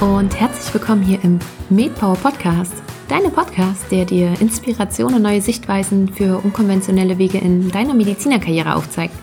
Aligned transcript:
und 0.00 0.38
herzlich 0.38 0.72
willkommen 0.72 1.02
hier 1.02 1.18
im 1.24 1.40
MedPower 1.70 2.14
Podcast. 2.14 2.72
Deine 3.08 3.30
Podcast, 3.30 3.90
der 3.90 4.04
dir 4.04 4.40
Inspiration 4.40 5.12
und 5.12 5.22
neue 5.22 5.40
Sichtweisen 5.40 6.08
für 6.12 6.38
unkonventionelle 6.38 7.18
Wege 7.18 7.38
in 7.38 7.68
deiner 7.72 7.94
Medizinerkarriere 7.94 8.76
aufzeigt. 8.76 9.14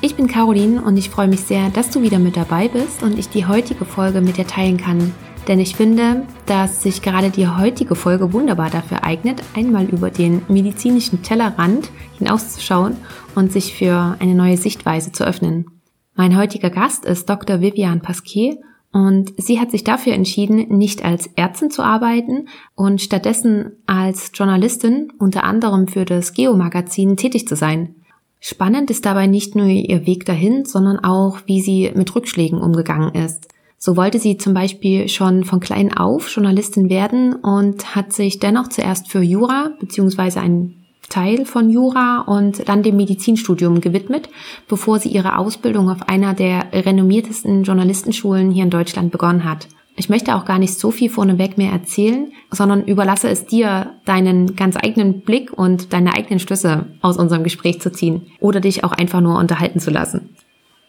Ich 0.00 0.14
bin 0.14 0.28
Caroline 0.28 0.80
und 0.82 0.96
ich 0.96 1.10
freue 1.10 1.28
mich 1.28 1.40
sehr, 1.40 1.68
dass 1.68 1.90
du 1.90 2.00
wieder 2.00 2.18
mit 2.18 2.38
dabei 2.38 2.68
bist 2.68 3.02
und 3.02 3.18
ich 3.18 3.28
die 3.28 3.44
heutige 3.44 3.84
Folge 3.84 4.22
mit 4.22 4.38
dir 4.38 4.46
teilen 4.46 4.78
kann. 4.78 5.12
Denn 5.48 5.60
ich 5.60 5.76
finde, 5.76 6.26
dass 6.46 6.82
sich 6.82 7.02
gerade 7.02 7.28
die 7.28 7.48
heutige 7.48 7.94
Folge 7.94 8.32
wunderbar 8.32 8.70
dafür 8.70 9.04
eignet, 9.04 9.42
einmal 9.54 9.84
über 9.84 10.10
den 10.10 10.40
medizinischen 10.48 11.22
Tellerrand 11.22 11.90
hinauszuschauen 12.16 12.96
und 13.34 13.52
sich 13.52 13.74
für 13.74 14.16
eine 14.18 14.34
neue 14.34 14.56
Sichtweise 14.56 15.12
zu 15.12 15.24
öffnen. 15.24 15.66
Mein 16.14 16.38
heutiger 16.38 16.70
Gast 16.70 17.04
ist 17.04 17.28
Dr. 17.28 17.60
Vivian 17.60 18.00
Pasquet 18.00 18.58
und 18.92 19.32
sie 19.38 19.58
hat 19.58 19.70
sich 19.70 19.84
dafür 19.84 20.12
entschieden, 20.12 20.76
nicht 20.76 21.04
als 21.04 21.28
Ärztin 21.34 21.70
zu 21.70 21.82
arbeiten 21.82 22.48
und 22.74 23.00
stattdessen 23.00 23.72
als 23.86 24.32
Journalistin 24.34 25.12
unter 25.18 25.44
anderem 25.44 25.88
für 25.88 26.04
das 26.04 26.34
Geo-Magazin 26.34 27.16
tätig 27.16 27.48
zu 27.48 27.56
sein. 27.56 27.94
Spannend 28.38 28.90
ist 28.90 29.06
dabei 29.06 29.26
nicht 29.26 29.54
nur 29.54 29.66
ihr 29.66 30.06
Weg 30.06 30.26
dahin, 30.26 30.64
sondern 30.64 30.98
auch, 30.98 31.38
wie 31.46 31.62
sie 31.62 31.92
mit 31.94 32.14
Rückschlägen 32.14 32.60
umgegangen 32.60 33.14
ist. 33.14 33.48
So 33.78 33.96
wollte 33.96 34.18
sie 34.18 34.36
zum 34.36 34.52
Beispiel 34.52 35.08
schon 35.08 35.44
von 35.44 35.58
klein 35.58 35.96
auf 35.96 36.28
Journalistin 36.28 36.90
werden 36.90 37.34
und 37.34 37.96
hat 37.96 38.12
sich 38.12 38.38
dennoch 38.38 38.68
zuerst 38.68 39.08
für 39.08 39.22
Jura 39.22 39.72
bzw. 39.80 40.38
ein 40.38 40.81
Teil 41.08 41.44
von 41.44 41.70
Jura 41.70 42.20
und 42.20 42.68
dann 42.68 42.82
dem 42.82 42.96
Medizinstudium 42.96 43.80
gewidmet, 43.80 44.28
bevor 44.68 44.98
sie 44.98 45.10
ihre 45.10 45.38
Ausbildung 45.38 45.90
auf 45.90 46.08
einer 46.08 46.34
der 46.34 46.72
renommiertesten 46.72 47.64
Journalistenschulen 47.64 48.50
hier 48.50 48.64
in 48.64 48.70
Deutschland 48.70 49.12
begonnen 49.12 49.44
hat. 49.44 49.68
Ich 49.94 50.08
möchte 50.08 50.34
auch 50.34 50.46
gar 50.46 50.58
nicht 50.58 50.78
so 50.78 50.90
viel 50.90 51.10
vorneweg 51.10 51.58
mehr 51.58 51.70
erzählen, 51.70 52.32
sondern 52.50 52.84
überlasse 52.84 53.28
es 53.28 53.44
dir, 53.44 53.94
deinen 54.06 54.56
ganz 54.56 54.76
eigenen 54.76 55.20
Blick 55.20 55.52
und 55.52 55.92
deine 55.92 56.14
eigenen 56.14 56.38
Schlüsse 56.38 56.86
aus 57.02 57.18
unserem 57.18 57.44
Gespräch 57.44 57.80
zu 57.80 57.92
ziehen 57.92 58.22
oder 58.40 58.60
dich 58.60 58.84
auch 58.84 58.92
einfach 58.92 59.20
nur 59.20 59.38
unterhalten 59.38 59.80
zu 59.80 59.90
lassen. 59.90 60.30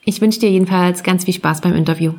Ich 0.05 0.21
wünsche 0.21 0.39
dir 0.39 0.49
jedenfalls 0.49 1.03
ganz 1.03 1.25
viel 1.25 1.33
Spaß 1.33 1.61
beim 1.61 1.75
Interview. 1.75 2.13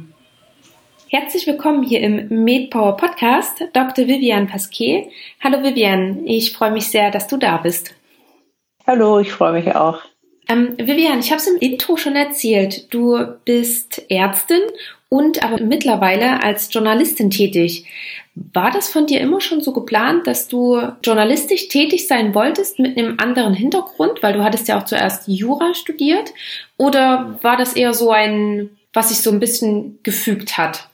Herzlich 1.08 1.46
willkommen 1.46 1.82
hier 1.82 2.00
im 2.00 2.28
MedPower 2.44 2.96
Podcast, 2.96 3.62
Dr. 3.72 4.06
Vivian 4.06 4.48
Pasquet. 4.48 5.10
Hallo 5.42 5.62
Vivian, 5.62 6.26
ich 6.26 6.52
freue 6.52 6.72
mich 6.72 6.88
sehr, 6.88 7.10
dass 7.10 7.28
du 7.28 7.36
da 7.36 7.58
bist. 7.58 7.94
Hallo, 8.86 9.20
ich 9.20 9.30
freue 9.30 9.52
mich 9.52 9.74
auch. 9.74 10.00
Ähm, 10.48 10.76
Vivian, 10.78 11.20
ich 11.20 11.30
habe 11.30 11.40
es 11.40 11.46
im 11.46 11.58
Intro 11.58 11.96
schon 11.96 12.16
erzählt. 12.16 12.92
Du 12.92 13.18
bist 13.44 14.02
Ärztin 14.10 14.62
und 15.08 15.44
aber 15.44 15.62
mittlerweile 15.62 16.42
als 16.42 16.72
Journalistin 16.72 17.30
tätig. 17.30 17.86
War 18.34 18.70
das 18.70 18.88
von 18.88 19.06
dir 19.06 19.20
immer 19.20 19.40
schon 19.40 19.60
so 19.60 19.72
geplant, 19.72 20.26
dass 20.26 20.48
du 20.48 20.80
journalistisch 21.04 21.68
tätig 21.68 22.08
sein 22.08 22.34
wolltest 22.34 22.80
mit 22.80 22.98
einem 22.98 23.18
anderen 23.18 23.54
Hintergrund, 23.54 24.22
weil 24.22 24.32
du 24.32 24.42
hattest 24.42 24.66
ja 24.68 24.78
auch 24.80 24.86
zuerst 24.86 25.28
Jura 25.28 25.74
studiert? 25.74 26.32
Oder 26.78 27.38
war 27.42 27.56
das 27.56 27.74
eher 27.74 27.94
so 27.94 28.10
ein, 28.10 28.70
was 28.92 29.10
sich 29.10 29.18
so 29.18 29.30
ein 29.30 29.38
bisschen 29.38 30.00
gefügt 30.02 30.58
hat? 30.58 30.88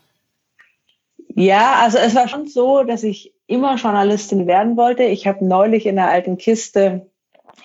Ja, 1.35 1.81
also 1.81 1.99
es 1.99 2.15
war 2.15 2.29
schon 2.29 2.49
so, 2.49 2.83
dass 2.83 3.03
ich 3.03 3.33
immer 3.47 3.77
Journalistin 3.77 4.47
werden 4.47 4.77
wollte. 4.77 5.05
Ich 5.05 5.27
habe 5.27 5.45
neulich 5.45 5.87
in 5.87 5.99
einer 5.99 6.11
alten 6.11 6.39
Kiste 6.39 7.07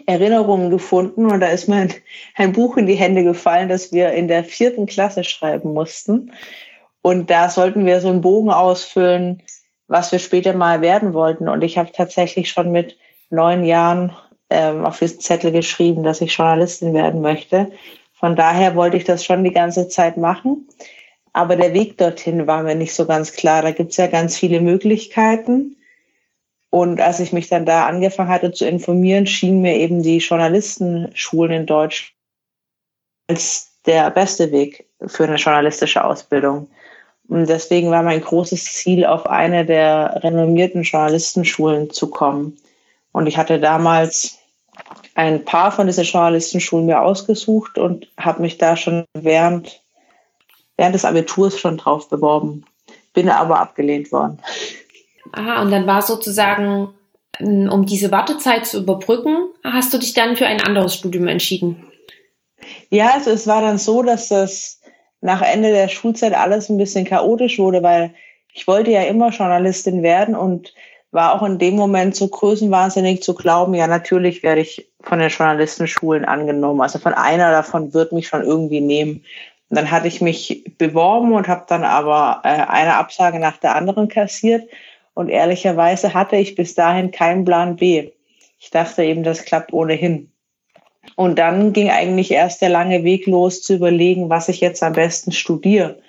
Erinnerungen 0.05 0.69
gefunden 0.69 1.31
und 1.31 1.39
da 1.39 1.47
ist 1.47 1.67
mir 1.67 1.77
ein, 1.77 1.93
ein, 2.35 2.51
Buch 2.51 2.77
in 2.77 2.85
die 2.85 2.95
Hände 2.95 3.23
gefallen, 3.23 3.69
das 3.69 3.91
wir 3.91 4.11
in 4.11 4.27
der 4.27 4.43
vierten 4.43 4.85
Klasse 4.85 5.23
schreiben 5.23 5.73
mussten. 5.73 6.31
Und 7.01 7.29
da 7.29 7.49
sollten 7.49 7.85
wir 7.85 8.01
so 8.01 8.09
einen 8.09 8.21
Bogen 8.21 8.49
ausfüllen, 8.49 9.41
was 9.87 10.11
wir 10.11 10.19
später 10.19 10.53
mal 10.53 10.81
werden 10.81 11.13
wollten. 11.13 11.47
Und 11.47 11.63
ich 11.63 11.77
habe 11.77 11.91
tatsächlich 11.91 12.49
schon 12.49 12.71
mit 12.71 12.97
neun 13.29 13.63
Jahren 13.63 14.15
ähm, 14.49 14.85
auf 14.85 14.99
diesen 14.99 15.19
Zettel 15.19 15.51
geschrieben, 15.51 16.03
dass 16.03 16.21
ich 16.21 16.35
Journalistin 16.35 16.93
werden 16.93 17.21
möchte. 17.21 17.71
Von 18.13 18.35
daher 18.35 18.75
wollte 18.75 18.97
ich 18.97 19.03
das 19.03 19.23
schon 19.23 19.43
die 19.43 19.51
ganze 19.51 19.87
Zeit 19.87 20.17
machen. 20.17 20.67
Aber 21.35 21.57
der 21.57 21.73
Weg 21.73 21.97
dorthin 21.97 22.47
war 22.47 22.63
mir 22.63 22.75
nicht 22.75 22.93
so 22.93 23.05
ganz 23.05 23.33
klar. 23.33 23.61
Da 23.61 23.71
gibt 23.71 23.91
es 23.91 23.97
ja 23.97 24.07
ganz 24.07 24.37
viele 24.37 24.61
Möglichkeiten. 24.61 25.75
Und 26.69 27.01
als 27.01 27.19
ich 27.19 27.33
mich 27.33 27.49
dann 27.49 27.65
da 27.65 27.87
angefangen 27.87 28.29
hatte 28.29 28.53
zu 28.53 28.65
informieren, 28.65 29.27
schien 29.27 29.61
mir 29.61 29.75
eben 29.75 30.01
die 30.01 30.19
Journalistenschulen 30.19 31.51
in 31.51 31.65
Deutschland 31.65 32.13
als 33.27 33.73
der 33.85 34.11
beste 34.11 34.53
Weg 34.53 34.87
für 35.05 35.25
eine 35.25 35.35
journalistische 35.35 36.05
Ausbildung. 36.05 36.69
Und 37.27 37.49
deswegen 37.49 37.91
war 37.91 38.01
mein 38.01 38.21
großes 38.21 38.63
Ziel, 38.63 39.05
auf 39.05 39.25
eine 39.25 39.65
der 39.65 40.21
renommierten 40.23 40.83
Journalistenschulen 40.83 41.89
zu 41.89 42.11
kommen. 42.11 42.57
Und 43.11 43.27
ich 43.27 43.37
hatte 43.37 43.59
damals 43.59 44.37
ein 45.15 45.43
paar 45.43 45.73
von 45.73 45.87
diesen 45.87 46.05
Journalistenschulen 46.05 46.85
mir 46.85 47.01
ausgesucht 47.01 47.77
und 47.77 48.07
habe 48.17 48.41
mich 48.41 48.57
da 48.57 48.77
schon 48.77 49.03
während 49.13 49.81
während 50.77 50.95
des 50.95 51.05
Abiturs 51.05 51.59
schon 51.59 51.77
drauf 51.77 52.09
beworben, 52.09 52.65
bin 53.13 53.29
aber 53.29 53.59
abgelehnt 53.59 54.11
worden. 54.11 54.39
Ah, 55.31 55.61
und 55.61 55.71
dann 55.71 55.87
war 55.87 56.01
sozusagen, 56.01 56.93
ähm, 57.39 57.69
um 57.71 57.85
diese 57.85 58.11
Wartezeit 58.11 58.65
zu 58.65 58.79
überbrücken, 58.79 59.49
hast 59.63 59.93
du 59.93 59.97
dich 59.97 60.13
dann 60.13 60.37
für 60.37 60.47
ein 60.47 60.61
anderes 60.61 60.95
Studium 60.95 61.27
entschieden? 61.27 61.91
Ja, 62.89 63.11
also 63.13 63.31
es 63.31 63.47
war 63.47 63.61
dann 63.61 63.77
so, 63.77 64.03
dass 64.03 64.29
das 64.29 64.81
nach 65.21 65.41
Ende 65.41 65.71
der 65.71 65.87
Schulzeit 65.87 66.33
alles 66.33 66.69
ein 66.69 66.77
bisschen 66.77 67.05
chaotisch 67.05 67.57
wurde, 67.57 67.81
weil 67.83 68.13
ich 68.53 68.67
wollte 68.67 68.91
ja 68.91 69.03
immer 69.03 69.29
Journalistin 69.29 70.03
werden 70.03 70.35
und 70.35 70.73
war 71.11 71.33
auch 71.33 71.45
in 71.45 71.57
dem 71.57 71.75
Moment 71.75 72.15
so 72.15 72.27
größenwahnsinnig 72.27 73.23
zu 73.23 73.33
glauben, 73.35 73.73
ja, 73.73 73.87
natürlich 73.87 74.43
werde 74.43 74.61
ich 74.61 74.89
von 75.01 75.19
den 75.19 75.29
Journalistenschulen 75.29 76.25
angenommen. 76.25 76.81
Also 76.81 76.99
von 76.99 77.13
einer 77.13 77.51
davon 77.51 77.93
wird 77.93 78.11
mich 78.11 78.27
schon 78.27 78.43
irgendwie 78.43 78.81
nehmen. 78.81 79.23
Und 79.69 79.77
dann 79.77 79.91
hatte 79.91 80.07
ich 80.07 80.21
mich 80.21 80.63
beworben 80.77 81.33
und 81.33 81.47
habe 81.47 81.65
dann 81.67 81.83
aber 81.83 82.41
äh, 82.43 82.49
eine 82.49 82.95
Absage 82.95 83.39
nach 83.39 83.57
der 83.57 83.75
anderen 83.75 84.07
kassiert. 84.07 84.69
Und 85.13 85.29
ehrlicherweise 85.29 86.13
hatte 86.13 86.35
ich 86.35 86.55
bis 86.55 86.75
dahin 86.75 87.11
keinen 87.11 87.45
Plan 87.45 87.77
B. 87.77 88.11
Ich 88.59 88.69
dachte 88.69 89.03
eben, 89.03 89.23
das 89.23 89.45
klappt 89.45 89.73
ohnehin. 89.73 90.31
Und 91.15 91.39
dann 91.39 91.73
ging 91.73 91.89
eigentlich 91.89 92.31
erst 92.31 92.61
der 92.61 92.69
lange 92.69 93.03
Weg 93.03 93.25
los 93.27 93.61
zu 93.61 93.75
überlegen, 93.75 94.29
was 94.29 94.49
ich 94.49 94.59
jetzt 94.59 94.83
am 94.83 94.93
besten 94.93 95.31
studiere, 95.31 95.99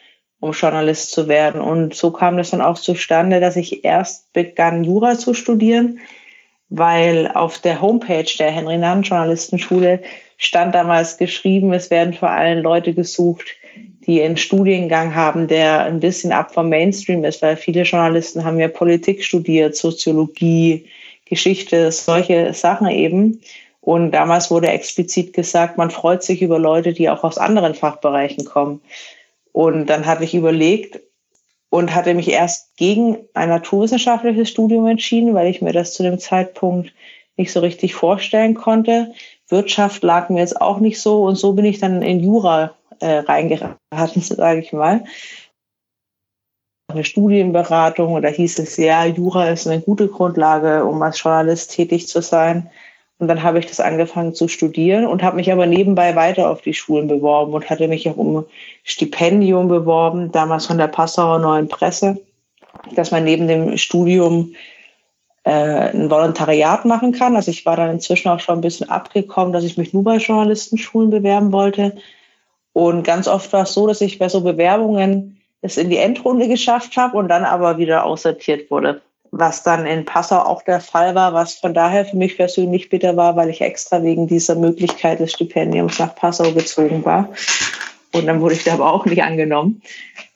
um 0.41 0.53
Journalist 0.53 1.13
zu 1.13 1.29
werden. 1.29 1.61
Und 1.61 1.95
so 1.95 2.11
kam 2.11 2.37
das 2.37 2.51
dann 2.51 2.61
auch 2.61 2.79
zustande, 2.79 3.41
dass 3.41 3.57
ich 3.57 3.85
erst 3.85 4.33
begann, 4.33 4.85
Jura 4.85 5.19
zu 5.19 5.35
studieren, 5.35 6.01
weil 6.69 7.31
auf 7.33 7.59
der 7.59 7.81
Homepage 7.81 8.25
der 8.39 8.51
Henry-Nannen-Journalistenschule 8.51 10.03
stand 10.37 10.75
damals 10.75 11.17
geschrieben, 11.17 11.73
es 11.73 11.91
werden 11.91 12.15
vor 12.15 12.31
allem 12.31 12.63
Leute 12.63 12.95
gesucht, 12.95 13.47
die 14.07 14.23
einen 14.23 14.37
Studiengang 14.37 15.15
haben, 15.15 15.49
der 15.49 15.85
ein 15.85 16.01
bisschen 16.01 16.33
ab 16.33 16.55
vom 16.55 16.69
Mainstream 16.69 17.25
ist, 17.25 17.43
weil 17.43 17.57
viele 17.57 17.83
Journalisten 17.83 18.45
haben 18.45 18.61
ja 18.61 18.69
Politik 18.69 19.25
studiert, 19.25 19.77
Soziologie, 19.77 20.87
Geschichte, 21.25 21.91
solche 21.91 22.55
Sachen 22.55 22.89
eben. 22.89 23.41
Und 23.81 24.13
damals 24.13 24.51
wurde 24.51 24.69
explizit 24.69 25.33
gesagt, 25.33 25.79
man 25.79 25.91
freut 25.91 26.23
sich 26.23 26.43
über 26.43 26.59
Leute, 26.59 26.93
die 26.93 27.09
auch 27.09 27.25
aus 27.25 27.39
anderen 27.39 27.75
Fachbereichen 27.75 28.45
kommen. 28.45 28.81
Und 29.53 29.87
dann 29.87 30.07
hatte 30.07 30.25
ich 30.25 30.35
überlegt 30.35 31.01
und 31.69 31.95
hatte 31.95 32.15
mich 32.15 32.29
erst 32.31 32.77
gegen 32.77 33.19
ein 33.35 33.49
naturwissenschaftliches 33.49 34.49
Studium 34.49 34.87
entschieden, 34.87 35.35
weil 35.35 35.49
ich 35.49 35.63
mir 35.63 35.73
das 35.73 35.95
zu 35.95 36.03
dem 36.03 36.19
Zeitpunkt 36.19 36.93
nicht 37.37 37.53
so 37.53 37.61
richtig 37.61 37.95
vorstellen 37.95 38.55
konnte. 38.55 39.13
Wirtschaft 39.49 40.03
lag 40.03 40.29
mir 40.29 40.41
jetzt 40.41 40.61
auch 40.61 40.79
nicht 40.81 41.01
so 41.01 41.25
und 41.25 41.37
so 41.37 41.53
bin 41.53 41.65
ich 41.65 41.79
dann 41.79 42.03
in 42.03 42.21
Jura 42.21 42.75
äh, 43.01 43.19
reingeraten, 43.19 43.79
sage 44.23 44.61
ich 44.61 44.73
mal. 44.73 45.05
Eine 46.89 47.05
Studienberatung 47.05 48.13
oder 48.15 48.29
hieß 48.29 48.59
es 48.61 48.77
ja, 48.77 49.05
Jura 49.05 49.49
ist 49.49 49.67
eine 49.67 49.81
gute 49.81 50.09
Grundlage, 50.09 50.85
um 50.85 51.03
als 51.03 51.21
Journalist 51.23 51.73
tätig 51.73 52.07
zu 52.07 52.23
sein. 52.23 52.71
Und 53.19 53.29
dann 53.29 53.43
habe 53.43 53.59
ich 53.59 53.67
das 53.67 53.81
angefangen 53.81 54.35
zu 54.35 54.47
studieren 54.47 55.07
und 55.07 55.23
habe 55.23 55.37
mich 55.37 55.51
aber 55.51 55.67
nebenbei 55.67 56.15
weiter 56.17 56.51
auf 56.51 56.61
die 56.61 56.75
Schulen 56.75 57.09
beworben 57.09 57.55
und 57.55 57.71
hatte 57.71 57.89
mich 57.89 58.09
auch 58.09 58.17
um 58.17 58.45
Stipendium 58.83 59.69
beworben, 59.69 60.33
damals 60.33 60.67
von 60.67 60.77
der 60.77 60.89
Passauer 60.89 61.39
Neuen 61.39 61.69
Presse, 61.69 62.21
dass 62.95 63.11
man 63.11 63.25
neben 63.25 63.49
dem 63.49 63.79
Studium 63.79 64.55
ein 65.49 66.11
Volontariat 66.11 66.85
machen 66.85 67.13
kann. 67.13 67.37
Also 67.37 67.53
ich 67.53 67.65
war 67.65 67.77
dann 67.77 67.91
inzwischen 67.91 68.29
auch 68.29 68.41
schon 68.41 68.59
ein 68.59 68.63
bisschen 68.63 68.91
abgekommen, 68.91 69.53
dass 69.53 69.63
ich 69.63 69.79
mich 69.79 69.95
nur 69.95 70.03
bei 70.03 70.17
Journalistenschulen 70.17 71.11
bewerben 71.11 71.53
wollte. 71.53 71.97
Und 72.73 73.05
ganz 73.05 73.29
oft 73.29 73.53
war 73.53 73.63
es 73.63 73.73
so, 73.73 73.87
dass 73.87 74.01
ich 74.01 74.19
bei 74.19 74.29
so 74.29 74.41
Bewerbungen 74.41 75.41
es 75.63 75.77
in 75.77 75.89
die 75.89 75.99
Endrunde 75.99 76.49
geschafft 76.49 76.97
habe 76.97 77.17
und 77.17 77.29
dann 77.29 77.45
aber 77.45 77.79
wieder 77.79 78.05
aussortiert 78.05 78.71
wurde. 78.73 79.01
Was 79.31 79.63
dann 79.63 79.87
in 79.87 80.05
Passau 80.05 80.39
auch 80.39 80.63
der 80.63 80.81
Fall 80.81 81.15
war, 81.15 81.33
was 81.33 81.55
von 81.55 81.75
daher 81.75 82.05
für 82.05 82.17
mich 82.17 82.37
persönlich 82.37 82.89
bitter 82.89 83.17
war, 83.17 83.37
weil 83.37 83.49
ich 83.49 83.61
extra 83.61 84.03
wegen 84.03 84.27
dieser 84.27 84.57
Möglichkeit 84.57 85.21
des 85.21 85.33
Stipendiums 85.33 85.99
nach 86.01 86.15
Passau 86.17 86.51
gezogen 86.53 87.05
war. 87.05 87.29
Und 88.13 88.27
dann 88.27 88.41
wurde 88.41 88.55
ich 88.55 88.65
da 88.65 88.75
aber 88.75 88.93
auch 88.93 89.05
nicht 89.05 89.23
angenommen. 89.23 89.81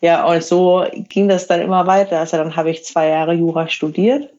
Ja, 0.00 0.24
und 0.26 0.42
so 0.44 0.84
ging 1.08 1.28
das 1.28 1.48
dann 1.48 1.60
immer 1.60 1.86
weiter. 1.86 2.20
Also 2.20 2.36
dann 2.36 2.54
habe 2.54 2.70
ich 2.70 2.84
zwei 2.84 3.08
Jahre 3.08 3.32
Jura 3.32 3.68
studiert. 3.68 4.30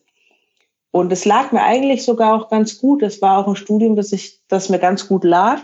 Und 0.91 1.11
es 1.11 1.25
lag 1.25 1.51
mir 1.51 1.63
eigentlich 1.63 2.03
sogar 2.03 2.35
auch 2.35 2.49
ganz 2.49 2.77
gut. 2.77 3.01
Es 3.01 3.21
war 3.21 3.37
auch 3.37 3.47
ein 3.47 3.55
Studium, 3.55 3.95
das, 3.95 4.11
ich, 4.11 4.41
das 4.47 4.69
mir 4.69 4.79
ganz 4.79 5.07
gut 5.07 5.23
lag. 5.23 5.61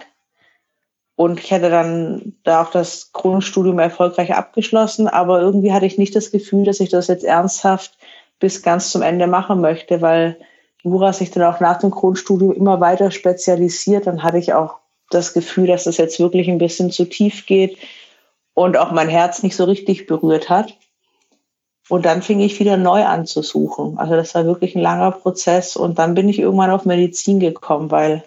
Und 1.15 1.39
ich 1.39 1.51
hätte 1.51 1.69
dann 1.69 2.35
da 2.43 2.61
auch 2.63 2.71
das 2.71 3.11
Grundstudium 3.11 3.79
erfolgreich 3.79 4.35
abgeschlossen. 4.35 5.07
Aber 5.07 5.41
irgendwie 5.41 5.73
hatte 5.73 5.85
ich 5.85 5.97
nicht 5.97 6.15
das 6.15 6.31
Gefühl, 6.31 6.63
dass 6.63 6.79
ich 6.79 6.89
das 6.89 7.07
jetzt 7.07 7.25
ernsthaft 7.25 7.97
bis 8.39 8.61
ganz 8.61 8.91
zum 8.91 9.01
Ende 9.01 9.27
machen 9.27 9.59
möchte, 9.59 10.01
weil 10.01 10.37
Jura 10.83 11.11
sich 11.11 11.31
dann 11.31 11.43
auch 11.43 11.59
nach 11.59 11.79
dem 11.79 11.91
Grundstudium 11.91 12.53
immer 12.53 12.79
weiter 12.79 13.11
spezialisiert. 13.11 14.07
Dann 14.07 14.23
hatte 14.23 14.37
ich 14.37 14.53
auch 14.53 14.75
das 15.09 15.33
Gefühl, 15.33 15.67
dass 15.67 15.85
das 15.85 15.97
jetzt 15.97 16.19
wirklich 16.19 16.47
ein 16.47 16.59
bisschen 16.59 16.91
zu 16.91 17.05
tief 17.05 17.45
geht 17.45 17.77
und 18.53 18.77
auch 18.77 18.91
mein 18.91 19.09
Herz 19.09 19.43
nicht 19.43 19.55
so 19.55 19.65
richtig 19.65 20.07
berührt 20.07 20.49
hat. 20.49 20.77
Und 21.89 22.05
dann 22.05 22.21
fing 22.21 22.39
ich 22.41 22.59
wieder 22.59 22.75
neu 22.75 23.05
an 23.05 23.25
zu 23.25 23.41
suchen. 23.41 23.97
Also 23.97 24.15
das 24.15 24.35
war 24.35 24.45
wirklich 24.45 24.75
ein 24.75 24.81
langer 24.81 25.11
Prozess. 25.11 25.77
Und 25.77 25.99
dann 25.99 26.15
bin 26.15 26.27
ich 26.27 26.39
irgendwann 26.39 26.71
auf 26.71 26.85
Medizin 26.85 27.39
gekommen, 27.39 27.91
weil 27.91 28.23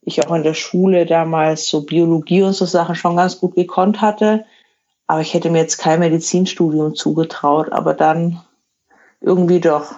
ich 0.00 0.26
auch 0.26 0.34
in 0.34 0.44
der 0.44 0.54
Schule 0.54 1.04
damals 1.04 1.68
so 1.68 1.84
Biologie 1.84 2.42
und 2.42 2.54
so 2.54 2.64
Sachen 2.64 2.94
schon 2.94 3.16
ganz 3.16 3.38
gut 3.38 3.54
gekonnt 3.54 4.00
hatte. 4.00 4.46
Aber 5.06 5.20
ich 5.20 5.34
hätte 5.34 5.50
mir 5.50 5.58
jetzt 5.58 5.76
kein 5.76 6.00
Medizinstudium 6.00 6.94
zugetraut. 6.94 7.70
Aber 7.70 7.92
dann 7.92 8.40
irgendwie 9.20 9.60
doch. 9.60 9.92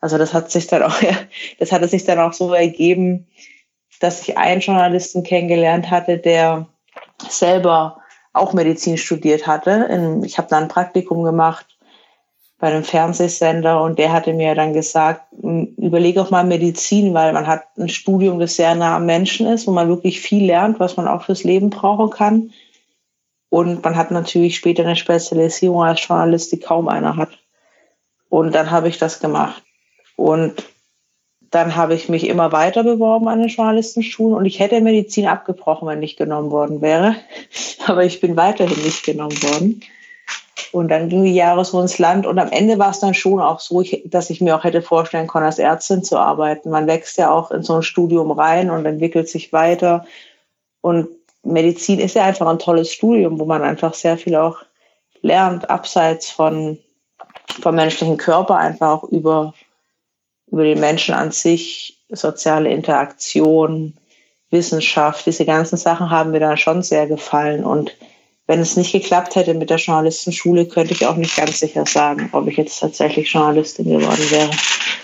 Also 0.00 0.18
das 0.18 0.34
hat 0.34 0.50
sich 0.50 0.66
dann 0.66 0.82
auch, 0.82 0.94
das 1.58 1.72
hatte 1.72 1.88
sich 1.88 2.04
dann 2.04 2.18
auch 2.18 2.34
so 2.34 2.52
ergeben, 2.52 3.28
dass 4.00 4.20
ich 4.20 4.36
einen 4.36 4.60
Journalisten 4.60 5.22
kennengelernt 5.22 5.90
hatte, 5.90 6.18
der 6.18 6.66
selber 7.28 8.02
auch 8.34 8.52
Medizin 8.52 8.98
studiert 8.98 9.46
hatte. 9.46 10.20
Ich 10.24 10.36
habe 10.36 10.48
dann 10.48 10.64
ein 10.64 10.68
Praktikum 10.68 11.22
gemacht 11.22 11.75
bei 12.58 12.68
einem 12.68 12.84
Fernsehsender 12.84 13.82
und 13.82 13.98
der 13.98 14.12
hatte 14.12 14.32
mir 14.32 14.54
dann 14.54 14.72
gesagt, 14.72 15.30
überlege 15.32 16.22
auch 16.22 16.30
mal 16.30 16.44
Medizin, 16.44 17.12
weil 17.12 17.32
man 17.34 17.46
hat 17.46 17.64
ein 17.76 17.90
Studium, 17.90 18.38
das 18.38 18.56
sehr 18.56 18.74
nah 18.74 18.96
am 18.96 19.04
Menschen 19.04 19.46
ist, 19.46 19.66
wo 19.66 19.72
man 19.72 19.88
wirklich 19.88 20.20
viel 20.20 20.46
lernt, 20.46 20.80
was 20.80 20.96
man 20.96 21.06
auch 21.06 21.22
fürs 21.22 21.44
Leben 21.44 21.68
brauchen 21.68 22.10
kann. 22.10 22.52
Und 23.50 23.84
man 23.84 23.96
hat 23.96 24.10
natürlich 24.10 24.56
später 24.56 24.84
eine 24.84 24.96
Spezialisierung 24.96 25.82
als 25.82 26.06
Journalist, 26.06 26.50
die 26.52 26.60
kaum 26.60 26.88
einer 26.88 27.16
hat. 27.16 27.30
Und 28.28 28.54
dann 28.54 28.70
habe 28.70 28.88
ich 28.88 28.98
das 28.98 29.20
gemacht. 29.20 29.62
Und 30.16 30.54
dann 31.50 31.76
habe 31.76 31.94
ich 31.94 32.08
mich 32.08 32.26
immer 32.26 32.52
weiter 32.52 32.82
beworben 32.82 33.28
an 33.28 33.38
den 33.38 33.48
Journalistenschulen 33.48 34.34
und 34.34 34.46
ich 34.46 34.58
hätte 34.58 34.80
Medizin 34.80 35.26
abgebrochen, 35.26 35.86
wenn 35.88 36.02
ich 36.02 36.16
genommen 36.16 36.50
worden 36.50 36.80
wäre. 36.80 37.16
Aber 37.86 38.04
ich 38.04 38.20
bin 38.20 38.36
weiterhin 38.36 38.82
nicht 38.82 39.04
genommen 39.04 39.40
worden. 39.42 39.82
Und 40.72 40.88
dann 40.88 41.08
ging 41.08 41.24
die 41.24 41.34
Jahre 41.34 41.64
so 41.64 41.80
ins 41.80 41.98
Land 41.98 42.26
und 42.26 42.38
am 42.38 42.50
Ende 42.50 42.78
war 42.78 42.90
es 42.90 43.00
dann 43.00 43.14
schon 43.14 43.40
auch 43.40 43.60
so, 43.60 43.82
dass 44.04 44.30
ich 44.30 44.40
mir 44.40 44.56
auch 44.56 44.64
hätte 44.64 44.82
vorstellen 44.82 45.26
können, 45.26 45.46
als 45.46 45.58
Ärztin 45.58 46.02
zu 46.02 46.18
arbeiten. 46.18 46.70
Man 46.70 46.86
wächst 46.86 47.18
ja 47.18 47.30
auch 47.30 47.50
in 47.50 47.62
so 47.62 47.74
ein 47.74 47.82
Studium 47.82 48.30
rein 48.30 48.70
und 48.70 48.86
entwickelt 48.86 49.28
sich 49.28 49.52
weiter. 49.52 50.06
Und 50.80 51.08
Medizin 51.42 52.00
ist 52.00 52.14
ja 52.14 52.24
einfach 52.24 52.46
ein 52.46 52.58
tolles 52.58 52.90
Studium, 52.90 53.38
wo 53.38 53.44
man 53.44 53.62
einfach 53.62 53.94
sehr 53.94 54.16
viel 54.16 54.36
auch 54.36 54.58
lernt, 55.20 55.68
abseits 55.68 56.30
von, 56.30 56.78
vom 57.60 57.74
menschlichen 57.74 58.16
Körper, 58.16 58.56
einfach 58.56 59.02
auch 59.02 59.04
über 59.04 59.52
über 60.46 60.64
den 60.64 60.80
Menschen 60.80 61.14
an 61.14 61.32
sich, 61.32 61.98
soziale 62.08 62.70
Interaktion, 62.70 63.96
Wissenschaft, 64.50 65.26
diese 65.26 65.44
ganzen 65.44 65.76
Sachen 65.76 66.10
haben 66.10 66.30
mir 66.30 66.40
dann 66.40 66.56
schon 66.56 66.82
sehr 66.82 67.06
gefallen. 67.06 67.64
Und 67.64 67.96
wenn 68.46 68.60
es 68.60 68.76
nicht 68.76 68.92
geklappt 68.92 69.34
hätte 69.34 69.54
mit 69.54 69.70
der 69.70 69.78
Journalistenschule, 69.78 70.66
könnte 70.66 70.92
ich 70.92 71.06
auch 71.06 71.16
nicht 71.16 71.36
ganz 71.36 71.60
sicher 71.60 71.84
sagen, 71.86 72.28
ob 72.32 72.46
ich 72.48 72.56
jetzt 72.56 72.78
tatsächlich 72.78 73.32
Journalistin 73.32 73.86
geworden 73.86 74.30
wäre. 74.30 74.50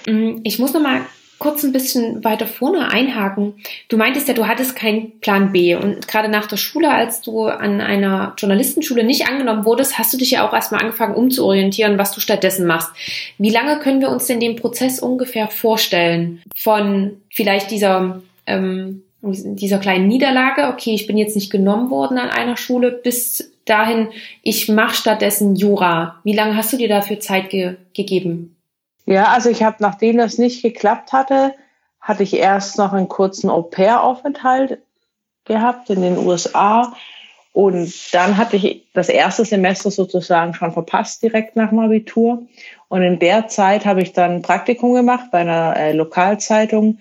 Mm, 0.06 0.40
ich 0.44 0.58
muss 0.58 0.72
noch 0.72 0.82
mal 0.82 1.02
kurz 1.42 1.64
ein 1.64 1.72
bisschen 1.72 2.22
weiter 2.22 2.46
vorne 2.46 2.92
einhaken. 2.92 3.54
Du 3.88 3.96
meintest 3.96 4.28
ja, 4.28 4.34
du 4.34 4.46
hattest 4.46 4.76
keinen 4.76 5.18
Plan 5.18 5.50
B. 5.50 5.74
Und 5.74 6.06
gerade 6.06 6.28
nach 6.28 6.46
der 6.46 6.56
Schule, 6.56 6.88
als 6.88 7.20
du 7.20 7.46
an 7.46 7.80
einer 7.80 8.34
Journalistenschule 8.38 9.02
nicht 9.02 9.26
angenommen 9.26 9.64
wurdest, 9.64 9.98
hast 9.98 10.12
du 10.12 10.18
dich 10.18 10.30
ja 10.30 10.48
auch 10.48 10.52
erstmal 10.52 10.82
angefangen 10.82 11.16
umzuorientieren, 11.16 11.98
was 11.98 12.12
du 12.12 12.20
stattdessen 12.20 12.64
machst. 12.64 12.90
Wie 13.38 13.50
lange 13.50 13.80
können 13.80 14.00
wir 14.00 14.10
uns 14.10 14.26
denn 14.26 14.38
den 14.38 14.54
Prozess 14.54 15.00
ungefähr 15.00 15.48
vorstellen? 15.48 16.40
Von 16.54 17.20
vielleicht 17.28 17.72
dieser, 17.72 18.22
ähm, 18.46 19.02
dieser 19.22 19.78
kleinen 19.78 20.08
Niederlage, 20.08 20.68
okay, 20.68 20.94
ich 20.94 21.06
bin 21.06 21.16
jetzt 21.16 21.36
nicht 21.36 21.50
genommen 21.50 21.90
worden 21.90 22.18
an 22.18 22.28
einer 22.28 22.56
Schule, 22.56 22.90
bis 22.90 23.52
dahin, 23.64 24.08
ich 24.42 24.68
mache 24.68 24.96
stattdessen 24.96 25.54
Jura. 25.54 26.20
Wie 26.24 26.34
lange 26.34 26.56
hast 26.56 26.72
du 26.72 26.76
dir 26.76 26.88
dafür 26.88 27.20
Zeit 27.20 27.50
ge 27.50 27.76
gegeben? 27.94 28.56
Ja, 29.06 29.28
also 29.28 29.50
ich 29.50 29.62
habe, 29.62 29.76
nachdem 29.80 30.18
das 30.18 30.38
nicht 30.38 30.62
geklappt 30.62 31.12
hatte, 31.12 31.54
hatte 32.00 32.24
ich 32.24 32.34
erst 32.34 32.78
noch 32.78 32.92
einen 32.92 33.08
kurzen 33.08 33.48
Au-pair-Aufenthalt 33.50 34.78
gehabt 35.44 35.90
in 35.90 36.02
den 36.02 36.18
USA. 36.18 36.94
Und 37.52 38.14
dann 38.14 38.36
hatte 38.36 38.56
ich 38.56 38.86
das 38.94 39.08
erste 39.08 39.44
Semester 39.44 39.90
sozusagen 39.90 40.54
schon 40.54 40.72
verpasst, 40.72 41.22
direkt 41.22 41.54
nach 41.54 41.68
dem 41.68 41.80
Abitur. 41.80 42.42
Und 42.88 43.02
in 43.02 43.18
der 43.18 43.48
Zeit 43.48 43.84
habe 43.84 44.02
ich 44.02 44.12
dann 44.12 44.32
ein 44.32 44.42
Praktikum 44.42 44.94
gemacht 44.94 45.26
bei 45.30 45.38
einer 45.38 45.76
äh, 45.76 45.92
Lokalzeitung 45.92 46.98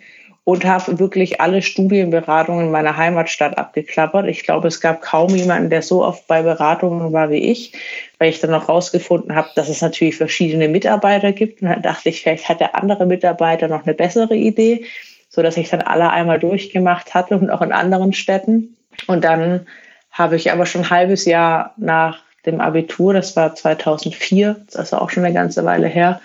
und 0.52 0.66
habe 0.66 1.00
wirklich 1.00 1.40
alle 1.40 1.62
Studienberatungen 1.62 2.66
in 2.66 2.72
meiner 2.72 2.98
Heimatstadt 2.98 3.58
abgeklappert. 3.58 4.28
Ich 4.28 4.44
glaube, 4.44 4.68
es 4.68 4.82
gab 4.82 5.02
kaum 5.02 5.34
jemanden, 5.34 5.70
der 5.70 5.82
so 5.82 6.04
oft 6.04 6.28
bei 6.28 6.42
Beratungen 6.42 7.14
war 7.14 7.30
wie 7.30 7.52
ich, 7.52 7.72
weil 8.20 8.30
ich 8.30 8.42
dann 8.42 8.52
noch 8.52 8.68
rausgefunden 8.68 9.34
habe, 9.34 9.48
dass 9.56 9.70
es 9.70 9.82
natürlich 9.82 10.18
verschiedene 10.18 10.68
Mitarbeiter 10.68 11.32
gibt. 11.32 11.62
Und 11.62 11.70
dann 11.70 11.82
dachte 11.82 12.10
ich, 12.10 12.22
vielleicht 12.22 12.50
hat 12.50 12.60
der 12.60 12.76
andere 12.76 13.06
Mitarbeiter 13.06 13.70
noch 13.70 13.86
eine 13.86 13.94
bessere 13.94 14.36
Idee, 14.36 14.84
so 15.30 15.42
dass 15.42 15.56
ich 15.56 15.70
dann 15.70 15.84
alle 15.84 16.10
einmal 16.10 16.40
durchgemacht 16.40 17.14
hatte 17.14 17.38
und 17.38 17.50
auch 17.50 17.62
in 17.62 17.72
anderen 17.72 18.12
Städten. 18.12 18.76
Und 19.08 19.24
dann 19.24 19.68
habe 20.12 20.36
ich 20.36 20.52
aber 20.52 20.66
schon 20.66 20.82
ein 20.82 20.90
halbes 20.90 21.24
Jahr 21.24 21.74
nach 21.78 22.20
dem 22.46 22.60
Abitur, 22.60 23.14
das 23.14 23.38
war 23.38 23.56
2004, 23.56 24.58
das 24.70 24.88
ist 24.88 24.94
auch 24.94 25.12
schon 25.12 25.24
eine 25.24 25.34
ganze 25.34 25.64
Weile 25.64 25.88
her, 25.88 26.20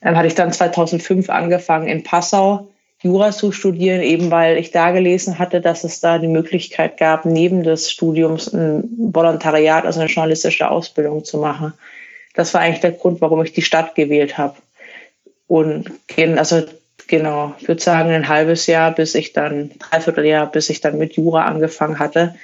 dann 0.00 0.16
hatte 0.16 0.26
ich 0.26 0.34
dann 0.34 0.50
2005 0.50 1.30
angefangen 1.30 1.86
in 1.86 2.02
Passau 2.02 2.71
Jura 3.02 3.32
zu 3.32 3.50
studieren, 3.50 4.00
eben 4.00 4.30
weil 4.30 4.58
ich 4.58 4.70
da 4.70 4.92
gelesen 4.92 5.38
hatte, 5.38 5.60
dass 5.60 5.82
es 5.84 6.00
da 6.00 6.18
die 6.18 6.28
Möglichkeit 6.28 6.96
gab, 6.98 7.24
neben 7.24 7.64
des 7.64 7.90
Studiums 7.90 8.52
ein 8.52 8.84
Volontariat, 8.96 9.84
also 9.84 10.00
eine 10.00 10.08
journalistische 10.08 10.70
Ausbildung 10.70 11.24
zu 11.24 11.38
machen. 11.38 11.72
Das 12.34 12.54
war 12.54 12.60
eigentlich 12.60 12.80
der 12.80 12.92
Grund, 12.92 13.20
warum 13.20 13.42
ich 13.42 13.52
die 13.52 13.62
Stadt 13.62 13.94
gewählt 13.94 14.38
habe. 14.38 14.56
Und 15.48 15.90
also 16.36 16.62
genau, 17.08 17.54
ich 17.58 17.68
würde 17.68 17.82
sagen, 17.82 18.10
ein 18.10 18.28
halbes 18.28 18.66
Jahr, 18.66 18.94
bis 18.94 19.14
ich 19.14 19.32
dann, 19.32 19.72
dreiviertel 19.78 20.24
Jahr, 20.24 20.50
bis 20.50 20.70
ich 20.70 20.80
dann 20.80 20.96
mit 20.96 21.14
Jura 21.14 21.44
angefangen 21.44 21.98
hatte. 21.98 22.36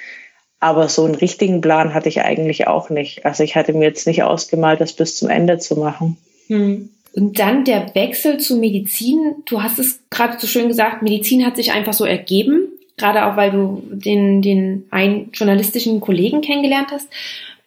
Aber 0.59 0.89
so 0.89 1.05
einen 1.05 1.15
richtigen 1.15 1.61
Plan 1.61 1.93
hatte 1.93 2.09
ich 2.09 2.21
eigentlich 2.21 2.67
auch 2.67 2.89
nicht. 2.89 3.25
Also 3.25 3.43
ich 3.43 3.55
hatte 3.55 3.71
mir 3.71 3.85
jetzt 3.85 4.05
nicht 4.05 4.23
ausgemalt, 4.23 4.81
das 4.81 4.91
bis 4.91 5.15
zum 5.15 5.29
Ende 5.29 5.57
zu 5.57 5.77
machen. 5.77 6.17
Hm. 6.47 6.89
Und 7.19 7.37
dann 7.37 7.65
der 7.65 7.93
Wechsel 7.95 8.37
zu 8.37 8.55
Medizin. 8.55 9.35
Du 9.45 9.61
hast 9.61 9.77
es 9.77 9.99
gerade 10.09 10.39
so 10.39 10.47
schön 10.47 10.69
gesagt, 10.69 11.01
Medizin 11.01 11.45
hat 11.45 11.57
sich 11.57 11.73
einfach 11.73 11.91
so 11.91 12.05
ergeben, 12.05 12.69
gerade 12.95 13.25
auch 13.25 13.35
weil 13.35 13.51
du 13.51 13.83
den, 13.91 14.41
den 14.41 14.85
einen 14.89 15.29
journalistischen 15.33 15.99
Kollegen 15.99 16.39
kennengelernt 16.39 16.91
hast. 16.91 17.09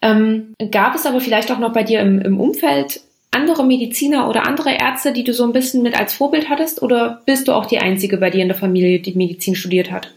Ähm, 0.00 0.54
gab 0.70 0.94
es 0.94 1.04
aber 1.04 1.20
vielleicht 1.20 1.52
auch 1.52 1.58
noch 1.58 1.74
bei 1.74 1.82
dir 1.82 2.00
im, 2.00 2.18
im 2.20 2.40
Umfeld 2.40 3.02
andere 3.30 3.64
Mediziner 3.64 4.26
oder 4.28 4.46
andere 4.46 4.72
Ärzte, 4.72 5.12
die 5.12 5.22
du 5.22 5.34
so 5.34 5.44
ein 5.44 5.52
bisschen 5.52 5.82
mit 5.82 6.00
als 6.00 6.14
Vorbild 6.14 6.48
hattest? 6.48 6.80
Oder 6.80 7.20
bist 7.26 7.46
du 7.46 7.52
auch 7.52 7.66
die 7.66 7.78
Einzige 7.78 8.16
bei 8.16 8.30
dir 8.30 8.40
in 8.40 8.48
der 8.48 8.56
Familie, 8.56 9.00
die 9.00 9.12
Medizin 9.12 9.54
studiert 9.54 9.90
hat? 9.90 10.14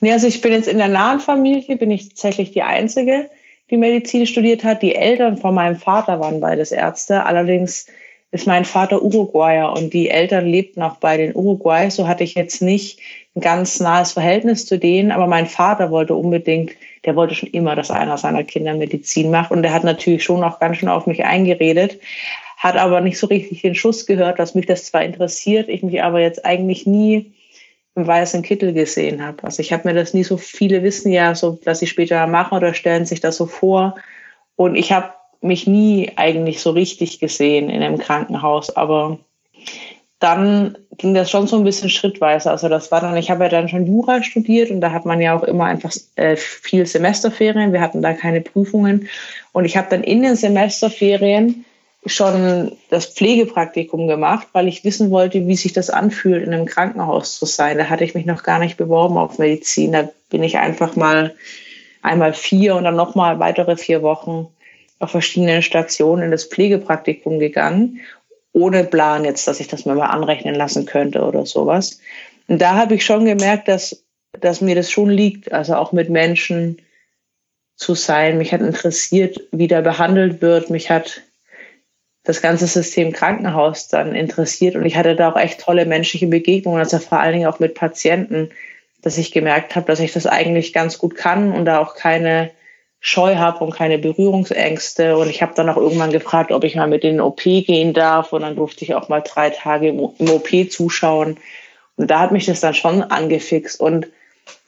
Nee, 0.00 0.12
also 0.12 0.26
ich 0.26 0.40
bin 0.40 0.52
jetzt 0.52 0.68
in 0.68 0.78
der 0.78 0.88
nahen 0.88 1.20
Familie, 1.20 1.76
bin 1.76 1.90
ich 1.90 2.08
tatsächlich 2.08 2.52
die 2.52 2.62
Einzige, 2.62 3.28
die 3.70 3.76
Medizin 3.76 4.26
studiert 4.26 4.64
hat. 4.64 4.80
Die 4.80 4.94
Eltern 4.94 5.36
von 5.36 5.54
meinem 5.54 5.76
Vater 5.76 6.20
waren 6.20 6.40
beides 6.40 6.72
Ärzte. 6.72 7.24
Allerdings 7.24 7.86
ist 8.34 8.48
mein 8.48 8.64
Vater 8.64 9.00
Uruguayer 9.00 9.72
und 9.72 9.92
die 9.92 10.10
Eltern 10.10 10.46
lebten 10.46 10.82
auch 10.82 10.96
bei 10.96 11.16
den 11.16 11.36
Uruguay. 11.36 11.88
So 11.88 12.08
hatte 12.08 12.24
ich 12.24 12.34
jetzt 12.34 12.60
nicht 12.62 12.98
ein 13.36 13.40
ganz 13.40 13.78
nahes 13.78 14.10
Verhältnis 14.10 14.66
zu 14.66 14.76
denen, 14.76 15.12
aber 15.12 15.28
mein 15.28 15.46
Vater 15.46 15.92
wollte 15.92 16.16
unbedingt, 16.16 16.72
der 17.04 17.14
wollte 17.14 17.36
schon 17.36 17.50
immer, 17.50 17.76
dass 17.76 17.92
einer 17.92 18.18
seiner 18.18 18.42
Kinder 18.42 18.74
Medizin 18.74 19.30
macht 19.30 19.52
und 19.52 19.62
der 19.62 19.72
hat 19.72 19.84
natürlich 19.84 20.24
schon 20.24 20.42
auch 20.42 20.58
ganz 20.58 20.78
schön 20.78 20.88
auf 20.88 21.06
mich 21.06 21.24
eingeredet, 21.24 22.00
hat 22.56 22.76
aber 22.76 23.00
nicht 23.00 23.18
so 23.18 23.28
richtig 23.28 23.62
den 23.62 23.76
Schuss 23.76 24.04
gehört, 24.04 24.40
dass 24.40 24.56
mich 24.56 24.66
das 24.66 24.86
zwar 24.86 25.04
interessiert, 25.04 25.68
ich 25.68 25.84
mich 25.84 26.02
aber 26.02 26.18
jetzt 26.18 26.44
eigentlich 26.44 26.88
nie 26.88 27.32
im 27.94 28.04
weißen 28.04 28.42
Kittel 28.42 28.72
gesehen 28.72 29.24
habe. 29.24 29.44
Also 29.44 29.60
ich 29.60 29.72
habe 29.72 29.86
mir 29.86 29.94
das 29.94 30.12
nie 30.12 30.24
so, 30.24 30.38
viele 30.38 30.82
wissen 30.82 31.12
ja 31.12 31.36
so, 31.36 31.60
dass 31.64 31.78
sie 31.78 31.86
später 31.86 32.26
machen 32.26 32.56
oder 32.56 32.74
stellen 32.74 33.06
sich 33.06 33.20
das 33.20 33.36
so 33.36 33.46
vor 33.46 33.94
und 34.56 34.74
ich 34.74 34.90
habe 34.90 35.12
mich 35.44 35.66
nie 35.66 36.12
eigentlich 36.16 36.60
so 36.60 36.70
richtig 36.70 37.20
gesehen 37.20 37.70
in 37.70 37.82
einem 37.82 37.98
Krankenhaus, 37.98 38.74
aber 38.74 39.18
dann 40.24 40.78
ging 40.96 41.12
das 41.12 41.30
schon 41.30 41.46
so 41.46 41.56
ein 41.56 41.64
bisschen 41.64 41.90
schrittweise. 41.90 42.50
Also 42.50 42.68
das 42.68 42.90
war 42.90 43.00
dann, 43.00 43.16
ich 43.16 43.30
habe 43.30 43.44
ja 43.44 43.50
dann 43.50 43.68
schon 43.68 43.86
Jura 43.86 44.22
studiert 44.22 44.70
und 44.70 44.80
da 44.80 44.92
hat 44.92 45.04
man 45.04 45.20
ja 45.20 45.36
auch 45.36 45.42
immer 45.42 45.64
einfach 45.64 45.92
äh, 46.16 46.36
viel 46.36 46.86
Semesterferien. 46.86 47.72
Wir 47.72 47.82
hatten 47.82 48.00
da 48.00 48.14
keine 48.14 48.40
Prüfungen. 48.40 49.08
Und 49.52 49.66
ich 49.66 49.76
habe 49.76 49.88
dann 49.90 50.02
in 50.02 50.22
den 50.22 50.36
Semesterferien 50.36 51.66
schon 52.06 52.72
das 52.90 53.06
Pflegepraktikum 53.06 54.08
gemacht, 54.08 54.46
weil 54.52 54.68
ich 54.68 54.84
wissen 54.84 55.10
wollte, 55.10 55.46
wie 55.46 55.56
sich 55.56 55.72
das 55.72 55.90
anfühlt, 55.90 56.46
in 56.46 56.54
einem 56.54 56.66
Krankenhaus 56.66 57.38
zu 57.38 57.44
sein. 57.44 57.76
Da 57.76 57.90
hatte 57.90 58.04
ich 58.04 58.14
mich 58.14 58.26
noch 58.26 58.42
gar 58.42 58.58
nicht 58.58 58.76
beworben 58.76 59.18
auf 59.18 59.38
Medizin. 59.38 59.92
Da 59.92 60.08
bin 60.30 60.42
ich 60.42 60.58
einfach 60.58 60.96
mal 60.96 61.34
einmal 62.02 62.34
vier 62.34 62.76
und 62.76 62.84
dann 62.84 62.96
nochmal 62.96 63.38
weitere 63.40 63.76
vier 63.76 64.02
Wochen 64.02 64.48
auf 64.98 65.10
verschiedenen 65.10 65.62
Stationen 65.62 66.24
in 66.24 66.30
das 66.30 66.44
Pflegepraktikum 66.44 67.38
gegangen, 67.38 68.00
ohne 68.52 68.84
Plan 68.84 69.24
jetzt, 69.24 69.46
dass 69.48 69.60
ich 69.60 69.68
das 69.68 69.84
mir 69.84 69.94
mal 69.94 70.06
anrechnen 70.06 70.54
lassen 70.54 70.86
könnte 70.86 71.22
oder 71.22 71.44
sowas. 71.44 71.98
Und 72.46 72.60
da 72.60 72.74
habe 72.74 72.94
ich 72.94 73.04
schon 73.04 73.24
gemerkt, 73.24 73.68
dass, 73.68 74.04
dass 74.40 74.60
mir 74.60 74.74
das 74.74 74.90
schon 74.90 75.10
liegt, 75.10 75.52
also 75.52 75.74
auch 75.74 75.92
mit 75.92 76.10
Menschen 76.10 76.78
zu 77.76 77.94
sein. 77.94 78.38
Mich 78.38 78.52
hat 78.52 78.60
interessiert, 78.60 79.40
wie 79.50 79.66
da 79.66 79.80
behandelt 79.80 80.40
wird. 80.40 80.70
Mich 80.70 80.90
hat 80.90 81.22
das 82.22 82.40
ganze 82.40 82.66
System 82.66 83.12
Krankenhaus 83.12 83.88
dann 83.88 84.14
interessiert 84.14 84.76
und 84.76 84.86
ich 84.86 84.96
hatte 84.96 85.14
da 85.14 85.30
auch 85.30 85.36
echt 85.36 85.60
tolle 85.60 85.84
menschliche 85.84 86.26
Begegnungen, 86.26 86.78
also 86.78 86.98
vor 86.98 87.20
allen 87.20 87.34
Dingen 87.34 87.46
auch 87.46 87.60
mit 87.60 87.74
Patienten, 87.74 88.50
dass 89.02 89.18
ich 89.18 89.30
gemerkt 89.30 89.76
habe, 89.76 89.86
dass 89.86 90.00
ich 90.00 90.12
das 90.12 90.26
eigentlich 90.26 90.72
ganz 90.72 90.96
gut 90.96 91.14
kann 91.14 91.52
und 91.52 91.66
da 91.66 91.80
auch 91.80 91.94
keine 91.94 92.50
Scheu 93.06 93.36
habe 93.36 93.62
und 93.62 93.74
keine 93.74 93.98
Berührungsängste. 93.98 95.18
Und 95.18 95.28
ich 95.28 95.42
habe 95.42 95.52
dann 95.54 95.68
auch 95.68 95.76
irgendwann 95.76 96.10
gefragt, 96.10 96.50
ob 96.52 96.64
ich 96.64 96.74
mal 96.74 96.86
mit 96.86 97.04
in 97.04 97.16
den 97.16 97.20
OP 97.20 97.42
gehen 97.42 97.92
darf. 97.92 98.32
Und 98.32 98.40
dann 98.40 98.56
durfte 98.56 98.82
ich 98.82 98.94
auch 98.94 99.10
mal 99.10 99.20
drei 99.20 99.50
Tage 99.50 99.88
im 99.88 100.00
OP 100.00 100.70
zuschauen. 100.70 101.36
Und 101.96 102.10
da 102.10 102.20
hat 102.20 102.32
mich 102.32 102.46
das 102.46 102.60
dann 102.60 102.72
schon 102.72 103.02
angefixt. 103.02 103.78
Und 103.78 104.06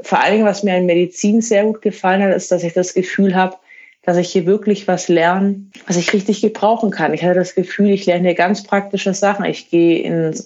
vor 0.02 0.20
allen 0.20 0.34
Dingen, 0.34 0.44
was 0.44 0.62
mir 0.62 0.76
in 0.76 0.84
Medizin 0.84 1.40
sehr 1.40 1.64
gut 1.64 1.80
gefallen 1.80 2.22
hat, 2.22 2.36
ist, 2.36 2.52
dass 2.52 2.62
ich 2.62 2.74
das 2.74 2.92
Gefühl 2.92 3.34
habe, 3.34 3.56
dass 4.02 4.18
ich 4.18 4.28
hier 4.28 4.44
wirklich 4.44 4.86
was 4.86 5.08
lerne, 5.08 5.70
was 5.86 5.96
ich 5.96 6.12
richtig 6.12 6.42
gebrauchen 6.42 6.90
kann. 6.90 7.14
Ich 7.14 7.24
hatte 7.24 7.36
das 7.36 7.54
Gefühl, 7.54 7.88
ich 7.88 8.04
lerne 8.04 8.24
hier 8.24 8.34
ganz 8.34 8.64
praktische 8.64 9.14
Sachen. 9.14 9.46
Ich 9.46 9.70
gehe 9.70 10.00
in, 10.00 10.38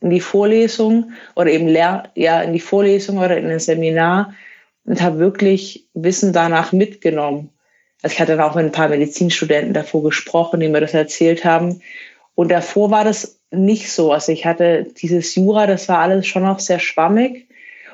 in 0.00 0.10
die 0.10 0.20
Vorlesung 0.20 1.10
oder 1.34 1.50
eben 1.50 1.66
lehr, 1.66 2.04
ja, 2.14 2.42
in 2.42 2.52
die 2.52 2.60
Vorlesung 2.60 3.18
oder 3.18 3.36
in 3.36 3.50
ein 3.50 3.58
Seminar 3.58 4.34
und 4.86 5.00
habe 5.00 5.18
wirklich 5.18 5.86
Wissen 5.94 6.32
danach 6.32 6.72
mitgenommen. 6.72 7.50
Also 8.02 8.14
ich 8.14 8.20
hatte 8.20 8.44
auch 8.44 8.54
mit 8.54 8.66
ein 8.66 8.72
paar 8.72 8.88
Medizinstudenten 8.88 9.72
davor 9.72 10.02
gesprochen, 10.02 10.60
die 10.60 10.68
mir 10.68 10.80
das 10.80 10.94
erzählt 10.94 11.44
haben. 11.44 11.80
Und 12.34 12.50
davor 12.50 12.90
war 12.90 13.04
das 13.04 13.40
nicht 13.50 13.90
so. 13.90 14.12
Also 14.12 14.32
ich 14.32 14.44
hatte 14.44 14.86
dieses 15.00 15.34
Jura, 15.34 15.66
das 15.66 15.88
war 15.88 16.00
alles 16.00 16.26
schon 16.26 16.42
noch 16.42 16.58
sehr 16.58 16.80
schwammig. 16.80 17.48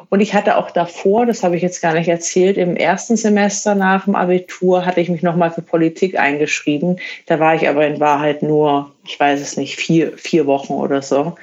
Und 0.08 0.20
ich 0.20 0.34
hatte 0.34 0.56
auch 0.56 0.72
davor, 0.72 1.26
das 1.26 1.44
habe 1.44 1.56
ich 1.56 1.62
jetzt 1.62 1.80
gar 1.80 1.94
nicht 1.94 2.08
erzählt, 2.08 2.56
im 2.56 2.74
ersten 2.74 3.16
Semester 3.16 3.76
nach 3.76 4.06
dem 4.06 4.16
Abitur 4.16 4.84
hatte 4.84 5.00
ich 5.00 5.08
mich 5.08 5.22
nochmal 5.22 5.52
für 5.52 5.62
Politik 5.62 6.18
eingeschrieben. 6.18 6.98
Da 7.26 7.38
war 7.38 7.54
ich 7.54 7.68
aber 7.68 7.86
in 7.86 8.00
Wahrheit 8.00 8.42
nur, 8.42 8.92
ich 9.06 9.20
weiß 9.20 9.40
es 9.40 9.56
nicht, 9.56 9.76
vier, 9.76 10.16
vier 10.16 10.46
Wochen 10.46 10.72
oder 10.72 11.02
so. 11.02 11.36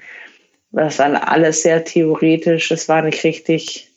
Das 0.72 1.00
war 1.00 1.30
alles 1.30 1.62
sehr 1.62 1.86
theoretisch. 1.86 2.72
Es 2.72 2.90
war 2.90 3.02
nicht 3.04 3.24
richtig 3.24 3.90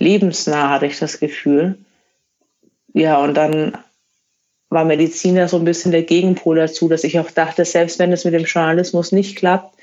lebensnah, 0.00 0.70
hatte 0.70 0.86
ich 0.86 0.98
das 0.98 1.20
Gefühl. 1.20 1.78
Ja, 2.92 3.18
und 3.18 3.34
dann 3.34 3.78
war 4.68 4.84
Medizin 4.84 5.36
ja 5.36 5.46
so 5.46 5.58
ein 5.58 5.64
bisschen 5.64 5.92
der 5.92 6.02
Gegenpol 6.02 6.56
dazu, 6.56 6.88
dass 6.88 7.04
ich 7.04 7.18
auch 7.18 7.30
dachte, 7.30 7.64
selbst 7.64 7.98
wenn 7.98 8.12
es 8.12 8.24
mit 8.24 8.34
dem 8.34 8.44
Journalismus 8.44 9.12
nicht 9.12 9.36
klappt, 9.36 9.76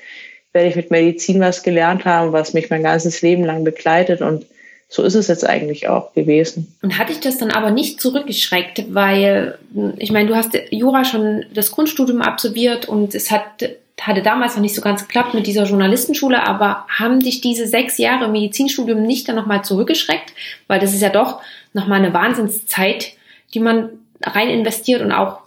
werde 0.52 0.68
ich 0.68 0.76
mit 0.76 0.90
Medizin 0.90 1.40
was 1.40 1.62
gelernt 1.62 2.04
haben, 2.04 2.32
was 2.32 2.54
mich 2.54 2.70
mein 2.70 2.82
ganzes 2.82 3.22
Leben 3.22 3.44
lang 3.44 3.64
begleitet. 3.64 4.22
Und 4.22 4.46
so 4.88 5.02
ist 5.02 5.14
es 5.14 5.28
jetzt 5.28 5.46
eigentlich 5.46 5.88
auch 5.88 6.14
gewesen. 6.14 6.74
Und 6.82 6.98
hatte 6.98 7.12
ich 7.12 7.20
das 7.20 7.36
dann 7.36 7.50
aber 7.50 7.70
nicht 7.70 8.00
zurückgeschreckt, 8.00 8.86
weil 8.94 9.58
ich 9.98 10.10
meine, 10.10 10.28
du 10.28 10.34
hast 10.34 10.58
Jura 10.70 11.04
schon 11.04 11.44
das 11.52 11.70
Grundstudium 11.70 12.22
absolviert 12.22 12.88
und 12.88 13.14
es 13.14 13.30
hat, 13.30 13.68
hatte 14.02 14.22
damals 14.22 14.54
noch 14.54 14.62
nicht 14.62 14.74
so 14.74 14.80
ganz 14.80 15.02
geklappt 15.02 15.34
mit 15.34 15.46
dieser 15.46 15.64
Journalistenschule, 15.64 16.46
aber 16.46 16.86
haben 16.88 17.20
dich 17.20 17.40
diese 17.40 17.66
sechs 17.66 17.98
Jahre 17.98 18.28
Medizinstudium 18.28 19.02
nicht 19.02 19.28
dann 19.28 19.36
nochmal 19.36 19.64
zurückgeschreckt? 19.64 20.32
Weil 20.66 20.80
das 20.80 20.94
ist 20.94 21.02
ja 21.02 21.08
doch 21.08 21.40
nochmal 21.72 21.98
eine 21.98 22.14
Wahnsinnszeit, 22.14 23.12
die 23.54 23.60
man 23.60 23.90
rein 24.22 24.50
investiert 24.50 25.02
und 25.02 25.12
auch 25.12 25.40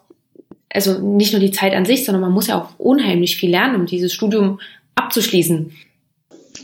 also 0.74 1.00
nicht 1.00 1.34
nur 1.34 1.42
die 1.42 1.52
Zeit 1.52 1.74
an 1.74 1.86
sich, 1.86 2.06
sondern 2.06 2.22
man 2.22 2.32
muss 2.32 2.48
ja 2.48 2.58
auch 2.60 2.70
unheimlich 2.78 3.38
viel 3.38 3.52
lernen, 3.52 3.76
um 3.76 3.86
dieses 3.86 4.14
Studium 4.14 4.60
abzuschließen? 4.96 5.76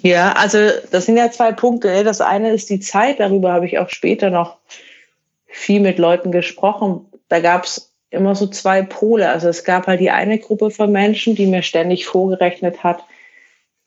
Ja, 0.01 0.33
also 0.33 0.57
das 0.91 1.05
sind 1.05 1.17
ja 1.17 1.31
zwei 1.31 1.51
Punkte. 1.51 2.03
Das 2.03 2.21
eine 2.21 2.51
ist 2.51 2.69
die 2.69 2.79
Zeit, 2.79 3.19
darüber 3.19 3.51
habe 3.51 3.65
ich 3.65 3.79
auch 3.79 3.89
später 3.89 4.29
noch 4.29 4.57
viel 5.47 5.79
mit 5.79 5.97
Leuten 5.97 6.31
gesprochen. 6.31 7.05
Da 7.29 7.39
gab 7.39 7.65
es 7.65 7.86
immer 8.09 8.35
so 8.35 8.47
zwei 8.47 8.81
Pole. 8.81 9.29
Also 9.29 9.49
es 9.49 9.63
gab 9.63 9.87
halt 9.87 9.99
die 9.99 10.11
eine 10.11 10.39
Gruppe 10.39 10.71
von 10.71 10.91
Menschen, 10.91 11.35
die 11.35 11.45
mir 11.45 11.61
ständig 11.61 12.05
vorgerechnet 12.05 12.83
hat, 12.83 13.03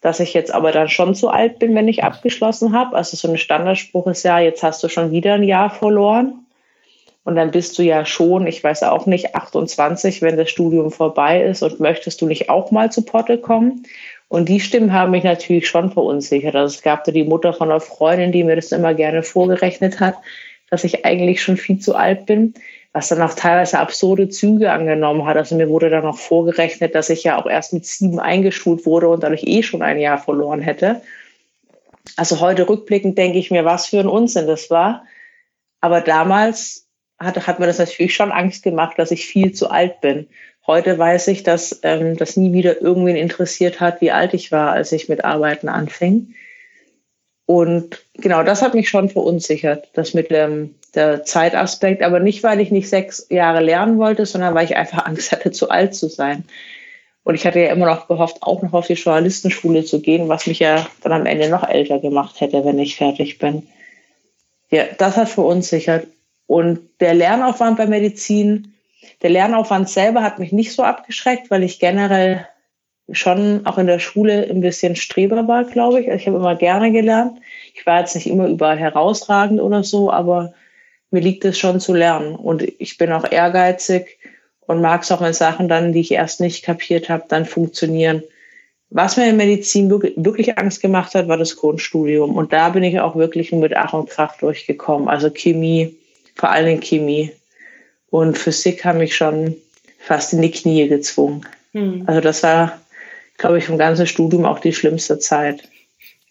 dass 0.01 0.21
ich 0.21 0.35
jetzt 0.35 0.53
aber 0.53 0.73
dann 0.73 0.89
schon 0.89 1.15
zu 1.15 1.29
alt 1.29 1.59
bin, 1.59 1.75
wenn 1.75 1.89
ich 1.89 2.05
abgeschlossen 2.05 2.73
habe. 2.73 2.97
Also 2.97 3.17
so 3.17 3.29
ein 3.29 3.39
Standardspruch 3.39 4.07
ist 4.07 4.23
ja, 4.23 4.39
jetzt 4.39 4.63
hast 4.63 4.83
du 4.83 4.89
schon 4.89 5.11
wieder 5.11 5.35
ein 5.35 5.43
Jahr 5.43 5.71
verloren. 5.71 6.47
Und 7.23 7.37
dann 7.37 7.51
bist 7.51 7.79
du 7.79 7.83
ja 7.83 8.07
schon, 8.07 8.47
ich 8.47 8.65
weiß 8.65 8.83
auch 8.85 9.05
nicht, 9.05 9.35
28, 9.35 10.23
wenn 10.23 10.39
das 10.39 10.49
Studium 10.49 10.91
vorbei 10.91 11.43
ist 11.43 11.63
und 11.63 11.79
möchtest 11.79 12.21
du 12.23 12.27
nicht 12.27 12.49
auch 12.49 12.71
mal 12.71 12.91
zu 12.91 13.05
Potte 13.05 13.37
kommen? 13.37 13.83
Und 14.29 14.49
die 14.49 14.61
Stimmen 14.61 14.93
haben 14.93 15.11
mich 15.11 15.25
natürlich 15.25 15.69
schon 15.69 15.93
verunsichert. 15.93 16.57
Also 16.57 16.75
es 16.75 16.83
gab 16.83 17.05
da 17.05 17.13
die 17.13 17.25
Mutter 17.25 17.53
von 17.53 17.71
einer 17.71 17.81
Freundin, 17.81 18.33
die 18.33 18.43
mir 18.43 18.57
das 18.57 18.73
immer 18.73 18.95
gerne 18.95 19.23
vorgerechnet 19.23 20.01
hat, 20.01 20.15
dass 20.71 20.85
ich 20.85 21.05
eigentlich 21.05 21.43
schon 21.43 21.57
viel 21.57 21.79
zu 21.79 21.95
alt 21.95 22.27
bin, 22.27 22.55
was 22.93 23.09
dann 23.09 23.23
auch 23.23 23.35
teilweise 23.35 23.79
absurde 23.79 24.29
Züge 24.29 24.73
angenommen 24.73 25.25
hat. 25.25 25.37
Also 25.37 25.55
mir 25.55 25.69
wurde 25.69 25.91
dann 25.91 26.05
noch 26.05 26.19
vorgerechnet, 26.19 26.95
dass 26.95 27.09
ich 27.09 27.23
ja 27.23 27.39
auch 27.39 27.47
erst 27.47 27.73
mit 27.73 27.87
sieben 27.87 28.19
eingeschult 28.19 28.85
wurde 28.85 29.09
und 29.09 29.23
dadurch 29.23 29.45
eh 29.45 29.63
schon 29.63 29.83
ein 29.83 29.99
Jahr 29.99 30.19
verloren 30.19 30.61
hätte. 30.61 31.01
Also 32.17 32.41
heute 32.41 32.69
rückblickend 32.69 33.17
denke 33.17 33.39
ich 33.39 33.51
mir, 33.51 33.65
was 33.65 33.87
für 33.87 34.01
ein 34.01 34.09
Unsinn 34.09 34.47
das 34.47 34.71
war. 34.71 35.05
Aber 35.81 36.01
damals 36.01 36.89
hat, 37.19 37.47
hat 37.47 37.61
mir 37.61 37.67
das 37.67 37.79
natürlich 37.79 38.15
schon 38.15 38.33
Angst 38.33 38.63
gemacht, 38.63 38.99
dass 38.99 39.13
ich 39.13 39.27
viel 39.27 39.53
zu 39.53 39.71
alt 39.71 40.01
bin. 40.01 40.27
Heute 40.67 40.99
weiß 40.99 41.29
ich, 41.29 41.43
dass 41.43 41.81
ähm, 41.83 42.17
das 42.17 42.37
nie 42.37 42.53
wieder 42.53 42.81
irgendwen 42.81 43.17
interessiert 43.17 43.81
hat, 43.81 44.01
wie 44.01 44.11
alt 44.11 44.35
ich 44.35 44.51
war, 44.51 44.73
als 44.73 44.93
ich 44.93 45.09
mit 45.09 45.25
Arbeiten 45.25 45.69
anfing. 45.69 46.35
Und 47.47 48.05
genau 48.15 48.43
das 48.43 48.63
hat 48.63 48.75
mich 48.75 48.89
schon 48.89 49.09
verunsichert, 49.09 49.89
das 49.95 50.15
mit 50.15 50.31
dem 50.31 50.75
der 50.95 51.25
Zeitaspekt, 51.25 52.03
aber 52.03 52.21
nicht, 52.21 52.43
weil 52.43 52.61
ich 52.61 52.71
nicht 52.71 52.89
sechs 52.89 53.27
Jahre 53.31 53.61
lernen 53.61 53.99
wollte, 53.99 54.27
sondern 54.27 54.55
weil 54.55 54.65
ich 54.65 54.77
einfach 54.77 55.07
Angst 55.07 55.33
hatte, 55.33 55.51
zu 55.51 55.71
alt 55.71 55.95
zu 55.95 56.09
sein. 56.09 56.45
Und 57.23 57.35
ich 57.35 57.47
hatte 57.47 57.61
ja 57.61 57.71
immer 57.71 57.87
noch 57.87 58.09
gehofft, 58.09 58.39
auch 58.43 58.63
noch 58.63 58.73
auf 58.73 58.87
die 58.87 58.95
Journalistenschule 58.95 59.85
zu 59.85 60.01
gehen, 60.01 60.29
was 60.29 60.47
mich 60.47 60.59
ja 60.59 60.87
dann 61.03 61.13
am 61.13 61.27
Ende 61.27 61.49
noch 61.49 61.69
älter 61.69 61.99
gemacht 61.99 62.41
hätte, 62.41 62.65
wenn 62.65 62.79
ich 62.79 62.97
fertig 62.97 63.39
bin. 63.39 63.69
Ja, 64.71 64.85
das 64.99 65.17
hat 65.17 65.29
verunsichert. 65.29 66.07
Und 66.47 66.81
der 67.01 67.15
Lernaufwand 67.15 67.77
bei 67.77 67.87
Medizin 67.87 68.75
der 69.23 69.31
Lernaufwand 69.31 69.89
selber 69.89 70.23
hat 70.23 70.39
mich 70.39 70.53
nicht 70.53 70.73
so 70.73 70.83
abgeschreckt, 70.83 71.51
weil 71.51 71.63
ich 71.63 71.79
generell 71.79 72.47
schon 73.13 73.67
auch 73.67 73.79
in 73.79 73.87
der 73.87 73.99
Schule 73.99 74.47
ein 74.49 74.61
bisschen 74.61 74.97
Streber 74.97 75.47
war, 75.49 75.65
glaube 75.65 76.01
ich. 76.01 76.09
Also 76.09 76.21
ich 76.21 76.27
habe 76.27 76.37
immer 76.37 76.57
gerne 76.57 76.93
gelernt. 76.93 77.39
Ich 77.75 77.87
war 77.87 78.01
jetzt 78.01 78.15
nicht 78.15 78.27
immer 78.27 78.49
überall 78.49 78.79
herausragend 78.79 79.61
oder 79.61 79.83
so, 79.83 80.11
aber 80.11 80.55
mir 81.11 81.21
liegt 81.21 81.45
es 81.45 81.59
schon 81.59 81.81
zu 81.81 81.95
lernen. 81.95 82.35
Und 82.37 82.63
ich 82.63 82.99
bin 82.99 83.13
auch 83.13 83.31
ehrgeizig 83.31 84.19
und 84.61 84.81
mag 84.81 85.03
es 85.03 85.13
auch, 85.13 85.21
wenn 85.21 85.33
Sachen 85.33 85.69
dann, 85.69 85.93
die 85.93 86.01
ich 86.01 86.13
erst 86.13 86.41
nicht 86.41 86.65
kapiert 86.65 87.09
habe, 87.09 87.25
dann 87.29 87.47
funktionieren. 87.47 88.23
Was 88.91 89.17
mir 89.17 89.29
in 89.29 89.37
Medizin 89.37 89.91
wirklich 89.91 90.59
Angst 90.59 90.83
gemacht 90.83 91.15
hat, 91.15 91.29
war 91.29 91.37
das 91.37 91.57
Grundstudium. 91.57 92.37
Und 92.37 92.53
da 92.53 92.71
bin 92.71 92.83
ich 92.83 92.99
auch 93.01 93.15
wirklich 93.15 93.53
mit 93.53 93.77
Ach 93.77 93.93
und 93.93 94.11
Krach 94.11 94.37
durchgekommen. 94.39 95.09
Also 95.09 95.31
Chemie, 95.31 95.97
vor 96.35 96.51
allem 96.51 96.81
Chemie. 96.81 97.33
Und 98.11 98.37
Physik 98.37 98.85
haben 98.85 98.99
mich 98.99 99.17
schon 99.17 99.57
fast 99.99 100.33
in 100.33 100.43
die 100.43 100.51
Knie 100.51 100.89
gezwungen. 100.89 101.47
Hm. 101.73 102.03
Also 102.07 102.21
das 102.21 102.43
war, 102.43 102.81
glaube 103.41 103.59
ich, 103.59 103.65
vom 103.65 103.79
ganzen 103.79 104.07
Studium 104.07 104.45
auch 104.45 104.61
die 104.61 104.73
schlimmste 104.73 105.19
Zeit. 105.19 105.63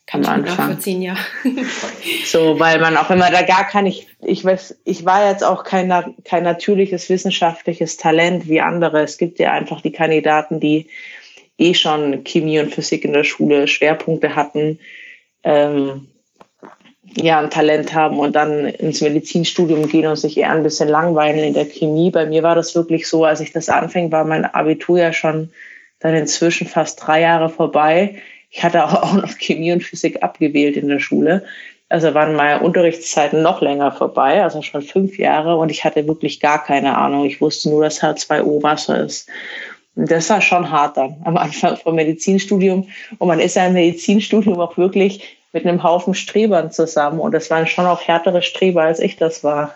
Kann 0.06 0.25
Anfang. 0.25 0.58
Nachvollziehen, 0.58 1.01
ja. 1.01 1.16
so, 2.25 2.60
weil 2.60 2.80
man 2.80 2.98
auch 2.98 3.12
immer 3.12 3.30
da 3.30 3.42
gar 3.44 3.68
kann 3.68 3.86
ich, 3.86 4.08
ich 4.22 4.44
weiß, 4.44 4.80
ich 4.86 5.06
war 5.06 5.30
jetzt 5.30 5.44
auch 5.44 5.63
kein, 5.63 5.92
kein 6.24 6.44
natürliches 6.44 7.10
wissenschaftliches 7.10 7.98
Talent 7.98 8.48
wie 8.48 8.62
andere. 8.62 9.01
Es 9.04 9.18
gibt 9.18 9.38
ja 9.38 9.51
einfach 9.51 9.82
die 9.82 9.92
Kandidaten, 9.92 10.60
die 10.60 10.88
eh 11.60 11.74
schon 11.74 12.24
Chemie 12.24 12.60
und 12.60 12.74
Physik 12.74 13.06
in 13.06 13.13
der 13.13 13.24
Schule 13.24 13.68
Schwerpunkte 13.68 14.36
hatten. 14.36 14.80
Ähm, 15.44 16.08
ja, 17.16 17.39
ein 17.39 17.50
Talent 17.50 17.94
haben 17.94 18.20
und 18.20 18.36
dann 18.36 18.66
ins 18.66 19.01
Medizinstudium 19.01 19.89
gehen 19.89 20.08
und 20.08 20.16
sich 20.16 20.38
eher 20.38 20.51
ein 20.51 20.63
bisschen 20.63 20.89
langweilen 20.89 21.39
in 21.39 21.54
der 21.54 21.66
Chemie. 21.66 22.12
Bei 22.12 22.25
mir 22.25 22.44
war 22.44 22.56
das 22.56 22.75
wirklich 22.75 23.08
so, 23.08 23.25
als 23.25 23.39
ich 23.39 23.51
das 23.51 23.70
anfing, 23.70 24.12
war 24.12 24.25
mein 24.25 24.46
Abitur 24.46 25.00
ja 25.00 25.13
schon 25.13 25.51
dann 26.00 26.15
inzwischen 26.15 26.68
fast 26.68 27.06
drei 27.06 27.22
Jahre 27.22 27.50
vorbei. 27.50 28.15
Ich 28.50 28.63
hatte 28.63 28.84
auch 29.03 29.13
noch 29.13 29.38
Chemie 29.38 29.72
und 29.72 29.84
Physik 29.84 30.24
abgewählt 30.24 30.77
in 30.77 30.88
der 30.88 31.00
Schule. 31.00 31.46
Also 31.89 32.13
waren 32.13 32.36
meine 32.36 32.60
Unterrichtszeiten 32.60 33.41
noch 33.41 33.62
länger 33.62 33.91
vorbei, 33.91 34.44
also 34.44 34.62
schon 34.62 34.84
fünf 34.84 35.18
Jahre 35.18 35.58
und 35.58 35.72
ich 35.72 35.84
hatte 35.84 36.08
wirklich 36.08 36.39
gar 36.39 36.63
keine 36.63 36.96
Ahnung. 36.96 37.25
Ich 37.25 37.41
wusste 37.41 37.70
nur, 37.70 37.84
dass 37.84 38.03
H2O 38.03 38.62
Wasser 38.62 39.03
ist. 39.06 39.27
Und 39.96 40.10
das 40.12 40.29
war 40.29 40.39
schon 40.39 40.70
hart 40.70 40.98
dann 40.98 41.18
am 41.25 41.36
Anfang 41.36 41.77
vom 41.77 41.96
Medizinstudium. 41.96 42.88
Und 43.18 43.27
man 43.27 43.39
ist 43.39 43.56
ja 43.56 43.65
im 43.65 43.74
Medizinstudium 43.74 44.60
auch 44.60 44.77
wirklich 44.77 45.38
mit 45.51 45.65
einem 45.65 45.82
Haufen 45.82 46.13
Strebern 46.13 46.72
zusammen. 46.72 47.20
Und 47.20 47.34
das 47.34 47.50
waren 47.50 47.65
schon 47.65 47.88
auch 47.88 48.01
härtere 48.01 48.44
Streber, 48.44 48.84
als 48.84 49.00
ich 49.00 49.18
das 49.18 49.44
war. 49.44 49.74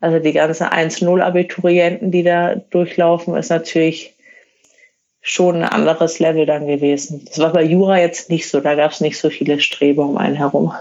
Also 0.00 0.18
die 0.18 0.32
ganzen 0.32 0.66
1-0-Abiturienten, 0.66 2.10
die 2.10 2.24
da 2.24 2.56
durchlaufen, 2.56 3.36
ist 3.36 3.50
natürlich 3.50 4.13
schon 5.26 5.56
ein 5.56 5.64
anderes 5.64 6.18
Level 6.18 6.44
dann 6.44 6.66
gewesen. 6.66 7.24
Das 7.24 7.38
war 7.38 7.50
bei 7.50 7.64
Jura 7.64 7.98
jetzt 7.98 8.28
nicht 8.28 8.46
so. 8.46 8.60
Da 8.60 8.74
gab 8.74 8.92
es 8.92 9.00
nicht 9.00 9.18
so 9.18 9.30
viele 9.30 9.58
Streber 9.58 10.04
um 10.04 10.18
einen 10.18 10.36
herum. 10.36 10.74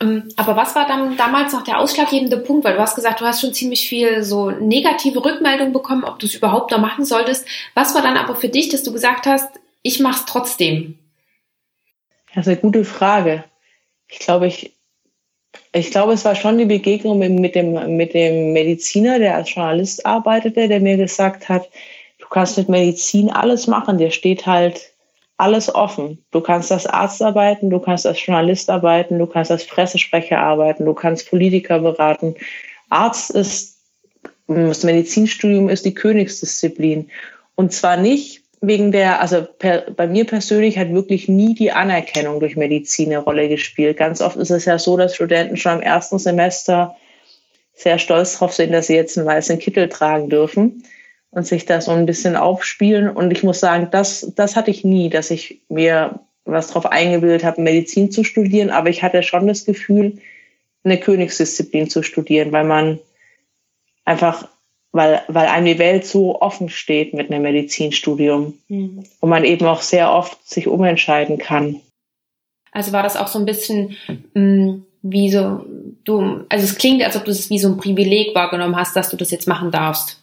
Ähm, 0.00 0.30
aber 0.36 0.56
was 0.56 0.74
war 0.74 0.88
dann 0.88 1.18
damals 1.18 1.52
noch 1.52 1.62
der 1.62 1.78
ausschlaggebende 1.78 2.38
Punkt? 2.38 2.64
Weil 2.64 2.72
du 2.72 2.80
hast 2.80 2.94
gesagt, 2.94 3.20
du 3.20 3.26
hast 3.26 3.42
schon 3.42 3.52
ziemlich 3.52 3.86
viel 3.86 4.22
so 4.22 4.50
negative 4.50 5.22
Rückmeldungen 5.22 5.74
bekommen, 5.74 6.04
ob 6.04 6.18
du 6.18 6.24
es 6.24 6.34
überhaupt 6.34 6.70
noch 6.70 6.80
machen 6.80 7.04
solltest. 7.04 7.46
Was 7.74 7.94
war 7.94 8.00
dann 8.00 8.16
aber 8.16 8.34
für 8.34 8.48
dich, 8.48 8.70
dass 8.70 8.82
du 8.82 8.94
gesagt 8.94 9.26
hast, 9.26 9.50
ich 9.82 10.00
mache 10.00 10.20
es 10.20 10.24
trotzdem? 10.24 10.98
Das 12.34 12.46
ist 12.46 12.52
eine 12.52 12.60
gute 12.62 12.86
Frage. 12.86 13.44
Ich 14.08 14.20
glaube, 14.20 14.46
ich, 14.46 14.72
ich 15.74 15.90
glaube, 15.90 16.14
es 16.14 16.24
war 16.24 16.34
schon 16.34 16.56
die 16.56 16.64
Begegnung 16.64 17.18
mit, 17.18 17.54
dem, 17.54 17.96
mit 17.98 18.14
dem 18.14 18.54
Mediziner, 18.54 19.18
der 19.18 19.36
als 19.36 19.54
Journalist 19.54 20.06
arbeitete, 20.06 20.66
der 20.66 20.80
mir 20.80 20.96
gesagt 20.96 21.50
hat, 21.50 21.68
kannst 22.32 22.56
mit 22.56 22.68
Medizin 22.68 23.30
alles 23.30 23.66
machen, 23.66 23.98
dir 23.98 24.10
steht 24.10 24.46
halt 24.46 24.90
alles 25.36 25.74
offen. 25.74 26.24
Du 26.30 26.40
kannst 26.40 26.72
als 26.72 26.86
Arzt 26.86 27.22
arbeiten, 27.22 27.68
du 27.70 27.78
kannst 27.78 28.06
als 28.06 28.24
Journalist 28.24 28.70
arbeiten, 28.70 29.18
du 29.18 29.26
kannst 29.26 29.50
als 29.50 29.66
Pressesprecher 29.66 30.38
arbeiten, 30.38 30.84
du 30.84 30.94
kannst 30.94 31.28
Politiker 31.28 31.78
beraten. 31.80 32.34
Arzt 32.88 33.30
ist, 33.30 33.78
das 34.46 34.82
Medizinstudium 34.82 35.68
ist 35.68 35.84
die 35.84 35.94
Königsdisziplin. 35.94 37.10
Und 37.54 37.72
zwar 37.72 37.96
nicht 37.96 38.42
wegen 38.60 38.92
der, 38.92 39.20
also 39.20 39.44
per, 39.58 39.90
bei 39.90 40.06
mir 40.06 40.24
persönlich 40.24 40.78
hat 40.78 40.92
wirklich 40.92 41.28
nie 41.28 41.54
die 41.54 41.72
Anerkennung 41.72 42.38
durch 42.40 42.56
Medizin 42.56 43.08
eine 43.08 43.18
Rolle 43.18 43.48
gespielt. 43.48 43.96
Ganz 43.96 44.20
oft 44.20 44.36
ist 44.36 44.50
es 44.50 44.64
ja 44.64 44.78
so, 44.78 44.96
dass 44.96 45.16
Studenten 45.16 45.56
schon 45.56 45.78
im 45.78 45.82
ersten 45.82 46.18
Semester 46.18 46.96
sehr 47.74 47.98
stolz 47.98 48.34
darauf 48.34 48.52
sind, 48.52 48.72
dass 48.72 48.86
sie 48.86 48.94
jetzt 48.94 49.18
einen 49.18 49.26
weißen 49.26 49.58
Kittel 49.58 49.88
tragen 49.88 50.30
dürfen 50.30 50.84
und 51.32 51.46
sich 51.46 51.64
da 51.64 51.80
so 51.80 51.90
ein 51.90 52.06
bisschen 52.06 52.36
aufspielen. 52.36 53.08
Und 53.08 53.32
ich 53.32 53.42
muss 53.42 53.58
sagen, 53.58 53.88
das, 53.90 54.32
das 54.36 54.54
hatte 54.54 54.70
ich 54.70 54.84
nie, 54.84 55.08
dass 55.08 55.30
ich 55.30 55.60
mir 55.68 56.20
was 56.44 56.68
drauf 56.68 56.86
eingebildet 56.86 57.42
habe, 57.42 57.62
Medizin 57.62 58.10
zu 58.10 58.22
studieren. 58.22 58.70
Aber 58.70 58.90
ich 58.90 59.02
hatte 59.02 59.22
schon 59.22 59.46
das 59.46 59.64
Gefühl, 59.64 60.18
eine 60.84 60.98
Königsdisziplin 60.98 61.88
zu 61.88 62.02
studieren, 62.02 62.52
weil 62.52 62.64
man 62.64 62.98
einfach, 64.04 64.48
weil, 64.92 65.22
weil 65.28 65.46
einem 65.46 65.66
die 65.66 65.78
Welt 65.78 66.04
so 66.04 66.40
offen 66.40 66.68
steht 66.68 67.14
mit 67.14 67.30
einem 67.30 67.42
Medizinstudium 67.42 68.58
mhm. 68.68 69.04
und 69.20 69.28
man 69.28 69.44
eben 69.44 69.66
auch 69.66 69.80
sehr 69.80 70.12
oft 70.12 70.46
sich 70.46 70.66
umentscheiden 70.66 71.38
kann. 71.38 71.80
Also 72.72 72.92
war 72.92 73.02
das 73.02 73.16
auch 73.16 73.28
so 73.28 73.38
ein 73.38 73.46
bisschen 73.46 73.96
mh, 74.34 74.40
mm, 74.40 74.86
wie 75.02 75.30
so, 75.30 75.64
du, 76.04 76.44
also 76.48 76.64
es 76.64 76.76
klingt, 76.76 77.02
als 77.02 77.16
ob 77.16 77.24
du 77.24 77.30
es 77.30 77.48
wie 77.50 77.58
so 77.58 77.68
ein 77.68 77.76
Privileg 77.76 78.34
wahrgenommen 78.34 78.76
hast, 78.76 78.96
dass 78.96 79.10
du 79.10 79.16
das 79.16 79.30
jetzt 79.30 79.48
machen 79.48 79.70
darfst. 79.70 80.21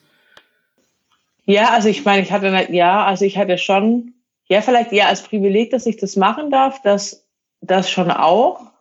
Ja, 1.49 1.71
also 1.71 1.89
ich 1.89 2.05
meine, 2.05 2.21
ich 2.21 2.31
hatte, 2.31 2.67
ja, 2.69 3.05
also 3.05 3.25
ich 3.25 3.35
hatte 3.35 3.57
schon, 3.57 4.13
ja, 4.49 4.61
vielleicht 4.61 4.91
ja 4.91 5.07
als 5.07 5.23
Privileg, 5.23 5.71
dass 5.71 5.87
ich 5.87 5.97
das 5.97 6.15
machen 6.15 6.51
darf, 6.51 6.79
das, 6.83 7.25
das 7.59 7.89
schon 7.89 8.11
auch. 8.11 8.71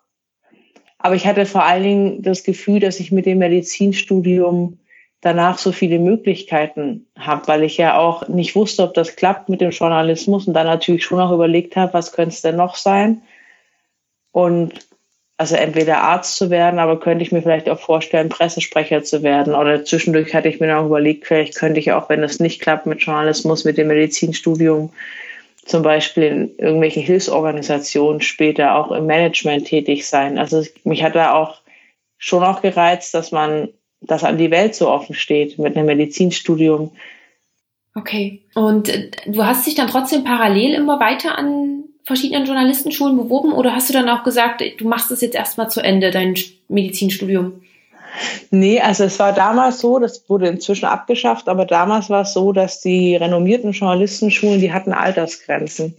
Aber 0.99 1.15
ich 1.15 1.27
hatte 1.27 1.47
vor 1.47 1.65
allen 1.65 1.83
Dingen 1.83 2.23
das 2.23 2.45
Gefühl, 2.45 2.79
dass 2.79 3.01
ich 3.01 3.11
mit 3.11 3.25
dem 3.25 3.39
Medizinstudium 3.39 4.81
danach 5.23 5.57
so 5.57 5.73
viele 5.73 5.99
Möglichkeiten 5.99 7.07
habe, 7.19 7.49
weil 7.49 7.63
ich 7.63 7.79
ja 7.79 7.97
auch 7.97 8.29
nicht 8.29 8.55
wusste, 8.55 8.83
ob 8.83 8.93
das 8.93 9.17
klappt 9.17 9.49
mit 9.49 9.63
dem 9.63 9.71
Journalismus 9.71 10.47
und 10.47 10.53
dann 10.53 10.67
natürlich 10.67 11.05
schon 11.05 11.21
auch 11.21 11.33
überlegt 11.33 11.75
habe, 11.75 11.95
was 11.95 12.13
könnte 12.13 12.35
es 12.35 12.43
denn 12.43 12.57
noch 12.57 12.77
sein. 12.77 13.23
Und 14.31 14.87
also 15.39 15.55
entweder 15.55 16.03
Arzt 16.03 16.35
zu 16.37 16.51
werden, 16.51 16.81
aber 16.81 16.99
könnte 16.99 17.23
ich 17.23 17.31
mir 17.31 17.43
vielleicht 17.43 17.71
auch 17.71 17.79
vorstellen, 17.79 18.29
Pressesprecher 18.29 19.05
zu 19.05 19.23
werden. 19.23 19.55
Oder 19.55 19.85
zwischendurch 19.85 20.35
hatte 20.35 20.49
ich 20.49 20.59
mir 20.59 20.67
noch 20.67 20.85
überlegt, 20.85 21.27
vielleicht 21.27 21.55
könnte 21.55 21.79
ich 21.79 21.93
auch, 21.93 22.09
wenn 22.09 22.25
es 22.25 22.41
nicht 22.41 22.61
klappt 22.61 22.87
mit 22.87 23.01
Journalismus, 23.01 23.65
mit 23.65 23.79
dem 23.79 23.87
Medizinstudium, 23.87 24.93
zum 25.65 25.83
Beispiel 25.83 26.25
in 26.25 26.59
irgendwelchen 26.59 27.05
Hilfsorganisationen 27.05 28.21
später 28.21 28.75
auch 28.75 28.91
im 28.91 29.07
Management 29.07 29.69
tätig 29.69 30.09
sein. 30.09 30.39
Also 30.39 30.65
mich 30.83 31.05
hat 31.05 31.15
da 31.15 31.35
auch 31.35 31.61
schon 32.17 32.43
auch 32.43 32.61
gereizt, 32.61 33.15
dass 33.15 33.31
man, 33.31 33.69
dass 34.01 34.25
an 34.25 34.39
die 34.39 34.51
Welt 34.51 34.75
so 34.75 34.91
offen 34.91 35.15
steht 35.15 35.57
mit 35.57 35.77
einem 35.77 35.87
Medizinstudium. 35.87 36.91
Okay. 37.95 38.43
Und 38.57 38.93
du 39.27 39.45
hast 39.45 39.67
dich 39.69 39.77
dann 39.77 39.89
trotzdem 39.89 40.25
parallel 40.25 40.75
immer 40.75 40.99
weiter 40.99 41.39
an 41.39 41.85
verschiedenen 42.09 42.47
Journalistenschulen 42.47 43.17
beworben 43.17 43.53
oder 43.53 43.75
hast 43.75 43.89
du 43.89 43.93
dann 43.93 44.09
auch 44.09 44.25
gesagt, 44.25 44.65
du 44.79 44.89
machst 44.89 45.11
es 45.13 45.21
jetzt 45.21 45.37
erstmal 45.37 45.71
zu 45.71 45.81
Ende, 45.81 46.11
dein 46.11 46.35
Medizinstudium? 46.69 47.63
Nee, 48.51 48.81
also 48.81 49.05
es 49.05 49.19
war 49.19 49.33
damals 49.33 49.81
so, 49.81 49.99
das 49.99 50.29
wurde 50.29 50.49
inzwischen 50.49 50.87
abgeschafft, 50.87 51.49
aber 51.49 51.67
damals 51.67 52.11
war 52.11 52.23
es 52.23 52.33
so, 52.33 52.53
dass 52.53 52.81
die 52.81 53.15
renommierten 53.15 53.73
Journalistenschulen, 53.73 54.61
die 54.61 54.73
hatten 54.73 54.93
Altersgrenzen. 54.93 55.95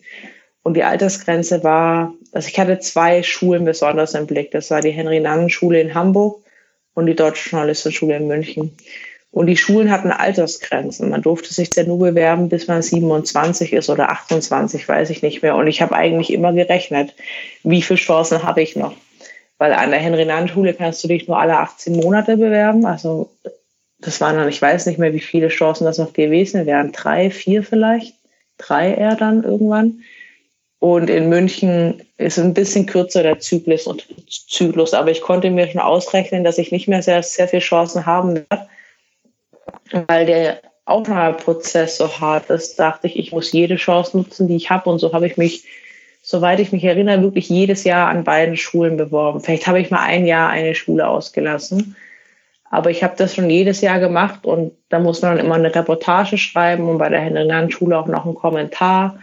Und 0.64 0.74
die 0.74 0.84
Altersgrenze 0.84 1.64
war, 1.64 2.14
also 2.34 2.48
ich 2.48 2.60
hatte 2.60 2.80
zwei 2.80 3.24
Schulen 3.24 3.64
besonders 3.64 4.14
im 4.16 4.28
Blick. 4.28 4.52
Das 4.52 4.70
war 4.72 4.82
die 4.82 4.92
Henry-Nannen-Schule 4.92 5.80
in 5.80 5.94
Hamburg 5.94 6.44
und 6.96 7.06
die 7.06 7.16
Deutsche 7.16 7.52
Journalistenschule 7.52 8.18
in 8.18 8.28
München. 8.28 8.76
Und 9.32 9.46
die 9.46 9.58
Schulen 9.58 9.92
hatten 9.92 10.12
Altersgrenzen. 10.12 11.10
Man 11.10 11.22
durfte 11.22 11.54
sich 11.54 11.76
ja 11.76 11.84
nur 11.84 12.00
bewerben, 12.00 12.50
bis 12.50 12.68
man 12.68 12.82
27 12.82 13.74
ist 13.74 13.90
oder 13.90 14.10
28, 14.10 14.88
weiß 14.88 15.12
ich 15.12 15.22
nicht 15.22 15.44
mehr. 15.44 15.56
Und 15.56 15.68
ich 15.68 15.82
habe 15.82 15.96
eigentlich 15.96 16.34
immer 16.34 16.52
gerechnet, 16.52 17.14
wie 17.64 17.82
viele 17.82 18.00
Chancen 18.00 18.44
habe 18.44 18.62
ich 18.62 18.76
noch. 18.76 18.96
Weil 19.60 19.74
an 19.74 19.92
der 19.92 20.00
Henry-Nannen-Schule 20.00 20.74
kannst 20.74 21.04
du 21.04 21.08
dich 21.08 21.28
nur 21.28 21.40
alle 21.40 21.58
18 21.58 21.98
Monate 21.98 22.38
bewerben. 22.38 22.86
Also 22.86 23.30
das 24.00 24.20
waren 24.20 24.36
dann, 24.36 24.50
ich 24.50 24.62
weiß 24.62 24.88
nicht 24.88 24.98
mehr, 24.98 25.14
wie 25.14 25.20
viele 25.20 25.50
Chancen 25.50 25.86
das 25.86 26.00
noch 26.00 26.14
gewesen 26.14 26.66
wären. 26.66 26.92
Drei, 26.92 27.30
vier 27.30 27.64
vielleicht. 27.64 28.16
Drei 28.58 28.94
eher 28.94 29.16
dann 29.16 29.44
irgendwann. 29.44 30.00
Und 30.80 31.10
in 31.10 31.30
München 31.30 32.02
ist 32.18 32.40
ein 32.40 32.54
bisschen 32.54 32.86
kürzer 32.86 33.22
der 33.22 33.40
Zyklus 33.40 33.86
und 33.86 34.08
Zyklus. 34.28 34.94
Aber 34.94 35.12
ich 35.12 35.22
konnte 35.22 35.52
mir 35.52 35.68
schon 35.68 35.82
ausrechnen, 35.82 36.44
dass 36.44 36.58
ich 36.58 36.72
nicht 36.72 36.88
mehr 36.88 37.04
sehr, 37.04 37.22
sehr 37.22 37.48
viele 37.48 37.62
Chancen 37.62 38.06
haben 38.06 38.36
werde 38.36 38.69
weil 40.08 40.26
der 40.26 40.62
Aufnahmeprozess 40.86 41.98
so 41.98 42.20
hart 42.20 42.50
ist, 42.50 42.80
dachte 42.80 43.08
ich, 43.08 43.18
ich 43.18 43.32
muss 43.32 43.52
jede 43.52 43.76
Chance 43.76 44.18
nutzen, 44.18 44.48
die 44.48 44.56
ich 44.56 44.70
habe. 44.70 44.90
Und 44.90 45.00
so 45.00 45.14
habe 45.14 45.28
ich 45.28 45.38
mich, 45.38 45.66
soweit 46.24 46.60
ich 46.60 46.72
mich 46.72 46.84
erinnere, 46.84 47.22
wirklich 47.22 47.48
jedes 47.50 47.84
Jahr 47.84 48.10
an 48.10 48.24
beiden 48.24 48.58
Schulen 48.58 48.98
beworben. 48.98 49.42
Vielleicht 49.42 49.68
habe 49.68 49.80
ich 49.80 49.92
mal 49.92 50.04
ein 50.04 50.26
Jahr 50.26 50.50
eine 50.50 50.76
Schule 50.76 51.08
ausgelassen. 51.08 51.96
Aber 52.72 52.92
ich 52.92 53.04
habe 53.04 53.16
das 53.18 53.36
schon 53.36 53.50
jedes 53.50 53.82
Jahr 53.82 54.00
gemacht 54.00 54.46
und 54.46 54.74
da 54.90 55.00
muss 55.00 55.22
man 55.22 55.36
dann 55.36 55.46
immer 55.46 55.56
eine 55.56 55.74
Reportage 55.74 56.38
schreiben 56.38 56.88
und 56.88 57.00
bei 57.00 57.10
der 57.10 57.22
Henry-Schule 57.22 57.98
auch 57.98 58.08
noch 58.08 58.26
einen 58.26 58.36
Kommentar. 58.36 59.20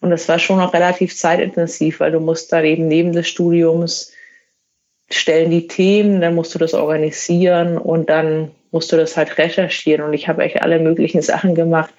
Und 0.00 0.10
das 0.10 0.28
war 0.28 0.38
schon 0.38 0.58
noch 0.58 0.72
relativ 0.72 1.16
zeitintensiv, 1.16 2.00
weil 2.00 2.12
du 2.12 2.20
musst 2.20 2.52
dann 2.52 2.64
eben 2.64 2.88
neben 2.88 3.12
des 3.12 3.28
Studiums 3.28 4.12
stellen 5.10 5.50
die 5.50 5.66
Themen, 5.68 6.20
dann 6.20 6.34
musst 6.34 6.54
du 6.54 6.58
das 6.58 6.74
organisieren 6.74 7.78
und 7.78 8.10
dann 8.10 8.50
musst 8.70 8.92
du 8.92 8.96
das 8.96 9.16
halt 9.16 9.38
recherchieren. 9.38 10.04
Und 10.04 10.14
ich 10.14 10.28
habe 10.28 10.42
echt 10.42 10.62
alle 10.62 10.78
möglichen 10.78 11.22
Sachen 11.22 11.54
gemacht, 11.54 11.92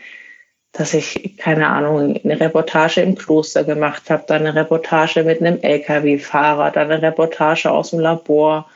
dass 0.71 0.93
ich, 0.93 1.38
keine 1.38 1.67
Ahnung, 1.67 2.19
eine 2.23 2.39
Reportage 2.39 3.01
im 3.01 3.15
Kloster 3.15 3.63
gemacht 3.63 4.10
habe, 4.10 4.23
dann 4.27 4.45
eine 4.45 4.55
Reportage 4.55 5.23
mit 5.23 5.41
einem 5.41 5.60
Lkw-Fahrer, 5.62 6.71
dann 6.71 6.91
eine 6.91 7.01
Reportage 7.01 7.71
aus 7.71 7.89
dem 7.89 7.99
Labor 7.99 8.69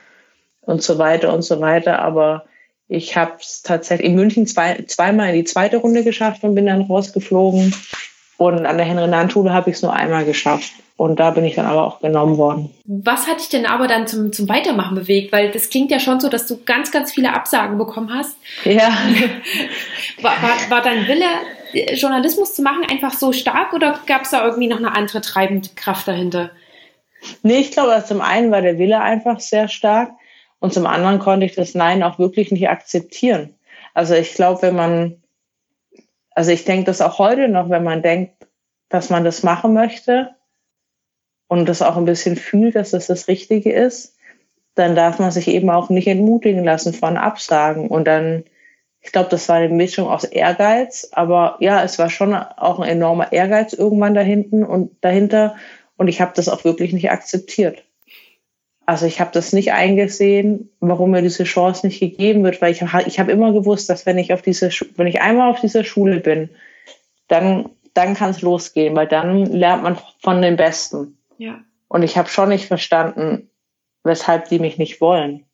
und 0.62 0.82
so 0.82 0.98
weiter 0.98 1.32
und 1.32 1.42
so 1.42 1.60
weiter. 1.60 2.00
Aber 2.00 2.44
ich 2.88 3.16
habe 3.16 3.34
es 3.40 3.62
tatsächlich 3.62 4.08
in 4.08 4.16
München 4.16 4.46
zwei, 4.46 4.82
zweimal 4.86 5.30
in 5.30 5.36
die 5.36 5.44
zweite 5.44 5.76
Runde 5.76 6.02
geschafft 6.04 6.42
und 6.42 6.54
bin 6.54 6.66
dann 6.66 6.82
rausgeflogen. 6.82 7.74
Und 8.52 8.66
an 8.66 8.76
der 8.76 8.86
Henry-Nahen-Schule 8.86 9.52
habe 9.52 9.70
ich 9.70 9.76
es 9.76 9.82
nur 9.82 9.92
einmal 9.92 10.24
geschafft. 10.24 10.72
Und 10.96 11.18
da 11.18 11.30
bin 11.30 11.44
ich 11.44 11.56
dann 11.56 11.66
aber 11.66 11.84
auch 11.84 12.00
genommen 12.00 12.36
worden. 12.36 12.70
Was 12.84 13.26
hat 13.26 13.40
dich 13.40 13.48
denn 13.48 13.66
aber 13.66 13.88
dann 13.88 14.06
zum, 14.06 14.32
zum 14.32 14.48
Weitermachen 14.48 14.94
bewegt? 14.94 15.32
Weil 15.32 15.50
das 15.50 15.70
klingt 15.70 15.90
ja 15.90 15.98
schon 15.98 16.20
so, 16.20 16.28
dass 16.28 16.46
du 16.46 16.62
ganz, 16.64 16.92
ganz 16.92 17.12
viele 17.12 17.32
Absagen 17.34 17.78
bekommen 17.78 18.14
hast. 18.14 18.36
Ja. 18.64 18.88
war, 20.22 20.32
war, 20.40 20.70
war 20.70 20.82
dein 20.82 21.08
Wille, 21.08 21.26
Journalismus 21.94 22.54
zu 22.54 22.62
machen, 22.62 22.84
einfach 22.88 23.12
so 23.12 23.32
stark 23.32 23.72
oder 23.72 23.98
gab 24.06 24.22
es 24.22 24.30
da 24.30 24.44
irgendwie 24.44 24.68
noch 24.68 24.78
eine 24.78 24.94
andere 24.94 25.20
treibende 25.20 25.70
Kraft 25.74 26.06
dahinter? 26.06 26.50
Nee, 27.42 27.58
ich 27.58 27.72
glaube, 27.72 28.04
zum 28.06 28.20
einen 28.20 28.50
war 28.50 28.62
der 28.62 28.78
Wille 28.78 29.00
einfach 29.00 29.40
sehr 29.40 29.68
stark 29.68 30.12
und 30.60 30.72
zum 30.72 30.86
anderen 30.86 31.18
konnte 31.18 31.46
ich 31.46 31.54
das 31.54 31.74
Nein 31.74 32.02
auch 32.02 32.18
wirklich 32.18 32.52
nicht 32.52 32.68
akzeptieren. 32.68 33.54
Also 33.94 34.14
ich 34.14 34.34
glaube, 34.34 34.62
wenn 34.62 34.76
man, 34.76 35.22
also 36.34 36.50
ich 36.50 36.64
denke 36.64 36.84
das 36.84 37.00
auch 37.00 37.18
heute 37.18 37.48
noch, 37.48 37.70
wenn 37.70 37.84
man 37.84 38.02
denkt, 38.02 38.46
dass 38.88 39.10
man 39.10 39.24
das 39.24 39.42
machen 39.42 39.72
möchte 39.72 40.34
und 41.48 41.68
das 41.68 41.82
auch 41.82 41.96
ein 41.96 42.04
bisschen 42.04 42.36
fühlt, 42.36 42.74
dass 42.74 42.90
das 42.90 43.06
das 43.06 43.28
Richtige 43.28 43.72
ist, 43.72 44.16
dann 44.74 44.96
darf 44.96 45.18
man 45.18 45.30
sich 45.30 45.48
eben 45.48 45.70
auch 45.70 45.88
nicht 45.90 46.08
entmutigen 46.08 46.64
lassen 46.64 46.92
von 46.92 47.16
Absagen. 47.16 47.88
Und 47.88 48.06
dann, 48.06 48.44
ich 49.00 49.12
glaube, 49.12 49.30
das 49.30 49.48
war 49.48 49.56
eine 49.56 49.72
Mischung 49.72 50.08
aus 50.08 50.24
Ehrgeiz, 50.24 51.08
aber 51.12 51.56
ja, 51.60 51.84
es 51.84 51.98
war 51.98 52.10
schon 52.10 52.34
auch 52.34 52.80
ein 52.80 52.88
enormer 52.88 53.32
Ehrgeiz 53.32 53.72
irgendwann 53.72 54.14
dahinten 54.14 54.64
und 54.64 54.92
dahinter. 55.02 55.56
Und 55.96 56.08
ich 56.08 56.20
habe 56.20 56.32
das 56.34 56.48
auch 56.48 56.64
wirklich 56.64 56.92
nicht 56.92 57.10
akzeptiert. 57.10 57.84
Also 58.86 59.06
ich 59.06 59.20
habe 59.20 59.30
das 59.32 59.52
nicht 59.52 59.72
eingesehen, 59.72 60.70
warum 60.80 61.10
mir 61.10 61.22
diese 61.22 61.44
Chance 61.44 61.86
nicht 61.86 62.00
gegeben 62.00 62.44
wird, 62.44 62.60
weil 62.60 62.72
ich, 62.72 62.82
ich 63.06 63.18
habe 63.18 63.32
immer 63.32 63.52
gewusst, 63.52 63.88
dass 63.88 64.04
wenn 64.04 64.18
ich 64.18 64.32
auf 64.32 64.42
diese, 64.42 64.70
wenn 64.96 65.06
ich 65.06 65.22
einmal 65.22 65.50
auf 65.50 65.60
dieser 65.60 65.84
Schule 65.84 66.20
bin, 66.20 66.50
dann, 67.28 67.70
dann 67.94 68.14
kann 68.14 68.30
es 68.30 68.42
losgehen, 68.42 68.94
weil 68.94 69.06
dann 69.06 69.46
lernt 69.46 69.82
man 69.82 69.98
von 70.20 70.42
den 70.42 70.56
Besten. 70.56 71.16
Ja. 71.38 71.60
Und 71.88 72.02
ich 72.02 72.18
habe 72.18 72.28
schon 72.28 72.50
nicht 72.50 72.66
verstanden, 72.66 73.48
weshalb 74.02 74.48
die 74.48 74.58
mich 74.58 74.76
nicht 74.76 75.00
wollen. 75.00 75.44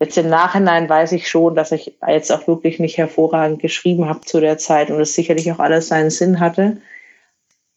Jetzt 0.00 0.16
im 0.16 0.28
Nachhinein 0.28 0.88
weiß 0.88 1.12
ich 1.12 1.28
schon, 1.28 1.56
dass 1.56 1.72
ich 1.72 1.98
jetzt 2.06 2.30
auch 2.30 2.46
wirklich 2.46 2.78
nicht 2.78 2.96
hervorragend 2.98 3.60
geschrieben 3.60 4.08
habe 4.08 4.20
zu 4.20 4.40
der 4.40 4.56
Zeit 4.56 4.90
und 4.90 5.00
es 5.00 5.14
sicherlich 5.14 5.50
auch 5.50 5.58
alles 5.58 5.88
seinen 5.88 6.10
Sinn 6.10 6.40
hatte. 6.40 6.80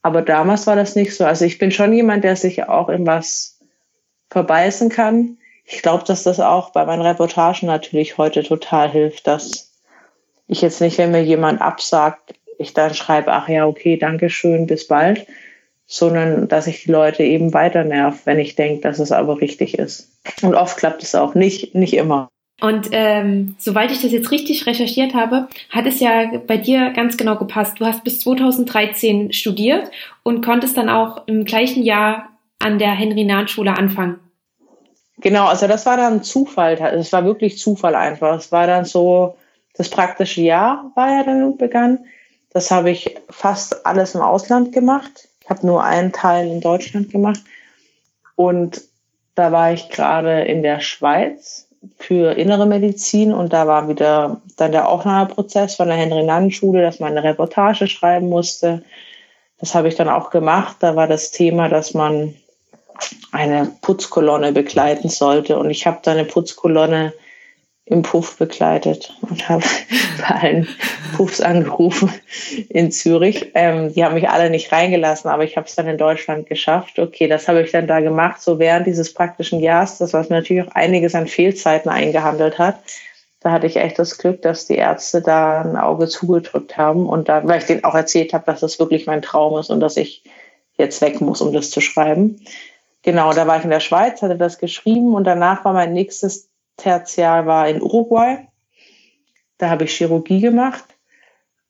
Aber 0.03 0.21
damals 0.21 0.67
war 0.67 0.75
das 0.75 0.95
nicht 0.95 1.15
so. 1.15 1.25
Also 1.25 1.45
ich 1.45 1.57
bin 1.57 1.71
schon 1.71 1.93
jemand, 1.93 2.23
der 2.23 2.35
sich 2.35 2.63
auch 2.63 2.89
in 2.89 3.05
was 3.05 3.59
verbeißen 4.31 4.89
kann. 4.89 5.37
Ich 5.65 5.81
glaube, 5.81 6.03
dass 6.05 6.23
das 6.23 6.39
auch 6.39 6.71
bei 6.71 6.85
meinen 6.85 7.01
Reportagen 7.01 7.67
natürlich 7.67 8.17
heute 8.17 8.43
total 8.43 8.89
hilft, 8.89 9.27
dass 9.27 9.71
ich 10.47 10.61
jetzt 10.61 10.81
nicht, 10.81 10.97
wenn 10.97 11.11
mir 11.11 11.23
jemand 11.23 11.61
absagt, 11.61 12.33
ich 12.57 12.73
dann 12.73 12.93
schreibe, 12.93 13.31
ach 13.31 13.47
ja, 13.47 13.65
okay, 13.65 13.97
danke 13.97 14.29
schön, 14.29 14.67
bis 14.67 14.87
bald, 14.87 15.25
sondern 15.85 16.47
dass 16.47 16.67
ich 16.67 16.83
die 16.83 16.91
Leute 16.91 17.23
eben 17.23 17.53
weiter 17.53 17.83
nerv, 17.83 18.25
wenn 18.25 18.39
ich 18.39 18.55
denke, 18.55 18.81
dass 18.81 18.99
es 18.99 19.11
aber 19.11 19.39
richtig 19.39 19.77
ist. 19.77 20.11
Und 20.41 20.55
oft 20.55 20.77
klappt 20.77 21.03
es 21.03 21.15
auch 21.15 21.35
nicht, 21.35 21.75
nicht 21.75 21.93
immer. 21.93 22.27
Und 22.61 22.89
ähm, 22.91 23.55
soweit 23.57 23.91
ich 23.91 24.01
das 24.01 24.11
jetzt 24.11 24.29
richtig 24.29 24.67
recherchiert 24.67 25.15
habe, 25.15 25.47
hat 25.71 25.87
es 25.87 25.99
ja 25.99 26.31
bei 26.45 26.57
dir 26.57 26.91
ganz 26.91 27.17
genau 27.17 27.35
gepasst. 27.35 27.79
Du 27.79 27.85
hast 27.85 28.03
bis 28.03 28.19
2013 28.19 29.33
studiert 29.33 29.89
und 30.21 30.45
konntest 30.45 30.77
dann 30.77 30.87
auch 30.87 31.27
im 31.27 31.43
gleichen 31.43 31.81
Jahr 31.81 32.30
an 32.63 32.79
der 32.79 32.91
Henry-Nahn-Schule 32.91 33.77
anfangen. 33.77 34.19
Genau, 35.17 35.45
also 35.45 35.67
das 35.67 35.85
war 35.85 35.97
dann 35.97 36.23
Zufall. 36.23 36.73
Es 36.73 37.13
war 37.13 37.25
wirklich 37.25 37.59
Zufall 37.59 37.95
einfach. 37.95 38.37
Es 38.37 38.51
war 38.51 38.65
dann 38.65 38.85
so, 38.85 39.37
das 39.75 39.89
praktische 39.89 40.41
Jahr 40.41 40.91
war 40.95 41.09
ja 41.09 41.23
dann 41.23 41.57
begann. 41.57 41.99
Das 42.51 42.71
habe 42.71 42.89
ich 42.89 43.15
fast 43.29 43.85
alles 43.85 44.15
im 44.15 44.21
Ausland 44.21 44.73
gemacht. 44.73 45.29
Ich 45.43 45.49
habe 45.49 45.65
nur 45.65 45.83
einen 45.83 46.11
Teil 46.11 46.47
in 46.47 46.59
Deutschland 46.59 47.11
gemacht. 47.11 47.41
Und 48.35 48.81
da 49.35 49.51
war 49.51 49.71
ich 49.71 49.89
gerade 49.89 50.41
in 50.41 50.63
der 50.63 50.79
Schweiz 50.81 51.67
für 51.97 52.33
innere 52.33 52.65
Medizin 52.65 53.33
und 53.33 53.53
da 53.53 53.65
war 53.67 53.87
wieder 53.87 54.41
dann 54.57 54.71
der 54.71 54.87
Aufnahmeprozess 54.87 55.75
von 55.75 55.87
der 55.87 55.97
Henry-Nannen-Schule, 55.97 56.81
dass 56.81 56.99
man 56.99 57.11
eine 57.11 57.23
Reportage 57.23 57.87
schreiben 57.87 58.29
musste. 58.29 58.83
Das 59.59 59.73
habe 59.73 59.87
ich 59.87 59.95
dann 59.95 60.09
auch 60.09 60.29
gemacht. 60.31 60.77
Da 60.79 60.95
war 60.95 61.07
das 61.07 61.31
Thema, 61.31 61.69
dass 61.69 61.93
man 61.93 62.35
eine 63.31 63.71
Putzkolonne 63.81 64.51
begleiten 64.51 65.09
sollte. 65.09 65.57
Und 65.57 65.69
ich 65.69 65.87
habe 65.87 65.99
da 66.03 66.11
eine 66.11 66.25
Putzkolonne 66.25 67.13
im 67.85 68.03
Puff 68.03 68.37
begleitet 68.37 69.13
und 69.21 69.49
habe 69.49 69.63
bei 70.17 70.35
allen 70.35 70.67
Puffs 71.15 71.41
angerufen 71.41 72.11
in 72.69 72.91
Zürich. 72.91 73.51
Ähm, 73.53 73.93
die 73.93 74.03
haben 74.05 74.13
mich 74.13 74.29
alle 74.29 74.49
nicht 74.49 74.71
reingelassen, 74.71 75.29
aber 75.29 75.43
ich 75.43 75.57
habe 75.57 75.67
es 75.67 75.75
dann 75.75 75.87
in 75.87 75.97
Deutschland 75.97 76.47
geschafft. 76.47 76.99
Okay, 76.99 77.27
das 77.27 77.47
habe 77.47 77.61
ich 77.61 77.71
dann 77.71 77.87
da 77.87 77.99
gemacht, 77.99 78.41
so 78.41 78.59
während 78.59 78.87
dieses 78.87 79.13
praktischen 79.13 79.59
Jahres, 79.59 79.97
das 79.97 80.13
was 80.13 80.29
mir 80.29 80.37
natürlich 80.37 80.67
auch 80.67 80.75
einiges 80.75 81.15
an 81.15 81.27
Fehlzeiten 81.27 81.89
eingehandelt 81.89 82.59
hat. 82.59 82.77
Da 83.41 83.51
hatte 83.51 83.65
ich 83.65 83.75
echt 83.75 83.97
das 83.97 84.19
Glück, 84.19 84.43
dass 84.43 84.67
die 84.67 84.75
Ärzte 84.75 85.21
da 85.21 85.61
ein 85.61 85.75
Auge 85.75 86.07
zugedrückt 86.07 86.77
haben 86.77 87.07
und 87.07 87.27
da, 87.27 87.45
weil 87.45 87.59
ich 87.59 87.65
denen 87.65 87.83
auch 87.83 87.95
erzählt 87.95 88.33
habe, 88.33 88.45
dass 88.45 88.59
das 88.59 88.79
wirklich 88.79 89.07
mein 89.07 89.23
Traum 89.23 89.57
ist 89.59 89.71
und 89.71 89.79
dass 89.79 89.97
ich 89.97 90.23
jetzt 90.77 91.01
weg 91.01 91.19
muss, 91.21 91.41
um 91.41 91.51
das 91.51 91.71
zu 91.71 91.81
schreiben. 91.81 92.39
Genau, 93.03 93.33
da 93.33 93.47
war 93.47 93.57
ich 93.57 93.63
in 93.63 93.69
der 93.69 93.79
Schweiz, 93.79 94.21
hatte 94.21 94.37
das 94.37 94.59
geschrieben 94.59 95.15
und 95.15 95.23
danach 95.23 95.65
war 95.65 95.73
mein 95.73 95.93
nächstes 95.93 96.49
Tertial 96.77 97.45
war 97.45 97.67
in 97.67 97.81
Uruguay. 97.81 98.47
Da 99.57 99.69
habe 99.69 99.85
ich 99.85 99.95
Chirurgie 99.95 100.41
gemacht 100.41 100.85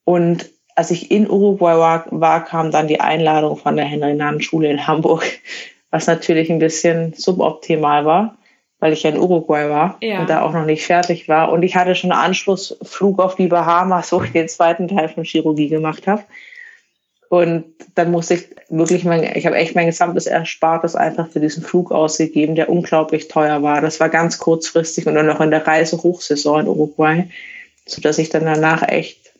und 0.03 0.49
als 0.75 0.91
ich 0.91 1.11
in 1.11 1.29
Uruguay 1.29 1.77
war, 1.77 2.05
war 2.09 2.43
kam 2.45 2.71
dann 2.71 2.87
die 2.87 2.99
Einladung 2.99 3.57
von 3.57 3.75
der 3.75 3.85
Henry-Nannen-Schule 3.85 4.69
in 4.69 4.87
Hamburg, 4.87 5.25
was 5.91 6.07
natürlich 6.07 6.49
ein 6.49 6.59
bisschen 6.59 7.13
suboptimal 7.13 8.05
war, 8.05 8.37
weil 8.79 8.93
ich 8.93 9.03
ja 9.03 9.11
in 9.11 9.19
Uruguay 9.19 9.69
war 9.69 9.97
ja. 10.01 10.21
und 10.21 10.29
da 10.29 10.41
auch 10.41 10.53
noch 10.53 10.65
nicht 10.65 10.85
fertig 10.85 11.27
war. 11.27 11.51
Und 11.51 11.63
ich 11.63 11.75
hatte 11.75 11.95
schon 11.95 12.11
einen 12.11 12.21
Anschlussflug 12.21 13.19
auf 13.19 13.35
die 13.35 13.47
Bahamas, 13.47 14.11
wo 14.11 14.21
ich 14.23 14.31
den 14.31 14.47
zweiten 14.47 14.87
Teil 14.87 15.09
von 15.09 15.23
Chirurgie 15.23 15.67
gemacht 15.67 16.07
habe. 16.07 16.23
Und 17.31 17.63
dann 17.95 18.11
musste 18.11 18.33
ich 18.33 18.49
wirklich 18.67 19.05
mein, 19.05 19.23
ich 19.37 19.45
habe 19.45 19.55
echt 19.55 19.73
mein 19.73 19.85
gesamtes 19.85 20.27
Erspartes 20.27 20.97
einfach 20.97 21.29
für 21.29 21.39
diesen 21.39 21.63
Flug 21.63 21.89
ausgegeben, 21.93 22.55
der 22.55 22.67
unglaublich 22.67 23.29
teuer 23.29 23.63
war. 23.63 23.79
Das 23.79 24.01
war 24.01 24.09
ganz 24.09 24.37
kurzfristig 24.37 25.07
und 25.07 25.15
dann 25.15 25.27
noch 25.27 25.39
in 25.39 25.49
der 25.49 25.65
Reisehochsaison 25.65 26.59
in 26.59 26.67
Uruguay, 26.67 27.29
so 27.85 28.01
dass 28.01 28.17
ich 28.17 28.27
dann 28.27 28.43
danach 28.43 28.85
echt 28.85 29.31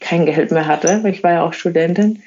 kein 0.00 0.24
Geld 0.24 0.50
mehr 0.50 0.66
hatte, 0.66 1.04
ich 1.04 1.22
war 1.22 1.32
ja 1.32 1.44
auch 1.44 1.52
Studentin. 1.52 2.22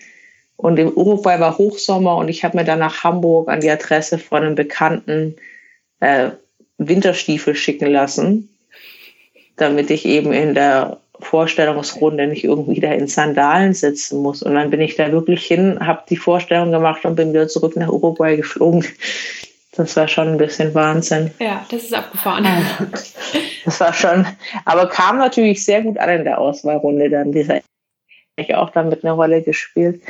Und 0.58 0.78
im 0.78 0.90
Uruguay 0.96 1.40
war 1.40 1.58
Hochsommer 1.58 2.18
und 2.18 2.28
ich 2.28 2.44
habe 2.44 2.58
mir 2.58 2.64
dann 2.64 2.78
nach 2.78 3.04
Hamburg 3.04 3.50
an 3.50 3.62
die 3.62 3.72
Adresse 3.72 4.20
von 4.20 4.44
einem 4.44 4.54
Bekannten 4.54 5.38
äh, 6.02 6.30
Winterstiefel 6.78 7.56
schicken 7.56 7.88
lassen, 7.88 8.56
damit 9.56 9.90
ich 9.90 10.06
eben 10.06 10.32
in 10.32 10.54
der 10.54 11.01
Vorstellungsrunde 11.22 12.28
nicht 12.28 12.44
irgendwie 12.44 12.80
da 12.80 12.92
in 12.92 13.08
Sandalen 13.08 13.74
sitzen 13.74 14.22
muss. 14.22 14.44
Und 14.44 14.56
dann 14.56 14.70
bin 14.70 14.82
ich 14.82 14.96
da 14.96 15.12
wirklich 15.12 15.46
hin, 15.46 15.80
habe 15.86 16.04
die 16.10 16.18
Vorstellung 16.18 16.72
gemacht 16.72 17.06
und 17.06 17.16
bin 17.16 17.34
wieder 17.34 17.48
zurück 17.48 17.76
nach 17.76 17.90
Uruguay 17.90 18.36
geflogen. 18.36 18.86
Das 19.76 19.96
war 19.96 20.08
schon 20.08 20.28
ein 20.28 20.38
bisschen 20.38 20.74
Wahnsinn. 20.74 21.32
Ja, 21.40 21.66
das 21.70 21.84
ist 21.84 21.94
abgefahren. 21.94 22.46
Das 23.64 23.80
war 23.80 23.94
schon, 23.94 24.26
aber 24.66 24.88
kam 24.88 25.18
natürlich 25.18 25.64
sehr 25.64 25.82
gut 25.82 25.98
an 25.98 26.10
in 26.10 26.24
der 26.24 26.40
Auswahlrunde 26.40 27.10
dann. 27.10 27.32
Dieser 27.32 27.62
ich 28.38 28.56
auch 28.56 28.70
damit 28.70 29.04
eine 29.04 29.14
Rolle 29.14 29.42
gespielt. 29.42 30.02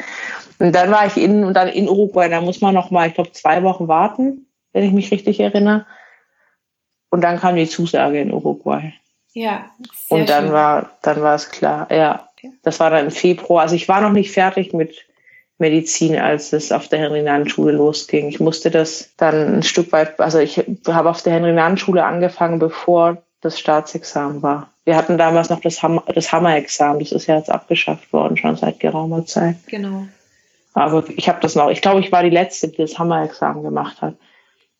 Und 0.59 0.73
dann 0.73 0.91
war 0.91 1.05
ich 1.05 1.17
in 1.17 1.43
und 1.43 1.53
dann 1.53 1.67
in 1.67 1.89
Uruguay. 1.89 2.29
Da 2.29 2.41
muss 2.41 2.61
man 2.61 2.73
noch 2.73 2.91
mal, 2.91 3.07
ich 3.07 3.15
glaube, 3.15 3.31
zwei 3.31 3.63
Wochen 3.63 3.87
warten, 3.87 4.47
wenn 4.73 4.83
ich 4.83 4.91
mich 4.91 5.11
richtig 5.11 5.39
erinnere. 5.39 5.85
Und 7.09 7.21
dann 7.21 7.39
kam 7.39 7.55
die 7.55 7.67
Zusage 7.67 8.21
in 8.21 8.31
Uruguay. 8.31 8.93
Ja. 9.33 9.71
Und 10.09 10.29
dann 10.29 10.45
schön. 10.45 10.53
war, 10.53 10.91
dann 11.01 11.21
war 11.21 11.35
es 11.35 11.49
klar, 11.49 11.87
ja. 11.91 12.27
Das 12.63 12.79
war 12.79 12.89
dann 12.89 13.05
im 13.05 13.11
Februar. 13.11 13.61
Also 13.61 13.75
ich 13.75 13.87
war 13.87 14.01
noch 14.01 14.11
nicht 14.11 14.31
fertig 14.31 14.73
mit 14.73 15.05
Medizin, 15.59 16.17
als 16.17 16.53
es 16.53 16.71
auf 16.71 16.87
der 16.87 16.99
Henry-Nannen-Schule 16.99 17.71
losging. 17.71 18.27
Ich 18.27 18.39
musste 18.39 18.71
das 18.71 19.11
dann 19.17 19.57
ein 19.57 19.63
Stück 19.63 19.91
weit, 19.91 20.19
also 20.19 20.39
ich 20.39 20.63
habe 20.87 21.09
auf 21.09 21.21
der 21.21 21.33
Henry-Nannen-Schule 21.33 22.03
angefangen, 22.03 22.57
bevor 22.59 23.21
das 23.41 23.59
Staatsexamen 23.59 24.41
war. 24.41 24.69
Wir 24.85 24.95
hatten 24.95 25.17
damals 25.17 25.49
noch 25.49 25.61
das, 25.61 25.83
Ham 25.83 26.01
das 26.13 26.31
Hammer-Examen, 26.31 26.99
das 26.99 27.11
ist 27.11 27.27
ja 27.27 27.37
jetzt 27.37 27.51
abgeschafft 27.51 28.11
worden, 28.11 28.37
schon 28.37 28.55
seit 28.55 28.79
geraumer 28.79 29.25
Zeit. 29.25 29.57
Genau. 29.67 30.07
Aber 30.73 31.03
ich 31.09 31.29
habe 31.29 31.39
das 31.41 31.55
noch, 31.55 31.69
ich 31.69 31.81
glaube, 31.81 31.99
ich 31.99 32.11
war 32.11 32.23
die 32.23 32.29
Letzte, 32.29 32.69
die 32.69 32.77
das 32.77 32.97
Hammer-Examen 32.97 33.61
gemacht 33.61 34.01
hat. 34.01 34.15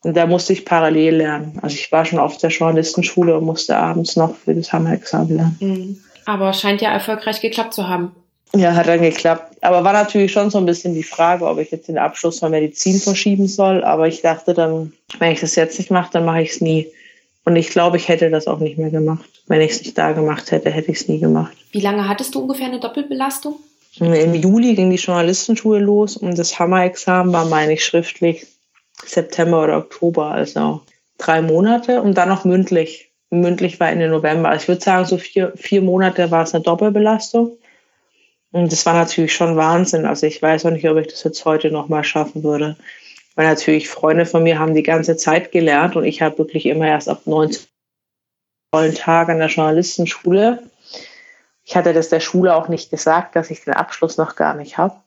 Und 0.04 0.18
da 0.18 0.26
musste 0.26 0.54
ich 0.54 0.66
parallel 0.66 1.18
lernen. 1.18 1.60
Also 1.62 1.76
ich 1.76 1.92
war 1.92 2.06
schon 2.06 2.20
auf 2.20 2.38
der 2.38 2.50
Journalistenschule 2.50 3.38
und 3.38 3.46
musste 3.46 3.78
abends 3.78 4.16
noch 4.16 4.36
für 4.36 4.56
das 4.56 4.74
Hammer-Examen 4.74 5.36
lernen. 5.36 5.58
Mhm. 5.60 6.00
Aber 6.26 6.54
scheint 6.54 6.82
ja 6.82 6.92
erfolgreich 6.92 7.42
geklappt 7.42 7.74
zu 7.74 7.88
haben. 7.88 8.12
Ja, 8.56 8.76
hat 8.76 8.88
dann 8.88 9.02
geklappt. 9.02 9.58
Aber 9.62 9.84
war 9.84 9.94
natürlich 9.94 10.32
schon 10.32 10.50
so 10.50 10.58
ein 10.58 10.66
bisschen 10.66 10.94
die 10.94 11.04
Frage, 11.04 11.46
ob 11.46 11.60
ich 11.60 11.72
jetzt 11.72 11.88
den 11.88 11.98
Abschluss 11.98 12.40
von 12.40 12.52
Medizin 12.52 13.00
verschieben 13.00 13.48
soll. 13.48 13.84
Aber 13.84 14.08
ich 14.08 14.22
dachte 14.22 14.54
dann, 14.54 14.92
wenn 15.20 15.32
ich 15.32 15.40
das 15.40 15.56
jetzt 15.56 15.78
nicht 15.78 15.92
mache, 15.92 16.10
dann 16.12 16.26
mache 16.26 16.42
ich 16.42 16.52
es 16.52 16.62
nie. 16.62 16.88
Und 17.46 17.56
ich 17.56 17.70
glaube, 17.70 17.98
ich 17.98 18.08
hätte 18.08 18.30
das 18.30 18.48
auch 18.48 18.60
nicht 18.60 18.78
mehr 18.78 18.90
gemacht. 18.90 19.30
Wenn 19.48 19.62
ich 19.62 19.72
es 19.72 19.82
nicht 19.82 19.98
da 19.98 20.12
gemacht 20.12 20.52
hätte, 20.52 20.70
hätte 20.70 20.92
ich 20.92 21.02
es 21.02 21.08
nie 21.08 21.20
gemacht. 21.20 21.56
Wie 21.72 21.80
lange 21.80 22.08
hattest 22.08 22.36
du 22.36 22.42
ungefähr 22.42 22.68
eine 22.68 22.80
Doppelbelastung? 22.80 23.56
Im 24.00 24.34
Juli 24.34 24.76
ging 24.76 24.90
die 24.90 24.98
Journalistenschule 24.98 25.80
los 25.80 26.16
und 26.16 26.38
das 26.38 26.58
Hammer-Examen 26.58 27.34
war, 27.34 27.46
meine 27.46 27.74
ich, 27.74 27.84
schriftlich 27.84 28.48
September 29.06 29.64
oder 29.64 29.78
Oktober, 29.78 30.32
also 30.32 30.82
drei 31.18 31.42
Monate 31.42 32.02
und 32.02 32.16
dann 32.16 32.30
noch 32.30 32.46
mündlich. 32.46 33.12
Mündlich 33.30 33.80
war 33.80 33.90
Ende 33.90 34.10
November. 34.10 34.50
Also 34.50 34.64
ich 34.64 34.68
würde 34.68 34.84
sagen, 34.84 35.06
so 35.06 35.18
vier, 35.18 35.54
vier 35.56 35.82
Monate 35.82 36.32
war 36.32 36.44
es 36.44 36.54
eine 36.54 36.64
Doppelbelastung. 36.64 37.58
Und 38.52 38.72
das 38.72 38.86
war 38.86 38.94
natürlich 38.94 39.34
schon 39.34 39.56
Wahnsinn. 39.56 40.06
Also 40.06 40.28
ich 40.28 40.42
weiß 40.42 40.66
auch 40.66 40.72
nicht, 40.72 40.88
ob 40.90 40.98
ich 40.98 41.08
das 41.08 41.24
jetzt 41.24 41.46
heute 41.46 41.72
nochmal 41.72 42.04
schaffen 42.04 42.44
würde. 42.44 42.76
Weil 43.36 43.48
natürlich 43.48 43.88
Freunde 43.88 44.26
von 44.26 44.44
mir 44.44 44.60
haben 44.60 44.74
die 44.76 44.84
ganze 44.84 45.16
Zeit 45.16 45.54
gelernt 45.54 45.96
und 45.96 46.04
ich 46.04 46.22
habe 46.22 46.38
wirklich 46.38 46.66
immer 46.66 46.88
erst 46.88 47.08
ab 47.08 47.22
19 47.26 47.66
vollen 48.74 48.96
Tag 48.96 49.30
an 49.30 49.40
der 49.40 49.48
Journalistenschule. 49.48 50.64
Ich 51.64 51.76
hatte 51.76 51.94
das 51.94 52.10
der 52.10 52.20
Schule 52.20 52.56
auch 52.56 52.68
nicht 52.68 52.90
gesagt, 52.90 53.36
dass 53.36 53.50
ich 53.50 53.64
den 53.64 53.74
Abschluss 53.74 54.18
noch 54.18 54.36
gar 54.36 54.56
nicht 54.56 54.78
habe. 54.78 55.01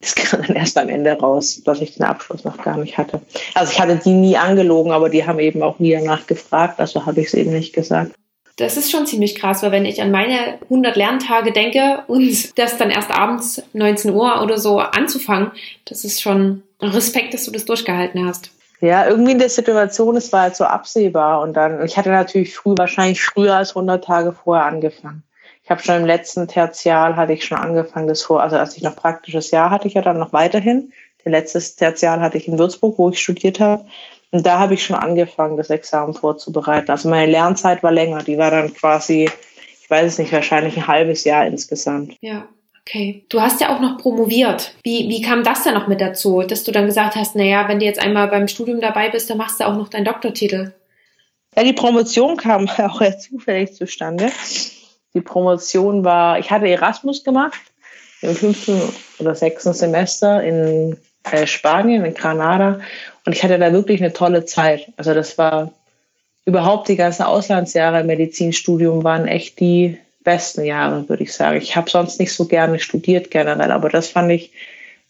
Das 0.00 0.14
kam 0.14 0.42
dann 0.42 0.56
erst 0.56 0.78
am 0.78 0.88
Ende 0.88 1.12
raus, 1.12 1.60
dass 1.64 1.80
ich 1.80 1.94
den 1.94 2.04
Abschluss 2.04 2.44
noch 2.44 2.62
gar 2.62 2.78
nicht 2.78 2.96
hatte. 2.96 3.20
Also 3.54 3.72
ich 3.72 3.80
hatte 3.80 4.00
die 4.02 4.12
nie 4.12 4.36
angelogen, 4.36 4.92
aber 4.92 5.10
die 5.10 5.26
haben 5.26 5.38
eben 5.38 5.62
auch 5.62 5.78
nie 5.78 5.92
danach 5.92 6.26
gefragt, 6.26 6.80
also 6.80 7.04
habe 7.04 7.20
ich 7.20 7.28
es 7.28 7.34
eben 7.34 7.52
nicht 7.52 7.74
gesagt. 7.74 8.12
Das 8.56 8.76
ist 8.76 8.90
schon 8.90 9.06
ziemlich 9.06 9.36
krass, 9.36 9.62
weil 9.62 9.72
wenn 9.72 9.86
ich 9.86 10.02
an 10.02 10.10
meine 10.10 10.58
100 10.64 10.96
Lerntage 10.96 11.52
denke 11.52 12.02
und 12.08 12.58
das 12.58 12.76
dann 12.76 12.90
erst 12.90 13.10
abends 13.10 13.62
19 13.72 14.12
Uhr 14.12 14.42
oder 14.42 14.58
so 14.58 14.80
anzufangen, 14.80 15.52
das 15.86 16.04
ist 16.04 16.20
schon 16.20 16.62
Respekt, 16.80 17.32
dass 17.32 17.44
du 17.44 17.52
das 17.52 17.64
durchgehalten 17.64 18.26
hast. 18.26 18.50
Ja, 18.80 19.06
irgendwie 19.06 19.32
in 19.32 19.38
der 19.38 19.50
Situation, 19.50 20.16
es 20.16 20.32
war 20.32 20.42
halt 20.42 20.56
so 20.56 20.64
absehbar 20.64 21.42
und 21.42 21.54
dann, 21.54 21.84
ich 21.84 21.98
hatte 21.98 22.10
natürlich 22.10 22.54
früh, 22.54 22.74
wahrscheinlich 22.76 23.22
früher 23.22 23.56
als 23.56 23.70
100 23.70 24.02
Tage 24.02 24.32
vorher 24.32 24.64
angefangen. 24.64 25.22
Ich 25.70 25.72
habe 25.72 25.84
schon 25.84 25.98
im 25.98 26.06
letzten 26.06 26.48
Tertial 26.48 27.14
hatte 27.14 27.32
ich 27.32 27.44
schon 27.44 27.56
angefangen, 27.56 28.08
das 28.08 28.22
vor, 28.22 28.42
also 28.42 28.56
als 28.56 28.76
ich 28.76 28.82
noch 28.82 28.96
praktisches 28.96 29.52
Jahr 29.52 29.70
hatte 29.70 29.86
ich 29.86 29.94
ja 29.94 30.02
dann 30.02 30.18
noch 30.18 30.32
weiterhin. 30.32 30.92
Der 31.24 31.30
letzte 31.30 31.60
Tertial 31.60 32.20
hatte 32.20 32.38
ich 32.38 32.48
in 32.48 32.58
Würzburg, 32.58 32.98
wo 32.98 33.10
ich 33.10 33.20
studiert 33.20 33.60
habe. 33.60 33.84
Und 34.32 34.44
da 34.44 34.58
habe 34.58 34.74
ich 34.74 34.84
schon 34.84 34.96
angefangen, 34.96 35.56
das 35.56 35.70
Examen 35.70 36.12
vorzubereiten. 36.12 36.90
Also 36.90 37.08
meine 37.08 37.30
Lernzeit 37.30 37.84
war 37.84 37.92
länger. 37.92 38.24
Die 38.24 38.36
war 38.36 38.50
dann 38.50 38.74
quasi, 38.74 39.30
ich 39.80 39.88
weiß 39.88 40.14
es 40.14 40.18
nicht, 40.18 40.32
wahrscheinlich 40.32 40.76
ein 40.76 40.88
halbes 40.88 41.22
Jahr 41.22 41.46
insgesamt. 41.46 42.16
Ja. 42.20 42.48
Okay. 42.80 43.24
Du 43.28 43.40
hast 43.40 43.60
ja 43.60 43.72
auch 43.72 43.80
noch 43.80 43.98
promoviert. 43.98 44.74
Wie, 44.82 45.08
wie 45.08 45.22
kam 45.22 45.44
das 45.44 45.62
dann 45.62 45.74
noch 45.74 45.86
mit 45.86 46.00
dazu, 46.00 46.42
dass 46.42 46.64
du 46.64 46.72
dann 46.72 46.86
gesagt 46.86 47.14
hast, 47.14 47.36
naja, 47.36 47.68
wenn 47.68 47.78
du 47.78 47.84
jetzt 47.84 48.00
einmal 48.00 48.26
beim 48.26 48.48
Studium 48.48 48.80
dabei 48.80 49.08
bist, 49.08 49.30
dann 49.30 49.38
machst 49.38 49.60
du 49.60 49.68
auch 49.68 49.76
noch 49.76 49.88
deinen 49.88 50.04
Doktortitel? 50.04 50.72
Ja, 51.54 51.62
die 51.62 51.74
Promotion 51.74 52.36
kam 52.36 52.68
auch 52.76 53.00
eher 53.00 53.20
zufällig 53.20 53.74
zustande. 53.74 54.32
Die 55.14 55.20
Promotion 55.20 56.04
war, 56.04 56.38
ich 56.38 56.50
hatte 56.50 56.68
Erasmus 56.68 57.24
gemacht 57.24 57.60
im 58.22 58.34
fünften 58.34 58.80
oder 59.18 59.34
sechsten 59.34 59.72
Semester 59.72 60.42
in 60.42 60.96
äh, 61.24 61.46
Spanien, 61.46 62.04
in 62.04 62.14
Granada. 62.14 62.80
Und 63.24 63.32
ich 63.34 63.42
hatte 63.42 63.58
da 63.58 63.72
wirklich 63.72 64.00
eine 64.00 64.12
tolle 64.12 64.44
Zeit. 64.44 64.92
Also 64.96 65.14
das 65.14 65.38
war 65.38 65.72
überhaupt 66.44 66.88
die 66.88 66.96
ganzen 66.96 67.22
Auslandsjahre 67.22 68.00
im 68.00 68.06
Medizinstudium 68.06 69.04
waren 69.04 69.26
echt 69.26 69.60
die 69.60 69.98
besten 70.22 70.64
Jahre, 70.64 71.08
würde 71.08 71.22
ich 71.22 71.32
sagen. 71.32 71.58
Ich 71.58 71.76
habe 71.76 71.90
sonst 71.90 72.20
nicht 72.20 72.32
so 72.32 72.46
gerne 72.46 72.78
studiert 72.78 73.30
generell, 73.30 73.70
aber 73.70 73.88
das 73.88 74.08
fand 74.08 74.30
ich, 74.30 74.52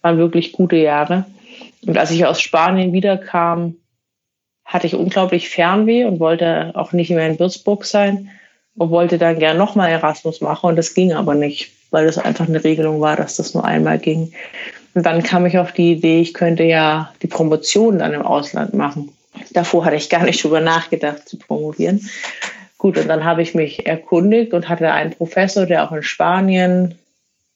waren 0.03 0.19
wirklich 0.19 0.53
gute 0.53 0.77
Jahre. 0.77 1.25
Und 1.87 1.99
als 1.99 2.11
ich 2.11 2.25
aus 2.27 2.41
Spanien 2.41 2.93
wiederkam, 2.93 3.77
hatte 4.65 4.87
ich 4.87 4.95
unglaublich 4.95 5.49
Fernweh 5.49 6.05
und 6.05 6.21
wollte 6.21 6.73
auch 6.75 6.93
nicht 6.93 7.11
mehr 7.11 7.29
in 7.29 7.39
Würzburg 7.39 7.85
sein 7.85 8.31
und 8.81 8.91
wollte 8.91 9.19
dann 9.19 9.39
gern 9.39 9.59
nochmal 9.59 9.91
Erasmus 9.91 10.41
machen 10.41 10.71
und 10.71 10.77
das 10.77 10.95
ging 10.95 11.13
aber 11.13 11.35
nicht, 11.35 11.71
weil 11.91 12.07
das 12.07 12.17
einfach 12.17 12.49
eine 12.49 12.65
Regelung 12.65 12.99
war, 13.03 13.15
dass 13.15 13.37
das 13.37 13.53
nur 13.53 13.63
einmal 13.63 13.99
ging. 13.99 14.33
Und 14.95 15.05
dann 15.05 15.23
kam 15.23 15.45
ich 15.45 15.59
auf 15.59 15.73
die 15.73 15.93
Idee, 15.93 16.23
ich 16.23 16.33
könnte 16.33 16.63
ja 16.63 17.13
die 17.21 17.27
Promotion 17.27 17.99
dann 17.99 18.15
im 18.15 18.23
Ausland 18.23 18.73
machen. 18.73 19.13
Davor 19.51 19.85
hatte 19.85 19.97
ich 19.97 20.09
gar 20.09 20.25
nicht 20.25 20.43
drüber 20.43 20.63
nachgedacht 20.63 21.29
zu 21.29 21.37
promovieren. 21.37 22.09
Gut, 22.79 22.97
und 22.97 23.07
dann 23.07 23.23
habe 23.23 23.43
ich 23.43 23.55
mich 23.55 23.87
erkundigt 23.87 24.55
und 24.55 24.71
hatte 24.71 24.91
einen 24.91 25.11
Professor, 25.11 25.67
der 25.67 25.85
auch 25.85 25.93
in 25.93 26.03
Spanien 26.03 26.95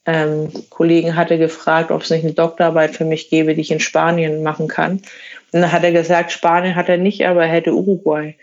ähm, 0.04 0.52
Kollegen 0.68 1.16
hatte 1.16 1.38
gefragt, 1.38 1.90
ob 1.90 2.02
es 2.02 2.10
nicht 2.10 2.24
eine 2.24 2.34
Doktorarbeit 2.34 2.94
für 2.94 3.06
mich 3.06 3.30
gäbe, 3.30 3.54
die 3.54 3.62
ich 3.62 3.70
in 3.70 3.80
Spanien 3.80 4.42
machen 4.42 4.68
kann. 4.68 5.00
Und 5.52 5.62
dann 5.62 5.72
hat 5.72 5.84
er 5.84 5.92
gesagt, 5.92 6.32
Spanien 6.32 6.76
hat 6.76 6.90
er 6.90 6.98
nicht, 6.98 7.26
aber 7.26 7.46
er 7.46 7.50
hätte 7.50 7.72
Uruguay. 7.72 8.36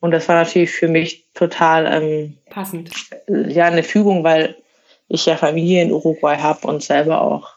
Und 0.00 0.12
das 0.12 0.28
war 0.28 0.36
natürlich 0.36 0.70
für 0.70 0.88
mich 0.88 1.26
total 1.34 1.86
ähm, 1.86 2.38
passend. 2.48 2.90
Ja, 3.28 3.66
eine 3.66 3.82
Fügung, 3.82 4.24
weil 4.24 4.56
ich 5.08 5.26
ja 5.26 5.36
Familie 5.36 5.82
in 5.82 5.92
Uruguay 5.92 6.36
habe 6.36 6.66
und 6.66 6.82
selber 6.82 7.20
auch 7.20 7.50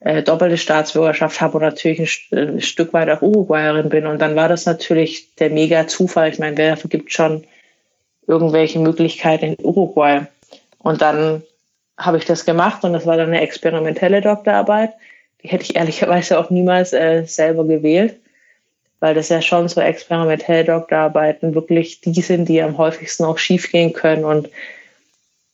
äh, 0.00 0.22
doppelte 0.22 0.58
Staatsbürgerschaft 0.58 1.40
habe 1.40 1.56
und 1.56 1.62
natürlich 1.62 2.00
ein, 2.32 2.38
ein, 2.38 2.60
Stück 2.60 2.92
weit 2.92 3.08
auch 3.10 3.22
Uruguayerin 3.22 3.88
bin. 3.88 4.06
Und 4.06 4.20
dann 4.20 4.36
war 4.36 4.48
das 4.48 4.66
natürlich 4.66 5.34
der 5.36 5.50
mega 5.50 5.86
Zufall. 5.86 6.30
Ich 6.30 6.38
meine, 6.38 6.56
wer 6.56 6.76
gibt 6.76 7.12
schon 7.12 7.44
irgendwelche 8.26 8.78
Möglichkeiten 8.78 9.54
in 9.54 9.64
Uruguay. 9.64 10.26
Und 10.78 11.02
dann 11.02 11.42
habe 11.96 12.18
ich 12.18 12.24
das 12.24 12.44
gemacht 12.44 12.84
und 12.84 12.92
das 12.92 13.06
war 13.06 13.16
dann 13.16 13.28
eine 13.28 13.40
experimentelle 13.40 14.20
Doktorarbeit. 14.20 14.92
Die 15.42 15.48
hätte 15.48 15.64
ich 15.64 15.76
ehrlicherweise 15.76 16.38
auch 16.38 16.50
niemals 16.50 16.92
äh, 16.92 17.24
selber 17.26 17.64
gewählt, 17.64 18.16
weil 19.04 19.14
das 19.14 19.28
ja 19.28 19.42
schon 19.42 19.68
so 19.68 19.82
experimentelle 19.82 20.64
Doktorarbeiten 20.64 21.54
wirklich 21.54 22.00
die 22.00 22.22
sind, 22.22 22.48
die 22.48 22.62
am 22.62 22.78
häufigsten 22.78 23.24
auch 23.24 23.36
schiefgehen 23.36 23.92
können 23.92 24.24
und 24.24 24.48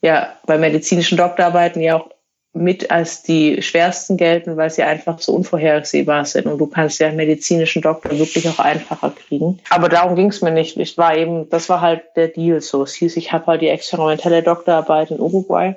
ja, 0.03 0.37
bei 0.47 0.57
medizinischen 0.57 1.19
Doktorarbeiten 1.19 1.83
ja 1.83 1.99
auch 1.99 2.11
mit 2.53 2.93
als 2.93 3.25
die 3.25 3.61
schwersten 3.61 4.17
gelten, 4.17 4.57
weil 4.57 4.71
sie 4.71 4.85
einfach 4.85 5.19
so 5.19 5.35
unvorhersehbar 5.35 6.27
sind. 6.27 6.47
Und 6.47 6.59
du 6.59 6.69
kannst 6.69 7.01
ja 7.01 7.09
einen 7.09 7.17
medizinischen 7.17 7.83
Doktor 7.83 8.17
wirklich 8.17 8.49
auch 8.49 8.61
einfacher 8.61 9.11
kriegen. 9.11 9.59
Aber 9.69 9.89
darum 9.89 10.15
ging 10.15 10.29
es 10.29 10.43
mir 10.43 10.53
nicht. 10.53 10.77
Ich 10.77 10.97
war 10.97 11.17
eben, 11.17 11.51
das 11.51 11.69
war 11.69 11.81
halt 11.81 12.03
der 12.15 12.29
Deal 12.29 12.61
so. 12.61 12.85
Es 12.85 12.95
hieß, 12.95 13.17
ich 13.17 13.33
habe 13.33 13.47
halt 13.47 13.63
die 13.63 13.69
experimentelle 13.69 14.45
Doktorarbeit 14.45 15.11
in 15.11 15.19
Uruguay. 15.19 15.75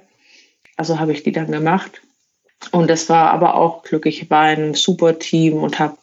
Also 0.78 1.00
habe 1.00 1.12
ich 1.12 1.24
die 1.24 1.32
dann 1.32 1.52
gemacht. 1.52 2.04
Und 2.72 2.88
das 2.92 3.10
war 3.10 3.32
aber 3.32 3.56
auch 3.56 3.82
Glück. 3.82 4.06
Ich 4.06 4.30
war 4.30 4.52
in 4.54 4.60
einem 4.60 4.76
super 4.76 5.18
Team 5.18 5.64
und 5.64 5.80
habe 5.80 5.98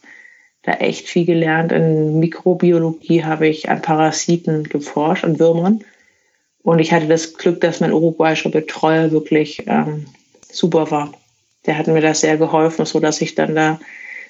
da 0.71 0.77
echt 0.79 1.09
viel 1.09 1.25
gelernt. 1.25 1.73
In 1.73 2.19
Mikrobiologie 2.19 3.25
habe 3.25 3.49
ich 3.49 3.69
an 3.69 3.83
Parasiten 3.83 4.65
geforscht, 4.65 5.25
an 5.25 5.39
Würmern. 5.39 5.85
Und 6.63 6.79
ich 6.79 6.93
hatte 6.93 7.07
das 7.07 7.35
Glück, 7.35 7.61
dass 7.61 7.81
mein 7.81 7.93
uruguayischer 7.93 8.51
Betreuer 8.51 9.11
wirklich 9.11 9.65
ähm, 9.67 10.07
super 10.51 10.91
war. 10.91 11.13
Der 11.67 11.79
hat 11.79 11.87
mir 11.87 12.01
das 12.01 12.21
sehr 12.21 12.37
geholfen, 12.37 12.85
so 12.85 13.01
dass 13.01 13.21
ich 13.21 13.35
dann 13.35 13.55
da 13.55 13.81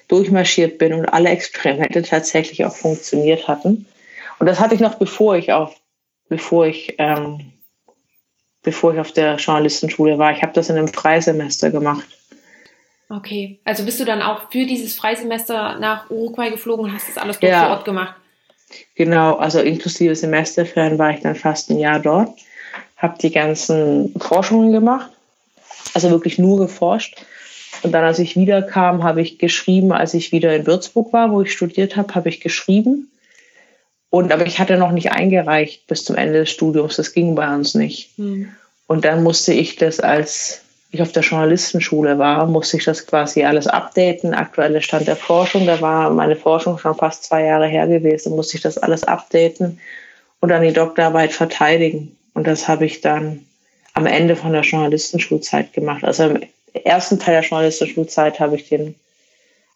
durchmarschiert 0.07 0.77
bin 0.77 0.93
und 0.93 1.05
alle 1.05 1.29
Experimente 1.29 2.01
tatsächlich 2.01 2.65
auch 2.65 2.75
funktioniert 2.75 3.47
hatten. 3.47 3.85
Und 4.39 4.47
das 4.47 4.59
hatte 4.59 4.75
ich 4.75 4.81
noch 4.81 4.95
bevor 4.95 5.35
ich 5.35 5.53
auf, 5.53 5.75
bevor 6.27 6.65
ich, 6.65 6.95
ähm, 6.97 7.51
bevor 8.63 8.93
ich 8.93 8.99
auf 8.99 9.11
der 9.11 9.35
Journalistenschule 9.35 10.17
war. 10.17 10.31
Ich 10.33 10.41
habe 10.41 10.53
das 10.53 10.69
in 10.69 10.77
einem 10.77 10.87
Freisemester 10.87 11.69
gemacht. 11.69 12.07
Okay, 13.11 13.59
also 13.65 13.83
bist 13.83 13.99
du 13.99 14.05
dann 14.05 14.21
auch 14.21 14.51
für 14.51 14.65
dieses 14.65 14.95
Freisemester 14.95 15.77
nach 15.79 16.09
Uruguay 16.09 16.49
geflogen 16.49 16.85
und 16.85 16.93
hast 16.93 17.09
das 17.09 17.17
alles 17.17 17.39
dort 17.39 17.51
ja. 17.51 17.63
vor 17.65 17.71
Ort 17.71 17.85
gemacht? 17.85 18.15
Genau, 18.95 19.35
also 19.35 19.59
inklusive 19.59 20.15
Semesterferien 20.15 20.97
war 20.97 21.11
ich 21.11 21.19
dann 21.21 21.35
fast 21.35 21.69
ein 21.69 21.77
Jahr 21.77 21.99
dort, 21.99 22.29
habe 22.95 23.17
die 23.21 23.31
ganzen 23.31 24.13
Forschungen 24.17 24.71
gemacht 24.71 25.09
also 25.93 26.09
wirklich 26.09 26.37
nur 26.37 26.59
geforscht. 26.59 27.17
Und 27.83 27.93
dann, 27.93 28.03
als 28.03 28.19
ich 28.19 28.35
wiederkam, 28.35 29.03
habe 29.03 29.21
ich 29.21 29.39
geschrieben, 29.39 29.91
als 29.91 30.13
ich 30.13 30.31
wieder 30.31 30.55
in 30.55 30.67
Würzburg 30.67 31.13
war, 31.13 31.31
wo 31.31 31.41
ich 31.41 31.51
studiert 31.51 31.95
habe, 31.95 32.13
habe 32.15 32.29
ich 32.29 32.39
geschrieben. 32.39 33.11
Und 34.09 34.31
aber 34.31 34.45
ich 34.45 34.59
hatte 34.59 34.77
noch 34.77 34.91
nicht 34.91 35.11
eingereicht 35.11 35.87
bis 35.87 36.03
zum 36.03 36.15
Ende 36.15 36.39
des 36.39 36.51
Studiums. 36.51 36.97
Das 36.97 37.13
ging 37.13 37.33
bei 37.33 37.53
uns 37.53 37.75
nicht. 37.75 38.17
Mhm. 38.19 38.49
Und 38.87 39.05
dann 39.05 39.23
musste 39.23 39.53
ich 39.53 39.77
das, 39.77 39.99
als 39.99 40.61
ich 40.91 41.01
auf 41.01 41.13
der 41.13 41.23
Journalistenschule 41.23 42.19
war, 42.19 42.45
musste 42.45 42.77
ich 42.77 42.83
das 42.83 43.07
quasi 43.07 43.43
alles 43.45 43.67
updaten, 43.67 44.33
aktuelle 44.33 44.81
Stand 44.81 45.07
der 45.07 45.15
Forschung. 45.15 45.65
Da 45.65 45.79
war 45.79 46.09
meine 46.09 46.35
Forschung 46.35 46.77
schon 46.77 46.95
fast 46.95 47.23
zwei 47.23 47.45
Jahre 47.45 47.67
her 47.67 47.87
gewesen, 47.87 48.35
musste 48.35 48.57
ich 48.57 48.63
das 48.63 48.77
alles 48.77 49.05
updaten 49.05 49.79
und 50.41 50.49
dann 50.49 50.61
die 50.61 50.73
Doktorarbeit 50.73 51.31
verteidigen. 51.31 52.17
Und 52.33 52.45
das 52.45 52.67
habe 52.67 52.85
ich 52.85 52.99
dann 52.99 53.45
am 53.93 54.05
Ende 54.05 54.35
von 54.35 54.51
der 54.51 54.63
Journalistenschulzeit 54.63 55.71
gemacht. 55.71 56.03
Also 56.03 56.25
im 56.25 56.41
ersten 56.73 57.19
Teil 57.19 57.35
der 57.35 57.49
Journalistenschulzeit 57.49 58.39
habe 58.41 58.57
ich 58.57 58.67
den 58.67 58.95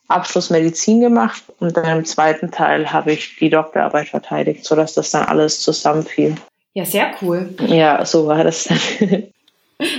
Abschluss 0.07 0.49
Medizin 0.49 0.99
gemacht 0.99 1.43
und 1.59 1.75
dann 1.77 1.99
im 1.99 2.05
zweiten 2.05 2.51
Teil 2.51 2.91
habe 2.91 3.13
ich 3.13 3.37
die 3.37 3.49
Doktorarbeit 3.49 4.09
verteidigt, 4.09 4.65
sodass 4.65 4.93
das 4.93 5.11
dann 5.11 5.25
alles 5.25 5.61
zusammenfiel. 5.61 6.35
Ja, 6.73 6.85
sehr 6.85 7.15
cool. 7.21 7.55
Ja, 7.67 8.05
so 8.05 8.27
war 8.27 8.43
das 8.43 8.65
dann. 8.65 9.23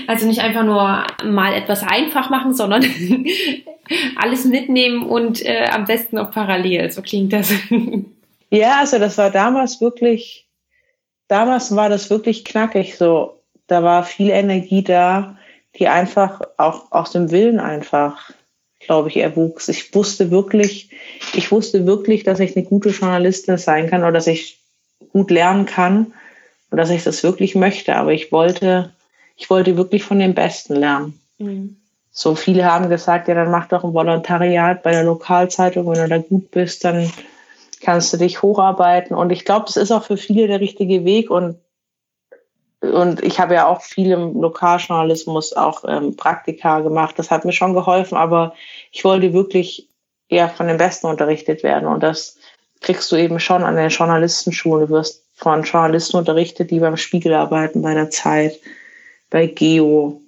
Also 0.07 0.27
nicht 0.27 0.41
einfach 0.41 0.65
nur 0.65 1.07
mal 1.25 1.55
etwas 1.55 1.83
einfach 1.83 2.31
machen, 2.31 2.55
sondern 2.55 2.83
alles 4.17 4.45
mitnehmen 4.45 5.03
und 5.03 5.45
äh, 5.45 5.67
am 5.71 5.85
besten 5.85 6.19
auch 6.19 6.31
parallel. 6.31 6.91
So 6.91 7.03
klingt 7.03 7.33
das. 7.33 7.53
Ja, 8.51 8.79
also 8.79 8.99
das 8.99 9.19
war 9.19 9.31
damals 9.31 9.81
wirklich, 9.81 10.47
damals 11.29 11.75
war 11.75 11.89
das 11.89 12.11
wirklich 12.11 12.45
knackig. 12.45 12.97
So, 12.97 13.41
da 13.67 13.83
war 13.83 14.05
viel 14.05 14.31
Energie 14.31 14.85
da, 14.85 15.37
die 15.79 15.89
einfach 15.89 16.41
auch 16.57 16.93
aus 16.93 17.11
dem 17.11 17.31
Willen 17.31 17.59
einfach, 17.59 18.31
glaube 18.79 19.09
ich, 19.09 19.17
erwuchs. 19.17 19.69
Ich 19.69 19.95
wusste 19.95 20.31
wirklich, 20.31 20.91
ich 21.35 21.51
wusste 21.51 21.87
wirklich, 21.87 22.23
dass 22.23 22.41
ich 22.41 22.57
eine 22.57 22.65
gute 22.65 22.91
Journalistin 22.91 23.59
sein 23.59 23.91
kann 23.91 24.03
oder 24.03 24.13
dass 24.13 24.27
ich 24.29 24.61
gut 25.13 25.31
lernen 25.31 25.67
kann 25.67 26.13
und 26.71 26.79
dass 26.79 26.91
ich 26.91 27.05
das 27.05 27.23
wirklich 27.23 27.55
möchte. 27.57 27.97
Aber 27.97 28.13
ich 28.13 28.31
wollte, 28.33 28.93
ich 29.37 29.51
wollte 29.51 29.77
wirklich 29.77 30.03
von 30.03 30.19
den 30.19 30.35
Besten 30.35 30.77
lernen. 30.77 31.21
Mhm. 31.39 31.77
So 32.11 32.35
viele 32.35 32.65
haben 32.65 32.89
gesagt, 32.89 33.29
ja, 33.29 33.35
dann 33.35 33.51
mach 33.51 33.67
doch 33.67 33.85
ein 33.85 33.93
Volontariat 33.93 34.83
bei 34.83 34.93
der 34.93 35.05
Lokalzeitung, 35.05 35.87
wenn 35.87 36.03
du 36.03 36.09
da 36.09 36.19
gut 36.19 36.51
bist, 36.51 36.85
dann 36.85 37.13
kannst 37.81 38.13
du 38.13 38.17
dich 38.17 38.41
hocharbeiten. 38.41 39.15
Und 39.15 39.31
ich 39.31 39.45
glaube, 39.45 39.67
das 39.67 39.77
ist 39.77 39.91
auch 39.91 40.05
für 40.05 40.17
viele 40.17 40.47
der 40.47 40.61
richtige 40.61 41.05
Weg. 41.05 41.31
Und 41.31 41.59
und 42.81 43.23
ich 43.23 43.41
habe 43.41 43.55
ja 43.55 43.67
auch 43.67 43.81
viel 43.81 44.13
im 44.13 44.41
Lokaljournalismus 44.41 45.55
auch 45.55 45.85
ähm, 45.89 46.15
Praktika 46.15 46.81
gemacht. 46.81 47.19
Das 47.19 47.31
hat 47.31 47.45
mir 47.45 47.53
schon 47.53 47.75
geholfen, 47.75 48.17
aber 48.17 48.55
ich 48.93 49.05
wollte 49.05 49.33
wirklich 49.33 49.89
eher 50.29 50.49
von 50.49 50.67
den 50.67 50.77
Besten 50.77 51.07
unterrichtet 51.07 51.63
werden. 51.63 51.89
Und 51.89 52.03
das 52.03 52.37
kriegst 52.81 53.11
du 53.11 53.17
eben 53.17 53.41
schon 53.41 53.65
an 53.65 53.77
der 53.77 53.89
Journalistenschule. 53.89 54.87
Du 54.87 54.93
wirst 54.93 55.25
von 55.35 55.63
Journalisten 55.63 56.17
unterrichtet, 56.17 56.71
die 56.71 56.81
beim 56.81 56.97
Spiegel 56.97 57.35
arbeiten, 57.35 57.83
bei 57.83 57.95
der 57.95 58.11
Zeit, 58.11 58.59
bei 59.31 59.47
Geo. 59.47 60.21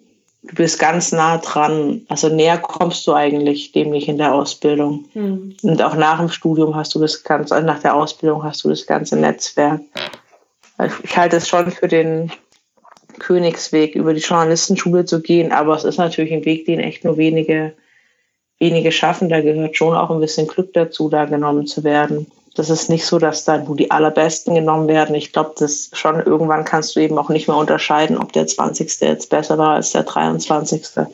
Du 0.42 0.54
bist 0.54 0.78
ganz 0.78 1.12
nah 1.12 1.38
dran. 1.38 2.02
Also 2.08 2.28
näher 2.28 2.58
kommst 2.58 3.06
du 3.06 3.12
eigentlich 3.12 3.72
dem 3.72 3.90
nicht 3.90 4.08
in 4.08 4.18
der 4.18 4.34
Ausbildung. 4.34 5.04
Mhm. 5.14 5.56
Und 5.62 5.82
auch 5.82 5.94
nach 5.94 6.18
dem 6.18 6.28
Studium 6.28 6.74
hast 6.74 6.94
du 6.94 7.00
das 7.00 7.22
ganze, 7.22 7.54
also 7.54 7.66
nach 7.66 7.80
der 7.80 7.94
Ausbildung 7.94 8.44
hast 8.44 8.64
du 8.64 8.68
das 8.68 8.87
ganze 8.87 9.16
Netzwerk. 9.16 9.80
Also 10.76 10.96
ich 11.02 11.16
halte 11.16 11.37
es 11.37 11.48
schon 11.48 11.70
für 11.70 11.88
den 11.88 12.30
Königsweg, 13.18 13.96
über 13.96 14.14
die 14.14 14.20
Journalistenschule 14.20 15.04
zu 15.04 15.20
gehen, 15.20 15.50
aber 15.50 15.74
es 15.74 15.82
ist 15.82 15.98
natürlich 15.98 16.32
ein 16.32 16.44
Weg, 16.44 16.66
den 16.66 16.78
echt 16.78 17.04
nur 17.04 17.16
wenige, 17.16 17.74
wenige 18.61 18.92
schaffen. 18.92 19.28
Da 19.28 19.40
gehört 19.40 19.76
schon 19.76 19.96
auch 19.96 20.11
ein 20.11 20.20
bisschen 20.20 20.46
Glück 20.46 20.72
dazu, 20.72 21.08
da 21.08 21.24
genommen 21.24 21.66
zu 21.66 21.82
werden 21.82 22.28
das 22.59 22.71
ist 22.71 22.90
nicht 22.90 23.07
so, 23.07 23.18
dass 23.18 23.44
da 23.44 23.59
nur 23.59 23.77
die 23.77 23.90
allerbesten 23.90 24.55
genommen 24.55 24.88
werden. 24.88 25.14
Ich 25.14 25.33
glaube, 25.33 25.53
das 25.59 25.90
schon 25.92 26.21
irgendwann 26.21 26.64
kannst 26.64 26.97
du 26.97 27.01
eben 27.01 27.16
auch 27.16 27.29
nicht 27.29 27.47
mehr 27.47 27.57
unterscheiden, 27.57 28.18
ob 28.18 28.33
der 28.33 28.47
20. 28.47 29.01
jetzt 29.01 29.31
besser 29.31 29.59
war 29.59 29.75
als 29.75 29.92
der 29.92 30.03
23. 30.03 31.07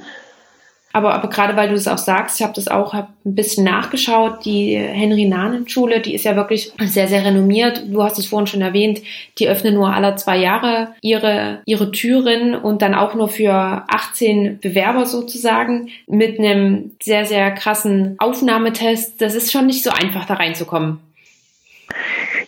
Aber, 0.94 1.12
aber 1.12 1.28
gerade 1.28 1.56
weil 1.56 1.68
du 1.68 1.74
es 1.74 1.88
auch 1.88 1.98
sagst, 1.98 2.38
ich 2.38 2.44
habe 2.44 2.54
das 2.54 2.68
auch 2.68 2.94
hab 2.94 3.08
ein 3.26 3.34
bisschen 3.34 3.64
nachgeschaut, 3.64 4.44
die 4.44 4.76
Henry-Nanen-Schule, 4.76 6.00
die 6.00 6.14
ist 6.14 6.24
ja 6.24 6.36
wirklich 6.36 6.72
sehr, 6.78 7.08
sehr 7.08 7.24
renommiert. 7.24 7.82
Du 7.88 8.02
hast 8.02 8.16
es 8.18 8.26
vorhin 8.26 8.46
schon 8.46 8.62
erwähnt, 8.62 9.02
die 9.38 9.48
öffnen 9.48 9.74
nur 9.74 9.92
alle 9.92 10.14
zwei 10.14 10.38
Jahre 10.38 10.94
ihre, 11.02 11.62
ihre 11.66 11.90
Türen 11.90 12.54
und 12.54 12.80
dann 12.80 12.94
auch 12.94 13.14
nur 13.14 13.28
für 13.28 13.52
18 13.52 14.60
Bewerber 14.60 15.04
sozusagen 15.04 15.88
mit 16.06 16.38
einem 16.38 16.92
sehr, 17.02 17.24
sehr 17.24 17.50
krassen 17.50 18.14
Aufnahmetest. 18.18 19.20
Das 19.20 19.34
ist 19.34 19.50
schon 19.50 19.66
nicht 19.66 19.82
so 19.82 19.90
einfach, 19.90 20.26
da 20.26 20.34
reinzukommen. 20.34 21.00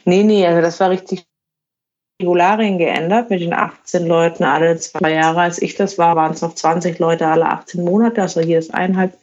Nee, 0.06 0.22
nee, 0.22 0.46
also 0.46 0.60
das 0.60 0.78
war 0.78 0.90
richtig 0.90 1.26
Regularien 2.22 2.78
geändert 2.78 3.28
mit 3.28 3.40
den 3.40 3.52
18 3.52 4.06
Leuten 4.06 4.44
alle 4.44 4.78
zwei 4.78 5.12
Jahre. 5.12 5.40
Als 5.40 5.60
ich 5.60 5.74
das 5.74 5.98
war, 5.98 6.16
waren 6.16 6.32
es 6.32 6.40
noch 6.40 6.54
20 6.54 6.98
Leute 6.98 7.26
alle 7.26 7.46
18 7.46 7.84
Monate. 7.84 8.22
Also 8.22 8.40
hier 8.40 8.58
ist 8.58 8.72
eineinhalb. 8.72 9.18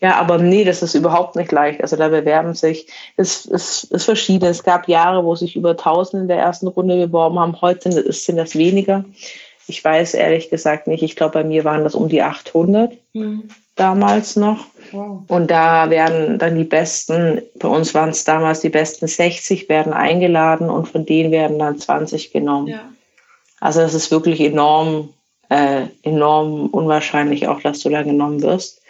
Ja, 0.00 0.16
aber 0.16 0.38
nee, 0.38 0.64
das 0.64 0.82
ist 0.82 0.94
überhaupt 0.94 1.36
nicht 1.36 1.52
leicht. 1.52 1.82
Also 1.82 1.96
da 1.96 2.08
bewerben 2.08 2.54
sich, 2.54 2.88
es 3.16 3.46
ist, 3.46 3.84
ist 3.84 4.04
verschieden. 4.04 4.46
Es 4.46 4.64
gab 4.64 4.88
Jahre, 4.88 5.24
wo 5.24 5.36
sich 5.36 5.54
über 5.54 5.70
1000 5.70 6.22
in 6.22 6.28
der 6.28 6.38
ersten 6.38 6.66
Runde 6.66 7.06
beworben 7.06 7.38
haben. 7.38 7.60
Heute 7.60 7.92
sind 7.92 8.36
das 8.36 8.56
weniger. 8.56 9.04
Ich 9.72 9.82
weiß 9.82 10.12
ehrlich 10.12 10.50
gesagt 10.50 10.86
nicht. 10.86 11.02
Ich 11.02 11.16
glaube, 11.16 11.32
bei 11.32 11.44
mir 11.44 11.64
waren 11.64 11.82
das 11.82 11.94
um 11.94 12.10
die 12.10 12.20
800 12.20 12.92
mhm. 13.14 13.48
damals 13.74 14.36
noch. 14.36 14.66
Und 15.28 15.50
da 15.50 15.88
werden 15.88 16.38
dann 16.38 16.56
die 16.56 16.64
besten, 16.64 17.40
bei 17.58 17.68
uns 17.68 17.94
waren 17.94 18.10
es 18.10 18.24
damals 18.24 18.60
die 18.60 18.68
besten 18.68 19.06
60, 19.06 19.70
werden 19.70 19.94
eingeladen 19.94 20.68
und 20.68 20.88
von 20.88 21.06
denen 21.06 21.30
werden 21.30 21.58
dann 21.58 21.78
20 21.78 22.32
genommen. 22.32 22.66
Ja. 22.66 22.82
Also 23.60 23.80
es 23.80 23.94
ist 23.94 24.10
wirklich 24.10 24.42
enorm, 24.42 25.08
äh, 25.48 25.86
enorm 26.02 26.66
unwahrscheinlich 26.66 27.48
auch, 27.48 27.62
dass 27.62 27.80
du 27.80 27.88
da 27.88 28.02
genommen 28.02 28.42
wirst. 28.42 28.82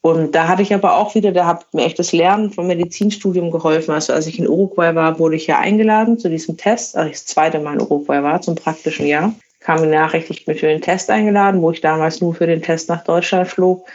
Und 0.00 0.34
da 0.34 0.48
hatte 0.48 0.62
ich 0.62 0.74
aber 0.74 0.96
auch 0.96 1.14
wieder, 1.14 1.30
da 1.30 1.46
hat 1.46 1.72
mir 1.72 1.84
echt 1.84 2.00
das 2.00 2.10
Lernen 2.10 2.50
vom 2.50 2.66
Medizinstudium 2.66 3.52
geholfen. 3.52 3.94
Also 3.94 4.12
als 4.12 4.26
ich 4.26 4.40
in 4.40 4.48
Uruguay 4.48 4.96
war, 4.96 5.20
wurde 5.20 5.36
ich 5.36 5.46
ja 5.46 5.60
eingeladen 5.60 6.18
zu 6.18 6.28
diesem 6.28 6.56
Test, 6.56 6.96
als 6.96 7.06
ich 7.06 7.12
das 7.12 7.26
zweite 7.26 7.60
Mal 7.60 7.74
in 7.74 7.82
Uruguay 7.82 8.24
war, 8.24 8.40
zum 8.40 8.56
praktischen 8.56 9.06
Jahr, 9.06 9.32
kam 9.68 9.82
die 9.82 9.88
Nachricht, 9.88 10.30
ich 10.30 10.46
bin 10.46 10.56
für 10.56 10.68
den 10.68 10.80
Test 10.80 11.10
eingeladen, 11.10 11.60
wo 11.60 11.70
ich 11.70 11.82
damals 11.82 12.22
nur 12.22 12.34
für 12.34 12.46
den 12.46 12.62
Test 12.62 12.88
nach 12.88 13.04
Deutschland 13.04 13.48
flog. 13.48 13.86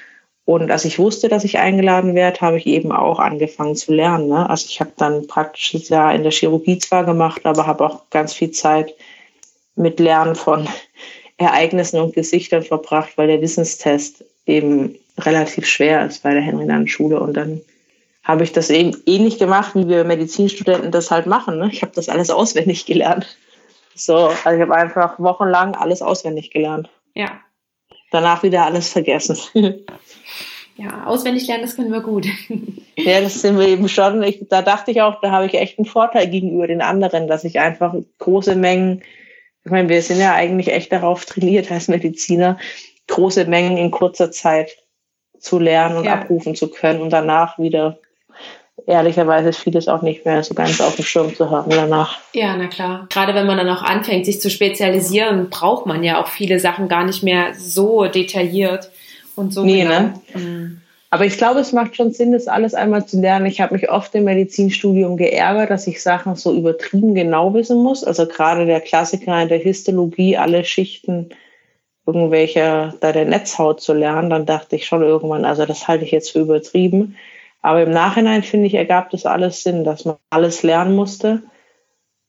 Und 0.46 0.70
als 0.70 0.86
ich 0.86 1.00
wusste, 1.00 1.30
dass 1.30 1.46
ich 1.46 1.58
eingeladen 1.58 2.14
werde, 2.14 2.42
habe 2.42 2.60
ich 2.60 2.68
eben 2.68 2.92
auch 2.92 3.18
angefangen 3.18 3.76
zu 3.76 3.92
lernen. 3.92 4.28
Ne? 4.28 4.48
Also 4.48 4.68
ich 4.70 4.80
habe 4.80 4.92
dann 4.98 5.26
praktisch 5.26 5.72
das 5.72 5.90
Jahr 5.90 6.14
in 6.14 6.22
der 6.22 6.32
Chirurgie 6.32 6.78
zwar 6.78 7.06
gemacht, 7.06 7.42
aber 7.46 7.66
habe 7.66 7.86
auch 7.86 8.08
ganz 8.12 8.34
viel 8.34 8.52
Zeit 8.52 8.94
mit 9.76 10.00
Lernen 10.00 10.36
von 10.36 10.70
Ereignissen 11.38 12.00
und 12.00 12.14
Gesichtern 12.14 12.62
verbracht, 12.62 13.14
weil 13.16 13.26
der 13.26 13.42
Wissenstest 13.42 14.24
eben 14.46 14.94
relativ 15.18 15.66
schwer 15.66 16.06
ist 16.06 16.22
bei 16.22 16.36
der 16.36 16.44
Henry-Nannen-Schule. 16.44 17.20
Und 17.20 17.34
dann 17.34 17.62
habe 18.24 18.44
ich 18.44 18.52
das 18.52 18.70
eben 18.70 18.96
ähnlich 19.08 19.40
gemacht, 19.40 19.74
wie 19.74 19.88
wir 19.88 20.04
Medizinstudenten 20.04 20.92
das 20.92 21.10
halt 21.10 21.26
machen. 21.26 21.58
Ne? 21.58 21.72
Ich 21.72 21.82
habe 21.82 21.94
das 21.96 22.10
alles 22.10 22.30
auswendig 22.30 22.86
gelernt. 22.86 23.38
So, 23.96 24.16
also 24.16 24.50
ich 24.56 24.62
habe 24.62 24.76
einfach 24.76 25.20
wochenlang 25.20 25.76
alles 25.76 26.02
auswendig 26.02 26.52
gelernt. 26.52 26.90
Ja. 27.14 27.40
Danach 28.12 28.44
wieder 28.44 28.66
alles 28.66 28.90
vergessen. 28.90 29.38
ja, 30.78 31.06
auswendig 31.06 31.48
lernen, 31.48 31.64
das 31.64 31.76
können 31.76 31.92
wir 31.92 32.02
gut. 32.02 32.28
ja, 32.98 33.22
das 33.22 33.42
sind 33.42 33.58
wir 33.58 33.68
eben 33.68 33.90
schon. 33.90 34.24
Ich, 34.24 34.48
da 34.50 34.62
dachte 34.62 34.92
ich 34.92 35.02
auch, 35.02 35.22
da 35.22 35.32
habe 35.32 35.46
ich 35.46 35.54
echt 35.54 35.78
einen 35.78 35.86
Vorteil 35.86 36.28
gegenüber 36.28 36.68
den 36.68 36.82
anderen, 36.82 37.28
dass 37.28 37.44
ich 37.44 37.60
einfach 37.60 37.96
große 38.20 38.56
Mengen, 38.56 39.04
ich 39.64 39.72
meine, 39.72 39.90
wir 39.90 40.02
sind 40.02 40.20
ja 40.20 40.34
eigentlich 40.34 40.70
echt 40.70 40.92
darauf 40.92 41.26
trainiert 41.26 41.72
als 41.72 41.88
Mediziner, 41.88 42.58
große 43.08 43.46
Mengen 43.46 43.78
in 43.78 43.92
kurzer 43.92 44.32
Zeit 44.32 44.78
zu 45.40 45.60
lernen 45.60 45.98
und 45.98 46.06
ja. 46.06 46.14
abrufen 46.14 46.56
zu 46.56 46.70
können 46.70 47.02
und 47.02 47.12
danach 47.12 47.60
wieder 47.60 48.00
ehrlicherweise 48.86 49.50
ist 49.50 49.60
vieles 49.60 49.88
auch 49.88 50.02
nicht 50.02 50.26
mehr 50.26 50.44
so 50.44 50.54
ganz 50.54 50.82
auf 50.82 50.96
dem 50.96 51.06
Schirm 51.06 51.36
zu 51.36 51.50
haben 51.50 51.72
danach. 51.72 52.20
Ja, 52.34 52.56
na 52.58 52.68
klar. 52.68 53.08
Gerade 53.10 53.34
wenn 53.34 53.48
man 53.48 53.58
dann 53.58 53.70
auch 53.70 53.84
anfängt, 53.84 54.26
sich 54.26 54.42
zu 54.42 54.50
spezialisieren, 54.50 55.50
braucht 55.50 55.86
man 55.86 56.04
ja 56.04 56.22
auch 56.22 56.28
viele 56.28 56.60
Sachen 56.60 56.88
gar 56.88 57.06
nicht 57.06 57.24
mehr 57.24 57.54
so 57.56 58.06
detailliert. 58.06 58.90
Und 59.36 59.54
so 59.54 59.64
nee, 59.64 59.84
genau. 59.84 60.00
ne? 60.00 60.14
Mhm. 60.36 60.82
Aber 61.10 61.26
ich 61.26 61.38
glaube, 61.38 61.60
es 61.60 61.72
macht 61.74 61.96
schon 61.96 62.12
Sinn, 62.12 62.32
das 62.32 62.48
alles 62.48 62.74
einmal 62.74 63.06
zu 63.06 63.22
lernen. 63.22 63.46
Ich 63.46 63.62
habe 63.62 63.76
mich 63.76 63.92
oft 63.92 64.16
im 64.16 64.24
Medizinstudium 64.24 65.16
geärgert, 65.16 65.70
dass 65.70 65.86
ich 65.86 66.02
Sachen 66.02 66.36
so 66.36 66.56
übertrieben 66.56 67.14
genau 67.14 67.54
wissen 67.54 67.84
muss. 67.84 68.04
Also 68.04 68.26
gerade 68.26 68.66
der 68.66 68.82
Klassiker 68.82 69.40
in 69.40 69.48
der 69.48 69.60
Histologie, 69.60 70.38
alle 70.38 70.66
Schichten 70.66 71.30
irgendwelcher 72.08 72.96
da 73.00 73.12
der 73.12 73.26
Netzhaut 73.26 73.80
zu 73.80 73.94
lernen, 73.94 74.32
dann 74.32 74.48
dachte 74.48 74.76
ich 74.76 74.88
schon 74.88 75.04
irgendwann, 75.04 75.46
also 75.46 75.68
das 75.68 75.88
halte 75.88 76.04
ich 76.04 76.12
jetzt 76.12 76.32
für 76.32 76.40
übertrieben. 76.40 77.16
Aber 77.64 77.82
im 77.82 77.92
Nachhinein 77.92 78.44
finde 78.44 78.68
ich, 78.68 78.76
ergab 78.76 79.10
das 79.10 79.26
alles 79.26 79.64
Sinn, 79.64 79.84
dass 79.84 80.06
man 80.06 80.18
alles 80.30 80.62
lernen 80.62 80.96
musste. 80.96 81.42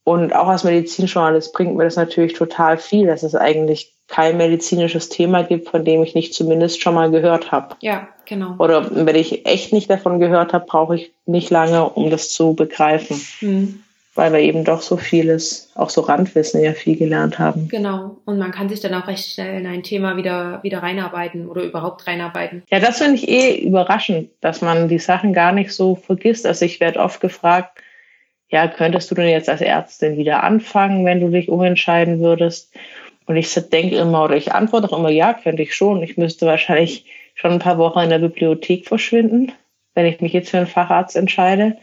Und 0.05 0.35
auch 0.35 0.49
als 0.49 0.65
Medizinjournalist 0.65 1.53
bringt 1.53 1.77
mir 1.77 1.85
das 1.85 1.97
natürlich 1.97 2.35
total 2.35 2.79
viel, 2.79 3.07
dass 3.07 3.23
es 3.23 3.35
eigentlich 3.35 3.95
kein 4.07 4.37
medizinisches 4.37 5.09
Thema 5.09 5.43
gibt, 5.43 5.69
von 5.69 5.85
dem 5.85 6.03
ich 6.03 6.15
nicht 6.15 6.35
zumindest 6.35 6.81
schon 6.81 6.95
mal 6.95 7.11
gehört 7.11 7.53
habe. 7.53 7.75
Ja, 7.81 8.09
genau. 8.27 8.55
Oder 8.59 9.07
wenn 9.07 9.17
ich 9.17 9.47
echt 9.47 9.73
nicht 9.73 9.91
davon 9.91 10.21
gehört 10.21 10.53
habe, 10.53 10.67
brauche 10.67 10.95
ich 10.97 11.13
nicht 11.27 11.51
lange, 11.51 11.89
um 11.89 12.11
das 12.11 12.31
zu 12.31 12.55
begreifen. 12.55 13.21
Mhm. 13.41 13.84
Weil 14.17 14.33
wir 14.33 14.39
eben 14.39 14.65
doch 14.65 14.81
so 14.81 14.97
vieles, 14.97 15.73
auch 15.75 15.91
so 15.91 16.03
Randwissen 16.03 16.63
ja 16.63 16.73
viel 16.73 16.97
gelernt 16.97 17.41
haben. 17.41 17.67
Genau. 17.69 18.17
Und 18.25 18.39
man 18.39 18.53
kann 18.53 18.69
sich 18.69 18.79
dann 18.79 18.95
auch 18.95 19.09
recht 19.09 19.29
schnell 19.29 19.59
in 19.59 19.67
ein 19.67 19.83
Thema 19.83 20.17
wieder, 20.17 20.63
wieder 20.63 20.85
reinarbeiten 20.85 21.49
oder 21.49 21.65
überhaupt 21.65 22.07
reinarbeiten. 22.07 22.63
Ja, 22.71 22.79
das 22.79 22.99
finde 22.99 23.17
ich 23.17 23.29
eh 23.29 23.59
überraschend, 23.59 24.31
dass 24.41 24.61
man 24.61 24.89
die 24.89 25.01
Sachen 25.01 25.33
gar 25.33 25.51
nicht 25.51 25.73
so 25.73 25.97
vergisst. 25.97 26.47
Also 26.47 26.65
ich 26.65 26.79
werde 26.79 27.01
oft 27.01 27.21
gefragt, 27.21 27.81
ja, 28.49 28.69
könntest 28.69 29.11
du 29.11 29.17
denn 29.17 29.29
jetzt 29.29 29.49
als 29.49 29.61
Ärztin 29.61 30.17
wieder 30.17 30.45
anfangen, 30.45 31.05
wenn 31.05 31.21
du 31.21 31.31
dich 31.31 31.49
umentscheiden 31.49 32.21
würdest? 32.21 32.73
Und 33.27 33.37
ich 33.37 33.53
denke 33.55 33.97
immer, 33.97 34.25
oder 34.25 34.37
ich 34.37 34.53
antworte 34.53 34.93
auch 34.93 34.99
immer, 34.99 35.11
ja, 35.11 35.35
könnte 35.35 35.63
ich 35.63 35.75
schon. 35.75 36.03
Ich 36.03 36.17
müsste 36.17 36.47
wahrscheinlich 36.47 37.07
schon 37.35 37.53
ein 37.53 37.59
paar 37.59 37.79
Wochen 37.79 38.01
in 38.01 38.11
der 38.11 38.19
Bibliothek 38.19 38.87
verschwinden, 38.87 39.53
wenn 39.95 40.07
ich 40.07 40.21
mich 40.21 40.33
jetzt 40.33 40.51
für 40.51 40.59
einen 40.59 40.67
Facharzt 40.67 41.17
entscheide. 41.17 41.79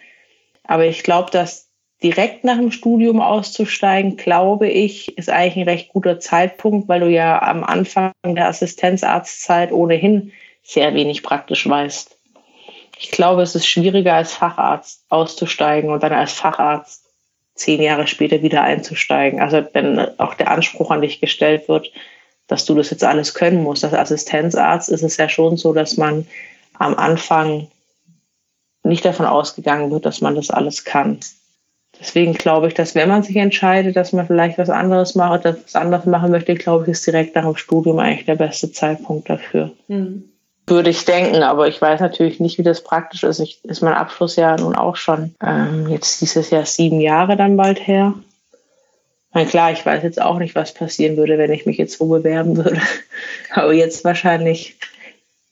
Aber 0.63 0.85
ich 0.85 1.03
glaube, 1.03 1.31
dass 1.31 1.70
direkt 2.03 2.43
nach 2.43 2.57
dem 2.57 2.71
Studium 2.71 3.21
auszusteigen, 3.21 4.17
glaube 4.17 4.67
ich, 4.67 5.17
ist 5.17 5.29
eigentlich 5.29 5.57
ein 5.57 5.69
recht 5.69 5.89
guter 5.89 6.19
Zeitpunkt, 6.19 6.87
weil 6.87 7.01
du 7.01 7.09
ja 7.09 7.41
am 7.41 7.63
Anfang 7.63 8.11
der 8.25 8.47
Assistenzarztzeit 8.47 9.71
ohnehin 9.71 10.31
sehr 10.63 10.93
wenig 10.93 11.23
praktisch 11.23 11.67
weißt. 11.67 12.17
Ich 12.97 13.11
glaube, 13.11 13.41
es 13.41 13.55
ist 13.55 13.67
schwieriger 13.67 14.13
als 14.13 14.33
Facharzt 14.33 15.05
auszusteigen 15.09 15.91
und 15.91 16.03
dann 16.03 16.13
als 16.13 16.33
Facharzt 16.33 17.05
zehn 17.55 17.81
Jahre 17.81 18.07
später 18.07 18.41
wieder 18.41 18.63
einzusteigen. 18.63 19.41
Also 19.41 19.63
wenn 19.73 19.99
auch 20.19 20.33
der 20.35 20.51
Anspruch 20.51 20.91
an 20.91 21.01
dich 21.01 21.19
gestellt 21.19 21.67
wird, 21.67 21.91
dass 22.47 22.65
du 22.65 22.75
das 22.75 22.89
jetzt 22.89 23.03
alles 23.03 23.33
können 23.33 23.63
musst. 23.63 23.83
Als 23.83 23.93
Assistenzarzt 23.93 24.89
ist 24.89 25.03
es 25.03 25.17
ja 25.17 25.29
schon 25.29 25.57
so, 25.57 25.73
dass 25.73 25.97
man 25.97 26.27
am 26.73 26.95
Anfang 26.95 27.67
nicht 28.83 29.05
davon 29.05 29.25
ausgegangen 29.25 29.91
wird, 29.91 30.05
dass 30.05 30.21
man 30.21 30.35
das 30.35 30.49
alles 30.49 30.83
kann. 30.83 31.19
Deswegen 32.01 32.33
glaube 32.33 32.67
ich, 32.67 32.73
dass 32.73 32.95
wenn 32.95 33.07
man 33.07 33.23
sich 33.23 33.37
entscheidet, 33.37 33.95
dass 33.95 34.11
man 34.11 34.27
vielleicht 34.27 34.57
was 34.57 34.69
anderes 34.69 35.15
macht, 35.15 35.45
was 35.45 35.75
anderes 35.75 36.05
machen 36.05 36.31
möchte, 36.31 36.55
glaube 36.55 36.83
ich, 36.83 36.89
ist 36.89 37.07
direkt 37.07 37.35
nach 37.35 37.45
dem 37.45 37.55
Studium 37.55 37.99
eigentlich 37.99 38.25
der 38.25 38.35
beste 38.35 38.71
Zeitpunkt 38.71 39.29
dafür. 39.29 39.71
Mhm 39.87 40.31
würde 40.67 40.89
ich 40.89 41.05
denken, 41.05 41.43
aber 41.43 41.67
ich 41.67 41.81
weiß 41.81 41.99
natürlich 41.99 42.39
nicht, 42.39 42.57
wie 42.57 42.63
das 42.63 42.83
praktisch 42.83 43.23
ist. 43.23 43.39
Ich, 43.39 43.63
ist 43.65 43.81
mein 43.81 43.93
Abschlussjahr 43.93 44.59
nun 44.59 44.75
auch 44.75 44.95
schon 44.95 45.35
ähm, 45.43 45.87
jetzt 45.89 46.21
dieses 46.21 46.49
Jahr 46.49 46.65
sieben 46.65 47.01
Jahre 47.01 47.35
dann 47.35 47.57
bald 47.57 47.85
her. 47.85 48.13
Na 49.33 49.45
klar, 49.45 49.71
ich 49.71 49.85
weiß 49.85 50.03
jetzt 50.03 50.21
auch 50.21 50.39
nicht, 50.39 50.55
was 50.55 50.73
passieren 50.73 51.17
würde, 51.17 51.37
wenn 51.37 51.51
ich 51.51 51.65
mich 51.65 51.77
jetzt 51.77 51.99
wo 51.99 52.05
bewerben 52.05 52.57
würde. 52.57 52.81
Aber 53.51 53.73
jetzt 53.73 54.03
wahrscheinlich 54.03 54.77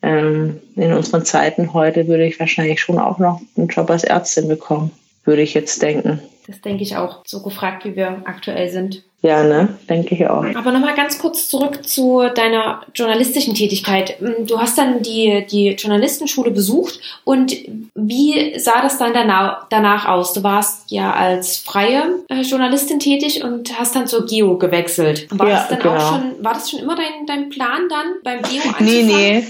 ähm, 0.01 0.61
in 0.75 0.93
unseren 0.93 1.25
Zeiten 1.25 1.73
heute 1.73 2.07
würde 2.07 2.25
ich 2.25 2.39
wahrscheinlich 2.39 2.81
schon 2.81 2.99
auch 2.99 3.19
noch 3.19 3.41
einen 3.57 3.67
Job 3.67 3.89
als 3.89 4.03
Ärztin 4.03 4.47
bekommen, 4.47 4.91
würde 5.23 5.41
ich 5.41 5.53
jetzt 5.53 5.81
denken. 5.81 6.21
Das 6.49 6.61
denke 6.61 6.81
ich 6.81 6.97
auch, 6.97 7.21
so 7.27 7.43
gefragt, 7.43 7.85
wie 7.85 7.95
wir 7.95 8.23
aktuell 8.25 8.69
sind. 8.69 9.03
Ja, 9.21 9.43
ne, 9.43 9.77
denke 9.87 10.15
ich 10.15 10.25
auch. 10.27 10.43
Aber 10.55 10.71
nochmal 10.71 10.95
ganz 10.95 11.19
kurz 11.19 11.47
zurück 11.47 11.85
zu 11.85 12.23
deiner 12.33 12.81
journalistischen 12.95 13.53
Tätigkeit. 13.53 14.15
Du 14.47 14.57
hast 14.59 14.77
dann 14.79 15.03
die, 15.03 15.45
die 15.45 15.71
Journalistenschule 15.73 16.49
besucht 16.49 16.99
und 17.25 17.55
wie 17.93 18.57
sah 18.57 18.81
das 18.81 18.97
dann 18.97 19.13
danach, 19.13 19.67
danach 19.69 20.07
aus? 20.07 20.33
Du 20.33 20.41
warst 20.41 20.89
ja 20.89 21.13
als 21.13 21.57
freie 21.57 22.23
äh, 22.29 22.41
Journalistin 22.41 22.99
tätig 22.99 23.43
und 23.43 23.77
hast 23.77 23.95
dann 23.95 24.07
zur 24.07 24.25
Geo 24.25 24.57
gewechselt. 24.57 25.27
War 25.29 25.49
Ja, 25.49 25.55
das 25.55 25.67
dann 25.69 25.79
genau. 25.79 25.95
auch 25.97 26.09
schon, 26.09 26.43
war 26.43 26.53
das 26.53 26.71
schon 26.71 26.79
immer 26.79 26.95
dein, 26.95 27.27
dein 27.27 27.49
Plan 27.49 27.89
dann 27.89 28.05
beim 28.23 28.41
Geo 28.41 28.63
anzufangen? 28.63 28.85
Nee, 28.85 29.03
nee. 29.03 29.43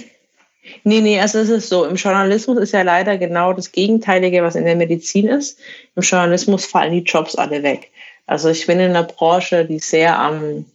Nee, 0.83 1.01
nee, 1.01 1.19
also 1.19 1.39
es 1.39 1.49
ist 1.49 1.69
so, 1.69 1.85
im 1.85 1.95
Journalismus 1.95 2.57
ist 2.57 2.73
ja 2.73 2.81
leider 2.81 3.17
genau 3.17 3.53
das 3.53 3.71
Gegenteilige, 3.71 4.43
was 4.43 4.55
in 4.55 4.65
der 4.65 4.75
Medizin 4.75 5.27
ist. 5.27 5.57
Im 5.95 6.03
Journalismus 6.03 6.65
fallen 6.65 6.93
die 6.93 7.03
Jobs 7.03 7.35
alle 7.35 7.63
weg. 7.63 7.91
Also 8.25 8.49
ich 8.49 8.67
bin 8.67 8.79
in 8.79 8.91
einer 8.91 9.03
Branche, 9.03 9.65
die 9.65 9.79
sehr 9.79 10.19
am, 10.19 10.65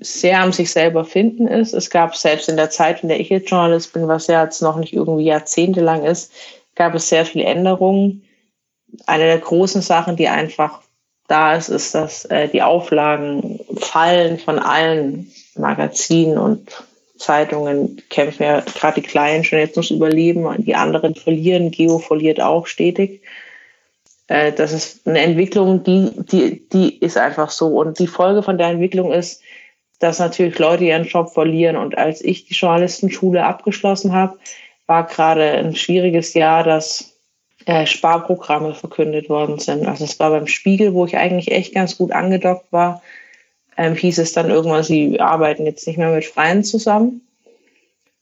sehr 0.00 0.40
am 0.40 0.52
sich 0.52 0.70
selber 0.70 1.04
finden 1.04 1.48
ist. 1.48 1.72
Es 1.72 1.90
gab 1.90 2.16
selbst 2.16 2.48
in 2.48 2.56
der 2.56 2.70
Zeit, 2.70 3.02
in 3.02 3.08
der 3.08 3.18
ich 3.18 3.30
jetzt 3.30 3.50
Journalist 3.50 3.92
bin, 3.92 4.06
was 4.06 4.28
ja 4.28 4.44
jetzt 4.44 4.62
noch 4.62 4.76
nicht 4.76 4.92
irgendwie 4.92 5.24
jahrzehntelang 5.24 6.04
ist, 6.04 6.32
gab 6.76 6.94
es 6.94 7.08
sehr 7.08 7.26
viele 7.26 7.44
Änderungen. 7.44 8.22
Eine 9.06 9.24
der 9.24 9.38
großen 9.38 9.82
Sachen, 9.82 10.16
die 10.16 10.28
einfach 10.28 10.80
da 11.26 11.54
ist, 11.54 11.68
ist, 11.68 11.94
dass 11.94 12.24
äh, 12.26 12.48
die 12.48 12.62
Auflagen 12.62 13.60
fallen 13.78 14.38
von 14.38 14.58
allen 14.58 15.30
Magazinen 15.54 16.38
und 16.38 16.84
Zeitungen 17.20 18.02
kämpfen 18.08 18.42
ja 18.42 18.60
gerade 18.60 19.00
die 19.00 19.06
Kleinen 19.06 19.44
schon 19.44 19.58
jetzt 19.58 19.76
ums 19.76 19.90
Überleben 19.90 20.46
die 20.64 20.74
anderen 20.74 21.14
verlieren. 21.14 21.70
Geo 21.70 21.98
verliert 21.98 22.40
auch 22.40 22.66
stetig. 22.66 23.22
Äh, 24.26 24.52
das 24.52 24.72
ist 24.72 25.06
eine 25.06 25.20
Entwicklung, 25.20 25.84
die, 25.84 26.10
die, 26.16 26.68
die 26.68 26.98
ist 26.98 27.16
einfach 27.16 27.50
so. 27.50 27.68
Und 27.78 27.98
die 27.98 28.06
Folge 28.06 28.42
von 28.42 28.58
der 28.58 28.68
Entwicklung 28.68 29.12
ist, 29.12 29.42
dass 29.98 30.18
natürlich 30.18 30.58
Leute 30.58 30.84
ihren 30.84 31.04
Job 31.04 31.30
verlieren. 31.30 31.76
Und 31.76 31.98
als 31.98 32.22
ich 32.22 32.46
die 32.46 32.54
Journalistenschule 32.54 33.44
abgeschlossen 33.44 34.12
habe, 34.12 34.38
war 34.86 35.06
gerade 35.06 35.52
ein 35.52 35.76
schwieriges 35.76 36.34
Jahr, 36.34 36.64
dass 36.64 37.16
äh, 37.66 37.86
Sparprogramme 37.86 38.74
verkündet 38.74 39.28
worden 39.28 39.58
sind. 39.58 39.86
Also 39.86 40.04
es 40.04 40.18
war 40.18 40.30
beim 40.30 40.46
Spiegel, 40.46 40.94
wo 40.94 41.04
ich 41.04 41.16
eigentlich 41.16 41.52
echt 41.52 41.74
ganz 41.74 41.98
gut 41.98 42.12
angedockt 42.12 42.72
war, 42.72 43.02
ähm, 43.80 43.94
hieß 43.94 44.18
es 44.18 44.34
dann 44.34 44.50
irgendwann, 44.50 44.82
sie 44.82 45.18
arbeiten 45.20 45.64
jetzt 45.64 45.86
nicht 45.86 45.96
mehr 45.96 46.10
mit 46.10 46.26
Freien 46.26 46.62
zusammen. 46.62 47.22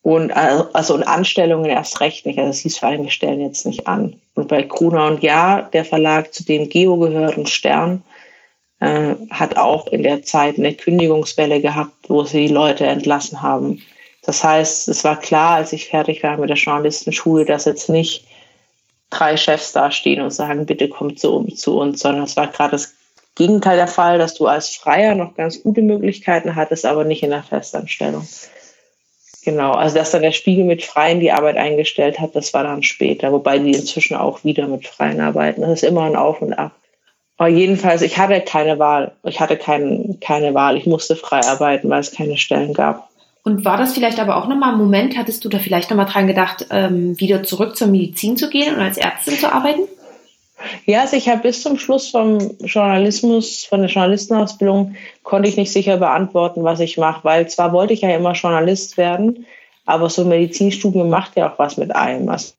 Und 0.03 0.31
äh, 0.31 0.63
also 0.73 0.95
und 0.95 1.03
Anstellungen 1.03 1.69
erst 1.69 2.01
recht 2.01 2.27
nicht. 2.27 2.39
Also 2.39 2.51
es 2.51 2.61
hieß 2.61 2.79
vor 2.79 2.91
allem, 2.91 3.03
wir 3.03 3.11
stellen 3.11 3.41
jetzt 3.41 3.67
nicht 3.67 3.89
an. 3.89 4.21
Und 4.35 4.47
bei 4.47 4.63
Gruner 4.63 5.07
und 5.07 5.25
Ja, 5.25 5.63
der 5.63 5.85
Verlag, 5.85 6.33
zu 6.33 6.45
dem 6.45 6.69
Geo 6.69 6.97
gehört 6.97 7.37
und 7.37 7.49
Stern, 7.49 8.05
äh, 8.79 9.17
hat 9.31 9.57
auch 9.57 9.89
in 9.89 10.05
der 10.05 10.23
Zeit 10.23 10.59
eine 10.59 10.75
Kündigungswelle 10.75 11.61
gehabt, 11.61 12.09
wo 12.09 12.23
sie 12.23 12.47
Leute 12.47 12.87
entlassen 12.87 13.43
haben. 13.43 13.83
Das 14.23 14.45
heißt, 14.45 14.87
es 14.87 15.03
war 15.03 15.19
klar, 15.19 15.57
als 15.57 15.73
ich 15.73 15.89
fertig 15.89 16.23
war 16.23 16.37
mit 16.37 16.51
der 16.51 16.57
Journalistenschule, 16.57 17.45
dass 17.45 17.65
jetzt 17.65 17.89
nicht 17.89 18.25
drei 19.11 19.37
Chefs 19.37 19.73
da 19.73 19.91
stehen 19.91 20.21
und 20.21 20.31
sagen, 20.31 20.67
bitte 20.67 20.89
kommt 20.89 21.19
zu, 21.19 21.43
zu 21.47 21.81
uns, 21.81 21.99
sondern 21.99 22.23
es 22.23 22.37
war 22.37 22.47
gerade 22.47 22.73
das 22.73 22.95
Gegenteil 23.39 23.77
der 23.77 23.87
Fall, 23.87 24.19
dass 24.19 24.35
du 24.35 24.47
als 24.47 24.75
Freier 24.75 25.15
noch 25.15 25.37
ganz 25.37 25.63
gute 25.63 25.81
Möglichkeiten 25.81 26.57
hattest, 26.57 26.85
aber 26.85 27.05
nicht 27.05 27.23
in 27.23 27.31
der 27.31 27.45
Festanstellung. 27.45 28.27
Genau, 29.45 29.73
also 29.73 29.97
dass 29.97 30.11
dann 30.11 30.23
der 30.23 30.33
Spiegel 30.33 30.65
mit 30.65 30.83
Freien 30.83 31.21
die 31.21 31.31
Arbeit 31.31 31.57
eingestellt 31.57 32.19
hat, 32.19 32.35
das 32.35 32.53
war 32.53 32.65
dann 32.65 32.83
später, 32.83 33.33
wobei 33.33 33.61
die 33.61 33.71
inzwischen 33.71 34.17
auch 34.17 34.43
wieder 34.43 34.67
mit 34.67 34.87
Freien 34.87 35.21
arbeiten. 35.21 35.61
Das 35.61 35.71
ist 35.71 35.85
immer 35.85 36.03
ein 36.03 36.17
Auf 36.17 36.43
und 36.43 36.53
Ab. 36.53 36.73
Aber 37.37 37.49
jedenfalls, 37.49 38.03
ich 38.03 38.19
hatte 38.19 38.41
keine 38.41 38.81
Wahl. 38.81 39.13
Ich 39.23 39.39
hatte 39.39 39.57
kein, 39.57 40.19
keine 40.21 40.55
Wahl. 40.55 40.77
Ich 40.77 40.87
musste 40.87 41.15
frei 41.15 41.41
arbeiten, 41.41 41.89
weil 41.89 42.01
es 42.01 42.11
keine 42.11 42.37
Stellen 42.37 42.75
gab. 42.75 43.09
Und 43.45 43.65
war 43.65 43.79
das 43.79 43.95
vielleicht 43.95 44.19
aber 44.19 44.37
auch 44.37 44.49
nochmal 44.49 44.73
ein 44.73 44.79
Moment, 44.79 45.17
hattest 45.17 45.45
du 45.45 45.49
da 45.49 45.61
vielleicht 45.61 45.91
nochmal 45.91 46.07
dran 46.07 46.27
gedacht, 46.27 46.67
ähm, 46.71 47.19
wieder 47.21 47.45
zurück 47.45 47.77
zur 47.77 47.87
Medizin 47.87 48.37
zu 48.37 48.51
gehen 48.51 48.75
und 48.75 48.83
als 48.83 48.99
Ärztin 48.99 49.39
zu 49.39 49.51
arbeiten? 49.51 49.83
Ja, 50.87 51.03
also 51.03 51.17
ich 51.17 51.29
habe 51.29 51.43
bis 51.43 51.63
zum 51.63 51.79
Schluss 51.79 52.09
vom 52.09 52.39
Journalismus, 52.61 53.65
von 53.65 53.81
der 53.81 53.91
Journalistenausbildung, 53.91 54.97
konnte 55.23 55.49
ich 55.49 55.57
nicht 55.57 55.73
sicher 55.73 55.99
beantworten, 55.99 56.65
was 56.65 56.81
ich 56.81 56.99
mache, 56.99 57.25
weil 57.25 57.49
zwar 57.49 57.73
wollte 57.73 57.93
ich 57.93 58.01
ja 58.01 58.15
immer 58.15 58.33
Journalist 58.33 58.97
werden, 58.97 59.47
aber 59.85 60.11
so 60.11 60.23
ein 60.23 60.29
Medizinstudium 60.29 61.09
macht 61.09 61.37
ja 61.37 61.51
auch 61.51 61.59
was 61.59 61.77
mit 61.77 61.95
einem. 61.95 62.29
Also 62.29 62.55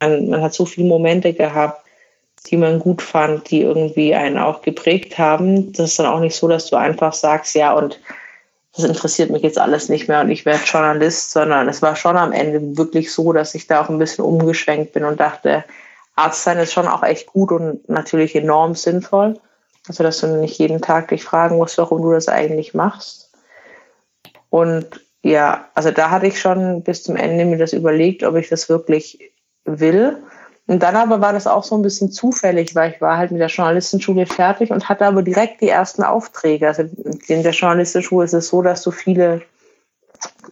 man, 0.00 0.28
man 0.28 0.42
hat 0.42 0.54
so 0.54 0.64
viele 0.64 0.88
Momente 0.88 1.34
gehabt, 1.34 1.84
die 2.46 2.56
man 2.56 2.78
gut 2.78 3.02
fand, 3.02 3.50
die 3.50 3.60
irgendwie 3.60 4.14
einen 4.14 4.38
auch 4.38 4.62
geprägt 4.62 5.18
haben. 5.18 5.72
Das 5.72 5.90
ist 5.90 5.98
dann 5.98 6.06
auch 6.06 6.20
nicht 6.20 6.34
so, 6.34 6.48
dass 6.48 6.70
du 6.70 6.76
einfach 6.76 7.12
sagst, 7.12 7.54
ja, 7.54 7.72
und 7.72 8.00
das 8.74 8.84
interessiert 8.84 9.30
mich 9.30 9.42
jetzt 9.42 9.58
alles 9.58 9.88
nicht 9.88 10.08
mehr 10.08 10.20
und 10.20 10.30
ich 10.30 10.46
werde 10.46 10.64
Journalist, 10.64 11.32
sondern 11.32 11.68
es 11.68 11.82
war 11.82 11.96
schon 11.96 12.16
am 12.16 12.32
Ende 12.32 12.78
wirklich 12.78 13.12
so, 13.12 13.32
dass 13.32 13.54
ich 13.54 13.66
da 13.66 13.82
auch 13.82 13.88
ein 13.88 13.98
bisschen 13.98 14.24
umgeschwenkt 14.24 14.92
bin 14.92 15.04
und 15.04 15.18
dachte, 15.18 15.64
Arzt 16.20 16.44
sein 16.44 16.58
ist 16.58 16.72
schon 16.72 16.88
auch 16.88 17.02
echt 17.02 17.26
gut 17.26 17.52
und 17.52 17.88
natürlich 17.88 18.34
enorm 18.34 18.74
sinnvoll. 18.74 19.38
Also, 19.88 20.02
dass 20.02 20.20
du 20.20 20.26
nicht 20.26 20.58
jeden 20.58 20.80
Tag 20.80 21.08
dich 21.08 21.24
fragen 21.24 21.56
musst, 21.56 21.78
warum 21.78 22.02
du 22.02 22.12
das 22.12 22.28
eigentlich 22.28 22.74
machst. 22.74 23.32
Und 24.50 25.00
ja, 25.22 25.68
also 25.74 25.90
da 25.90 26.10
hatte 26.10 26.26
ich 26.26 26.40
schon 26.40 26.82
bis 26.82 27.02
zum 27.02 27.16
Ende 27.16 27.44
mir 27.44 27.58
das 27.58 27.72
überlegt, 27.72 28.22
ob 28.22 28.36
ich 28.36 28.48
das 28.48 28.68
wirklich 28.68 29.32
will. 29.64 30.22
Und 30.66 30.82
dann 30.82 30.96
aber 30.96 31.20
war 31.20 31.32
das 31.32 31.46
auch 31.46 31.64
so 31.64 31.76
ein 31.76 31.82
bisschen 31.82 32.12
zufällig, 32.12 32.74
weil 32.74 32.92
ich 32.92 33.00
war 33.00 33.16
halt 33.16 33.32
mit 33.32 33.40
der 33.40 33.48
Journalistenschule 33.48 34.26
fertig 34.26 34.70
und 34.70 34.88
hatte 34.88 35.06
aber 35.06 35.22
direkt 35.22 35.60
die 35.60 35.68
ersten 35.68 36.04
Aufträge. 36.04 36.68
Also 36.68 36.84
in 37.26 37.42
der 37.42 37.52
Journalistenschule 37.52 38.24
ist 38.24 38.34
es 38.34 38.48
so, 38.48 38.62
dass 38.62 38.82
du 38.82 38.90
viele 38.90 39.42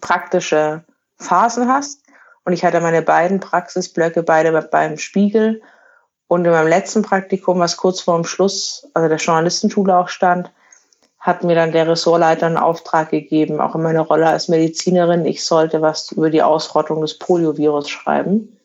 praktische 0.00 0.82
Phasen 1.18 1.68
hast. 1.68 2.02
Und 2.48 2.54
ich 2.54 2.64
hatte 2.64 2.80
meine 2.80 3.02
beiden 3.02 3.40
Praxisblöcke 3.40 4.22
beide 4.22 4.52
beim 4.62 4.96
Spiegel. 4.96 5.60
Und 6.28 6.46
in 6.46 6.50
meinem 6.50 6.68
letzten 6.68 7.02
Praktikum, 7.02 7.58
was 7.58 7.76
kurz 7.76 8.00
vor 8.00 8.14
dem 8.14 8.24
Schluss, 8.24 8.88
also 8.94 9.06
der 9.06 9.18
Journalistenschule 9.18 9.94
auch 9.94 10.08
stand, 10.08 10.50
hat 11.18 11.44
mir 11.44 11.54
dann 11.54 11.72
der 11.72 11.86
Ressortleiter 11.86 12.46
einen 12.46 12.56
Auftrag 12.56 13.10
gegeben, 13.10 13.60
auch 13.60 13.74
in 13.74 13.82
meiner 13.82 14.00
Rolle 14.00 14.28
als 14.28 14.48
Medizinerin, 14.48 15.26
ich 15.26 15.44
sollte 15.44 15.82
was 15.82 16.10
über 16.10 16.30
die 16.30 16.42
Ausrottung 16.42 17.02
des 17.02 17.18
Poliovirus 17.18 17.90
schreiben. 17.90 18.56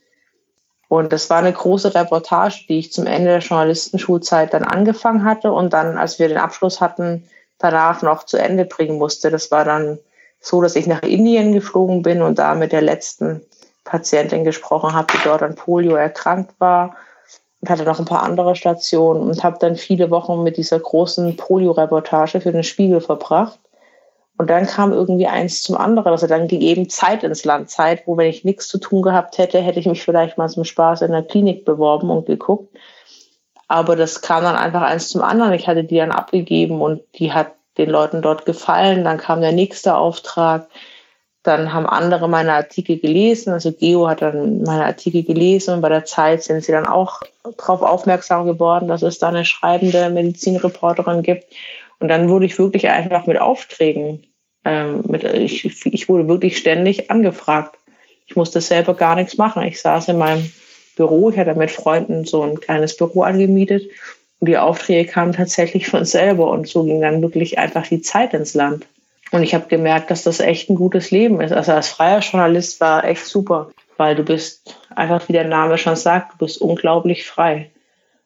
Und 0.88 1.12
das 1.12 1.30
war 1.30 1.40
eine 1.40 1.52
große 1.52 1.94
Reportage, 1.94 2.64
die 2.70 2.80
ich 2.80 2.94
zum 2.94 3.06
Ende 3.06 3.32
der 3.32 3.40
Journalistenschulzeit 3.40 4.54
dann 4.54 4.64
angefangen 4.64 5.26
hatte 5.26 5.52
und 5.52 5.74
dann, 5.74 5.98
als 5.98 6.20
wir 6.20 6.30
den 6.30 6.38
Abschluss 6.38 6.80
hatten, 6.80 7.28
danach 7.58 8.02
noch 8.02 8.24
zu 8.24 8.38
Ende 8.38 8.64
bringen 8.64 8.98
musste. 8.98 9.30
Das 9.30 9.52
war 9.52 9.66
dann 9.66 10.00
so, 10.40 10.62
dass 10.62 10.78
ich 10.78 10.88
nach 10.88 11.02
Indien 11.02 11.52
geflogen 11.52 12.02
bin 12.02 12.22
und 12.22 12.40
da 12.40 12.56
mit 12.56 12.72
der 12.72 12.82
letzten 12.82 13.46
Patientin 13.84 14.44
gesprochen 14.44 14.94
habe, 14.94 15.08
die 15.14 15.24
dort 15.24 15.44
an 15.44 15.56
Polio 15.56 15.96
erkrankt 15.96 16.54
war 16.60 16.96
und 17.62 17.70
hatte 17.70 17.84
noch 17.84 18.00
ein 18.00 18.06
paar 18.06 18.24
andere 18.24 18.56
Stationen 18.56 19.22
und 19.22 19.44
habe 19.44 19.58
dann 19.60 19.76
viele 19.76 20.10
Wochen 20.12 20.44
mit 20.44 20.58
dieser 20.58 20.80
großen 20.80 21.36
Polio-Reportage 21.38 22.42
für 22.42 22.52
den 22.52 22.64
Spiegel 22.64 23.02
verbracht. 23.02 23.60
Und 24.38 24.50
dann 24.50 24.66
kam 24.66 24.92
irgendwie 24.92 25.28
eins 25.28 25.62
zum 25.62 25.78
anderen. 25.78 26.12
Also 26.12 26.28
dann 26.28 26.48
gegeben 26.48 26.90
Zeit 26.90 27.24
ins 27.24 27.46
Land. 27.46 27.70
Zeit, 27.70 28.08
wo 28.08 28.18
wenn 28.18 28.30
ich 28.30 28.44
nichts 28.44 28.68
zu 28.68 28.80
tun 28.80 29.02
gehabt 29.02 29.38
hätte, 29.38 29.60
hätte 29.60 29.80
ich 29.80 29.86
mich 29.86 30.04
vielleicht 30.04 30.38
mal 30.38 30.50
zum 30.50 30.64
Spaß 30.64 31.04
in 31.04 31.12
der 31.12 31.24
Klinik 31.24 31.66
beworben 31.66 32.10
und 32.10 32.26
geguckt. 32.26 32.76
Aber 33.68 33.96
das 33.96 34.22
kam 34.22 34.44
dann 34.44 34.56
einfach 34.56 34.82
eins 34.82 35.10
zum 35.10 35.22
anderen. 35.22 35.54
Ich 35.54 35.68
hatte 35.68 35.84
die 35.84 35.98
dann 35.98 36.12
abgegeben 36.12 36.82
und 36.82 37.02
die 37.16 37.32
hat 37.32 37.54
den 37.78 37.90
Leuten 37.90 38.22
dort 38.22 38.46
gefallen. 38.46 39.04
Dann 39.04 39.18
kam 39.18 39.42
der 39.42 39.52
nächste 39.52 39.96
Auftrag. 39.96 40.68
Dann 41.44 41.74
haben 41.74 41.86
andere 41.86 42.30
meine 42.30 42.54
Artikel 42.54 42.98
gelesen. 42.98 43.52
Also 43.52 43.72
Geo 43.74 44.08
hat 44.08 44.22
dann 44.22 44.64
meine 44.64 44.86
Artikel 44.86 45.24
gelesen 45.24 45.76
und 45.76 45.82
bei 45.82 45.89
der 45.89 46.06
Zeit 46.06 46.44
sind 46.44 46.64
sie 46.64 46.72
dann 46.72 46.86
auch 46.86 47.22
darauf 47.58 47.82
aufmerksam 47.82 48.46
geworden, 48.46 48.88
dass 48.88 49.02
es 49.02 49.20
da 49.20 49.28
eine 49.28 49.44
schreibende 49.44 50.10
Medizinreporterin 50.10 51.22
gibt. 51.22 51.46
Und 52.00 52.08
dann 52.08 52.30
wurde 52.30 52.46
ich 52.46 52.58
wirklich 52.58 52.88
einfach 52.88 53.28
mit 53.28 53.39
Aufträgen, 53.39 54.26
ähm, 54.64 55.04
mit, 55.08 55.24
ich, 55.24 55.66
ich 55.86 56.10
wurde 56.10 56.28
wirklich 56.28 56.58
ständig 56.58 57.12
angefragt. 57.12 57.78
Ich 58.26 58.38
musste 58.38 58.62
selber 58.62 58.94
gar 58.94 59.16
nichts 59.16 59.38
machen. 59.38 59.64
Ich 59.64 59.82
saß 59.82 60.08
in 60.08 60.18
meinem 60.18 60.50
Büro, 60.96 61.30
ich 61.30 61.38
hatte 61.38 61.56
mit 61.56 61.72
Freunden 61.72 62.24
so 62.24 62.41
ein 62.44 62.60
kleines 62.60 62.96
Büro 62.96 63.24
angemietet 63.24 63.84
und 64.39 64.48
die 64.48 64.58
Aufträge 64.58 65.10
kamen 65.10 65.34
tatsächlich 65.34 65.88
von 65.88 66.06
selber 66.06 66.50
und 66.50 66.68
so 66.68 66.84
ging 66.84 67.02
dann 67.02 67.22
wirklich 67.22 67.58
einfach 67.58 67.88
die 67.88 68.02
Zeit 68.02 68.34
ins 68.34 68.54
Land. 68.54 68.86
Und 69.34 69.42
ich 69.42 69.56
habe 69.56 69.66
gemerkt, 69.68 70.12
dass 70.12 70.22
das 70.22 70.40
echt 70.40 70.70
ein 70.70 70.76
gutes 70.76 71.10
Leben 71.10 71.42
ist. 71.42 71.54
Also 71.54 71.72
als 71.72 71.90
freier 71.90 72.20
Journalist 72.20 72.80
war 72.80 73.04
echt 73.04 73.26
super, 73.26 73.72
weil 73.98 74.16
du 74.16 74.22
bist 74.22 74.76
einfach, 74.96 75.28
wie 75.28 75.34
der 75.34 75.48
Name 75.48 75.80
schon 75.80 75.96
sagt, 75.96 76.34
du 76.34 76.46
bist 76.46 76.62
unglaublich 76.62 77.26
frei. 77.26 77.72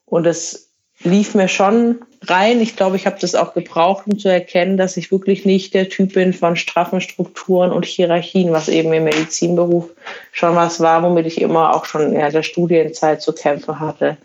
Und 0.06 0.28
es 0.28 0.70
lief 1.00 1.34
mir 1.34 1.48
schon 1.48 2.02
rein. 2.24 2.60
Ich 2.60 2.76
glaube, 2.76 2.98
ich 2.98 3.06
habe 3.06 3.16
das 3.22 3.36
auch 3.36 3.54
gebraucht, 3.54 4.06
um 4.06 4.20
zu 4.20 4.28
erkennen, 4.28 4.76
dass 4.76 4.98
ich 4.98 5.10
wirklich 5.10 5.46
nicht 5.46 5.74
der 5.74 5.88
Typ 5.88 6.12
bin 6.12 6.34
von 6.34 6.58
straffen 6.58 7.00
Strukturen 7.00 7.72
und 7.72 7.86
Hierarchien, 7.86 8.52
was 8.52 8.68
eben 8.68 8.92
im 8.92 9.06
Medizinberuf 9.06 9.90
schon 10.34 10.58
was 10.58 10.82
war, 10.82 11.04
womit 11.04 11.26
ich 11.26 11.40
immer 11.40 11.74
auch 11.74 11.86
schon 11.86 12.14
in 12.14 12.32
der 12.32 12.44
Studienzeit 12.44 13.22
zu 13.22 13.32
kämpfen 13.32 13.80
hatte. 13.80 14.18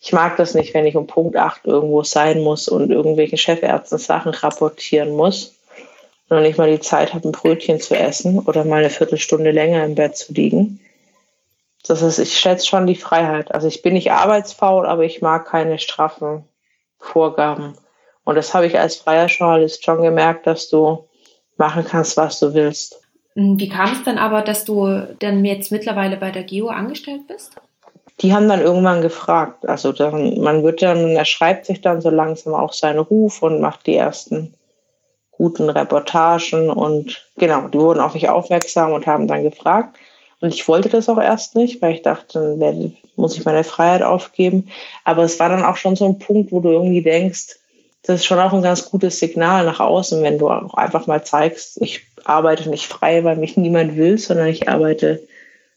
Ich 0.00 0.14
mag 0.14 0.38
das 0.38 0.54
nicht, 0.54 0.72
wenn 0.72 0.86
ich 0.86 0.96
um 0.96 1.06
Punkt 1.06 1.36
8 1.36 1.66
irgendwo 1.66 2.02
sein 2.02 2.40
muss 2.40 2.66
und 2.66 2.90
irgendwelchen 2.90 3.36
Chefärzten 3.36 3.98
Sachen 3.98 4.32
rapportieren 4.32 5.10
muss 5.10 5.54
und 6.28 6.42
nicht 6.42 6.58
mal 6.58 6.70
die 6.70 6.80
Zeit 6.80 7.14
habe, 7.14 7.28
ein 7.28 7.32
Brötchen 7.32 7.80
zu 7.80 7.96
essen 7.96 8.38
oder 8.40 8.64
mal 8.64 8.80
eine 8.80 8.90
Viertelstunde 8.90 9.50
länger 9.50 9.84
im 9.84 9.94
Bett 9.94 10.16
zu 10.16 10.32
liegen. 10.32 10.80
Das 11.86 12.00
ist, 12.00 12.18
ich 12.18 12.38
schätze 12.38 12.66
schon 12.66 12.86
die 12.86 12.94
Freiheit. 12.94 13.54
Also 13.54 13.68
ich 13.68 13.82
bin 13.82 13.94
nicht 13.94 14.10
arbeitsfaul, 14.10 14.86
aber 14.86 15.04
ich 15.04 15.20
mag 15.20 15.46
keine 15.46 15.78
straffen 15.78 16.44
Vorgaben. 16.98 17.74
Und 18.24 18.36
das 18.36 18.54
habe 18.54 18.66
ich 18.66 18.78
als 18.78 18.96
freier 18.96 19.26
Journalist 19.26 19.84
schon 19.84 20.00
gemerkt, 20.00 20.46
dass 20.46 20.70
du 20.70 21.06
machen 21.58 21.84
kannst, 21.84 22.16
was 22.16 22.40
du 22.40 22.54
willst. 22.54 23.00
Hm, 23.34 23.58
wie 23.58 23.68
kam 23.68 23.92
es 23.92 24.02
dann 24.02 24.16
aber, 24.16 24.40
dass 24.40 24.64
du 24.64 25.14
dann 25.18 25.44
jetzt 25.44 25.70
mittlerweile 25.70 26.16
bei 26.16 26.30
der 26.30 26.44
Geo 26.44 26.68
angestellt 26.68 27.26
bist? 27.28 27.52
Die 28.20 28.32
haben 28.32 28.48
dann 28.48 28.62
irgendwann 28.62 29.02
gefragt. 29.02 29.68
Also 29.68 29.92
dann, 29.92 30.40
man 30.40 30.62
wird 30.62 30.80
dann, 30.80 31.10
er 31.10 31.24
schreibt 31.24 31.66
sich 31.66 31.82
dann 31.82 32.00
so 32.00 32.08
langsam 32.10 32.54
auch 32.54 32.72
seinen 32.72 33.00
Ruf 33.00 33.42
und 33.42 33.60
macht 33.60 33.86
die 33.86 33.96
ersten 33.96 34.54
guten 35.36 35.68
Reportagen 35.68 36.70
und 36.70 37.24
genau, 37.36 37.68
die 37.68 37.78
wurden 37.78 38.00
auf 38.00 38.14
mich 38.14 38.28
aufmerksam 38.28 38.92
und 38.92 39.06
haben 39.06 39.26
dann 39.26 39.42
gefragt. 39.42 39.96
Und 40.40 40.52
ich 40.52 40.68
wollte 40.68 40.88
das 40.88 41.08
auch 41.08 41.20
erst 41.20 41.56
nicht, 41.56 41.80
weil 41.80 41.94
ich 41.94 42.02
dachte, 42.02 42.56
dann 42.58 42.96
muss 43.16 43.36
ich 43.36 43.44
meine 43.44 43.64
Freiheit 43.64 44.02
aufgeben. 44.02 44.68
Aber 45.04 45.22
es 45.22 45.40
war 45.40 45.48
dann 45.48 45.64
auch 45.64 45.76
schon 45.76 45.96
so 45.96 46.04
ein 46.04 46.18
Punkt, 46.18 46.52
wo 46.52 46.60
du 46.60 46.70
irgendwie 46.70 47.02
denkst, 47.02 47.56
das 48.02 48.16
ist 48.16 48.26
schon 48.26 48.38
auch 48.38 48.52
ein 48.52 48.62
ganz 48.62 48.90
gutes 48.90 49.18
Signal 49.18 49.64
nach 49.64 49.80
außen, 49.80 50.22
wenn 50.22 50.38
du 50.38 50.50
auch 50.50 50.74
einfach 50.74 51.06
mal 51.06 51.24
zeigst, 51.24 51.80
ich 51.80 52.02
arbeite 52.24 52.68
nicht 52.68 52.86
frei, 52.86 53.24
weil 53.24 53.36
mich 53.36 53.56
niemand 53.56 53.96
will, 53.96 54.18
sondern 54.18 54.48
ich 54.48 54.68
arbeite 54.68 55.20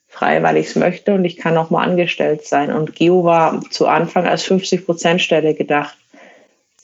frei, 0.07 0.41
weil 0.43 0.57
ich 0.57 0.67
es 0.67 0.75
möchte 0.75 1.13
und 1.13 1.23
ich 1.25 1.37
kann 1.37 1.57
auch 1.57 1.69
mal 1.69 1.83
angestellt 1.83 2.45
sein. 2.45 2.73
Und 2.73 2.95
Geo 2.95 3.23
war 3.23 3.61
zu 3.69 3.87
Anfang 3.87 4.27
als 4.27 4.45
50-Prozent-Stelle 4.45 5.53
gedacht. 5.53 5.95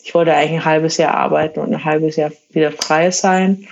Ich 0.03 0.13
wollte 0.13 0.33
eigentlich 0.33 0.59
ein 0.59 0.65
halbes 0.65 0.97
Jahr 0.97 1.15
arbeiten 1.15 1.61
und 1.61 1.73
ein 1.73 1.85
halbes 1.85 2.17
Jahr 2.17 2.31
wieder 2.51 2.71
frei 2.71 3.09
sein. 3.09 3.67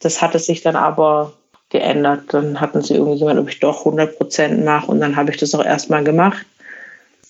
Das 0.00 0.20
hatte 0.20 0.40
sich 0.40 0.60
dann 0.62 0.76
aber 0.76 1.32
geändert. 1.70 2.24
Dann 2.34 2.60
hatten 2.60 2.82
sie 2.82 2.94
irgendjemand, 2.94 3.38
ob 3.38 3.48
ich 3.48 3.60
doch 3.60 3.80
100 3.80 4.18
Prozent 4.18 4.64
mache 4.64 4.90
und 4.90 5.00
dann 5.00 5.16
habe 5.16 5.30
ich 5.30 5.36
das 5.36 5.54
auch 5.54 5.64
erstmal 5.64 6.02
gemacht. 6.02 6.44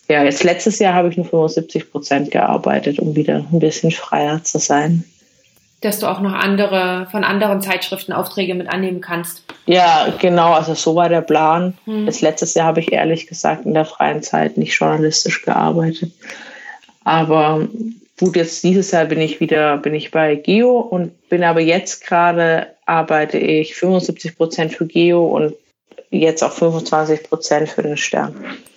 Ja, 0.09 0.22
jetzt 0.22 0.44
letztes 0.44 0.78
Jahr 0.78 0.94
habe 0.94 1.09
ich 1.09 1.16
nur 1.16 1.26
75 1.26 1.90
Prozent 1.90 2.30
gearbeitet, 2.30 2.98
um 2.98 3.14
wieder 3.14 3.44
ein 3.52 3.59
bisschen 3.59 3.90
freier 3.90 4.42
zu 4.42 4.59
sein. 4.59 5.04
Dass 5.82 5.98
du 5.98 6.07
auch 6.07 6.20
noch 6.20 6.32
andere, 6.32 7.09
von 7.11 7.24
anderen 7.24 7.61
Zeitschriften 7.61 8.12
Aufträge 8.12 8.54
mit 8.54 8.68
annehmen 8.68 9.00
kannst. 9.00 9.44
Ja, 9.66 10.14
genau, 10.18 10.52
also 10.52 10.74
so 10.74 10.94
war 10.94 11.09
der 11.09 11.20
Plan. 11.20 11.76
Hm. 11.84 12.07
Jetzt 12.07 12.22
letztes 12.22 12.54
Jahr 12.54 12.66
habe 12.66 12.80
ich 12.80 12.92
ehrlich 12.92 13.26
gesagt 13.26 13.66
in 13.66 13.74
der 13.74 13.84
freien 13.84 14.22
Zeit 14.22 14.57
nicht 14.57 14.78
journalistisch 14.78 15.42
gearbeitet. 15.42 16.12
Aber 17.04 17.68
gut, 18.19 18.37
jetzt 18.37 18.64
dieses 18.64 18.91
Jahr 18.91 19.05
bin 19.05 19.21
ich 19.21 19.41
wieder, 19.41 19.77
bin 19.79 19.95
ich 19.95 20.11
bei 20.11 20.35
Geo 20.37 20.79
und 20.79 21.29
bin 21.29 21.45
aber 21.45 21.61
jetzt 21.61 22.05
gerade 22.05 22.69
arbeite 22.87 23.39
ich 23.39 23.75
75 23.75 24.37
Prozent 24.37 24.73
für 24.73 24.87
Geo 24.87 25.27
und 25.27 25.55
jetzt 26.11 26.43
auch 26.43 26.53
25 26.53 27.25
Prozent 27.25 27.69
für 27.69 27.83
den 27.83 27.97
Stern. 27.97 28.35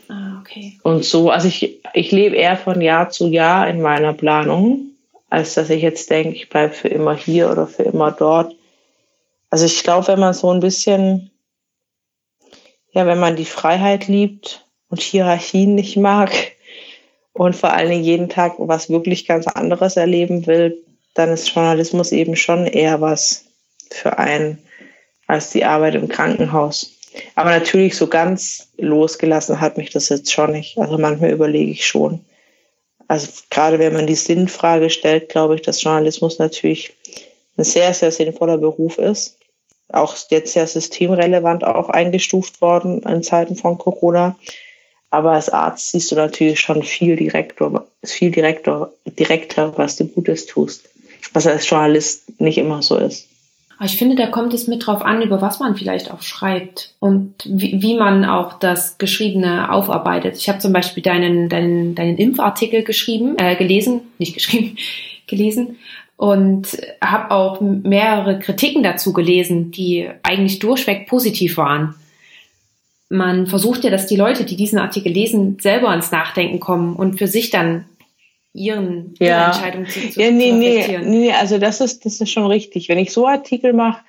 Ah, 0.10 0.40
okay. 0.42 0.80
Und 0.84 1.06
so, 1.06 1.30
also 1.30 1.48
ich, 1.48 1.80
ich 1.94 2.12
lebe 2.12 2.36
eher 2.36 2.58
von 2.58 2.82
Jahr 2.82 3.10
zu 3.10 3.28
Jahr 3.28 3.68
in 3.70 3.82
meiner 3.82 4.14
Planung, 4.14 4.88
als 5.30 5.54
dass 5.54 5.70
ich 5.70 5.82
jetzt 5.82 6.10
denke, 6.10 6.36
ich 6.36 6.50
bleibe 6.50 6.74
für 6.74 6.88
immer 6.88 7.16
hier 7.16 7.52
oder 7.52 7.68
für 7.68 7.84
immer 7.84 8.12
dort. 8.12 8.56
Also 9.52 9.66
ich 9.66 9.84
glaube, 9.84 10.08
wenn 10.08 10.20
man 10.20 10.34
so 10.34 10.52
ein 10.52 10.60
bisschen, 10.60 11.30
ja, 12.92 13.06
wenn 13.06 13.20
man 13.20 13.36
die 13.36 13.46
Freiheit 13.46 14.08
liebt 14.08 14.66
und 14.90 15.02
Hierarchien 15.02 15.76
nicht 15.76 15.98
mag 15.98 16.32
und 17.34 17.56
vor 17.56 17.72
allen 17.74 17.90
Dingen 17.90 18.04
jeden 18.04 18.30
Tag 18.30 18.56
was 18.58 18.90
wirklich 18.90 19.28
ganz 19.28 19.48
anderes 19.48 19.98
erleben 19.98 20.48
will, 20.48 20.84
dann 21.14 21.30
ist 21.30 21.50
Journalismus 21.50 22.12
eben 22.12 22.36
schon 22.36 22.66
eher 22.66 23.02
was 23.02 23.46
für 23.92 24.18
einen 24.18 24.60
als 25.28 25.52
die 25.52 25.66
Arbeit 25.66 25.96
im 25.96 26.08
Krankenhaus. 26.08 26.92
Aber 27.36 27.50
natürlich 27.50 27.96
so 27.96 28.08
ganz 28.08 28.70
losgelassen 28.78 29.60
hat 29.60 29.78
mich 29.78 29.92
das 29.92 30.10
jetzt 30.10 30.32
schon 30.32 30.52
nicht. 30.52 30.78
Also 30.78 30.98
manchmal 30.98 31.32
überlege 31.32 31.72
ich 31.72 31.86
schon. 31.86 32.26
Also 33.08 33.28
gerade 33.50 33.80
wenn 33.80 33.94
man 33.94 34.08
die 34.08 34.16
Sinnfrage 34.16 34.90
stellt, 34.90 35.30
glaube 35.30 35.56
ich, 35.56 35.62
dass 35.62 35.82
Journalismus 35.82 36.40
natürlich 36.40 36.94
ein 37.58 37.64
sehr, 37.64 37.94
sehr 37.94 38.12
sinnvoller 38.12 38.58
Beruf 38.58 38.98
ist. 38.98 39.38
Auch 39.92 40.16
jetzt 40.30 40.54
sehr 40.54 40.68
systemrelevant 40.68 41.64
auch 41.64 41.90
eingestuft 41.90 42.62
worden 42.62 43.02
in 43.04 43.24
Zeiten 43.24 43.56
von 43.56 43.78
Corona. 43.80 44.38
Aber 45.12 45.32
als 45.32 45.50
Arzt 45.50 45.92
siehst 45.92 46.12
du 46.12 46.16
natürlich 46.16 46.60
schon 46.60 46.84
viel 46.84 47.16
direkter, 47.16 47.86
viel 48.04 48.32
direkter, 48.32 48.92
direkter, 49.06 49.78
was 49.78 49.98
du 49.98 50.06
Gutes 50.06 50.46
tust. 50.46 50.88
Was 51.34 51.48
als 51.48 51.70
Journalist 51.70 52.40
nicht 52.40 52.58
immer 52.58 52.82
so 52.82 52.98
ist. 52.98 53.28
Ich 53.82 53.98
finde, 53.98 54.16
da 54.16 54.28
kommt 54.28 54.54
es 54.54 54.68
mit 54.68 54.86
drauf 54.86 55.04
an, 55.04 55.22
über 55.22 55.42
was 55.42 55.60
man 55.60 55.76
vielleicht 55.76 56.12
auch 56.12 56.22
schreibt 56.22 56.94
und 57.00 57.34
wie, 57.46 57.82
wie 57.82 57.96
man 57.96 58.26
auch 58.26 58.60
das 58.60 58.98
Geschriebene 58.98 59.72
aufarbeitet. 59.72 60.36
Ich 60.36 60.50
habe 60.50 60.60
zum 60.60 60.74
Beispiel 60.74 61.02
deinen, 61.02 61.48
deinen, 61.48 61.96
deinen 61.96 62.18
Impfartikel 62.18 62.84
geschrieben, 62.84 63.38
äh, 63.38 63.56
gelesen, 63.56 64.02
nicht 64.18 64.34
geschrieben, 64.34 64.78
gelesen 65.28 65.78
und 66.18 66.78
habe 67.02 67.32
auch 67.32 67.62
mehrere 67.62 68.40
Kritiken 68.40 68.84
dazu 68.84 69.14
gelesen, 69.14 69.72
die 69.72 70.10
eigentlich 70.24 70.60
durchweg 70.60 71.08
positiv 71.08 71.56
waren. 71.56 71.96
Man 73.10 73.48
versucht 73.48 73.84
ja, 73.84 73.90
dass 73.90 74.06
die 74.06 74.16
Leute, 74.16 74.46
die 74.46 74.56
diesen 74.56 74.78
Artikel 74.78 75.12
lesen, 75.12 75.58
selber 75.60 75.94
ins 75.94 76.12
Nachdenken 76.12 76.60
kommen 76.60 76.96
und 76.96 77.18
für 77.18 77.28
sich 77.28 77.50
dann 77.50 77.86
ihren 78.54 79.16
ja. 79.20 79.48
Entscheidung 79.48 79.88
zu, 79.88 80.10
zu, 80.12 80.22
ja, 80.22 80.32
nee, 80.32 80.52
zu 80.52 80.58
nee, 80.58 80.98
nee, 81.04 81.32
also 81.32 81.58
das 81.58 81.82
ist, 81.82 82.06
das 82.06 82.22
ist 82.22 82.30
schon 82.30 82.46
richtig. 82.46 82.90
Wenn 82.90 83.00
ich 83.00 83.12
so 83.12 83.28
Artikel 83.28 83.74
mache, 83.74 84.04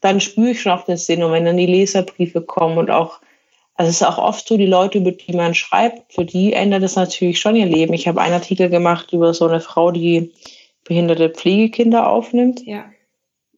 dann 0.00 0.20
spüre 0.20 0.50
ich 0.50 0.60
schon 0.60 0.72
auf 0.72 0.84
den 0.84 0.96
Sinn. 0.96 1.22
Und 1.22 1.32
wenn 1.32 1.44
dann 1.44 1.56
die 1.56 1.66
Leserbriefe 1.66 2.40
kommen 2.40 2.78
und 2.78 2.90
auch, 2.90 3.20
also 3.74 3.90
es 3.90 4.00
ist 4.00 4.06
auch 4.06 4.18
oft 4.18 4.46
so, 4.46 4.56
die 4.56 4.66
Leute, 4.66 4.98
über 4.98 5.12
die 5.12 5.32
man 5.34 5.54
schreibt, 5.54 6.12
für 6.12 6.24
die 6.24 6.52
ändert 6.52 6.82
es 6.82 6.96
natürlich 6.96 7.40
schon 7.40 7.56
ihr 7.56 7.66
Leben. 7.66 7.92
Ich 7.94 8.08
habe 8.08 8.20
einen 8.20 8.34
Artikel 8.34 8.68
gemacht 8.70 9.12
über 9.12 9.34
so 9.34 9.46
eine 9.46 9.60
Frau, 9.60 9.90
die 9.90 10.32
behinderte 10.84 11.30
Pflegekinder 11.30 12.08
aufnimmt. 12.08 12.64
Ja. 12.64 12.84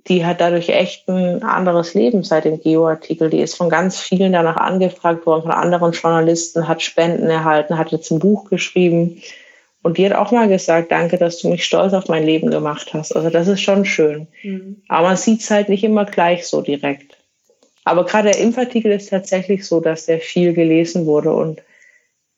Die 0.06 0.24
hat 0.24 0.40
dadurch 0.40 0.68
echt 0.70 1.08
ein 1.08 1.42
anderes 1.42 1.92
Leben 1.94 2.22
seit 2.22 2.44
dem 2.44 2.60
Geo-Artikel. 2.60 3.28
Die 3.28 3.40
ist 3.40 3.56
von 3.56 3.68
ganz 3.68 3.98
vielen 3.98 4.32
danach 4.32 4.56
angefragt 4.56 5.26
worden, 5.26 5.42
von 5.42 5.50
anderen 5.50 5.92
Journalisten, 5.92 6.68
hat 6.68 6.82
Spenden 6.82 7.28
erhalten, 7.28 7.76
hat 7.76 7.92
jetzt 7.92 8.10
ein 8.10 8.20
Buch 8.20 8.48
geschrieben 8.48 9.20
und 9.82 9.96
die 9.96 10.04
hat 10.04 10.12
auch 10.12 10.32
mal 10.32 10.48
gesagt, 10.48 10.90
danke, 10.90 11.18
dass 11.18 11.38
du 11.38 11.48
mich 11.48 11.64
stolz 11.64 11.92
auf 11.94 12.08
mein 12.08 12.24
Leben 12.24 12.50
gemacht 12.50 12.92
hast. 12.94 13.14
Also 13.14 13.30
das 13.30 13.48
ist 13.48 13.60
schon 13.60 13.84
schön. 13.84 14.26
Mhm. 14.42 14.82
Aber 14.88 15.08
man 15.08 15.16
sieht 15.16 15.40
es 15.40 15.50
halt 15.50 15.68
nicht 15.68 15.84
immer 15.84 16.04
gleich 16.04 16.46
so 16.46 16.62
direkt. 16.62 17.16
Aber 17.84 18.04
gerade 18.04 18.30
der 18.30 18.40
Impfartikel 18.40 18.92
ist 18.92 19.10
tatsächlich 19.10 19.66
so, 19.66 19.80
dass 19.80 20.06
der 20.06 20.20
viel 20.20 20.52
gelesen 20.52 21.06
wurde 21.06 21.32
und 21.32 21.62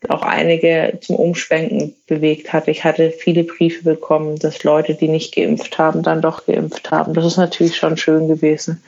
auch 0.09 0.23
einige 0.23 0.99
zum 1.03 1.17
Umschwenken 1.17 1.95
bewegt 2.07 2.53
hat. 2.53 2.69
Ich 2.69 2.85
hatte 2.85 3.11
viele 3.11 3.45
Briefe 3.45 3.85
bekommen, 3.85 4.39
dass 4.39 4.65
Leute, 4.65 4.95
die 4.95 5.09
nicht 5.09 5.35
geimpft 5.35 5.79
haben, 5.79 6.03
dann 6.03 6.23
doch 6.23 6.47
geimpft 6.47 6.91
haben. 6.91 7.15
Das 7.15 7.27
ist 7.27 7.37
natürlich 7.37 7.77
schon 7.77 7.97
schön 7.97 8.29
gewesen. 8.29 8.83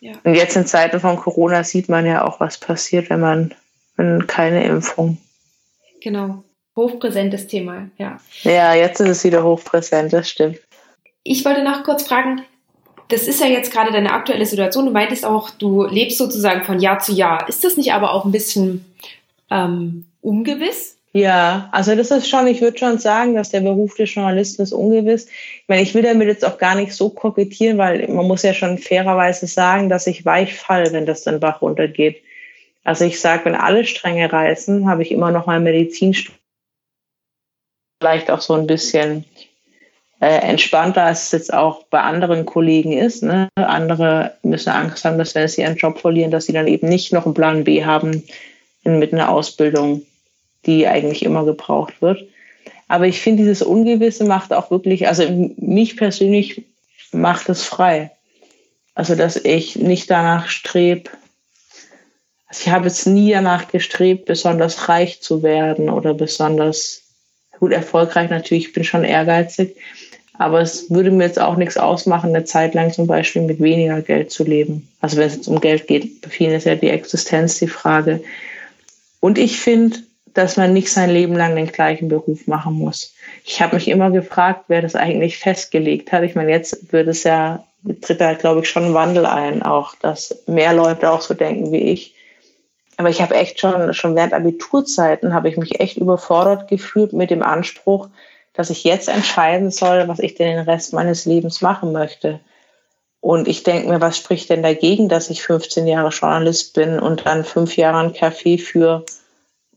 Ja. 0.00 0.12
Und 0.24 0.34
jetzt 0.34 0.56
in 0.56 0.66
Zeiten 0.66 1.00
von 1.00 1.16
Corona 1.16 1.64
sieht 1.64 1.88
man 1.88 2.06
ja 2.06 2.24
auch, 2.26 2.40
was 2.40 2.58
passiert, 2.58 3.10
wenn 3.10 3.20
man 3.20 3.54
wenn 3.96 4.26
keine 4.26 4.64
Impfung. 4.64 5.18
Genau 6.00 6.42
hochpräsentes 6.76 7.46
Thema, 7.46 7.88
ja. 7.98 8.18
Ja, 8.42 8.74
jetzt 8.74 9.00
ist 9.00 9.08
es 9.08 9.24
wieder 9.24 9.44
hochpräsent, 9.44 10.12
das 10.12 10.28
stimmt. 10.28 10.58
Ich 11.22 11.44
wollte 11.44 11.62
noch 11.62 11.84
kurz 11.84 12.04
fragen, 12.04 12.42
das 13.08 13.26
ist 13.26 13.40
ja 13.40 13.46
jetzt 13.46 13.72
gerade 13.72 13.92
deine 13.92 14.12
aktuelle 14.12 14.46
Situation. 14.46 14.86
Du 14.86 14.92
meintest 14.92 15.24
auch, 15.24 15.50
du 15.50 15.84
lebst 15.84 16.18
sozusagen 16.18 16.64
von 16.64 16.80
Jahr 16.80 17.00
zu 17.00 17.12
Jahr. 17.12 17.48
Ist 17.48 17.64
das 17.64 17.76
nicht 17.76 17.92
aber 17.92 18.12
auch 18.12 18.24
ein 18.24 18.32
bisschen 18.32 18.84
ähm, 19.50 20.06
ungewiss? 20.22 20.96
Ja, 21.12 21.68
also 21.72 21.96
das 21.96 22.12
ist 22.12 22.28
schon, 22.28 22.46
ich 22.46 22.60
würde 22.60 22.78
schon 22.78 22.98
sagen, 22.98 23.34
dass 23.34 23.50
der 23.50 23.60
Beruf 23.60 23.96
des 23.96 24.14
Journalisten 24.14 24.62
ist 24.62 24.72
ungewiss. 24.72 25.26
Ich 25.26 25.64
meine, 25.66 25.82
ich 25.82 25.92
will 25.94 26.02
damit 26.02 26.28
jetzt 26.28 26.44
auch 26.44 26.56
gar 26.56 26.76
nicht 26.76 26.92
so 26.92 27.10
kokettieren, 27.10 27.78
weil 27.78 28.06
man 28.08 28.28
muss 28.28 28.42
ja 28.42 28.54
schon 28.54 28.78
fairerweise 28.78 29.48
sagen, 29.48 29.88
dass 29.88 30.06
ich 30.06 30.24
weich 30.24 30.54
fall, 30.54 30.92
wenn 30.92 31.06
das 31.06 31.22
den 31.22 31.40
Bach 31.40 31.62
runtergeht. 31.62 32.22
Also 32.84 33.04
ich 33.04 33.20
sage, 33.20 33.44
wenn 33.46 33.56
alle 33.56 33.84
Stränge 33.84 34.32
reißen, 34.32 34.88
habe 34.88 35.02
ich 35.02 35.10
immer 35.10 35.32
noch 35.32 35.46
mal 35.46 35.58
Medizinstudium 35.58 36.40
vielleicht 38.00 38.30
auch 38.30 38.40
so 38.40 38.54
ein 38.54 38.66
bisschen 38.66 39.24
äh, 40.20 40.38
entspannter, 40.38 41.04
als 41.04 41.24
es 41.24 41.32
jetzt 41.32 41.52
auch 41.52 41.84
bei 41.84 42.00
anderen 42.00 42.46
Kollegen 42.46 42.92
ist. 42.92 43.22
Ne? 43.22 43.48
Andere 43.56 44.34
müssen 44.42 44.70
Angst 44.70 45.04
haben, 45.04 45.18
dass 45.18 45.34
wenn 45.34 45.48
sie 45.48 45.62
ihren 45.62 45.76
Job 45.76 45.98
verlieren, 45.98 46.30
dass 46.30 46.46
sie 46.46 46.52
dann 46.52 46.66
eben 46.66 46.88
nicht 46.88 47.12
noch 47.12 47.26
einen 47.26 47.34
Plan 47.34 47.64
B 47.64 47.84
haben 47.84 48.24
mit 48.84 49.12
einer 49.12 49.28
Ausbildung, 49.28 50.02
die 50.66 50.86
eigentlich 50.86 51.24
immer 51.24 51.44
gebraucht 51.44 52.00
wird. 52.00 52.24
Aber 52.88 53.06
ich 53.06 53.20
finde, 53.20 53.42
dieses 53.42 53.62
Ungewisse 53.62 54.24
macht 54.24 54.52
auch 54.52 54.70
wirklich, 54.70 55.08
also 55.08 55.24
mich 55.56 55.96
persönlich 55.96 56.64
macht 57.12 57.48
es 57.48 57.62
frei. 57.62 58.10
Also, 58.94 59.14
dass 59.14 59.36
ich 59.36 59.76
nicht 59.76 60.10
danach 60.10 60.48
strebe, 60.48 61.10
also 62.50 62.62
ich 62.64 62.68
habe 62.68 62.88
jetzt 62.88 63.06
nie 63.06 63.30
danach 63.30 63.68
gestrebt, 63.68 64.24
besonders 64.24 64.88
reich 64.88 65.20
zu 65.20 65.44
werden 65.44 65.88
oder 65.88 66.14
besonders 66.14 67.02
gut 67.60 67.72
erfolgreich. 67.72 68.28
Natürlich, 68.28 68.66
ich 68.66 68.72
bin 68.72 68.82
schon 68.82 69.04
ehrgeizig, 69.04 69.76
aber 70.36 70.60
es 70.60 70.90
würde 70.90 71.12
mir 71.12 71.24
jetzt 71.24 71.38
auch 71.38 71.56
nichts 71.56 71.76
ausmachen, 71.76 72.34
eine 72.34 72.44
Zeit 72.44 72.74
lang 72.74 72.92
zum 72.92 73.06
Beispiel 73.06 73.42
mit 73.42 73.60
weniger 73.60 74.02
Geld 74.02 74.32
zu 74.32 74.42
leben. 74.42 74.88
Also 75.00 75.16
wenn 75.16 75.28
es 75.28 75.36
jetzt 75.36 75.48
um 75.48 75.60
Geld 75.60 75.86
geht, 75.86 76.22
bei 76.22 76.28
vielen 76.28 76.54
ist 76.54 76.66
ja 76.66 76.74
die 76.74 76.90
Existenz 76.90 77.60
die 77.60 77.68
Frage. 77.68 78.20
Und 79.20 79.38
ich 79.38 79.60
finde, 79.60 79.98
dass 80.34 80.56
man 80.56 80.72
nicht 80.72 80.92
sein 80.92 81.10
Leben 81.10 81.34
lang 81.34 81.56
den 81.56 81.66
gleichen 81.66 82.08
Beruf 82.08 82.46
machen 82.46 82.74
muss. 82.74 83.14
Ich 83.44 83.60
habe 83.60 83.76
mich 83.76 83.88
immer 83.88 84.10
gefragt, 84.10 84.64
wer 84.68 84.82
das 84.82 84.94
eigentlich 84.94 85.38
festgelegt 85.38 86.12
hat. 86.12 86.22
Ich 86.22 86.34
meine, 86.34 86.50
jetzt 86.50 86.92
wird 86.92 87.08
es 87.08 87.24
ja, 87.24 87.64
tritt 88.00 88.20
da, 88.20 88.34
glaube 88.34 88.60
ich, 88.60 88.68
schon 88.68 88.84
ein 88.84 88.94
Wandel 88.94 89.26
ein, 89.26 89.62
auch, 89.62 89.94
dass 89.96 90.42
mehr 90.46 90.72
Leute 90.72 91.10
auch 91.10 91.20
so 91.20 91.34
denken 91.34 91.72
wie 91.72 91.90
ich. 91.90 92.14
Aber 92.96 93.08
ich 93.08 93.22
habe 93.22 93.34
echt 93.34 93.58
schon, 93.58 93.94
schon 93.94 94.14
während 94.14 94.34
Abiturzeiten 94.34 95.32
habe 95.32 95.48
ich 95.48 95.56
mich 95.56 95.80
echt 95.80 95.96
überfordert 95.96 96.68
gefühlt 96.68 97.12
mit 97.12 97.30
dem 97.30 97.42
Anspruch, 97.42 98.08
dass 98.52 98.70
ich 98.70 98.84
jetzt 98.84 99.08
entscheiden 99.08 99.70
soll, 99.70 100.06
was 100.06 100.18
ich 100.18 100.34
denn 100.34 100.54
den 100.54 100.68
Rest 100.68 100.92
meines 100.92 101.24
Lebens 101.24 101.62
machen 101.62 101.92
möchte. 101.92 102.40
Und 103.20 103.48
ich 103.48 103.62
denke 103.62 103.88
mir, 103.88 104.00
was 104.00 104.16
spricht 104.16 104.50
denn 104.50 104.62
dagegen, 104.62 105.08
dass 105.08 105.30
ich 105.30 105.42
15 105.42 105.86
Jahre 105.86 106.10
Journalist 106.10 106.74
bin 106.74 106.98
und 106.98 107.26
dann 107.26 107.44
fünf 107.44 107.76
Jahre 107.76 107.98
ein 107.98 108.12
Café 108.12 108.58
führe 108.62 109.04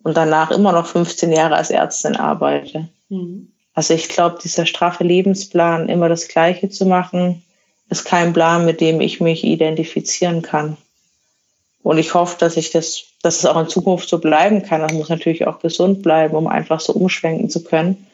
und 0.03 0.17
danach 0.17 0.51
immer 0.51 0.71
noch 0.71 0.85
15 0.85 1.31
Jahre 1.31 1.55
als 1.55 1.69
Ärztin 1.69 2.15
arbeite. 2.15 2.89
Mhm. 3.09 3.51
Also 3.73 3.93
ich 3.93 4.09
glaube, 4.09 4.37
dieser 4.43 4.65
straffe 4.65 5.03
Lebensplan, 5.03 5.89
immer 5.89 6.09
das 6.09 6.27
Gleiche 6.27 6.69
zu 6.69 6.85
machen, 6.85 7.43
ist 7.89 8.05
kein 8.05 8.33
Plan, 8.33 8.65
mit 8.65 8.81
dem 8.81 9.01
ich 9.01 9.19
mich 9.19 9.43
identifizieren 9.43 10.41
kann. 10.41 10.77
Und 11.81 11.97
ich 11.97 12.13
hoffe, 12.13 12.37
dass 12.39 12.55
ich 12.55 12.71
das, 12.71 13.03
dass 13.21 13.39
es 13.39 13.45
auch 13.45 13.59
in 13.59 13.67
Zukunft 13.67 14.07
so 14.07 14.19
bleiben 14.19 14.63
kann. 14.63 14.81
Das 14.81 14.93
muss 14.93 15.09
natürlich 15.09 15.47
auch 15.47 15.59
gesund 15.59 16.01
bleiben, 16.01 16.35
um 16.35 16.47
einfach 16.47 16.79
so 16.79 16.93
umschwenken 16.93 17.49
zu 17.49 17.63
können. 17.63 18.07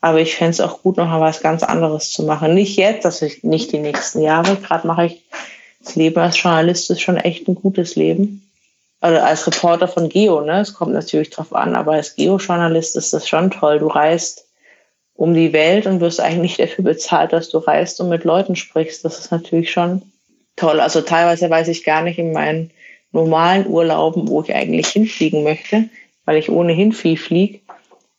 Aber 0.00 0.20
ich 0.20 0.34
fände 0.34 0.52
es 0.52 0.60
auch 0.60 0.82
gut, 0.82 0.96
noch 0.96 1.06
mal 1.06 1.20
was 1.20 1.42
ganz 1.42 1.62
anderes 1.62 2.10
zu 2.10 2.24
machen. 2.24 2.54
Nicht 2.54 2.76
jetzt, 2.76 3.04
dass 3.04 3.22
ich 3.22 3.44
nicht 3.44 3.70
die 3.72 3.78
nächsten 3.78 4.22
Jahre. 4.22 4.56
Gerade 4.56 4.86
mache 4.86 5.06
ich 5.06 5.22
das 5.84 5.96
Leben 5.96 6.18
als 6.18 6.40
Journalist 6.40 6.90
ist 6.90 7.00
schon 7.00 7.16
echt 7.16 7.48
ein 7.48 7.54
gutes 7.54 7.96
Leben. 7.96 8.41
Also 9.02 9.20
als 9.20 9.46
Reporter 9.46 9.88
von 9.88 10.08
Geo, 10.08 10.40
ne? 10.40 10.60
Es 10.60 10.72
kommt 10.72 10.92
natürlich 10.92 11.30
drauf 11.30 11.54
an, 11.54 11.76
aber 11.76 11.92
als 11.92 12.14
Geo-Journalist 12.14 12.96
ist 12.96 13.12
das 13.12 13.28
schon 13.28 13.50
toll. 13.50 13.78
Du 13.78 13.88
reist 13.88 14.46
um 15.14 15.34
die 15.34 15.52
Welt 15.52 15.86
und 15.86 16.00
wirst 16.00 16.20
eigentlich 16.20 16.56
dafür 16.58 16.84
bezahlt, 16.84 17.32
dass 17.32 17.50
du 17.50 17.58
reist 17.58 18.00
und 18.00 18.08
mit 18.08 18.24
Leuten 18.24 18.56
sprichst. 18.56 19.04
Das 19.04 19.18
ist 19.18 19.30
natürlich 19.30 19.70
schon 19.70 20.02
toll. 20.56 20.80
Also 20.80 21.02
teilweise 21.02 21.50
weiß 21.50 21.68
ich 21.68 21.84
gar 21.84 22.02
nicht 22.02 22.18
in 22.18 22.32
meinen 22.32 22.70
normalen 23.12 23.66
Urlauben, 23.66 24.28
wo 24.28 24.42
ich 24.42 24.54
eigentlich 24.54 24.88
hinfliegen 24.88 25.42
möchte, 25.42 25.90
weil 26.24 26.38
ich 26.38 26.48
ohnehin 26.48 26.92
viel 26.92 27.18
fliege 27.18 27.60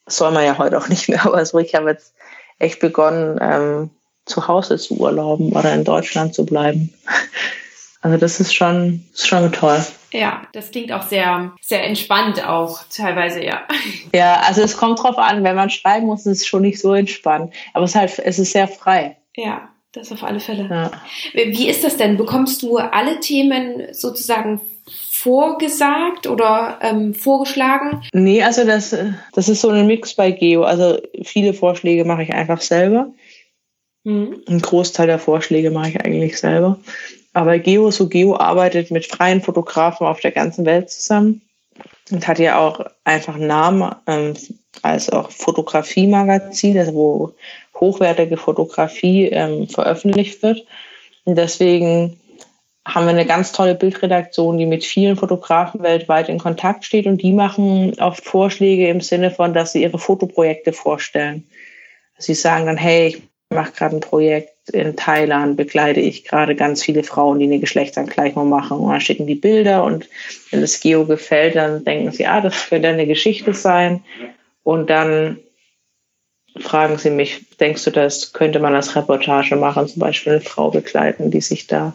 soll 0.05 0.31
man 0.31 0.45
ja 0.45 0.57
heute 0.57 0.77
auch 0.77 0.87
nicht 0.87 1.09
mehr, 1.09 1.25
aber 1.25 1.45
so, 1.45 1.59
ich 1.59 1.75
habe 1.75 1.91
jetzt 1.91 2.13
echt 2.59 2.79
begonnen, 2.79 3.39
ähm, 3.41 3.89
zu 4.25 4.47
Hause 4.47 4.77
zu 4.77 4.95
urlauben 4.95 5.51
oder 5.51 5.73
in 5.73 5.83
Deutschland 5.83 6.33
zu 6.33 6.45
bleiben. 6.45 6.93
Also 8.05 8.17
das 8.17 8.41
ist 8.41 8.53
schon, 8.53 9.05
ist 9.13 9.29
schon 9.29 9.49
toll. 9.53 9.81
Ja, 10.13 10.43
das 10.53 10.69
klingt 10.69 10.91
auch 10.91 11.01
sehr, 11.01 11.53
sehr 11.59 11.83
entspannt 11.85 12.47
auch 12.47 12.83
teilweise, 12.95 13.43
ja. 13.43 13.63
Ja, 14.13 14.41
also 14.47 14.61
es 14.61 14.77
kommt 14.77 15.01
drauf 15.01 15.17
an, 15.17 15.43
wenn 15.43 15.55
man 15.55 15.71
schreiben 15.71 16.05
muss, 16.05 16.25
ist 16.27 16.41
es 16.41 16.47
schon 16.47 16.61
nicht 16.61 16.79
so 16.79 16.93
entspannt. 16.93 17.53
Aber 17.73 17.85
es 17.85 17.91
ist 17.91 17.95
halt, 17.95 18.19
es 18.19 18.39
ist 18.39 18.51
sehr 18.51 18.67
frei. 18.67 19.17
Ja, 19.35 19.69
das 19.91 20.11
auf 20.11 20.23
alle 20.23 20.39
Fälle. 20.39 20.67
Ja. 20.69 20.91
Wie 21.33 21.67
ist 21.67 21.83
das 21.83 21.97
denn? 21.97 22.17
Bekommst 22.17 22.61
du 22.61 22.77
alle 22.77 23.19
Themen 23.19 23.87
sozusagen 23.91 24.61
vorgesagt 25.09 26.27
oder 26.27 26.77
ähm, 26.81 27.15
vorgeschlagen? 27.15 28.03
Nee, 28.13 28.43
also 28.43 28.65
das, 28.65 28.95
das 29.33 29.49
ist 29.49 29.61
so 29.61 29.69
ein 29.69 29.87
Mix 29.87 30.13
bei 30.13 30.31
Geo. 30.31 30.63
Also 30.63 30.99
viele 31.23 31.53
Vorschläge 31.53 32.05
mache 32.05 32.23
ich 32.23 32.33
einfach 32.33 32.61
selber. 32.61 33.13
Mhm. 34.03 34.43
Ein 34.47 34.59
Großteil 34.59 35.07
der 35.07 35.19
Vorschläge 35.19 35.71
mache 35.71 35.89
ich 35.89 36.01
eigentlich 36.01 36.37
selber. 36.37 36.79
Aber 37.33 37.57
Geo, 37.59 37.89
so 37.91 38.07
Geo 38.07 38.35
arbeitet 38.35 38.91
mit 38.91 39.07
freien 39.07 39.41
Fotografen 39.41 40.05
auf 40.05 40.19
der 40.19 40.31
ganzen 40.31 40.65
Welt 40.65 40.89
zusammen 40.89 41.41
und 42.11 42.27
hat 42.27 42.39
ja 42.39 42.59
auch 42.59 42.85
einfach 43.03 43.35
einen 43.35 43.47
Namen 43.47 43.95
ähm, 44.07 44.33
als 44.83 45.09
auch 45.09 45.31
Fotografiemagazin, 45.31 46.77
also 46.77 46.93
wo 46.93 47.33
hochwertige 47.79 48.37
Fotografie 48.37 49.27
ähm, 49.27 49.67
veröffentlicht 49.67 50.43
wird. 50.43 50.65
Und 51.25 51.35
deswegen 51.37 52.19
haben 52.85 53.05
wir 53.05 53.11
eine 53.11 53.25
ganz 53.25 53.51
tolle 53.51 53.75
Bildredaktion, 53.75 54.57
die 54.57 54.65
mit 54.65 54.83
vielen 54.83 55.15
Fotografen 55.15 55.81
weltweit 55.81 56.29
in 56.29 56.37
Kontakt 56.37 56.83
steht 56.85 57.07
und 57.07 57.21
die 57.21 57.31
machen 57.31 57.97
oft 57.99 58.23
Vorschläge 58.23 58.89
im 58.89 59.01
Sinne 59.01 59.31
von, 59.31 59.53
dass 59.53 59.71
sie 59.71 59.83
ihre 59.83 59.99
Fotoprojekte 59.99 60.73
vorstellen. 60.73 61.47
Sie 62.17 62.35
sagen 62.35 62.65
dann, 62.65 62.77
hey, 62.77 63.07
ich 63.07 63.23
mache 63.49 63.71
gerade 63.71 63.95
ein 63.95 64.01
Projekt 64.01 64.52
in 64.71 64.95
Thailand, 64.95 65.57
begleite 65.57 65.99
ich 65.99 66.23
gerade 66.23 66.55
ganz 66.55 66.83
viele 66.83 67.03
Frauen, 67.03 67.39
die 67.39 67.45
eine 67.45 67.59
Geschlechtsangleichung 67.59 68.47
machen 68.47 68.77
und 68.77 68.91
dann 68.91 69.01
schicken 69.01 69.27
die 69.27 69.35
Bilder 69.35 69.83
und 69.83 70.07
wenn 70.51 70.61
das 70.61 70.79
Geo 70.79 71.05
gefällt, 71.05 71.55
dann 71.55 71.83
denken 71.83 72.11
sie, 72.11 72.25
ah, 72.25 72.41
das 72.41 72.69
könnte 72.69 72.87
eine 72.87 73.05
Geschichte 73.05 73.53
sein 73.53 74.03
und 74.63 74.89
dann 74.89 75.39
fragen 76.59 76.97
sie 76.97 77.09
mich, 77.09 77.45
denkst 77.59 77.83
du, 77.85 77.91
das 77.91 78.33
könnte 78.33 78.59
man 78.59 78.75
als 78.75 78.95
Reportage 78.95 79.55
machen, 79.55 79.87
zum 79.87 79.99
Beispiel 79.99 80.33
eine 80.33 80.41
Frau 80.41 80.69
begleiten, 80.69 81.31
die 81.31 81.41
sich 81.41 81.67
da 81.67 81.93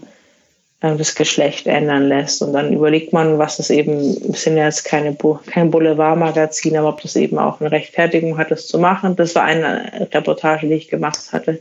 äh, 0.81 0.97
das 0.97 1.15
Geschlecht 1.15 1.67
ändern 1.67 2.09
lässt. 2.09 2.43
Und 2.43 2.53
dann 2.53 2.73
überlegt 2.73 3.13
man, 3.13 3.39
was 3.39 3.59
das 3.59 3.71
eben, 3.71 4.17
es 4.33 4.43
sind 4.43 4.57
ja 4.57 4.65
jetzt 4.65 4.85
keine, 4.85 5.17
kein 5.47 5.71
Boulevardmagazin, 5.71 6.77
aber 6.77 6.89
ob 6.89 7.03
das 7.03 7.17
eben 7.17 7.39
auch 7.39 7.61
eine 7.61 7.71
Rechtfertigung 7.71 8.39
hat, 8.39 8.51
das 8.51 8.67
zu 8.67 8.79
machen. 8.79 9.17
Das 9.17 9.35
war 9.35 9.45
eine 9.45 10.09
Reportage, 10.13 10.67
die 10.67 10.75
ich 10.75 10.89
gemacht 10.89 11.33
hatte. 11.33 11.61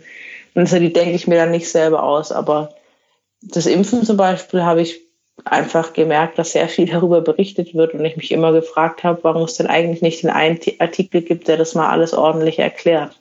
Also 0.56 0.80
die 0.80 0.94
denke 0.94 1.16
ich 1.16 1.28
mir 1.28 1.36
dann 1.36 1.52
nicht 1.52 1.70
selber 1.70 2.04
aus. 2.04 2.32
Aber 2.32 2.74
das 3.42 3.66
Impfen 3.66 4.04
zum 4.04 4.18
Beispiel 4.18 4.64
habe 4.64 4.82
ich 4.82 5.00
einfach 5.46 5.94
gemerkt, 5.94 6.40
dass 6.40 6.52
sehr 6.52 6.68
viel 6.70 6.86
darüber 6.92 7.22
berichtet 7.22 7.76
wird 7.76 7.94
und 7.94 8.04
ich 8.06 8.18
mich 8.18 8.32
immer 8.32 8.52
gefragt 8.52 9.04
habe, 9.04 9.24
warum 9.24 9.44
es 9.44 9.56
denn 9.56 9.68
eigentlich 9.68 10.02
nicht 10.02 10.24
den 10.24 10.30
einen 10.30 10.60
Artikel 10.80 11.22
gibt, 11.22 11.48
der 11.48 11.58
das 11.58 11.76
mal 11.76 11.90
alles 11.90 12.14
ordentlich 12.14 12.60
erklärt. 12.60 13.20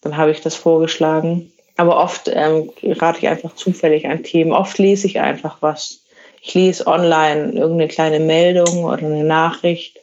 Dann 0.00 0.16
habe 0.16 0.30
ich 0.30 0.40
das 0.40 0.54
vorgeschlagen 0.54 1.50
aber 1.78 1.96
oft 1.96 2.28
ähm, 2.28 2.72
rate 2.82 3.18
ich 3.20 3.28
einfach 3.28 3.54
zufällig 3.54 4.06
an 4.06 4.24
Themen. 4.24 4.52
Oft 4.52 4.78
lese 4.78 5.06
ich 5.06 5.20
einfach 5.20 5.58
was. 5.60 6.00
Ich 6.42 6.52
lese 6.54 6.86
online 6.88 7.52
irgendeine 7.52 7.86
kleine 7.86 8.20
Meldung 8.20 8.84
oder 8.84 8.98
eine 8.98 9.22
Nachricht 9.22 9.96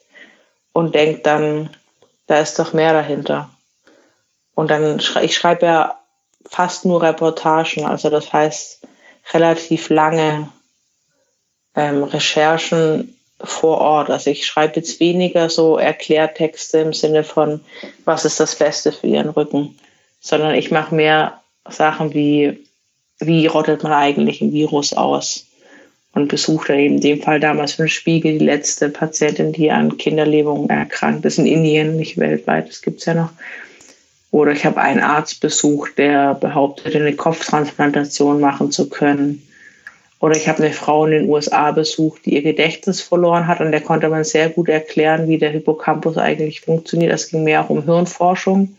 und 0.71 0.95
denke 0.95 1.21
dann, 1.21 1.69
da 2.27 2.39
ist 2.39 2.57
doch 2.57 2.71
mehr 2.71 2.93
dahinter. 2.93 3.49
Und 4.55 4.71
dann 4.71 5.01
ich 5.21 5.35
schreibe 5.35 5.65
ja 5.65 5.99
fast 6.49 6.85
nur 6.85 7.01
Reportagen, 7.01 7.85
also 7.85 8.09
das 8.09 8.31
heißt 8.31 8.81
relativ 9.33 9.89
lange 9.89 10.49
ähm, 11.75 12.03
Recherchen 12.03 13.15
vor 13.41 13.79
Ort. 13.79 14.09
Also 14.09 14.29
ich 14.29 14.45
schreibe 14.45 14.77
jetzt 14.77 14.99
weniger 14.99 15.49
so 15.49 15.77
Erklärtexte 15.77 16.79
im 16.79 16.93
Sinne 16.93 17.23
von, 17.23 17.61
was 18.05 18.25
ist 18.25 18.39
das 18.39 18.55
Beste 18.55 18.91
für 18.91 19.07
Ihren 19.07 19.29
Rücken, 19.29 19.77
sondern 20.19 20.55
ich 20.55 20.71
mache 20.71 20.95
mehr 20.95 21.41
Sachen 21.67 22.13
wie, 22.13 22.65
wie 23.19 23.47
rottet 23.47 23.83
man 23.83 23.93
eigentlich 23.93 24.41
ein 24.41 24.53
Virus 24.53 24.93
aus? 24.93 25.47
Und 26.13 26.29
besuchte 26.29 26.73
eben 26.73 26.95
in 26.95 27.01
dem 27.01 27.21
Fall 27.21 27.41
damals 27.41 27.75
den 27.75 27.89
Spiegel 27.89 28.37
die 28.37 28.45
letzte 28.45 28.87
Patientin, 28.87 29.51
die 29.51 29.69
an 29.69 29.97
Kinderlähmung 29.97 30.69
erkrankt 30.69 31.25
ist 31.25 31.39
in 31.39 31.45
Indien, 31.45 31.97
nicht 31.97 32.17
weltweit, 32.17 32.69
das 32.69 32.81
gibt 32.81 33.01
es 33.01 33.05
ja 33.05 33.15
noch. 33.15 33.31
Oder 34.35 34.51
ich 34.51 34.65
habe 34.65 34.81
einen 34.81 34.99
Arzt 34.99 35.39
besucht, 35.39 35.97
der 35.97 36.33
behauptete, 36.33 36.97
eine 36.97 37.15
Kopftransplantation 37.15 38.41
machen 38.41 38.69
zu 38.69 38.89
können. 38.89 39.47
Oder 40.19 40.35
ich 40.35 40.49
habe 40.49 40.61
eine 40.61 40.73
Frau 40.73 41.05
in 41.05 41.11
den 41.11 41.29
USA 41.29 41.71
besucht, 41.71 42.25
die 42.25 42.33
ihr 42.33 42.41
Gedächtnis 42.41 42.99
verloren 42.99 43.47
hat 43.47 43.61
und 43.61 43.71
der 43.71 43.79
konnte 43.79 44.09
man 44.09 44.25
sehr 44.25 44.49
gut 44.49 44.67
erklären, 44.67 45.29
wie 45.29 45.37
der 45.37 45.51
Hippocampus 45.51 46.17
eigentlich 46.17 46.59
funktioniert. 46.59 47.13
Es 47.13 47.29
ging 47.29 47.45
mehr 47.45 47.63
auch 47.63 47.69
um 47.69 47.85
Hirnforschung. 47.85 48.75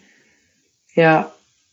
Ja, 0.94 1.32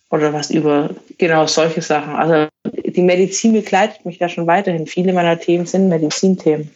oder 0.09 0.31
was 0.31 0.49
über 0.49 0.91
genau 1.17 1.45
solche 1.47 1.81
Sachen. 1.81 2.15
Also 2.15 2.47
die 2.63 3.01
Medizin 3.01 3.51
begleitet 3.51 4.05
mich 4.05 4.17
da 4.17 4.29
schon 4.29 4.47
weiterhin. 4.47 4.87
Viele 4.87 5.11
meiner 5.11 5.37
Themen 5.37 5.65
sind 5.65 5.89
Medizinthemen. 5.89 6.71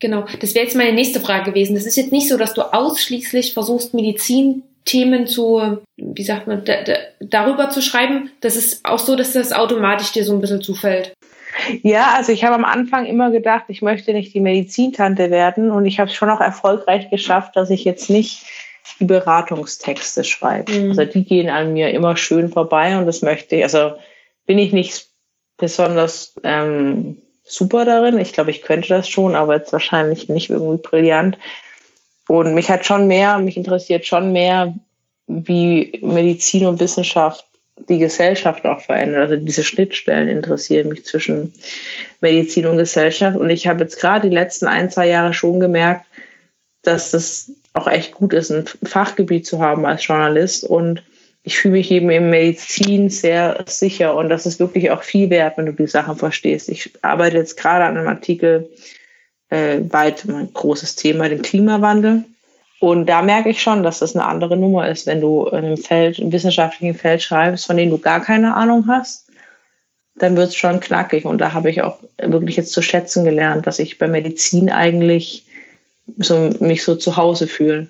Genau, 0.00 0.26
das 0.40 0.56
wäre 0.56 0.64
jetzt 0.64 0.74
meine 0.74 0.92
nächste 0.92 1.20
Frage 1.20 1.52
gewesen. 1.52 1.76
Das 1.76 1.86
ist 1.86 1.96
jetzt 1.96 2.10
nicht 2.10 2.28
so, 2.28 2.36
dass 2.36 2.54
du 2.54 2.62
ausschließlich 2.62 3.54
versuchst, 3.54 3.94
Medizinthemen 4.88 5.26
zu, 5.26 5.78
wie 5.96 6.22
sagt 6.22 6.46
man, 6.46 6.64
da, 6.64 6.82
da, 6.82 6.94
darüber 7.20 7.70
zu 7.70 7.82
schreiben. 7.82 8.30
Das 8.40 8.56
ist 8.56 8.84
auch 8.84 8.98
so, 8.98 9.16
dass 9.16 9.32
das 9.32 9.52
automatisch 9.52 10.12
dir 10.12 10.24
so 10.24 10.32
ein 10.32 10.40
bisschen 10.40 10.62
zufällt. 10.62 11.12
Ja, 11.82 12.14
also 12.14 12.32
ich 12.32 12.44
habe 12.44 12.54
am 12.54 12.64
Anfang 12.64 13.06
immer 13.06 13.30
gedacht, 13.30 13.64
ich 13.68 13.82
möchte 13.82 14.12
nicht 14.12 14.34
die 14.34 14.40
Medizintante 14.40 15.30
werden 15.30 15.70
und 15.70 15.86
ich 15.86 15.98
habe 15.98 16.10
es 16.10 16.16
schon 16.16 16.30
auch 16.30 16.40
erfolgreich 16.40 17.10
geschafft, 17.10 17.56
dass 17.56 17.70
ich 17.70 17.84
jetzt 17.84 18.10
nicht 18.10 18.44
die 19.00 19.04
Beratungstexte 19.04 20.24
schreibt. 20.24 20.70
Mhm. 20.70 20.90
Also 20.90 21.04
die 21.04 21.24
gehen 21.24 21.48
an 21.48 21.72
mir 21.72 21.90
immer 21.90 22.16
schön 22.16 22.50
vorbei 22.50 22.98
und 22.98 23.06
das 23.06 23.22
möchte 23.22 23.56
ich. 23.56 23.62
Also 23.64 23.92
bin 24.46 24.58
ich 24.58 24.72
nicht 24.72 25.06
besonders 25.56 26.34
ähm, 26.44 27.18
super 27.44 27.84
darin. 27.84 28.18
Ich 28.18 28.32
glaube, 28.32 28.50
ich 28.50 28.62
könnte 28.62 28.88
das 28.88 29.08
schon, 29.08 29.34
aber 29.34 29.56
jetzt 29.56 29.72
wahrscheinlich 29.72 30.28
nicht 30.28 30.50
irgendwie 30.50 30.82
brillant. 30.82 31.38
Und 32.28 32.54
mich 32.54 32.70
hat 32.70 32.84
schon 32.86 33.08
mehr, 33.08 33.38
mich 33.38 33.56
interessiert 33.56 34.06
schon 34.06 34.32
mehr, 34.32 34.74
wie 35.26 35.98
Medizin 36.02 36.66
und 36.66 36.78
Wissenschaft 36.78 37.44
die 37.88 37.98
Gesellschaft 37.98 38.64
auch 38.66 38.80
verändert. 38.80 39.30
Also 39.30 39.36
diese 39.36 39.64
Schnittstellen 39.64 40.28
interessieren 40.28 40.88
mich 40.88 41.04
zwischen 41.04 41.54
Medizin 42.20 42.66
und 42.66 42.76
Gesellschaft. 42.76 43.36
Und 43.36 43.50
ich 43.50 43.66
habe 43.66 43.82
jetzt 43.82 44.00
gerade 44.00 44.28
die 44.28 44.34
letzten 44.34 44.66
ein, 44.66 44.90
zwei 44.90 45.08
Jahre 45.08 45.32
schon 45.32 45.58
gemerkt, 45.58 46.04
dass 46.82 47.10
das 47.12 47.50
auch 47.72 47.86
echt 47.86 48.14
gut 48.14 48.32
ist, 48.32 48.50
ein 48.50 48.66
Fachgebiet 48.82 49.46
zu 49.46 49.60
haben 49.60 49.86
als 49.86 50.06
Journalist. 50.06 50.64
Und 50.64 51.02
ich 51.44 51.58
fühle 51.58 51.74
mich 51.74 51.90
eben 51.90 52.10
in 52.10 52.30
Medizin 52.30 53.08
sehr 53.08 53.64
sicher. 53.66 54.14
Und 54.14 54.28
das 54.28 54.44
ist 54.44 54.60
wirklich 54.60 54.90
auch 54.90 55.02
viel 55.02 55.30
wert, 55.30 55.56
wenn 55.56 55.66
du 55.66 55.72
die 55.72 55.86
Sachen 55.86 56.16
verstehst. 56.16 56.68
Ich 56.68 56.90
arbeite 57.02 57.36
jetzt 57.36 57.56
gerade 57.56 57.84
an 57.84 57.96
einem 57.96 58.08
Artikel, 58.08 58.68
äh, 59.50 59.80
weit 59.90 60.24
ein 60.24 60.52
großes 60.52 60.96
Thema, 60.96 61.28
den 61.28 61.42
Klimawandel. 61.42 62.24
Und 62.80 63.06
da 63.06 63.22
merke 63.22 63.48
ich 63.48 63.60
schon, 63.60 63.82
dass 63.82 63.98
das 63.98 64.14
eine 64.14 64.26
andere 64.26 64.56
Nummer 64.56 64.88
ist, 64.88 65.06
wenn 65.06 65.20
du 65.20 65.46
in 65.46 65.56
einem 65.56 65.76
Feld, 65.76 66.18
im 66.18 66.30
wissenschaftlichen 66.30 66.94
Feld 66.94 67.22
schreibst, 67.22 67.66
von 67.66 67.76
dem 67.76 67.90
du 67.90 67.98
gar 67.98 68.20
keine 68.20 68.54
Ahnung 68.54 68.86
hast, 68.86 69.26
dann 70.14 70.36
wird 70.36 70.48
es 70.48 70.56
schon 70.56 70.80
knackig. 70.80 71.24
Und 71.24 71.38
da 71.38 71.52
habe 71.52 71.70
ich 71.70 71.82
auch 71.82 71.98
wirklich 72.18 72.56
jetzt 72.56 72.72
zu 72.72 72.82
schätzen 72.82 73.24
gelernt, 73.24 73.66
dass 73.66 73.78
ich 73.78 73.98
bei 73.98 74.06
Medizin 74.06 74.70
eigentlich 74.70 75.46
so, 76.18 76.50
mich 76.60 76.84
so 76.84 76.94
zu 76.94 77.16
Hause 77.16 77.46
fühle. 77.46 77.88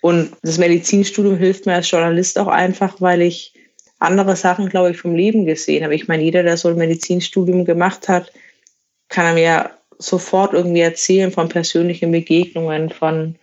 Und 0.00 0.32
das 0.42 0.58
Medizinstudium 0.58 1.36
hilft 1.36 1.66
mir 1.66 1.74
als 1.74 1.90
Journalist 1.90 2.38
auch 2.38 2.48
einfach, 2.48 3.00
weil 3.00 3.22
ich 3.22 3.54
andere 4.00 4.34
Sachen, 4.34 4.68
glaube 4.68 4.90
ich, 4.90 4.98
vom 4.98 5.14
Leben 5.14 5.46
gesehen 5.46 5.84
habe. 5.84 5.94
Ich 5.94 6.08
meine, 6.08 6.24
jeder, 6.24 6.42
der 6.42 6.56
so 6.56 6.68
ein 6.68 6.76
Medizinstudium 6.76 7.64
gemacht 7.64 8.08
hat, 8.08 8.32
kann 9.08 9.26
er 9.26 9.34
mir 9.34 9.70
sofort 10.02 10.52
irgendwie 10.52 10.80
erzählen 10.80 11.32
von 11.32 11.48
persönlichen 11.48 12.12
Begegnungen, 12.12 12.90
von 12.90 13.36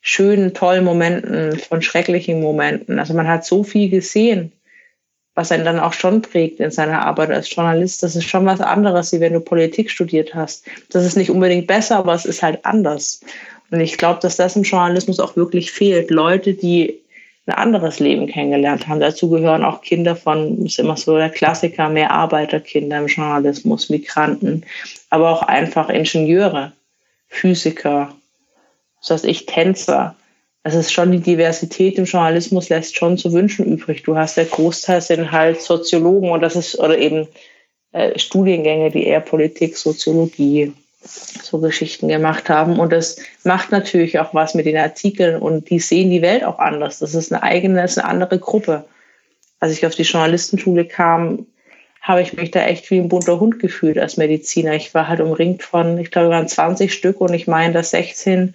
schönen, 0.00 0.52
tollen 0.52 0.84
Momenten, 0.84 1.58
von 1.58 1.82
schrecklichen 1.82 2.40
Momenten. 2.40 2.98
Also 2.98 3.14
man 3.14 3.28
hat 3.28 3.44
so 3.44 3.62
viel 3.64 3.88
gesehen, 3.88 4.52
was 5.34 5.52
einen 5.52 5.64
dann 5.64 5.80
auch 5.80 5.92
schon 5.92 6.22
prägt 6.22 6.60
in 6.60 6.70
seiner 6.70 7.06
Arbeit 7.06 7.30
als 7.30 7.54
Journalist. 7.54 8.02
Das 8.02 8.16
ist 8.16 8.24
schon 8.24 8.44
was 8.44 8.60
anderes, 8.60 9.12
wie 9.12 9.20
wenn 9.20 9.32
du 9.32 9.40
Politik 9.40 9.90
studiert 9.90 10.34
hast. 10.34 10.66
Das 10.90 11.04
ist 11.04 11.16
nicht 11.16 11.30
unbedingt 11.30 11.66
besser, 11.66 11.96
aber 11.96 12.14
es 12.14 12.24
ist 12.24 12.42
halt 12.42 12.64
anders. 12.64 13.20
Und 13.70 13.80
ich 13.80 13.96
glaube, 13.96 14.20
dass 14.20 14.36
das 14.36 14.56
im 14.56 14.64
Journalismus 14.64 15.20
auch 15.20 15.36
wirklich 15.36 15.72
fehlt. 15.72 16.10
Leute, 16.10 16.52
die 16.52 17.01
ein 17.46 17.54
anderes 17.54 17.98
Leben 17.98 18.26
kennengelernt 18.26 18.86
haben. 18.86 19.00
Dazu 19.00 19.28
gehören 19.28 19.64
auch 19.64 19.82
Kinder 19.82 20.14
von, 20.14 20.66
ist 20.66 20.78
immer 20.78 20.96
so 20.96 21.16
der 21.16 21.30
Klassiker, 21.30 21.88
mehr 21.88 22.12
Arbeiterkinder 22.12 22.98
im 22.98 23.08
Journalismus, 23.08 23.90
Migranten, 23.90 24.64
aber 25.10 25.30
auch 25.30 25.42
einfach 25.42 25.88
Ingenieure, 25.88 26.72
Physiker, 27.28 28.14
das 29.02 29.10
heißt, 29.10 29.24
ich 29.24 29.46
Tänzer. 29.46 30.14
Es 30.62 30.74
ist 30.74 30.92
schon 30.92 31.10
die 31.10 31.18
Diversität 31.18 31.98
im 31.98 32.04
Journalismus 32.04 32.68
lässt 32.68 32.96
schon 32.96 33.18
zu 33.18 33.32
wünschen 33.32 33.66
übrig. 33.66 34.04
Du 34.04 34.16
hast 34.16 34.36
der 34.36 34.44
Großteil 34.44 35.02
sind 35.02 35.32
halt 35.32 35.60
Soziologen 35.60 36.30
und 36.30 36.40
das 36.40 36.54
ist 36.54 36.78
oder 36.78 36.96
eben 36.96 37.26
äh, 37.90 38.16
Studiengänge, 38.16 38.92
die 38.92 39.04
eher 39.04 39.20
Politik, 39.20 39.76
Soziologie, 39.76 40.72
so 41.04 41.58
Geschichten 41.58 42.08
gemacht 42.08 42.48
haben. 42.48 42.78
Und 42.78 42.92
das 42.92 43.16
macht 43.44 43.72
natürlich 43.72 44.18
auch 44.18 44.34
was 44.34 44.54
mit 44.54 44.66
den 44.66 44.76
Artikeln 44.76 45.40
und 45.40 45.70
die 45.70 45.80
sehen 45.80 46.10
die 46.10 46.22
Welt 46.22 46.44
auch 46.44 46.58
anders. 46.58 46.98
Das 47.00 47.14
ist 47.14 47.32
eine 47.32 47.42
eigene, 47.42 47.82
ist 47.84 47.98
eine 47.98 48.08
andere 48.08 48.38
Gruppe. 48.38 48.84
Als 49.60 49.72
ich 49.72 49.86
auf 49.86 49.94
die 49.94 50.02
Journalistenschule 50.02 50.84
kam, 50.84 51.46
habe 52.00 52.20
ich 52.20 52.32
mich 52.32 52.50
da 52.50 52.64
echt 52.64 52.90
wie 52.90 52.98
ein 52.98 53.08
bunter 53.08 53.38
Hund 53.38 53.60
gefühlt 53.60 53.96
als 53.98 54.16
Mediziner. 54.16 54.74
Ich 54.74 54.92
war 54.92 55.06
halt 55.08 55.20
umringt 55.20 55.62
von, 55.62 55.98
ich 55.98 56.10
glaube, 56.10 56.30
waren 56.30 56.48
20 56.48 56.92
Stück 56.92 57.20
und 57.20 57.32
ich 57.32 57.46
meine, 57.46 57.72
dass 57.72 57.90
16 57.90 58.54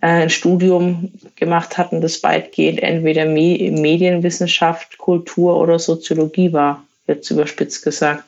äh, 0.00 0.06
ein 0.06 0.30
Studium 0.30 1.12
gemacht 1.36 1.76
hatten, 1.76 2.00
das 2.00 2.22
weitgehend 2.22 2.82
entweder 2.82 3.26
Medienwissenschaft, 3.26 4.96
Kultur 4.96 5.58
oder 5.58 5.78
Soziologie 5.78 6.54
war, 6.54 6.82
jetzt 7.06 7.30
überspitzt 7.30 7.84
gesagt. 7.84 8.24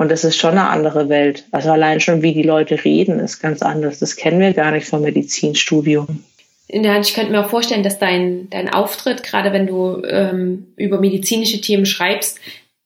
Und 0.00 0.10
das 0.10 0.24
ist 0.24 0.38
schon 0.38 0.52
eine 0.52 0.70
andere 0.70 1.10
Welt. 1.10 1.44
Also 1.50 1.72
allein 1.72 2.00
schon, 2.00 2.22
wie 2.22 2.32
die 2.32 2.42
Leute 2.42 2.86
reden, 2.86 3.20
ist 3.20 3.38
ganz 3.38 3.60
anders. 3.60 3.98
Das 3.98 4.16
kennen 4.16 4.40
wir 4.40 4.54
gar 4.54 4.70
nicht 4.70 4.86
vom 4.86 5.02
Medizinstudium. 5.02 6.24
Ja, 6.68 6.98
ich 6.98 7.12
könnte 7.12 7.32
mir 7.32 7.44
auch 7.44 7.50
vorstellen, 7.50 7.82
dass 7.82 7.98
dein, 7.98 8.48
dein 8.48 8.72
Auftritt, 8.72 9.22
gerade 9.22 9.52
wenn 9.52 9.66
du 9.66 10.02
ähm, 10.08 10.68
über 10.76 10.98
medizinische 11.00 11.60
Themen 11.60 11.84
schreibst, 11.84 12.38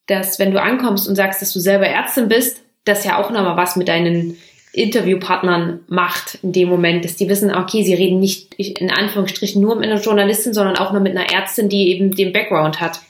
dass 0.08 0.40
wenn 0.40 0.50
du 0.50 0.60
ankommst 0.60 1.06
und 1.06 1.14
sagst, 1.14 1.40
dass 1.40 1.52
du 1.52 1.60
selber 1.60 1.86
Ärztin 1.86 2.26
bist, 2.26 2.62
das 2.84 3.04
ja 3.04 3.22
auch 3.22 3.30
nochmal 3.30 3.56
was 3.56 3.76
mit 3.76 3.86
deinen 3.86 4.36
Interviewpartnern 4.72 5.84
macht 5.86 6.40
in 6.42 6.50
dem 6.50 6.68
Moment, 6.68 7.04
dass 7.04 7.14
die 7.14 7.28
wissen, 7.28 7.54
okay, 7.54 7.84
sie 7.84 7.94
reden 7.94 8.18
nicht 8.18 8.54
in 8.54 8.90
Anführungsstrichen 8.90 9.62
nur 9.62 9.76
mit 9.76 9.88
einer 9.88 10.00
Journalistin, 10.00 10.52
sondern 10.52 10.76
auch 10.78 10.90
mal 10.90 10.98
mit 10.98 11.16
einer 11.16 11.32
Ärztin, 11.32 11.68
die 11.68 11.90
eben 11.90 12.16
den 12.16 12.32
Background 12.32 12.80
hat. 12.80 13.02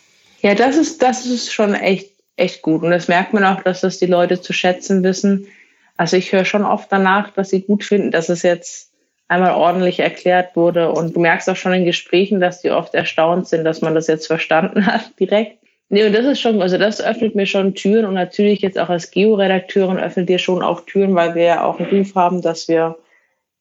Ja, 0.43 0.55
das 0.55 0.77
ist, 0.77 1.01
das 1.01 1.25
ist 1.25 1.51
schon 1.51 1.73
echt, 1.73 2.11
echt 2.37 2.63
gut. 2.63 2.83
Und 2.83 2.91
das 2.91 3.09
merkt 3.09 3.33
man 3.33 3.45
auch, 3.45 3.63
dass 3.63 3.81
das 3.81 3.99
die 3.99 4.07
Leute 4.07 4.41
zu 4.41 4.53
schätzen 4.53 5.03
wissen. 5.03 5.49
Also 5.97 6.17
ich 6.17 6.33
höre 6.33 6.45
schon 6.45 6.65
oft 6.65 6.91
danach, 6.91 7.31
dass 7.31 7.51
sie 7.51 7.63
gut 7.63 7.85
finden, 7.85 8.11
dass 8.11 8.29
es 8.29 8.43
jetzt 8.43 8.93
einmal 9.29 9.55
ordentlich 9.55 10.01
erklärt 10.01 10.57
wurde. 10.57 10.91
Und 10.91 11.15
du 11.15 11.21
merkst 11.21 11.49
auch 11.49 11.57
schon 11.57 11.73
in 11.73 11.85
Gesprächen, 11.85 12.41
dass 12.41 12.61
die 12.61 12.71
oft 12.71 12.95
erstaunt 12.95 13.49
sind, 13.49 13.65
dass 13.65 13.81
man 13.81 13.95
das 13.95 14.07
jetzt 14.07 14.27
verstanden 14.27 14.87
hat 14.87 15.19
direkt. 15.19 15.59
Nee, 15.91 16.07
und 16.07 16.13
das 16.13 16.25
ist 16.25 16.41
schon, 16.41 16.61
also 16.63 16.79
das 16.79 17.01
öffnet 17.01 17.35
mir 17.35 17.47
schon 17.47 17.75
Türen 17.75 18.07
und 18.07 18.15
natürlich 18.15 18.63
jetzt 18.63 18.79
auch 18.79 18.89
als 18.89 19.11
Georedakteurin 19.11 19.99
öffnet 19.99 20.29
dir 20.29 20.39
schon 20.39 20.63
auch 20.63 20.81
Türen, 20.81 21.15
weil 21.15 21.35
wir 21.35 21.45
ja 21.45 21.65
auch 21.65 21.79
einen 21.79 21.91
Ruf 21.91 22.15
haben, 22.15 22.43
dass 22.43 22.69
wir 22.69 22.97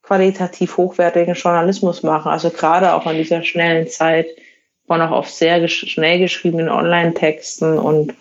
qualitativ 0.01 0.77
hochwertigen 0.77 1.35
Journalismus 1.35 2.01
machen. 2.01 2.31
Also 2.31 2.49
gerade 2.49 2.93
auch 2.93 3.05
in 3.09 3.17
dieser 3.17 3.43
schnellen 3.43 3.87
Zeit 3.87 4.27
von 4.87 5.01
auch 5.01 5.11
oft 5.11 5.33
sehr 5.33 5.59
gesch 5.59 5.85
schnell 5.89 6.19
geschriebenen 6.19 6.69
Online-Texten 6.69 7.77
und 7.77 8.13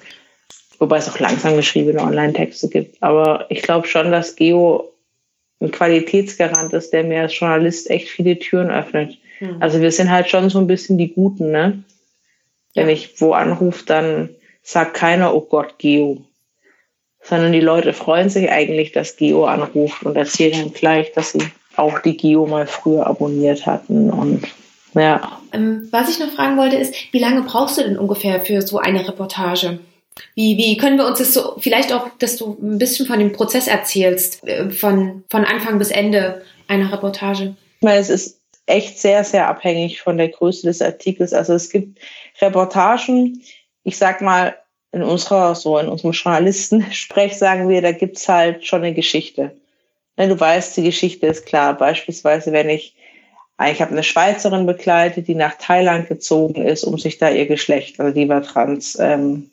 wobei 0.83 0.97
es 0.97 1.09
auch 1.09 1.21
langsam 1.21 1.55
geschriebene 1.55 2.01
Online-Texte 2.01 2.69
gibt. 2.69 3.01
Aber 3.01 3.47
ich 3.51 3.63
glaube 3.63 3.87
schon, 3.87 4.11
dass 4.11 4.35
Geo 4.35 4.93
ein 5.61 5.71
Qualitätsgarant 5.71 6.73
ist, 6.73 6.93
der 6.93 7.05
mir 7.05 7.21
als 7.21 7.39
Journalist 7.39 7.89
echt 7.89 8.09
viele 8.09 8.37
Türen 8.37 8.69
öffnet. 8.69 9.17
Mhm. 9.39 9.59
Also 9.61 9.81
wir 9.81 9.93
sind 9.93 10.11
halt 10.11 10.29
schon 10.29 10.51
so 10.51 10.59
ein 10.59 10.67
bisschen 10.67 10.99
die 10.99 11.15
Guten, 11.15 11.53
ne? 11.53 11.85
Wenn 12.75 12.89
ich 12.89 13.21
wo 13.21 13.33
anrufe, 13.33 13.85
dann 13.87 14.31
sagt 14.65 14.95
keiner, 14.95 15.37
oh 15.37 15.43
Gott, 15.43 15.79
Geo. 15.79 16.25
Sondern 17.23 17.53
die 17.53 17.61
Leute 17.61 17.93
freuen 17.93 18.29
sich 18.29 18.51
eigentlich, 18.51 18.91
dass 18.91 19.17
Geo 19.17 19.45
anruft 19.45 20.03
und 20.03 20.17
erzählen 20.17 20.65
dann 20.65 20.73
gleich, 20.73 21.13
dass 21.13 21.31
sie 21.31 21.45
auch 21.77 22.01
die 22.01 22.17
Geo 22.17 22.49
mal 22.49 22.67
früher 22.67 23.07
abonniert 23.07 23.67
hatten 23.67 24.11
und 24.11 24.49
ja. 24.95 25.41
Ähm, 25.53 25.89
was 25.93 26.11
ich 26.11 26.19
noch 26.19 26.33
fragen 26.33 26.59
wollte 26.59 26.77
ist, 26.77 26.93
wie 27.13 27.19
lange 27.21 27.43
brauchst 27.43 27.79
du 27.79 27.83
denn 27.83 27.97
ungefähr 27.97 28.41
für 28.41 28.61
so 28.61 28.79
eine 28.79 29.07
Reportage? 29.07 29.79
Wie, 30.35 30.57
wie 30.57 30.77
können 30.77 30.99
wir 30.99 31.07
uns 31.07 31.19
das 31.19 31.35
so, 31.35 31.57
vielleicht 31.59 31.93
auch, 31.93 32.09
dass 32.19 32.37
du 32.37 32.57
ein 32.61 32.79
bisschen 32.79 33.07
von 33.07 33.19
dem 33.19 33.33
Prozess 33.33 33.67
erzählst, 33.67 34.43
äh, 34.47 34.71
von, 34.71 35.25
von 35.29 35.45
Anfang 35.45 35.79
bis 35.79 35.91
Ende 35.91 36.43
einer 36.69 36.93
Reportage? 36.93 37.55
Ich 37.81 37.85
meine, 37.85 38.01
es 38.01 38.11
ist 38.11 38.41
echt 38.67 38.99
sehr, 38.99 39.25
sehr 39.25 39.49
abhängig 39.49 40.01
von 40.01 40.19
der 40.19 40.29
Größe 40.29 40.67
des 40.67 40.83
Artikels. 40.83 41.33
Also 41.33 41.55
es 41.55 41.71
gibt 41.71 41.99
Reportagen, 42.41 43.43
ich 43.85 43.97
sag 43.97 44.21
mal, 44.21 44.57
in 44.93 45.03
unserer, 45.03 45.55
so 45.55 45.79
in 45.79 45.89
unserem 45.89 46.13
Journalisten-Sprech 46.13 47.37
sagen 47.37 47.69
wir, 47.69 47.81
da 47.81 47.93
gibt's 47.93 48.29
halt 48.29 48.67
schon 48.67 48.83
eine 48.83 48.95
Geschichte. 48.95 49.57
Ne, 50.17 50.29
du 50.29 50.39
weißt, 50.39 50.77
die 50.77 50.83
Geschichte 50.83 51.27
ist 51.27 51.47
klar. 51.47 51.77
Beispielsweise, 51.77 52.53
wenn 52.53 52.69
ich, 52.69 52.95
ich 53.71 53.81
habe 53.81 53.93
eine 53.93 54.03
Schweizerin 54.03 54.67
begleitet, 54.67 55.29
die 55.29 55.35
nach 55.35 55.55
Thailand 55.55 56.09
gezogen 56.09 56.67
ist, 56.67 56.85
um 56.85 56.99
sich 56.99 57.17
da 57.17 57.31
ihr 57.31 57.47
Geschlecht, 57.47 57.99
also 57.99 58.15
die 58.15 58.29
war 58.29 58.43
trans, 58.43 58.99
ähm, 59.01 59.52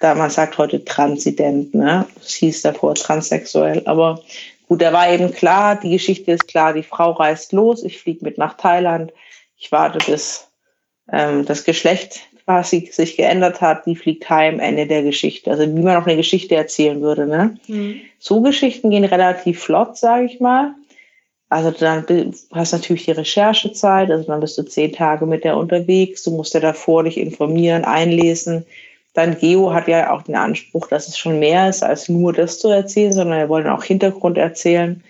da 0.00 0.14
man 0.14 0.30
sagt 0.30 0.58
heute 0.58 0.84
transident, 0.84 1.74
ne? 1.74 2.06
Das 2.16 2.32
hieß 2.32 2.62
davor 2.62 2.94
transsexuell. 2.94 3.82
Aber 3.84 4.20
gut, 4.66 4.82
da 4.82 4.92
war 4.92 5.10
eben 5.10 5.32
klar, 5.32 5.78
die 5.78 5.90
Geschichte 5.90 6.32
ist 6.32 6.48
klar, 6.48 6.72
die 6.72 6.82
Frau 6.82 7.12
reist 7.12 7.52
los, 7.52 7.84
ich 7.84 8.00
fliege 8.00 8.24
mit 8.24 8.38
nach 8.38 8.56
Thailand, 8.56 9.12
ich 9.56 9.70
warte 9.70 9.98
bis 10.10 10.48
ähm, 11.12 11.44
das 11.44 11.64
Geschlecht 11.64 12.20
quasi 12.44 12.88
sich 12.90 13.16
geändert 13.16 13.60
hat, 13.60 13.86
die 13.86 13.94
fliegt 13.94 14.28
heim, 14.28 14.58
Ende 14.58 14.86
der 14.86 15.02
Geschichte. 15.02 15.50
Also 15.50 15.64
wie 15.64 15.82
man 15.82 15.96
auch 15.96 16.06
eine 16.06 16.16
Geschichte 16.16 16.56
erzählen 16.56 17.00
würde. 17.00 17.26
Ne? 17.26 17.58
Mhm. 17.68 18.00
So 18.18 18.40
Geschichten 18.40 18.90
gehen 18.90 19.04
relativ 19.04 19.62
flott, 19.62 19.96
sage 19.96 20.24
ich 20.24 20.40
mal. 20.40 20.74
Also 21.50 21.72
dann 21.72 22.06
hast 22.52 22.72
du 22.72 22.76
natürlich 22.76 23.04
die 23.04 23.10
Recherchezeit, 23.10 24.10
also 24.10 24.24
dann 24.24 24.40
bist 24.40 24.56
du 24.56 24.62
zehn 24.62 24.92
Tage 24.92 25.26
mit 25.26 25.44
der 25.44 25.56
unterwegs, 25.56 26.22
du 26.22 26.30
musst 26.30 26.54
ja 26.54 26.60
davor 26.60 27.04
dich 27.04 27.18
informieren, 27.18 27.84
einlesen. 27.84 28.64
Dann 29.12 29.38
Geo 29.38 29.72
hat 29.72 29.88
ja 29.88 30.12
auch 30.12 30.22
den 30.22 30.36
Anspruch, 30.36 30.86
dass 30.86 31.08
es 31.08 31.18
schon 31.18 31.38
mehr 31.38 31.68
ist, 31.68 31.82
als 31.82 32.08
nur 32.08 32.32
das 32.32 32.58
zu 32.58 32.68
erzählen, 32.68 33.12
sondern 33.12 33.38
wir 33.38 33.48
wollen 33.48 33.68
auch 33.68 33.82
Hintergrund 33.82 34.38
erzählen. 34.38 35.02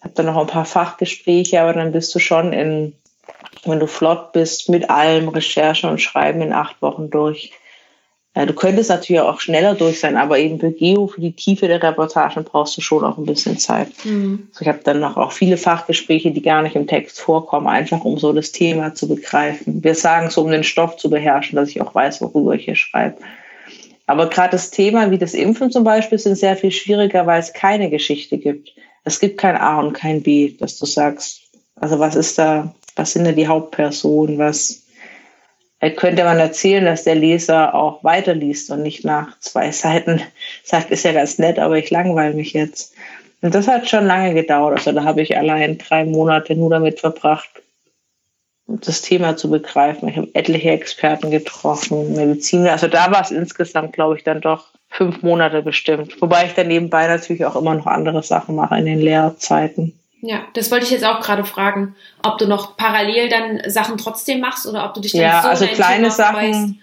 Hab 0.00 0.14
dann 0.14 0.26
noch 0.26 0.36
ein 0.36 0.46
paar 0.46 0.64
Fachgespräche, 0.64 1.60
aber 1.60 1.72
dann 1.72 1.92
bist 1.92 2.14
du 2.14 2.18
schon 2.18 2.52
in 2.52 2.94
wenn 3.64 3.80
du 3.80 3.86
flott 3.86 4.32
bist 4.32 4.68
mit 4.68 4.90
allem 4.90 5.28
Recherche 5.28 5.88
und 5.88 6.00
Schreiben 6.00 6.42
in 6.42 6.52
acht 6.52 6.80
Wochen 6.82 7.10
durch. 7.10 7.52
Du 8.34 8.52
könntest 8.52 8.90
natürlich 8.90 9.22
auch 9.22 9.40
schneller 9.40 9.76
durch 9.76 10.00
sein, 10.00 10.16
aber 10.16 10.40
eben 10.40 10.58
für 10.58 10.72
Geo, 10.72 11.06
für 11.06 11.20
die 11.20 11.34
Tiefe 11.34 11.68
der 11.68 11.80
Reportagen 11.80 12.42
brauchst 12.42 12.76
du 12.76 12.80
schon 12.80 13.04
auch 13.04 13.16
ein 13.16 13.26
bisschen 13.26 13.58
Zeit. 13.58 13.90
Mhm. 14.02 14.48
Also 14.50 14.62
ich 14.62 14.68
habe 14.68 14.80
dann 14.82 14.98
noch 14.98 15.16
auch 15.16 15.30
viele 15.30 15.56
Fachgespräche, 15.56 16.32
die 16.32 16.42
gar 16.42 16.62
nicht 16.62 16.74
im 16.74 16.88
Text 16.88 17.20
vorkommen, 17.20 17.68
einfach 17.68 18.04
um 18.04 18.18
so 18.18 18.32
das 18.32 18.50
Thema 18.50 18.92
zu 18.92 19.06
begreifen. 19.06 19.84
Wir 19.84 19.94
sagen 19.94 20.30
so, 20.30 20.42
um 20.42 20.50
den 20.50 20.64
Stoff 20.64 20.96
zu 20.96 21.10
beherrschen, 21.10 21.54
dass 21.54 21.68
ich 21.68 21.80
auch 21.80 21.94
weiß, 21.94 22.22
worüber 22.22 22.54
ich 22.54 22.64
hier 22.64 22.74
schreibe. 22.74 23.18
Aber 24.06 24.28
gerade 24.28 24.50
das 24.50 24.72
Thema 24.72 25.12
wie 25.12 25.18
das 25.18 25.32
Impfen 25.34 25.70
zum 25.70 25.84
Beispiel 25.84 26.18
sind 26.18 26.36
sehr 26.36 26.56
viel 26.56 26.72
schwieriger, 26.72 27.26
weil 27.26 27.38
es 27.38 27.52
keine 27.52 27.88
Geschichte 27.88 28.36
gibt. 28.38 28.72
Es 29.04 29.20
gibt 29.20 29.38
kein 29.38 29.56
A 29.56 29.78
und 29.78 29.92
kein 29.92 30.22
B, 30.22 30.54
dass 30.58 30.78
du 30.80 30.86
sagst, 30.86 31.42
also 31.76 32.00
was 32.00 32.16
ist 32.16 32.36
da, 32.36 32.74
was 32.96 33.12
sind 33.12 33.26
da 33.26 33.32
die 33.32 33.46
Hauptpersonen, 33.46 34.38
was 34.38 34.83
könnte 35.90 36.24
man 36.24 36.38
erzählen, 36.38 36.84
dass 36.84 37.04
der 37.04 37.14
Leser 37.14 37.74
auch 37.74 38.04
weiterliest 38.04 38.70
und 38.70 38.82
nicht 38.82 39.04
nach 39.04 39.38
zwei 39.40 39.72
Seiten 39.72 40.20
sagt, 40.64 40.90
ist 40.90 41.04
ja 41.04 41.12
ganz 41.12 41.38
nett, 41.38 41.58
aber 41.58 41.78
ich 41.78 41.90
langweile 41.90 42.34
mich 42.34 42.52
jetzt. 42.52 42.94
Und 43.42 43.54
das 43.54 43.68
hat 43.68 43.88
schon 43.88 44.06
lange 44.06 44.32
gedauert. 44.34 44.78
Also 44.78 44.92
da 44.92 45.04
habe 45.04 45.20
ich 45.20 45.36
allein 45.36 45.76
drei 45.78 46.04
Monate 46.04 46.54
nur 46.54 46.70
damit 46.70 47.00
verbracht, 47.00 47.50
das 48.66 49.02
Thema 49.02 49.36
zu 49.36 49.50
begreifen. 49.50 50.08
Ich 50.08 50.16
habe 50.16 50.30
etliche 50.32 50.70
Experten 50.70 51.30
getroffen, 51.30 52.14
Mediziner. 52.14 52.72
Also 52.72 52.88
da 52.88 53.10
war 53.10 53.20
es 53.20 53.30
insgesamt, 53.30 53.92
glaube 53.92 54.16
ich, 54.16 54.24
dann 54.24 54.40
doch 54.40 54.68
fünf 54.88 55.22
Monate 55.22 55.62
bestimmt. 55.62 56.20
Wobei 56.22 56.46
ich 56.46 56.54
dann 56.54 56.68
nebenbei 56.68 57.06
natürlich 57.06 57.44
auch 57.44 57.56
immer 57.56 57.74
noch 57.74 57.86
andere 57.86 58.22
Sachen 58.22 58.54
mache 58.54 58.78
in 58.78 58.86
den 58.86 59.00
Lehrzeiten. 59.00 59.98
Ja, 60.26 60.46
das 60.54 60.70
wollte 60.70 60.86
ich 60.86 60.90
jetzt 60.90 61.04
auch 61.04 61.20
gerade 61.20 61.44
fragen, 61.44 61.96
ob 62.22 62.38
du 62.38 62.46
noch 62.46 62.78
parallel 62.78 63.28
dann 63.28 63.60
Sachen 63.70 63.98
trotzdem 63.98 64.40
machst 64.40 64.66
oder 64.66 64.86
ob 64.86 64.94
du 64.94 65.02
dich 65.02 65.12
dann 65.12 65.20
ja, 65.20 65.42
so 65.42 65.48
also 65.48 65.66
kleine 65.66 66.10
Sachen. 66.10 66.36
Weißt. 66.36 66.74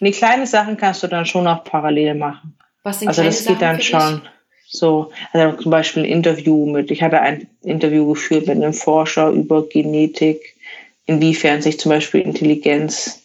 Nee, 0.00 0.12
kleine 0.12 0.46
Sachen 0.46 0.78
kannst 0.78 1.02
du 1.02 1.06
dann 1.06 1.26
schon 1.26 1.44
noch 1.44 1.62
parallel 1.62 2.14
machen. 2.14 2.56
Was 2.82 3.00
sind 3.00 3.08
also 3.08 3.22
das 3.22 3.44
geht 3.44 3.60
dann 3.60 3.82
schon. 3.82 4.22
So, 4.66 5.12
also 5.32 5.60
zum 5.60 5.70
Beispiel 5.70 6.04
ein 6.04 6.10
Interview 6.10 6.64
mit, 6.64 6.90
ich 6.90 7.02
hatte 7.02 7.20
ein 7.20 7.48
Interview 7.62 8.08
geführt 8.08 8.46
mit 8.46 8.56
einem 8.56 8.72
Forscher 8.72 9.28
über 9.28 9.68
Genetik, 9.68 10.56
inwiefern 11.04 11.60
sich 11.60 11.78
zum 11.78 11.90
Beispiel 11.90 12.22
Intelligenz 12.22 13.20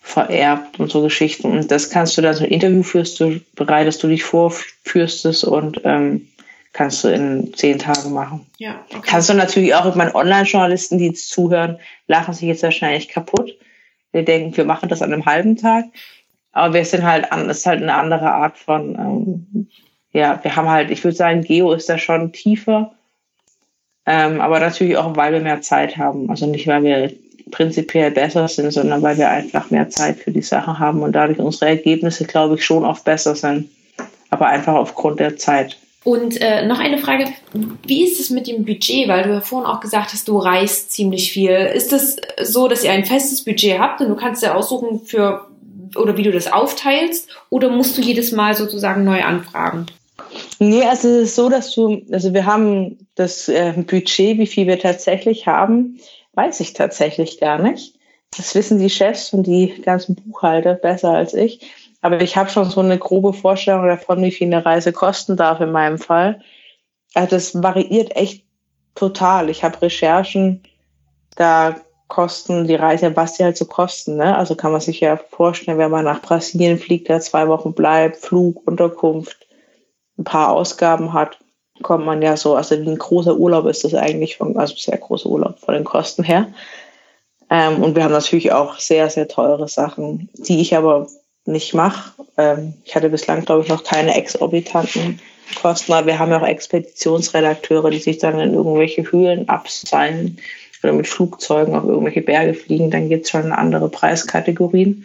vererbt 0.00 0.78
und 0.78 0.92
so 0.92 1.02
Geschichten. 1.02 1.50
Und 1.50 1.72
das 1.72 1.90
kannst 1.90 2.16
du 2.16 2.22
dann 2.22 2.34
so 2.34 2.44
ein 2.44 2.50
Interview 2.50 2.84
führst 2.84 3.18
du, 3.18 3.40
bereitest 3.56 4.04
du 4.04 4.08
dich 4.08 4.22
vor, 4.22 4.52
führst 4.84 5.24
es 5.24 5.42
und 5.42 5.80
ähm, 5.82 6.28
kannst 6.72 7.02
du 7.02 7.08
in 7.08 7.52
zehn 7.54 7.78
Tagen 7.78 8.12
machen. 8.12 8.46
Ja, 8.58 8.84
okay. 8.90 9.00
Kannst 9.02 9.30
du 9.30 9.34
natürlich 9.34 9.74
auch, 9.74 9.86
ich 9.86 9.94
meine, 9.94 10.14
Online-Journalisten, 10.14 10.98
die 10.98 11.06
jetzt 11.06 11.30
zuhören, 11.30 11.78
lachen 12.06 12.34
sich 12.34 12.48
jetzt 12.48 12.62
wahrscheinlich 12.62 13.08
kaputt. 13.08 13.56
Wir 14.12 14.24
denken, 14.24 14.56
wir 14.56 14.64
machen 14.64 14.88
das 14.88 15.02
an 15.02 15.12
einem 15.12 15.26
halben 15.26 15.56
Tag. 15.56 15.84
Aber 16.52 16.74
wir 16.74 16.84
sind 16.84 17.04
halt 17.04 17.30
an, 17.32 17.48
ist 17.50 17.66
halt 17.66 17.82
eine 17.82 17.94
andere 17.94 18.30
Art 18.32 18.58
von, 18.58 18.94
ähm, 18.94 19.68
ja, 20.12 20.40
wir 20.42 20.56
haben 20.56 20.68
halt, 20.68 20.90
ich 20.90 21.04
würde 21.04 21.16
sagen, 21.16 21.42
Geo 21.42 21.72
ist 21.72 21.88
da 21.88 21.98
schon 21.98 22.32
tiefer. 22.32 22.92
Ähm, 24.06 24.40
aber 24.40 24.58
natürlich 24.58 24.96
auch, 24.96 25.16
weil 25.16 25.32
wir 25.32 25.40
mehr 25.40 25.60
Zeit 25.60 25.96
haben. 25.98 26.30
Also 26.30 26.46
nicht, 26.46 26.66
weil 26.66 26.82
wir 26.82 27.12
prinzipiell 27.50 28.10
besser 28.10 28.48
sind, 28.48 28.70
sondern 28.72 29.02
weil 29.02 29.18
wir 29.18 29.28
einfach 29.28 29.70
mehr 29.70 29.88
Zeit 29.90 30.18
für 30.18 30.30
die 30.30 30.42
Sache 30.42 30.78
haben 30.78 31.02
und 31.02 31.12
dadurch 31.12 31.38
unsere 31.38 31.68
Ergebnisse, 31.68 32.24
glaube 32.24 32.54
ich, 32.54 32.64
schon 32.64 32.84
oft 32.84 33.04
besser 33.04 33.34
sind. 33.34 33.70
Aber 34.30 34.46
einfach 34.46 34.74
aufgrund 34.74 35.20
der 35.20 35.36
Zeit. 35.36 35.78
Und 36.08 36.40
äh, 36.40 36.64
noch 36.64 36.78
eine 36.78 36.96
Frage, 36.96 37.26
wie 37.86 38.02
ist 38.02 38.18
es 38.18 38.30
mit 38.30 38.46
dem 38.46 38.64
Budget? 38.64 39.08
Weil 39.08 39.24
du 39.24 39.28
ja 39.28 39.42
vorhin 39.42 39.68
auch 39.68 39.78
gesagt 39.78 40.14
hast, 40.14 40.26
du 40.26 40.38
reist 40.38 40.90
ziemlich 40.90 41.30
viel. 41.30 41.50
Ist 41.50 41.92
es 41.92 42.16
das 42.16 42.50
so, 42.50 42.66
dass 42.66 42.82
ihr 42.82 42.92
ein 42.92 43.04
festes 43.04 43.44
Budget 43.44 43.78
habt 43.78 44.00
und 44.00 44.08
du 44.08 44.16
kannst 44.16 44.42
ja 44.42 44.54
aussuchen 44.54 45.02
für 45.04 45.48
oder 45.96 46.16
wie 46.16 46.22
du 46.22 46.32
das 46.32 46.50
aufteilst? 46.50 47.28
Oder 47.50 47.68
musst 47.68 47.98
du 47.98 48.00
jedes 48.00 48.32
Mal 48.32 48.54
sozusagen 48.54 49.04
neu 49.04 49.22
anfragen? 49.22 49.84
Nee, 50.58 50.84
also 50.84 51.08
es 51.08 51.28
ist 51.28 51.36
so, 51.36 51.50
dass 51.50 51.74
du, 51.74 52.00
also 52.10 52.32
wir 52.32 52.46
haben 52.46 53.06
das 53.14 53.50
äh, 53.50 53.74
Budget, 53.76 54.38
wie 54.38 54.46
viel 54.46 54.66
wir 54.66 54.78
tatsächlich 54.78 55.46
haben, 55.46 56.00
weiß 56.32 56.60
ich 56.60 56.72
tatsächlich 56.72 57.38
gar 57.38 57.58
nicht. 57.58 57.96
Das 58.34 58.54
wissen 58.54 58.78
die 58.78 58.88
Chefs 58.88 59.34
und 59.34 59.46
die 59.46 59.74
ganzen 59.82 60.14
Buchhalter 60.14 60.72
besser 60.72 61.10
als 61.10 61.34
ich. 61.34 61.60
Aber 62.00 62.20
ich 62.20 62.36
habe 62.36 62.50
schon 62.50 62.70
so 62.70 62.80
eine 62.80 62.98
grobe 62.98 63.32
Vorstellung 63.32 63.86
davon, 63.86 64.22
wie 64.22 64.30
viel 64.30 64.46
eine 64.46 64.64
Reise 64.64 64.92
kosten 64.92 65.36
darf 65.36 65.60
in 65.60 65.72
meinem 65.72 65.98
Fall. 65.98 66.40
Also 67.14 67.30
das 67.30 67.62
variiert 67.62 68.14
echt 68.16 68.44
total. 68.94 69.50
Ich 69.50 69.64
habe 69.64 69.82
Recherchen, 69.82 70.62
da 71.36 71.76
kosten 72.08 72.66
die 72.66 72.74
Reise, 72.74 73.14
was 73.16 73.34
die 73.34 73.44
halt 73.44 73.56
so 73.56 73.66
kosten. 73.66 74.16
Ne? 74.16 74.36
Also 74.36 74.54
kann 74.54 74.72
man 74.72 74.80
sich 74.80 75.00
ja 75.00 75.16
vorstellen, 75.16 75.78
wenn 75.78 75.90
man 75.90 76.04
nach 76.04 76.22
Brasilien 76.22 76.78
fliegt, 76.78 77.10
da 77.10 77.20
zwei 77.20 77.48
Wochen 77.48 77.74
bleibt, 77.74 78.16
Flug, 78.16 78.66
Unterkunft, 78.66 79.46
ein 80.18 80.24
paar 80.24 80.50
Ausgaben 80.50 81.12
hat, 81.12 81.38
kommt 81.82 82.04
man 82.04 82.22
ja 82.22 82.36
so, 82.36 82.56
also 82.56 82.80
wie 82.80 82.88
ein 82.88 82.98
großer 82.98 83.36
Urlaub 83.36 83.66
ist 83.66 83.84
das 83.84 83.94
eigentlich, 83.94 84.36
von, 84.36 84.56
also 84.56 84.74
sehr 84.74 84.98
großer 84.98 85.28
Urlaub 85.28 85.58
von 85.60 85.74
den 85.74 85.84
Kosten 85.84 86.24
her. 86.24 86.48
Ähm, 87.50 87.82
und 87.82 87.94
wir 87.94 88.04
haben 88.04 88.12
natürlich 88.12 88.52
auch 88.52 88.78
sehr, 88.78 89.08
sehr 89.10 89.28
teure 89.28 89.68
Sachen, 89.68 90.28
die 90.34 90.60
ich 90.60 90.76
aber 90.76 91.06
nicht 91.48 91.74
mache. 91.74 92.12
Ähm, 92.36 92.74
ich 92.84 92.94
hatte 92.94 93.08
bislang, 93.08 93.44
glaube 93.44 93.62
ich, 93.62 93.68
noch 93.68 93.84
keine 93.84 94.14
exorbitanten 94.14 95.20
Kosten, 95.60 95.92
aber 95.92 96.06
wir 96.06 96.18
haben 96.18 96.30
ja 96.30 96.40
auch 96.40 96.46
Expeditionsredakteure, 96.46 97.90
die 97.90 97.98
sich 97.98 98.18
dann 98.18 98.38
in 98.38 98.54
irgendwelche 98.54 99.10
Höhlen 99.10 99.48
abseilen 99.48 100.38
oder 100.82 100.92
mit 100.92 101.08
Flugzeugen 101.08 101.74
auf 101.74 101.84
irgendwelche 101.84 102.22
Berge 102.22 102.54
fliegen. 102.54 102.90
Dann 102.90 103.08
gibt 103.08 103.24
es 103.24 103.30
schon 103.30 103.52
andere 103.52 103.88
Preiskategorien. 103.88 105.04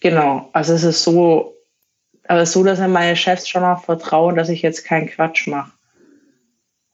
Genau, 0.00 0.48
also 0.52 0.74
es 0.74 0.82
ist 0.82 1.04
so, 1.04 1.54
aber 2.26 2.42
ist 2.42 2.52
so, 2.52 2.64
dass 2.64 2.80
meine 2.80 3.16
Chefs 3.16 3.48
schon 3.48 3.64
auch 3.64 3.84
vertrauen, 3.84 4.36
dass 4.36 4.48
ich 4.48 4.62
jetzt 4.62 4.84
keinen 4.84 5.08
Quatsch 5.08 5.46
mache. 5.46 5.72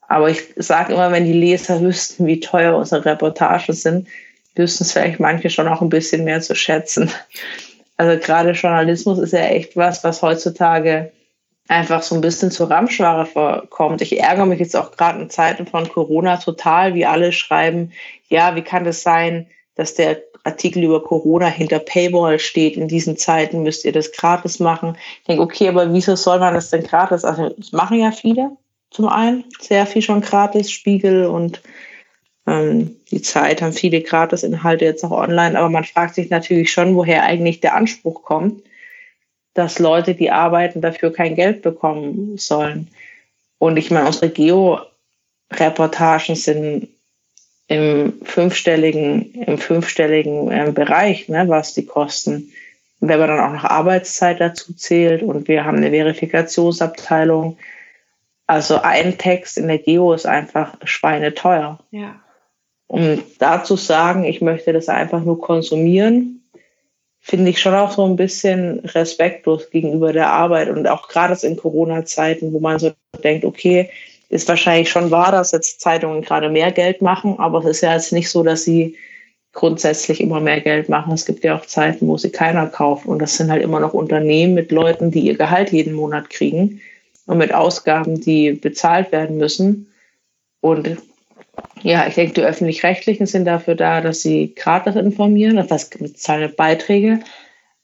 Aber 0.07 0.29
ich 0.29 0.43
sage 0.57 0.93
immer, 0.93 1.11
wenn 1.11 1.25
die 1.25 1.33
Leser 1.33 1.81
wüssten, 1.81 2.27
wie 2.27 2.41
teuer 2.41 2.75
unsere 2.75 3.05
Reportagen 3.05 3.73
sind, 3.73 4.07
wüssten 4.55 4.83
es 4.83 4.91
vielleicht 4.91 5.21
manche 5.21 5.49
schon 5.49 5.69
auch 5.69 5.81
ein 5.81 5.89
bisschen 5.89 6.25
mehr 6.25 6.41
zu 6.41 6.53
schätzen. 6.53 7.09
Also 8.01 8.19
gerade 8.19 8.53
Journalismus 8.53 9.19
ist 9.19 9.33
ja 9.33 9.41
echt 9.41 9.77
was, 9.77 10.03
was 10.03 10.23
heutzutage 10.23 11.11
einfach 11.67 12.01
so 12.01 12.15
ein 12.15 12.21
bisschen 12.21 12.49
zur 12.49 12.71
Ramschware 12.71 13.27
vorkommt. 13.27 14.01
Ich 14.01 14.19
ärgere 14.19 14.47
mich 14.47 14.59
jetzt 14.59 14.75
auch 14.75 14.89
gerade 14.89 15.21
in 15.21 15.29
Zeiten 15.29 15.67
von 15.67 15.87
Corona 15.87 16.37
total, 16.37 16.95
wie 16.95 17.05
alle 17.05 17.31
schreiben, 17.31 17.91
ja, 18.27 18.55
wie 18.55 18.63
kann 18.63 18.85
das 18.85 19.03
sein, 19.03 19.45
dass 19.75 19.93
der 19.93 20.19
Artikel 20.43 20.83
über 20.83 21.03
Corona 21.03 21.45
hinter 21.45 21.77
Paywall 21.77 22.39
steht. 22.39 22.75
In 22.75 22.87
diesen 22.87 23.17
Zeiten 23.17 23.61
müsst 23.61 23.85
ihr 23.85 23.91
das 23.91 24.11
gratis 24.11 24.59
machen. 24.59 24.97
Ich 25.19 25.27
denke, 25.27 25.43
okay, 25.43 25.69
aber 25.69 25.93
wieso 25.93 26.15
soll 26.15 26.39
man 26.39 26.55
das 26.55 26.71
denn 26.71 26.81
gratis? 26.81 27.23
Also, 27.23 27.49
das 27.49 27.71
machen 27.71 27.99
ja 27.99 28.11
viele 28.11 28.57
zum 28.89 29.09
einen, 29.09 29.43
sehr 29.59 29.85
viel 29.85 30.01
schon 30.01 30.21
gratis, 30.21 30.71
Spiegel 30.71 31.27
und 31.27 31.61
ähm, 32.47 32.95
die 33.11 33.21
Zeit 33.21 33.61
haben 33.61 33.73
viele 33.73 34.01
Gratis-Inhalte 34.01 34.85
jetzt 34.85 35.03
auch 35.03 35.11
online, 35.11 35.57
aber 35.57 35.69
man 35.69 35.83
fragt 35.83 36.15
sich 36.15 36.29
natürlich 36.29 36.71
schon, 36.71 36.95
woher 36.95 37.23
eigentlich 37.23 37.59
der 37.59 37.75
Anspruch 37.75 38.23
kommt, 38.23 38.63
dass 39.53 39.79
Leute, 39.79 40.15
die 40.15 40.31
arbeiten, 40.31 40.81
dafür 40.81 41.13
kein 41.13 41.35
Geld 41.35 41.61
bekommen 41.61 42.37
sollen. 42.37 42.87
Und 43.59 43.77
ich 43.77 43.91
meine, 43.91 44.07
unsere 44.07 44.29
Geo-Reportagen 44.29 46.35
sind 46.35 46.87
im 47.67 48.13
fünfstelligen, 48.23 49.33
im 49.33 49.57
fünfstelligen 49.57 50.51
äh, 50.51 50.71
Bereich, 50.73 51.29
ne, 51.29 51.47
was 51.47 51.73
die 51.73 51.85
kosten. 51.85 52.51
wenn 52.99 53.19
man 53.19 53.29
dann 53.29 53.39
auch 53.39 53.53
noch 53.53 53.63
Arbeitszeit 53.63 54.41
dazu 54.41 54.73
zählt 54.73 55.23
und 55.23 55.47
wir 55.47 55.63
haben 55.63 55.77
eine 55.77 55.91
Verifikationsabteilung, 55.91 57.57
also 58.47 58.81
ein 58.81 59.17
Text 59.17 59.57
in 59.57 59.67
der 59.67 59.77
Geo 59.77 60.13
ist 60.13 60.25
einfach 60.25 60.75
schweineteuer. 60.83 61.79
Ja. 61.91 62.19
Um 62.91 63.23
dazu 63.39 63.77
sagen, 63.77 64.25
ich 64.25 64.41
möchte 64.41 64.73
das 64.73 64.89
einfach 64.89 65.23
nur 65.23 65.39
konsumieren, 65.39 66.43
finde 67.21 67.49
ich 67.51 67.61
schon 67.61 67.73
auch 67.73 67.91
so 67.91 68.03
ein 68.03 68.17
bisschen 68.17 68.79
respektlos 68.79 69.69
gegenüber 69.69 70.11
der 70.11 70.29
Arbeit 70.29 70.67
und 70.67 70.85
auch 70.89 71.07
gerade 71.07 71.37
in 71.47 71.55
Corona-Zeiten, 71.55 72.51
wo 72.51 72.59
man 72.59 72.79
so 72.79 72.91
denkt, 73.23 73.45
okay, 73.45 73.89
ist 74.27 74.49
wahrscheinlich 74.49 74.89
schon 74.89 75.09
wahr, 75.09 75.31
dass 75.31 75.53
jetzt 75.53 75.79
Zeitungen 75.79 76.21
gerade 76.21 76.49
mehr 76.49 76.73
Geld 76.73 77.01
machen, 77.01 77.39
aber 77.39 77.59
es 77.59 77.77
ist 77.77 77.81
ja 77.81 77.93
jetzt 77.93 78.11
nicht 78.11 78.29
so, 78.29 78.43
dass 78.43 78.65
sie 78.65 78.97
grundsätzlich 79.53 80.19
immer 80.19 80.41
mehr 80.41 80.59
Geld 80.59 80.89
machen. 80.89 81.13
Es 81.13 81.25
gibt 81.25 81.45
ja 81.45 81.55
auch 81.55 81.65
Zeiten, 81.65 82.09
wo 82.09 82.17
sie 82.17 82.29
keiner 82.29 82.67
kauft 82.67 83.05
und 83.05 83.19
das 83.19 83.37
sind 83.37 83.49
halt 83.49 83.63
immer 83.63 83.79
noch 83.79 83.93
Unternehmen 83.93 84.53
mit 84.53 84.69
Leuten, 84.69 85.11
die 85.11 85.21
ihr 85.21 85.37
Gehalt 85.37 85.71
jeden 85.71 85.93
Monat 85.93 86.29
kriegen 86.29 86.81
und 87.25 87.37
mit 87.37 87.53
Ausgaben, 87.53 88.19
die 88.19 88.51
bezahlt 88.51 89.13
werden 89.13 89.37
müssen. 89.37 89.87
Und 90.59 90.97
ja, 91.83 92.07
ich 92.07 92.15
denke, 92.15 92.33
die 92.33 92.41
öffentlich-rechtlichen 92.41 93.25
sind 93.25 93.45
dafür 93.45 93.75
da, 93.75 94.01
dass 94.01 94.21
sie 94.21 94.53
gratis 94.55 94.95
informieren, 94.95 95.55
das 95.55 95.71
heißt, 95.71 96.17
zahlen 96.17 96.53
Beiträge. 96.55 97.19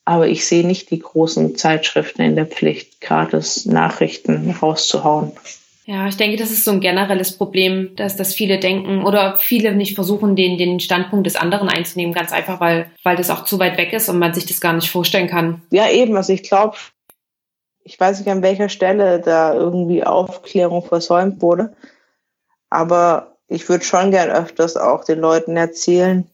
Aber 0.05 0.27
ich 0.27 0.45
sehe 0.45 0.65
nicht 0.65 0.89
die 0.91 0.99
großen 0.99 1.57
Zeitschriften 1.57 2.21
in 2.21 2.35
der 2.35 2.45
Pflicht, 2.45 3.01
gratis 3.01 3.65
Nachrichten 3.65 4.51
rauszuhauen. 4.51 5.33
Ja, 5.85 6.07
ich 6.07 6.17
denke, 6.17 6.37
das 6.37 6.51
ist 6.51 6.65
so 6.65 6.71
ein 6.71 6.81
generelles 6.81 7.37
Problem, 7.37 7.95
dass, 7.95 8.15
dass 8.15 8.33
viele 8.33 8.59
denken 8.59 9.05
oder 9.05 9.39
viele 9.39 9.73
nicht 9.73 9.95
versuchen, 9.95 10.35
den, 10.35 10.57
den 10.57 10.79
Standpunkt 10.79 11.25
des 11.25 11.37
anderen 11.37 11.69
einzunehmen, 11.69 12.13
ganz 12.13 12.31
einfach, 12.31 12.59
weil, 12.59 12.91
weil 13.03 13.15
das 13.15 13.29
auch 13.29 13.45
zu 13.45 13.57
weit 13.57 13.77
weg 13.77 13.93
ist 13.93 14.09
und 14.09 14.19
man 14.19 14.33
sich 14.33 14.45
das 14.45 14.61
gar 14.61 14.73
nicht 14.73 14.89
vorstellen 14.89 15.27
kann. 15.27 15.61
Ja, 15.71 15.89
eben. 15.89 16.15
Also 16.15 16.33
ich 16.33 16.43
glaube, 16.43 16.77
ich 17.83 17.99
weiß 17.99 18.19
nicht, 18.19 18.29
an 18.29 18.43
welcher 18.43 18.67
Stelle 18.67 19.21
da 19.21 19.53
irgendwie 19.53 20.03
Aufklärung 20.03 20.83
versäumt 20.83 21.41
wurde, 21.41 21.73
aber 22.69 23.36
ich 23.47 23.69
würde 23.69 23.85
schon 23.85 24.11
gern 24.11 24.29
öfters 24.29 24.75
auch 24.77 25.05
den 25.05 25.19
Leuten 25.19 25.55
erzählen, 25.55 26.29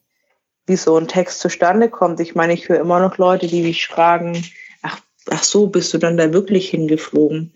wie 0.66 0.76
so 0.76 0.98
ein 0.98 1.08
Text 1.08 1.40
zustande 1.40 1.90
kommt. 1.90 2.20
Ich 2.20 2.36
meine, 2.36 2.54
ich 2.54 2.70
höre 2.70 2.80
immer 2.80 3.00
noch 3.00 3.18
Leute, 3.18 3.48
die 3.48 3.62
mich 3.62 3.88
fragen, 3.88 4.44
ach, 4.82 5.00
ach 5.30 5.44
so, 5.44 5.68
bist 5.68 5.94
du 5.94 5.98
dann 5.98 6.18
da 6.18 6.32
wirklich 6.34 6.70
hingeflogen? 6.70 7.54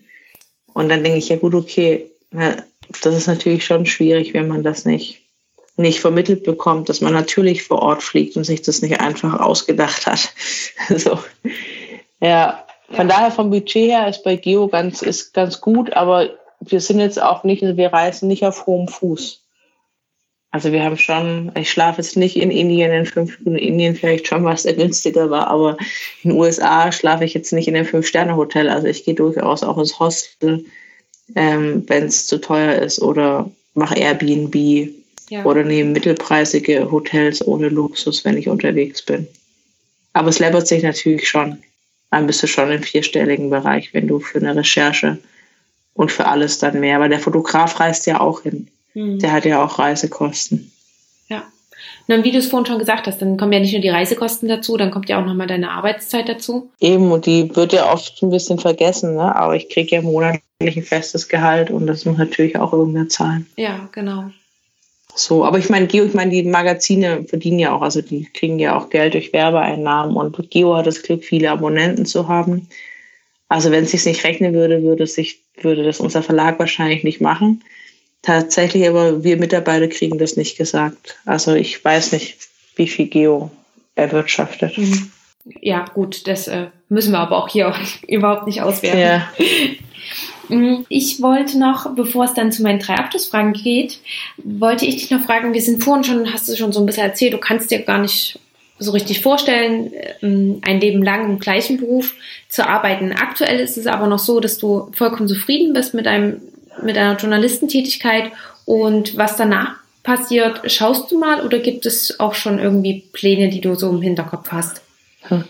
Und 0.74 0.88
dann 0.88 1.02
denke 1.02 1.18
ich, 1.18 1.28
ja 1.28 1.36
gut, 1.36 1.54
okay, 1.54 2.10
das 2.30 3.14
ist 3.14 3.26
natürlich 3.26 3.64
schon 3.64 3.86
schwierig, 3.86 4.34
wenn 4.34 4.48
man 4.48 4.62
das 4.62 4.84
nicht, 4.84 5.22
nicht 5.76 6.00
vermittelt 6.00 6.44
bekommt, 6.44 6.88
dass 6.88 7.00
man 7.00 7.12
natürlich 7.12 7.64
vor 7.64 7.82
Ort 7.82 8.02
fliegt 8.02 8.36
und 8.36 8.44
sich 8.44 8.62
das 8.62 8.82
nicht 8.82 9.00
einfach 9.00 9.40
ausgedacht 9.40 10.06
hat. 10.06 10.32
so. 10.96 11.18
Ja, 12.20 12.64
von 12.90 13.08
ja. 13.08 13.16
daher 13.16 13.30
vom 13.30 13.50
Budget 13.50 13.90
her 13.90 14.08
ist 14.08 14.22
bei 14.22 14.36
Geo 14.36 14.68
ganz, 14.68 15.02
ist 15.02 15.34
ganz 15.34 15.60
gut, 15.60 15.92
aber 15.94 16.30
wir 16.60 16.80
sind 16.80 17.00
jetzt 17.00 17.20
auch 17.20 17.44
nicht, 17.44 17.62
wir 17.62 17.92
reisen 17.92 18.28
nicht 18.28 18.44
auf 18.44 18.66
hohem 18.66 18.88
Fuß. 18.88 19.47
Also 20.50 20.72
wir 20.72 20.82
haben 20.82 20.96
schon, 20.96 21.52
ich 21.56 21.70
schlafe 21.70 22.00
jetzt 22.00 22.16
nicht 22.16 22.36
in 22.36 22.50
Indien, 22.50 22.90
in 22.90 23.04
fünf 23.04 23.34
Stunden 23.34 23.56
in 23.56 23.68
Indien 23.74 23.94
vielleicht 23.94 24.26
schon, 24.26 24.44
was 24.44 24.62
der 24.62 24.74
günstiger 24.74 25.28
war, 25.28 25.48
aber 25.48 25.76
in 26.22 26.30
den 26.30 26.38
USA 26.38 26.90
schlafe 26.90 27.24
ich 27.24 27.34
jetzt 27.34 27.52
nicht 27.52 27.68
in 27.68 27.76
einem 27.76 27.84
Fünf-Sterne-Hotel. 27.84 28.70
Also 28.70 28.86
ich 28.86 29.04
gehe 29.04 29.14
durchaus 29.14 29.62
auch 29.62 29.76
ins 29.76 29.98
Hostel, 29.98 30.64
ähm, 31.34 31.84
wenn 31.86 32.06
es 32.06 32.26
zu 32.26 32.38
teuer 32.38 32.76
ist 32.76 33.00
oder 33.02 33.50
mache 33.74 33.98
Airbnb 33.98 34.90
ja. 35.28 35.44
oder 35.44 35.64
nehme 35.64 35.90
mittelpreisige 35.90 36.90
Hotels 36.90 37.46
ohne 37.46 37.68
Luxus, 37.68 38.24
wenn 38.24 38.38
ich 38.38 38.48
unterwegs 38.48 39.02
bin. 39.02 39.26
Aber 40.14 40.30
es 40.30 40.38
läppert 40.38 40.66
sich 40.66 40.82
natürlich 40.82 41.28
schon. 41.28 41.58
Dann 42.10 42.26
bist 42.26 42.42
du 42.42 42.46
schon 42.46 42.72
im 42.72 42.82
vierstelligen 42.82 43.50
Bereich, 43.50 43.92
wenn 43.92 44.08
du 44.08 44.18
für 44.18 44.38
eine 44.38 44.56
Recherche 44.56 45.18
und 45.92 46.10
für 46.10 46.26
alles 46.26 46.58
dann 46.58 46.80
mehr, 46.80 47.00
weil 47.00 47.10
der 47.10 47.20
Fotograf 47.20 47.78
reist 47.80 48.06
ja 48.06 48.18
auch 48.18 48.42
hin. 48.42 48.68
Mhm. 48.98 49.18
Der 49.20 49.32
hat 49.32 49.44
ja 49.44 49.64
auch 49.64 49.78
Reisekosten. 49.78 50.72
Ja. 51.28 51.38
Und 51.38 52.08
dann, 52.08 52.24
wie 52.24 52.32
du 52.32 52.38
es 52.38 52.48
vorhin 52.48 52.66
schon 52.66 52.78
gesagt 52.80 53.06
hast, 53.06 53.22
dann 53.22 53.36
kommen 53.36 53.52
ja 53.52 53.60
nicht 53.60 53.72
nur 53.72 53.80
die 53.82 53.88
Reisekosten 53.88 54.48
dazu, 54.48 54.76
dann 54.76 54.90
kommt 54.90 55.08
ja 55.08 55.20
auch 55.20 55.24
nochmal 55.24 55.46
deine 55.46 55.70
Arbeitszeit 55.70 56.28
dazu. 56.28 56.70
Eben, 56.80 57.12
und 57.12 57.26
die 57.26 57.54
wird 57.54 57.72
ja 57.72 57.92
oft 57.92 58.20
ein 58.22 58.30
bisschen 58.30 58.58
vergessen, 58.58 59.14
ne? 59.14 59.34
aber 59.36 59.54
ich 59.54 59.68
kriege 59.68 59.96
ja 59.96 60.02
monatlich 60.02 60.42
ein 60.60 60.82
festes 60.82 61.28
Gehalt 61.28 61.70
und 61.70 61.86
das 61.86 62.04
muss 62.04 62.18
natürlich 62.18 62.58
auch 62.58 62.72
irgendwer 62.72 63.08
zahlen. 63.08 63.46
Ja, 63.56 63.88
genau. 63.92 64.30
So, 65.14 65.44
aber 65.44 65.58
ich 65.58 65.68
meine, 65.68 65.86
Geo, 65.86 66.04
ich 66.04 66.14
meine, 66.14 66.30
die 66.30 66.42
Magazine 66.42 67.24
verdienen 67.24 67.58
ja 67.58 67.72
auch, 67.72 67.82
also 67.82 68.02
die 68.02 68.24
kriegen 68.24 68.58
ja 68.58 68.76
auch 68.76 68.90
Geld 68.90 69.14
durch 69.14 69.32
Werbeeinnahmen 69.32 70.16
und 70.16 70.50
Geo 70.50 70.76
hat 70.76 70.86
das 70.86 71.02
Glück, 71.02 71.24
viele 71.24 71.50
Abonnenten 71.50 72.06
zu 72.06 72.28
haben. 72.28 72.68
Also 73.48 73.70
wenn 73.70 73.84
es 73.84 73.92
sich 73.92 74.04
nicht 74.04 74.24
rechnen 74.24 74.54
würde, 74.54 74.82
würde 74.82 75.06
sich, 75.06 75.40
würde 75.60 75.84
das 75.84 76.00
unser 76.00 76.22
Verlag 76.22 76.58
wahrscheinlich 76.58 77.04
nicht 77.04 77.20
machen. 77.20 77.62
Tatsächlich 78.22 78.88
aber 78.88 79.22
wir 79.22 79.36
Mitarbeiter 79.36 79.88
kriegen 79.88 80.18
das 80.18 80.36
nicht 80.36 80.58
gesagt. 80.58 81.16
Also 81.24 81.54
ich 81.54 81.84
weiß 81.84 82.12
nicht, 82.12 82.36
wie 82.76 82.88
viel 82.88 83.06
Geo 83.06 83.50
erwirtschaftet. 83.94 84.76
Mhm. 84.76 85.10
Ja, 85.60 85.84
gut, 85.94 86.26
das 86.26 86.48
äh, 86.48 86.66
müssen 86.88 87.12
wir 87.12 87.20
aber 87.20 87.36
auch 87.36 87.48
hier 87.48 87.74
überhaupt 88.08 88.46
nicht 88.46 88.62
auswerten. 88.62 89.00
Ja. 89.00 89.28
Mhm. 90.48 90.86
Ich 90.88 91.20
wollte 91.20 91.58
noch, 91.58 91.94
bevor 91.94 92.24
es 92.24 92.32
dann 92.32 92.52
zu 92.52 92.62
meinen 92.62 92.78
drei 92.78 92.94
Abschlussfragen 92.94 93.52
geht, 93.52 94.00
wollte 94.38 94.86
ich 94.86 94.96
dich 94.96 95.10
noch 95.10 95.20
fragen, 95.20 95.52
wir 95.52 95.60
sind 95.60 95.84
vorhin 95.84 96.04
schon, 96.04 96.32
hast 96.32 96.48
du 96.48 96.56
schon 96.56 96.72
so 96.72 96.80
ein 96.80 96.86
bisschen 96.86 97.04
erzählt, 97.04 97.34
du 97.34 97.38
kannst 97.38 97.70
dir 97.70 97.80
gar 97.80 97.98
nicht 97.98 98.38
so 98.78 98.92
richtig 98.92 99.20
vorstellen, 99.20 99.92
ähm, 100.22 100.60
ein 100.62 100.80
Leben 100.80 101.02
lang 101.02 101.26
im 101.26 101.38
gleichen 101.38 101.78
Beruf 101.78 102.14
zu 102.48 102.66
arbeiten. 102.66 103.12
Aktuell 103.12 103.60
ist 103.60 103.76
es 103.76 103.86
aber 103.86 104.06
noch 104.06 104.18
so, 104.18 104.40
dass 104.40 104.56
du 104.56 104.90
vollkommen 104.92 105.28
zufrieden 105.28 105.72
bist 105.72 105.94
mit 105.94 106.06
einem 106.06 106.40
mit 106.82 106.96
einer 106.96 107.16
Journalistentätigkeit 107.16 108.32
und 108.64 109.16
was 109.16 109.36
danach 109.36 109.76
passiert, 110.02 110.70
schaust 110.70 111.10
du 111.10 111.18
mal 111.18 111.44
oder 111.44 111.58
gibt 111.58 111.86
es 111.86 112.18
auch 112.18 112.34
schon 112.34 112.58
irgendwie 112.58 113.04
Pläne, 113.12 113.48
die 113.50 113.60
du 113.60 113.74
so 113.74 113.90
im 113.90 114.02
Hinterkopf 114.02 114.50
hast? 114.50 114.82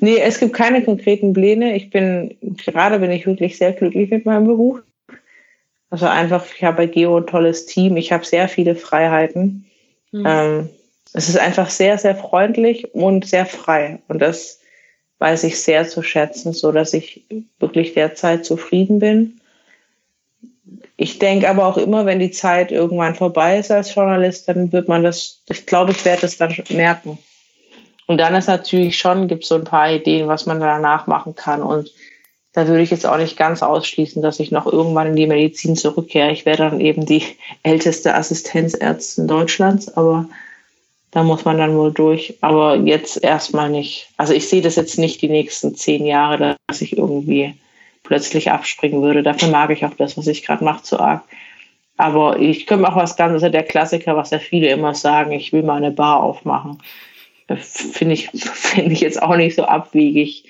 Nee, 0.00 0.18
es 0.18 0.40
gibt 0.40 0.54
keine 0.54 0.82
konkreten 0.82 1.32
Pläne. 1.32 1.76
Ich 1.76 1.90
bin, 1.90 2.36
gerade 2.40 2.98
bin 2.98 3.12
ich 3.12 3.26
wirklich 3.26 3.56
sehr 3.56 3.72
glücklich 3.72 4.10
mit 4.10 4.26
meinem 4.26 4.46
Beruf. 4.46 4.80
Also 5.90 6.06
einfach, 6.06 6.44
ich 6.56 6.64
habe 6.64 6.78
bei 6.78 6.86
Geo 6.86 7.16
ein 7.16 7.26
tolles 7.26 7.66
Team. 7.66 7.96
Ich 7.96 8.12
habe 8.12 8.24
sehr 8.24 8.48
viele 8.48 8.74
Freiheiten. 8.74 9.66
Mhm. 10.10 10.24
Ähm, 10.26 10.68
es 11.12 11.28
ist 11.28 11.38
einfach 11.38 11.70
sehr, 11.70 11.98
sehr 11.98 12.16
freundlich 12.16 12.94
und 12.94 13.26
sehr 13.26 13.46
frei. 13.46 14.00
Und 14.08 14.20
das 14.20 14.60
weiß 15.18 15.44
ich 15.44 15.60
sehr 15.60 15.86
zu 15.86 16.02
schätzen, 16.02 16.52
so 16.52 16.72
dass 16.72 16.94
ich 16.94 17.24
wirklich 17.58 17.94
derzeit 17.94 18.44
zufrieden 18.44 19.00
bin. 19.00 19.39
Ich 21.02 21.18
denke 21.18 21.48
aber 21.48 21.64
auch 21.64 21.78
immer, 21.78 22.04
wenn 22.04 22.18
die 22.18 22.30
Zeit 22.30 22.70
irgendwann 22.70 23.14
vorbei 23.14 23.58
ist 23.58 23.70
als 23.70 23.94
Journalist, 23.94 24.46
dann 24.48 24.70
wird 24.70 24.86
man 24.86 25.02
das, 25.02 25.40
ich 25.48 25.64
glaube, 25.64 25.92
ich 25.92 26.04
werde 26.04 26.26
es 26.26 26.36
dann 26.36 26.54
merken. 26.68 27.16
Und 28.06 28.18
dann 28.18 28.34
ist 28.34 28.48
natürlich 28.48 28.98
schon, 28.98 29.26
gibt 29.26 29.44
es 29.44 29.48
so 29.48 29.54
ein 29.54 29.64
paar 29.64 29.90
Ideen, 29.90 30.28
was 30.28 30.44
man 30.44 30.60
danach 30.60 31.06
machen 31.06 31.34
kann. 31.34 31.62
Und 31.62 31.90
da 32.52 32.68
würde 32.68 32.82
ich 32.82 32.90
jetzt 32.90 33.06
auch 33.06 33.16
nicht 33.16 33.38
ganz 33.38 33.62
ausschließen, 33.62 34.20
dass 34.20 34.40
ich 34.40 34.50
noch 34.50 34.66
irgendwann 34.66 35.06
in 35.06 35.16
die 35.16 35.26
Medizin 35.26 35.74
zurückkehre. 35.74 36.32
Ich 36.32 36.44
wäre 36.44 36.58
dann 36.58 36.80
eben 36.82 37.06
die 37.06 37.24
älteste 37.62 38.14
Assistenzärztin 38.14 39.26
Deutschlands, 39.26 39.96
aber 39.96 40.28
da 41.12 41.22
muss 41.22 41.46
man 41.46 41.56
dann 41.56 41.78
wohl 41.78 41.92
durch. 41.92 42.34
Aber 42.42 42.76
jetzt 42.76 43.24
erstmal 43.24 43.70
nicht. 43.70 44.10
Also 44.18 44.34
ich 44.34 44.50
sehe 44.50 44.60
das 44.60 44.76
jetzt 44.76 44.98
nicht 44.98 45.22
die 45.22 45.30
nächsten 45.30 45.74
zehn 45.76 46.04
Jahre, 46.04 46.56
dass 46.66 46.82
ich 46.82 46.98
irgendwie 46.98 47.54
plötzlich 48.10 48.50
abspringen 48.50 49.02
würde. 49.02 49.22
Dafür 49.22 49.50
mag 49.50 49.70
ich 49.70 49.84
auch 49.84 49.94
das, 49.94 50.18
was 50.18 50.26
ich 50.26 50.44
gerade 50.44 50.64
mache, 50.64 50.82
zu 50.82 50.98
arg. 50.98 51.22
Aber 51.96 52.40
ich 52.40 52.66
könnte 52.66 52.88
auch 52.88 52.96
was 52.96 53.16
ganz, 53.16 53.34
also 53.34 53.48
der 53.50 53.62
Klassiker, 53.62 54.16
was 54.16 54.30
ja 54.30 54.40
viele 54.40 54.68
immer 54.68 54.94
sagen, 54.94 55.30
ich 55.30 55.52
will 55.52 55.62
mal 55.62 55.76
eine 55.76 55.92
Bar 55.92 56.20
aufmachen. 56.20 56.78
Finde 57.46 58.14
ich, 58.14 58.28
finde 58.34 58.92
ich 58.92 59.00
jetzt 59.00 59.22
auch 59.22 59.36
nicht 59.36 59.54
so 59.54 59.62
abwegig. 59.62 60.42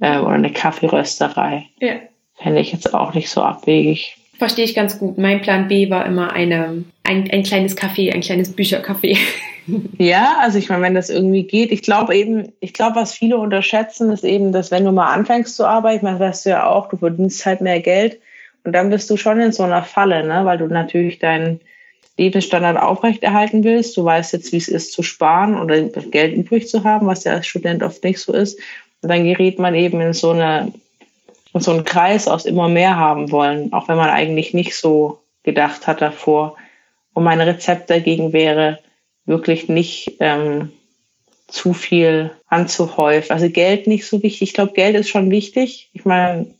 Äh, 0.00 0.18
oder 0.18 0.30
eine 0.30 0.50
Kaffeerösterei. 0.50 1.66
Ja. 1.78 1.96
Fände 2.36 2.60
ich 2.60 2.72
jetzt 2.72 2.94
auch 2.94 3.12
nicht 3.12 3.28
so 3.28 3.42
abwegig. 3.42 4.16
Verstehe 4.38 4.64
ich 4.64 4.74
ganz 4.74 4.98
gut. 4.98 5.18
Mein 5.18 5.42
Plan 5.42 5.68
B 5.68 5.90
war 5.90 6.06
immer 6.06 6.32
eine, 6.32 6.84
ein, 7.02 7.30
ein 7.30 7.42
kleines 7.42 7.76
Café, 7.76 8.14
ein 8.14 8.22
kleines 8.22 8.56
Büchercafé. 8.56 9.18
Ja, 9.98 10.36
also 10.40 10.58
ich 10.58 10.68
meine, 10.68 10.82
wenn 10.82 10.94
das 10.94 11.10
irgendwie 11.10 11.44
geht, 11.44 11.72
ich 11.72 11.82
glaube 11.82 12.14
eben, 12.14 12.52
ich 12.60 12.74
glaube, 12.74 12.96
was 12.96 13.14
viele 13.14 13.38
unterschätzen, 13.38 14.10
ist 14.10 14.24
eben, 14.24 14.52
dass 14.52 14.70
wenn 14.70 14.84
du 14.84 14.92
mal 14.92 15.12
anfängst 15.12 15.56
zu 15.56 15.66
arbeiten, 15.66 16.06
das 16.06 16.20
weißt 16.20 16.46
du 16.46 16.50
ja 16.50 16.66
auch, 16.66 16.88
du 16.88 16.96
verdienst 16.96 17.44
halt 17.46 17.60
mehr 17.60 17.80
Geld 17.80 18.20
und 18.64 18.72
dann 18.72 18.90
bist 18.90 19.08
du 19.10 19.16
schon 19.16 19.40
in 19.40 19.52
so 19.52 19.62
einer 19.62 19.82
Falle, 19.82 20.26
ne? 20.26 20.44
weil 20.44 20.58
du 20.58 20.66
natürlich 20.66 21.18
deinen 21.18 21.60
Lebensstandard 22.16 22.78
aufrechterhalten 22.78 23.64
willst. 23.64 23.96
Du 23.96 24.04
weißt 24.04 24.32
jetzt, 24.34 24.52
wie 24.52 24.58
es 24.58 24.68
ist 24.68 24.92
zu 24.92 25.02
sparen 25.02 25.58
oder 25.58 25.80
Geld 25.82 26.34
übrig 26.34 26.68
zu 26.68 26.84
haben, 26.84 27.06
was 27.06 27.24
ja 27.24 27.32
als 27.32 27.46
Student 27.46 27.82
oft 27.82 28.04
nicht 28.04 28.20
so 28.20 28.32
ist. 28.32 28.58
Und 29.02 29.08
dann 29.08 29.24
gerät 29.24 29.58
man 29.58 29.74
eben 29.74 30.00
in 30.00 30.12
so 30.12 30.30
eine 30.30 30.72
in 31.54 31.60
so 31.60 31.70
einen 31.70 31.84
Kreis 31.84 32.26
aus 32.26 32.46
immer 32.46 32.68
mehr 32.68 32.96
haben 32.96 33.30
wollen, 33.30 33.72
auch 33.72 33.88
wenn 33.88 33.96
man 33.96 34.10
eigentlich 34.10 34.54
nicht 34.54 34.74
so 34.74 35.20
gedacht 35.44 35.86
hat 35.86 36.02
davor. 36.02 36.56
Und 37.12 37.22
mein 37.22 37.40
Rezept 37.40 37.90
dagegen 37.90 38.32
wäre, 38.32 38.80
wirklich 39.26 39.68
nicht 39.68 40.16
ähm, 40.20 40.70
zu 41.48 41.72
viel 41.72 42.30
anzuhäufen. 42.48 43.32
Also 43.32 43.48
Geld 43.50 43.86
nicht 43.86 44.06
so 44.06 44.22
wichtig. 44.22 44.42
Ich 44.42 44.54
glaube, 44.54 44.72
Geld 44.72 44.96
ist 44.96 45.08
schon 45.08 45.30
wichtig. 45.30 45.90
Ich 45.92 46.04
meine, 46.04 46.54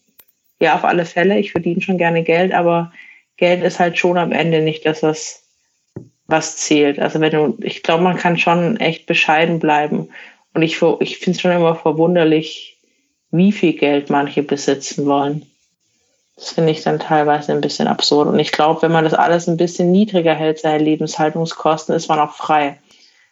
ja, 0.60 0.74
auf 0.74 0.84
alle 0.84 1.04
Fälle. 1.04 1.38
Ich 1.38 1.52
verdiene 1.52 1.80
schon 1.80 1.98
gerne 1.98 2.22
Geld, 2.22 2.52
aber 2.52 2.92
Geld 3.36 3.62
ist 3.62 3.80
halt 3.80 3.98
schon 3.98 4.16
am 4.16 4.32
Ende 4.32 4.60
nicht 4.60 4.86
das, 4.86 5.02
was, 5.02 5.42
was 6.26 6.56
zählt. 6.56 6.98
Also 6.98 7.20
wenn 7.20 7.32
du, 7.32 7.58
ich 7.62 7.82
glaube, 7.82 8.04
man 8.04 8.16
kann 8.16 8.38
schon 8.38 8.76
echt 8.78 9.06
bescheiden 9.06 9.58
bleiben. 9.58 10.08
Und 10.54 10.62
ich, 10.62 10.80
ich 11.00 11.18
finde 11.18 11.36
es 11.36 11.40
schon 11.40 11.50
immer 11.50 11.74
verwunderlich, 11.74 12.78
wie 13.30 13.50
viel 13.50 13.72
Geld 13.72 14.10
manche 14.10 14.42
besitzen 14.42 15.06
wollen. 15.06 15.44
Das 16.36 16.50
finde 16.50 16.72
ich 16.72 16.82
dann 16.82 16.98
teilweise 16.98 17.52
ein 17.52 17.60
bisschen 17.60 17.86
absurd. 17.86 18.28
Und 18.28 18.38
ich 18.38 18.50
glaube, 18.50 18.82
wenn 18.82 18.92
man 18.92 19.04
das 19.04 19.14
alles 19.14 19.46
ein 19.46 19.56
bisschen 19.56 19.92
niedriger 19.92 20.34
hält, 20.34 20.58
seine 20.58 20.82
Lebenshaltungskosten, 20.82 21.94
ist 21.94 22.08
man 22.08 22.18
auch 22.18 22.32
frei. 22.32 22.78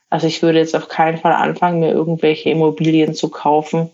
Also 0.09 0.27
ich 0.27 0.43
würde 0.43 0.59
jetzt 0.59 0.77
auf 0.77 0.89
keinen 0.89 1.19
Fall 1.19 1.33
anfangen, 1.33 1.81
mir 1.81 1.91
irgendwelche 1.91 2.51
Immobilien 2.51 3.15
zu 3.15 3.29
kaufen 3.29 3.91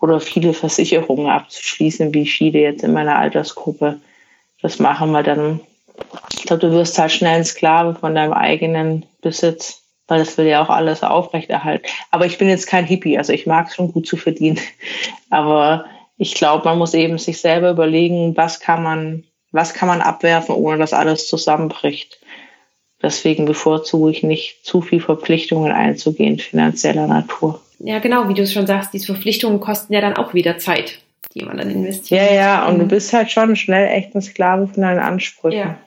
oder 0.00 0.18
viele 0.18 0.54
Versicherungen 0.54 1.28
abzuschließen, 1.28 2.12
wie 2.14 2.26
viele 2.26 2.58
jetzt 2.58 2.82
in 2.82 2.92
meiner 2.92 3.16
Altersgruppe 3.16 4.00
das 4.62 4.78
machen, 4.78 5.12
weil 5.12 5.22
dann, 5.22 5.60
ich 6.32 6.44
glaube, 6.44 6.66
du 6.66 6.72
wirst 6.72 6.98
halt 6.98 7.12
schnell 7.12 7.36
ein 7.36 7.44
Sklave 7.44 7.94
von 7.94 8.14
deinem 8.14 8.32
eigenen 8.32 9.04
Besitz, 9.20 9.82
weil 10.08 10.18
das 10.18 10.36
will 10.38 10.46
ja 10.46 10.64
auch 10.64 10.70
alles 10.70 11.02
aufrechterhalten. 11.02 11.86
Aber 12.10 12.26
ich 12.26 12.38
bin 12.38 12.48
jetzt 12.48 12.66
kein 12.66 12.86
Hippie, 12.86 13.18
also 13.18 13.32
ich 13.32 13.46
mag 13.46 13.68
es 13.68 13.74
schon 13.76 13.92
gut 13.92 14.06
zu 14.06 14.16
verdienen. 14.16 14.58
Aber 15.30 15.84
ich 16.16 16.34
glaube, 16.34 16.64
man 16.64 16.78
muss 16.78 16.94
eben 16.94 17.18
sich 17.18 17.40
selber 17.40 17.70
überlegen, 17.70 18.36
was 18.36 18.60
kann 18.60 18.82
man 18.82 19.24
was 19.52 19.74
kann 19.74 19.88
man 19.88 20.00
abwerfen, 20.00 20.54
ohne 20.54 20.78
dass 20.78 20.94
alles 20.94 21.28
zusammenbricht. 21.28 22.18
Deswegen 23.02 23.44
bevorzuge 23.44 24.10
ich 24.10 24.22
nicht, 24.22 24.64
zu 24.64 24.80
viel 24.80 25.00
Verpflichtungen 25.00 25.72
einzugehen, 25.72 26.38
finanzieller 26.38 27.06
Natur. 27.06 27.60
Ja, 27.78 27.98
genau, 27.98 28.28
wie 28.28 28.34
du 28.34 28.42
es 28.42 28.52
schon 28.52 28.66
sagst, 28.66 28.94
diese 28.94 29.06
Verpflichtungen 29.06 29.60
kosten 29.60 29.92
ja 29.92 30.00
dann 30.00 30.16
auch 30.16 30.34
wieder 30.34 30.58
Zeit, 30.58 31.00
die 31.34 31.44
man 31.44 31.58
dann 31.58 31.68
investiert. 31.68 32.22
Ja, 32.22 32.32
ja, 32.32 32.68
und 32.68 32.76
mhm. 32.76 32.80
du 32.80 32.86
bist 32.86 33.12
halt 33.12 33.30
schon 33.30 33.56
schnell 33.56 33.88
echt 33.88 34.14
ein 34.14 34.22
Sklave 34.22 34.68
von 34.68 34.82
deinen 34.82 35.00
Ansprüchen. 35.00 35.58
Ja. 35.58 35.78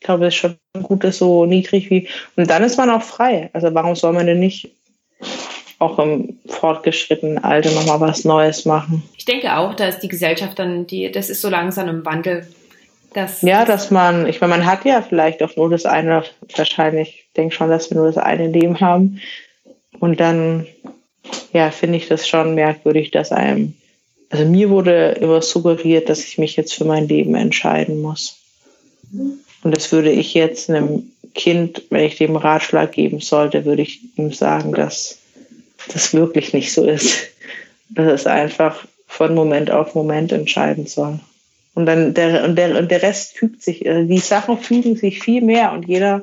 Ich 0.00 0.06
glaube, 0.06 0.26
es 0.26 0.34
ist 0.34 0.40
schon 0.40 0.58
gut, 0.82 1.04
dass 1.04 1.18
so 1.18 1.46
niedrig 1.46 1.88
wie. 1.90 2.08
Und 2.36 2.50
dann 2.50 2.62
ist 2.62 2.76
man 2.76 2.90
auch 2.90 3.02
frei. 3.02 3.48
Also 3.52 3.72
warum 3.72 3.94
soll 3.94 4.12
man 4.12 4.26
denn 4.26 4.40
nicht 4.40 4.68
auch 5.78 5.98
im 5.98 6.38
fortgeschrittenen 6.46 7.42
Alter 7.42 7.70
nochmal 7.72 8.00
was 8.00 8.24
Neues 8.24 8.64
machen? 8.64 9.02
Ich 9.16 9.24
denke 9.24 9.56
auch, 9.56 9.74
dass 9.74 9.98
die 9.98 10.08
Gesellschaft 10.08 10.58
dann, 10.58 10.86
die, 10.86 11.10
das 11.10 11.28
ist 11.28 11.42
so 11.42 11.48
langsam 11.48 11.88
im 11.88 12.04
Wandel. 12.04 12.46
Dass, 13.12 13.42
ja, 13.42 13.64
dass 13.64 13.90
man, 13.90 14.26
ich 14.26 14.40
meine, 14.40 14.56
man 14.58 14.66
hat 14.66 14.84
ja 14.84 15.00
vielleicht 15.02 15.42
auch 15.42 15.56
nur 15.56 15.70
das 15.70 15.86
eine, 15.86 16.24
wahrscheinlich, 16.54 17.26
ich 17.26 17.32
denke 17.34 17.54
schon, 17.54 17.70
dass 17.70 17.90
wir 17.90 17.96
nur 17.96 18.06
das 18.06 18.18
eine 18.18 18.48
Leben 18.48 18.80
haben. 18.80 19.20
Und 19.98 20.20
dann, 20.20 20.66
ja, 21.52 21.70
finde 21.70 21.96
ich 21.96 22.08
das 22.08 22.28
schon 22.28 22.54
merkwürdig, 22.54 23.10
dass 23.10 23.32
einem, 23.32 23.74
also 24.30 24.44
mir 24.44 24.70
wurde 24.70 25.16
immer 25.20 25.40
suggeriert, 25.40 26.08
dass 26.08 26.24
ich 26.24 26.36
mich 26.36 26.56
jetzt 26.56 26.74
für 26.74 26.84
mein 26.84 27.08
Leben 27.08 27.34
entscheiden 27.34 28.02
muss. 28.02 28.38
Und 29.62 29.76
das 29.76 29.92
würde 29.92 30.10
ich 30.10 30.34
jetzt 30.34 30.68
einem 30.68 31.10
Kind, 31.34 31.82
wenn 31.90 32.04
ich 32.04 32.16
dem 32.16 32.36
Ratschlag 32.36 32.92
geben 32.92 33.20
sollte, 33.20 33.64
würde 33.64 33.82
ich 33.82 34.00
ihm 34.16 34.32
sagen, 34.32 34.72
dass 34.72 35.18
das 35.88 36.14
wirklich 36.14 36.52
nicht 36.52 36.72
so 36.72 36.84
ist. 36.84 37.28
Dass 37.88 38.12
es 38.12 38.26
einfach 38.26 38.86
von 39.06 39.34
Moment 39.34 39.70
auf 39.70 39.94
Moment 39.94 40.32
entscheiden 40.32 40.86
soll. 40.86 41.20
Und 41.74 41.86
dann 41.86 42.14
der, 42.14 42.44
und 42.44 42.56
der, 42.56 42.76
und 42.78 42.90
der 42.90 43.02
Rest 43.02 43.36
fügt 43.36 43.62
sich, 43.62 43.88
also 43.88 44.08
die 44.08 44.18
Sachen 44.18 44.58
fügen 44.58 44.96
sich 44.96 45.20
viel 45.20 45.42
mehr 45.42 45.72
und 45.72 45.86
jeder, 45.86 46.22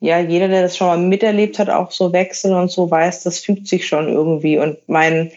ja, 0.00 0.20
jeder, 0.20 0.48
der 0.48 0.62
das 0.62 0.76
schon 0.76 0.86
mal 0.86 0.98
miterlebt 0.98 1.58
hat, 1.58 1.70
auch 1.70 1.90
so 1.90 2.12
Wechsel 2.12 2.52
und 2.52 2.70
so 2.70 2.90
weiß, 2.90 3.24
das 3.24 3.40
fügt 3.40 3.66
sich 3.66 3.88
schon 3.88 4.08
irgendwie. 4.08 4.58
Und 4.58 4.76
mein 4.88 5.32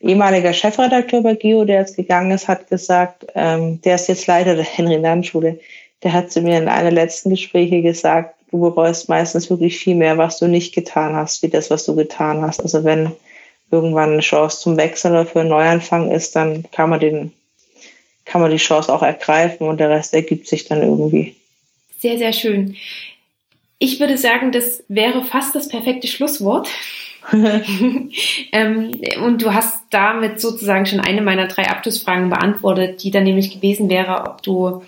ehemaliger 0.00 0.52
Chefredakteur 0.52 1.22
bei 1.22 1.34
Geo, 1.34 1.64
der 1.64 1.80
jetzt 1.80 1.96
gegangen 1.96 2.30
ist, 2.30 2.48
hat 2.48 2.68
gesagt, 2.68 3.26
ähm, 3.34 3.80
der 3.80 3.96
ist 3.96 4.08
jetzt 4.08 4.26
Leiter 4.26 4.54
der 4.54 4.64
Henry-Nannen-Schule, 4.64 5.58
der 6.02 6.12
hat 6.12 6.30
zu 6.30 6.42
mir 6.42 6.58
in 6.58 6.68
einer 6.68 6.90
letzten 6.90 7.30
Gespräche 7.30 7.82
gesagt, 7.82 8.35
du 8.50 8.60
bereust 8.60 9.08
meistens 9.08 9.50
wirklich 9.50 9.78
viel 9.78 9.94
mehr, 9.94 10.18
was 10.18 10.38
du 10.38 10.46
nicht 10.46 10.74
getan 10.74 11.14
hast, 11.14 11.42
wie 11.42 11.48
das, 11.48 11.70
was 11.70 11.84
du 11.84 11.94
getan 11.94 12.42
hast. 12.42 12.60
Also 12.60 12.84
wenn 12.84 13.12
irgendwann 13.70 14.12
eine 14.12 14.20
Chance 14.20 14.60
zum 14.60 14.76
Wechsel 14.76 15.12
oder 15.12 15.26
für 15.26 15.40
einen 15.40 15.48
Neuanfang 15.48 16.10
ist, 16.10 16.36
dann 16.36 16.64
kann 16.70 16.90
man 16.90 17.00
den, 17.00 17.32
kann 18.24 18.40
man 18.40 18.50
die 18.50 18.56
Chance 18.58 18.92
auch 18.92 19.02
ergreifen 19.02 19.66
und 19.66 19.78
der 19.78 19.90
Rest 19.90 20.14
ergibt 20.14 20.46
sich 20.46 20.66
dann 20.66 20.82
irgendwie. 20.82 21.34
Sehr, 21.98 22.18
sehr 22.18 22.32
schön. 22.32 22.76
Ich 23.78 24.00
würde 24.00 24.16
sagen, 24.16 24.52
das 24.52 24.84
wäre 24.88 25.24
fast 25.24 25.54
das 25.54 25.68
perfekte 25.68 26.06
Schlusswort. 26.06 26.68
ähm, 28.52 28.92
und 29.24 29.42
du 29.42 29.52
hast 29.52 29.82
damit 29.90 30.40
sozusagen 30.40 30.86
schon 30.86 31.00
eine 31.00 31.22
meiner 31.22 31.48
drei 31.48 31.68
Abschlussfragen 31.68 32.30
beantwortet, 32.30 33.02
die 33.02 33.10
dann 33.10 33.24
nämlich 33.24 33.52
gewesen 33.52 33.90
wäre, 33.90 34.30
ob 34.30 34.42
du 34.42 34.82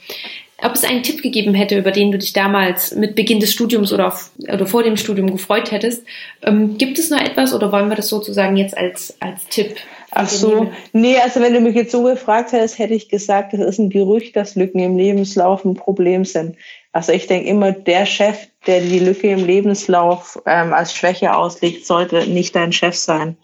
ob 0.60 0.74
es 0.74 0.84
einen 0.84 1.04
Tipp 1.04 1.22
gegeben 1.22 1.54
hätte, 1.54 1.78
über 1.78 1.92
den 1.92 2.10
du 2.10 2.18
dich 2.18 2.32
damals 2.32 2.94
mit 2.94 3.14
Beginn 3.14 3.38
des 3.38 3.52
Studiums 3.52 3.92
oder, 3.92 4.08
auf, 4.08 4.30
oder 4.38 4.66
vor 4.66 4.82
dem 4.82 4.96
Studium 4.96 5.30
gefreut 5.30 5.70
hättest. 5.70 6.04
Ähm, 6.42 6.76
gibt 6.78 6.98
es 6.98 7.10
noch 7.10 7.20
etwas 7.20 7.54
oder 7.54 7.70
wollen 7.70 7.88
wir 7.88 7.96
das 7.96 8.08
sozusagen 8.08 8.56
jetzt 8.56 8.76
als, 8.76 9.16
als 9.20 9.46
Tipp? 9.46 9.76
Ach 10.10 10.28
so, 10.28 10.72
nee, 10.92 11.16
also 11.18 11.40
wenn 11.40 11.52
du 11.52 11.60
mich 11.60 11.76
jetzt 11.76 11.92
so 11.92 12.02
gefragt 12.02 12.52
hättest, 12.52 12.78
hätte 12.78 12.94
ich 12.94 13.08
gesagt, 13.08 13.52
das 13.52 13.60
ist 13.60 13.78
ein 13.78 13.90
Gerücht, 13.90 14.34
dass 14.34 14.56
Lücken 14.56 14.80
im 14.80 14.96
Lebenslauf 14.96 15.64
ein 15.64 15.74
Problem 15.74 16.24
sind. 16.24 16.56
Also 16.92 17.12
ich 17.12 17.26
denke 17.26 17.48
immer, 17.48 17.72
der 17.72 18.06
Chef, 18.06 18.48
der 18.66 18.80
die 18.80 18.98
Lücke 18.98 19.30
im 19.30 19.44
Lebenslauf 19.44 20.42
ähm, 20.46 20.72
als 20.72 20.94
Schwäche 20.94 21.36
auslegt, 21.36 21.86
sollte 21.86 22.26
nicht 22.26 22.56
dein 22.56 22.72
Chef 22.72 22.96
sein. 22.96 23.36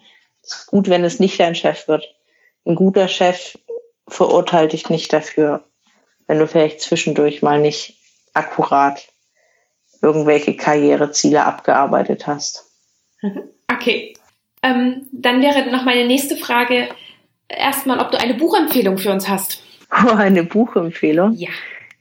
Es 0.43 0.55
ist 0.55 0.67
gut, 0.67 0.89
wenn 0.89 1.05
es 1.05 1.21
nicht 1.21 1.39
dein 1.39 1.55
Chef 1.55 1.87
wird. 1.87 2.13
Ein 2.65 2.75
guter 2.75 3.09
Chef 3.09 3.59
verurteilt 4.09 4.73
dich 4.73 4.89
nicht 4.89 5.13
dafür 5.13 5.65
wenn 6.27 6.39
du 6.39 6.47
vielleicht 6.47 6.81
zwischendurch 6.81 7.43
mal 7.43 7.61
nicht 7.61 7.97
akkurat 8.33 9.09
irgendwelche 10.03 10.57
Karriereziele 10.57 11.45
abgearbeitet 11.45 12.27
hast. 12.27 12.71
Okay. 13.73 14.15
Ähm, 14.63 15.07
dann 15.13 15.43
wäre 15.43 15.71
noch 15.71 15.85
meine 15.85 16.07
nächste 16.07 16.37
Frage 16.37 16.89
erstmal, 17.49 18.01
ob 18.01 18.11
du 18.11 18.19
eine 18.19 18.35
Buchempfehlung 18.35 18.99
für 18.99 19.13
uns 19.13 19.29
hast. 19.29 19.63
Oh, 19.91 20.11
eine 20.17 20.45
Buchempfehlung? 20.45 21.35
Ja. 21.35 21.51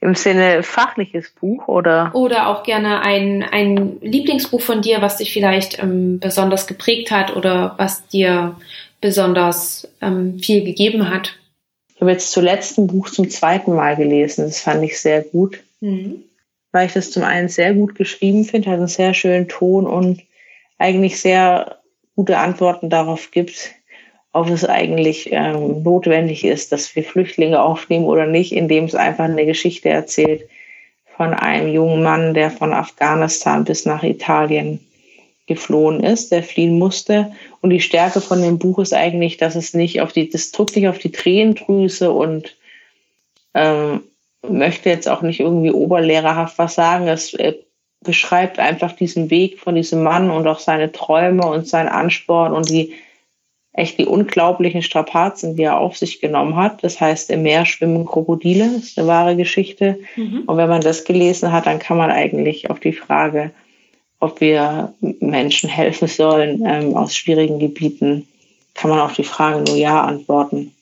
Im 0.00 0.14
Sinne 0.14 0.62
fachliches 0.62 1.30
Buch 1.30 1.66
oder? 1.66 2.10
Oder 2.14 2.48
auch 2.48 2.62
gerne 2.62 3.00
ein, 3.02 3.42
ein 3.42 3.98
Lieblingsbuch 4.02 4.60
von 4.60 4.82
dir, 4.82 5.00
was 5.00 5.16
dich 5.16 5.32
vielleicht 5.32 5.82
ähm, 5.82 6.20
besonders 6.20 6.66
geprägt 6.66 7.10
hat 7.10 7.34
oder 7.34 7.74
was 7.78 8.06
dir 8.08 8.56
besonders 9.00 9.88
ähm, 10.02 10.38
viel 10.38 10.62
gegeben 10.62 11.08
hat. 11.08 11.36
Habe 12.04 12.12
jetzt 12.12 12.32
zuletzt 12.32 12.76
ein 12.76 12.86
Buch 12.86 13.08
zum 13.08 13.30
zweiten 13.30 13.74
Mal 13.74 13.96
gelesen. 13.96 14.44
Das 14.44 14.60
fand 14.60 14.84
ich 14.84 15.00
sehr 15.00 15.22
gut. 15.22 15.60
Mhm. 15.80 16.22
Weil 16.70 16.86
ich 16.86 16.92
das 16.92 17.10
zum 17.10 17.22
einen 17.22 17.48
sehr 17.48 17.72
gut 17.72 17.94
geschrieben 17.94 18.44
finde, 18.44 18.70
hat 18.70 18.76
einen 18.76 18.88
sehr 18.88 19.14
schönen 19.14 19.48
Ton 19.48 19.86
und 19.86 20.20
eigentlich 20.76 21.18
sehr 21.18 21.78
gute 22.14 22.36
Antworten 22.36 22.90
darauf 22.90 23.30
gibt, 23.30 23.72
ob 24.34 24.50
es 24.50 24.66
eigentlich 24.66 25.30
ähm, 25.32 25.82
notwendig 25.82 26.44
ist, 26.44 26.72
dass 26.72 26.94
wir 26.94 27.04
Flüchtlinge 27.04 27.62
aufnehmen 27.62 28.04
oder 28.04 28.26
nicht, 28.26 28.52
indem 28.52 28.84
es 28.84 28.94
einfach 28.94 29.24
eine 29.24 29.46
Geschichte 29.46 29.88
erzählt 29.88 30.46
von 31.16 31.32
einem 31.32 31.72
jungen 31.72 32.02
Mann, 32.02 32.34
der 32.34 32.50
von 32.50 32.74
Afghanistan 32.74 33.64
bis 33.64 33.86
nach 33.86 34.02
Italien 34.02 34.78
geflohen 35.46 36.00
ist, 36.04 36.32
der 36.32 36.42
fliehen 36.42 36.78
musste. 36.78 37.32
Und 37.64 37.70
die 37.70 37.80
Stärke 37.80 38.20
von 38.20 38.42
dem 38.42 38.58
Buch 38.58 38.78
ist 38.78 38.92
eigentlich, 38.92 39.38
dass 39.38 39.54
es 39.54 39.72
nicht 39.72 40.02
auf 40.02 40.12
die, 40.12 40.28
das 40.28 40.52
drückt 40.52 40.76
nicht 40.76 40.86
auf 40.86 40.98
die 40.98 41.10
Tränendrüse 41.10 42.12
und 42.12 42.58
ähm, 43.54 44.02
möchte 44.46 44.90
jetzt 44.90 45.08
auch 45.08 45.22
nicht 45.22 45.40
irgendwie 45.40 45.70
oberlehrerhaft 45.70 46.58
was 46.58 46.74
sagen. 46.74 47.08
Es 47.08 47.32
äh, 47.32 47.54
beschreibt 48.02 48.58
einfach 48.58 48.92
diesen 48.92 49.30
Weg 49.30 49.60
von 49.60 49.76
diesem 49.76 50.02
Mann 50.02 50.30
und 50.30 50.46
auch 50.46 50.58
seine 50.58 50.92
Träume 50.92 51.46
und 51.46 51.66
seinen 51.66 51.88
Ansporn 51.88 52.52
und 52.52 52.68
die 52.68 52.92
echt 53.72 53.96
die 53.96 54.04
unglaublichen 54.04 54.82
Strapazen, 54.82 55.56
die 55.56 55.62
er 55.62 55.78
auf 55.78 55.96
sich 55.96 56.20
genommen 56.20 56.56
hat. 56.56 56.84
Das 56.84 57.00
heißt, 57.00 57.30
im 57.30 57.44
Meer 57.44 57.64
schwimmen 57.64 58.04
Krokodile, 58.04 58.76
ist 58.76 58.98
eine 58.98 59.08
wahre 59.08 59.36
Geschichte. 59.36 60.00
Mhm. 60.16 60.42
Und 60.46 60.58
wenn 60.58 60.68
man 60.68 60.82
das 60.82 61.06
gelesen 61.06 61.50
hat, 61.50 61.64
dann 61.64 61.78
kann 61.78 61.96
man 61.96 62.10
eigentlich 62.10 62.68
auf 62.68 62.78
die 62.78 62.92
Frage 62.92 63.52
ob 64.24 64.40
wir 64.40 64.94
Menschen 65.00 65.68
helfen 65.68 66.08
sollen 66.08 66.62
ähm, 66.66 66.96
aus 66.96 67.14
schwierigen 67.14 67.58
Gebieten, 67.58 68.26
kann 68.74 68.90
man 68.90 69.00
auf 69.00 69.14
die 69.14 69.24
Frage 69.24 69.60
nur 69.60 69.76
Ja 69.76 70.02
antworten. 70.02 70.74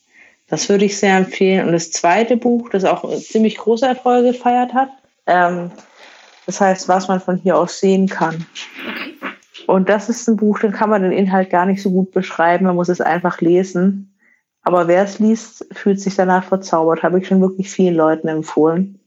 Das 0.49 0.69
würde 0.69 0.85
ich 0.85 0.99
sehr 0.99 1.17
empfehlen. 1.17 1.67
Und 1.67 1.73
das 1.73 1.91
zweite 1.91 2.37
Buch, 2.37 2.69
das 2.71 2.85
auch 2.85 3.05
ziemlich 3.21 3.57
große 3.59 3.87
Erfolge 3.87 4.33
gefeiert 4.33 4.75
hat, 4.75 4.91
ähm, 5.27 5.71
das 6.47 6.61
heißt, 6.61 6.89
was 6.89 7.09
man 7.09 7.21
von 7.21 7.37
hier 7.37 7.57
aus 7.57 7.79
sehen 7.79 8.09
kann. 8.09 8.47
Und 9.67 9.89
das 9.89 10.09
ist 10.09 10.29
ein 10.29 10.37
Buch, 10.37 10.59
dann 10.59 10.73
kann 10.73 10.91
man 10.91 11.03
den 11.03 11.13
Inhalt 11.13 11.51
gar 11.51 11.67
nicht 11.67 11.83
so 11.83 11.91
gut 11.91 12.11
beschreiben, 12.11 12.67
man 12.67 12.75
muss 12.75 12.89
es 12.89 13.01
einfach 13.01 13.41
lesen. 13.41 14.19
Aber 14.63 14.89
wer 14.89 15.05
es 15.05 15.19
liest, 15.19 15.67
fühlt 15.73 16.01
sich 16.01 16.17
danach 16.17 16.45
verzaubert. 16.45 17.03
Habe 17.03 17.21
ich 17.21 17.27
schon 17.27 17.41
wirklich 17.41 17.71
vielen 17.71 17.95
Leuten 17.95 18.29
empfohlen 18.29 18.99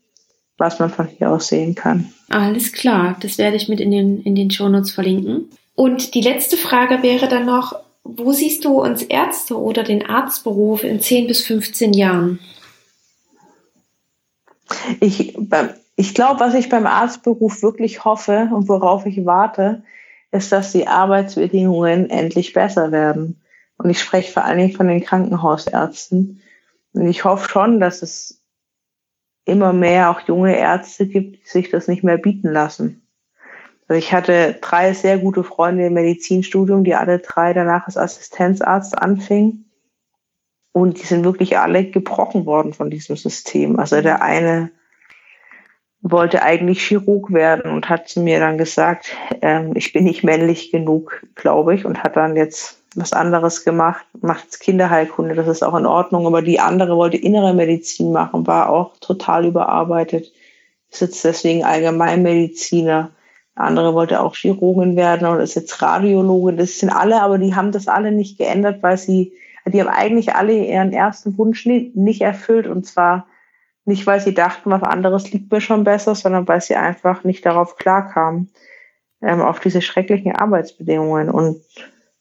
was 0.58 0.80
man 0.80 0.90
von 0.90 1.08
hier 1.08 1.32
aus 1.32 1.48
sehen 1.48 1.76
kann. 1.76 2.14
Alles 2.30 2.72
klar, 2.72 3.18
das 3.22 3.38
werde 3.38 3.58
ich 3.58 3.70
mit 3.70 3.80
in 3.80 3.92
den, 3.92 4.22
in 4.22 4.36
den 4.36 4.50
Shownotes 4.52 4.92
verlinken. 4.92 5.50
Und 5.76 6.16
die 6.16 6.22
letzte 6.22 6.58
Frage 6.58 7.04
wäre 7.04 7.28
dann 7.28 7.46
noch, 7.46 7.76
wo 8.04 8.32
siehst 8.32 8.66
du 8.66 8.82
uns 8.82 9.04
Ärzte 9.04 9.60
oder 9.60 9.84
den 9.84 10.06
Arztberuf 10.06 10.84
in 10.84 11.02
10 11.02 11.28
bis 11.28 11.46
15 11.46 11.94
Jahren? 11.94 12.40
Ich, 15.00 15.36
ich 15.96 16.14
glaube, 16.14 16.40
was 16.40 16.54
ich 16.54 16.70
beim 16.70 16.88
Arztberuf 16.88 17.62
wirklich 17.62 18.06
hoffe 18.06 18.50
und 18.54 18.68
worauf 18.70 19.06
ich 19.06 19.26
warte, 19.26 19.84
ist, 20.32 20.52
dass 20.52 20.72
die 20.72 20.88
Arbeitsbedingungen 20.88 22.10
endlich 22.10 22.54
besser 22.54 22.92
werden. 22.92 23.42
Und 23.78 23.90
ich 23.90 24.00
spreche 24.00 24.32
vor 24.32 24.46
allen 24.46 24.58
Dingen 24.58 24.76
von 24.76 24.88
den 24.88 25.04
Krankenhausärzten. 25.04 26.42
Und 26.94 27.08
ich 27.08 27.26
hoffe 27.26 27.50
schon, 27.50 27.80
dass 27.80 28.02
es 28.02 28.35
immer 29.46 29.74
mehr 29.74 30.10
auch 30.10 30.22
junge 30.22 30.58
Ärzte 30.58 31.08
gibt, 31.08 31.38
die 31.38 31.48
sich 31.48 31.70
das 31.70 31.88
nicht 31.88 32.04
mehr 32.04 32.18
bieten 32.18 32.52
lassen. 32.52 33.08
Also 33.88 34.00
ich 34.00 34.12
hatte 34.14 34.58
drei 34.62 34.94
sehr 34.94 35.20
gute 35.20 35.44
Freunde 35.44 35.86
im 35.86 35.94
Medizinstudium, 35.94 36.84
die 36.84 36.96
alle 36.96 37.20
drei 37.20 37.54
danach 37.54 37.86
als 37.86 37.98
Assistenzarzt 37.98 38.98
anfingen. 38.98 39.72
Und 40.72 41.02
die 41.02 41.06
sind 41.06 41.24
wirklich 41.24 41.58
alle 41.58 41.86
gebrochen 41.86 42.46
worden 42.46 42.74
von 42.74 42.90
diesem 42.90 43.16
System. 43.16 43.80
Also 43.80 44.02
der 44.02 44.22
eine 44.22 44.72
wollte 46.02 46.42
eigentlich 46.42 46.84
Chirurg 46.84 47.32
werden 47.32 47.72
und 47.72 47.90
hat 47.90 48.10
zu 48.10 48.22
mir 48.22 48.40
dann 48.40 48.58
gesagt, 48.58 49.16
ähm, 49.42 49.72
ich 49.76 49.94
bin 49.94 50.04
nicht 50.04 50.24
männlich 50.24 50.72
genug, 50.72 51.26
glaube 51.36 51.76
ich, 51.76 51.86
und 51.86 52.04
hat 52.04 52.16
dann 52.16 52.36
jetzt 52.36 52.85
was 52.96 53.14
anderes 53.14 53.64
gemacht, 53.64 54.06
macht 54.22 54.60
Kinderheilkunde, 54.60 55.36
das 55.36 55.48
ist 55.48 55.64
auch 55.64 55.76
in 55.76 55.86
Ordnung, 55.86 56.26
aber 56.28 56.42
die 56.42 56.60
andere 56.60 56.96
wollte 56.96 57.18
innere 57.18 57.54
Medizin 57.54 58.12
machen, 58.12 58.48
war 58.48 58.70
auch 58.70 58.98
total 59.00 59.46
überarbeitet, 59.46 60.32
ist 60.92 61.02
jetzt 61.02 61.24
deswegen 61.26 61.64
Allgemeinmediziner. 61.64 63.12
Andere 63.56 63.94
wollte 63.94 64.20
auch 64.20 64.36
Chirurgin 64.36 64.96
werden 64.96 65.28
und 65.28 65.40
ist 65.40 65.56
jetzt 65.56 65.82
Radiologin. 65.82 66.58
Das 66.58 66.78
sind 66.80 66.90
alle, 66.90 67.22
aber 67.22 67.38
die 67.38 67.56
haben 67.56 67.72
das 67.72 67.88
alle 67.88 68.12
nicht 68.12 68.38
geändert, 68.38 68.84
weil 68.84 68.98
sie, 68.98 69.34
die 69.66 69.80
haben 69.80 69.88
eigentlich 69.88 70.36
alle 70.36 70.54
ihren 70.54 70.92
ersten 70.92 71.38
Wunsch 71.38 71.66
nicht 71.66 72.22
erfüllt 72.22 72.68
und 72.68 72.86
zwar 72.86 73.28
nicht, 73.86 74.06
weil 74.08 74.20
sie 74.20 74.34
dachten, 74.34 74.72
was 74.72 74.84
anderes 74.84 75.32
liegt 75.32 75.52
mir 75.52 75.62
schon 75.62 75.84
besser, 75.84 76.16
sondern 76.16 76.48
weil 76.48 76.60
sie 76.60 76.76
einfach 76.76 77.24
nicht 77.24 77.46
darauf 77.46 77.78
klarkamen, 77.78 78.50
ähm, 79.22 79.42
auf 79.42 79.60
diese 79.60 79.82
schrecklichen 79.82 80.36
Arbeitsbedingungen. 80.36 81.30
Und 81.30 81.62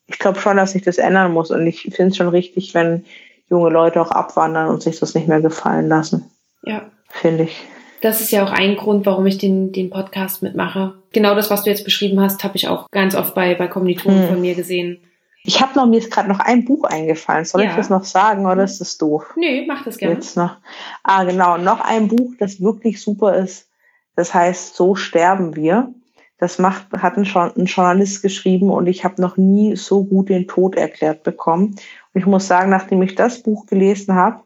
ich 0.06 0.18
glaube 0.18 0.40
schon, 0.40 0.56
dass 0.56 0.72
sich 0.72 0.82
das 0.82 0.98
ändern 0.98 1.32
muss. 1.32 1.50
Und 1.50 1.66
ich 1.66 1.82
finde 1.82 2.10
es 2.10 2.16
schon 2.16 2.28
richtig, 2.28 2.74
wenn 2.74 3.04
junge 3.48 3.70
Leute 3.70 4.00
auch 4.00 4.10
abwandern 4.10 4.68
und 4.68 4.82
sich 4.82 4.98
das 4.98 5.14
nicht 5.14 5.28
mehr 5.28 5.40
gefallen 5.40 5.88
lassen. 5.88 6.30
Ja. 6.62 6.90
Finde 7.08 7.44
ich. 7.44 7.62
Das 8.00 8.20
ist 8.20 8.32
ja 8.32 8.44
auch 8.44 8.52
ein 8.52 8.76
Grund, 8.76 9.06
warum 9.06 9.24
ich 9.26 9.38
den, 9.38 9.72
den 9.72 9.88
Podcast 9.88 10.42
mitmache. 10.42 10.94
Genau 11.12 11.34
das, 11.34 11.50
was 11.50 11.62
du 11.62 11.70
jetzt 11.70 11.84
beschrieben 11.84 12.20
hast, 12.20 12.44
habe 12.44 12.56
ich 12.56 12.68
auch 12.68 12.90
ganz 12.90 13.14
oft 13.14 13.34
bei, 13.34 13.54
bei 13.54 13.66
Kommilitonen 13.66 14.22
hm. 14.22 14.28
von 14.28 14.40
mir 14.40 14.54
gesehen. 14.54 14.98
Ich 15.46 15.60
habe 15.60 15.74
noch, 15.74 15.86
mir 15.86 15.98
ist 15.98 16.10
gerade 16.10 16.28
noch 16.28 16.40
ein 16.40 16.64
Buch 16.64 16.84
eingefallen. 16.84 17.44
Soll 17.44 17.62
ja. 17.62 17.70
ich 17.70 17.76
das 17.76 17.90
noch 17.90 18.04
sagen 18.04 18.46
oder 18.46 18.64
ist 18.64 18.80
das 18.80 18.98
doof? 18.98 19.34
Nö, 19.36 19.64
mach 19.66 19.84
das 19.84 19.98
gerne. 19.98 20.14
Jetzt 20.14 20.36
noch. 20.36 20.56
Ah, 21.02 21.24
genau. 21.24 21.58
Noch 21.58 21.80
ein 21.80 22.08
Buch, 22.08 22.32
das 22.38 22.60
wirklich 22.60 23.00
super 23.00 23.36
ist. 23.36 23.68
Das 24.16 24.32
heißt, 24.32 24.74
So 24.74 24.94
sterben 24.94 25.54
wir. 25.54 25.92
Das 26.38 26.58
macht, 26.58 26.92
hat 26.92 27.16
ein, 27.16 27.26
ein 27.26 27.64
Journalist 27.66 28.22
geschrieben 28.22 28.70
und 28.70 28.86
ich 28.86 29.04
habe 29.04 29.22
noch 29.22 29.36
nie 29.36 29.76
so 29.76 30.04
gut 30.04 30.28
den 30.28 30.48
Tod 30.48 30.76
erklärt 30.76 31.22
bekommen. 31.22 31.76
Und 32.12 32.20
ich 32.20 32.26
muss 32.26 32.48
sagen, 32.48 32.70
nachdem 32.70 33.02
ich 33.02 33.14
das 33.14 33.42
Buch 33.42 33.66
gelesen 33.66 34.14
habe, 34.14 34.40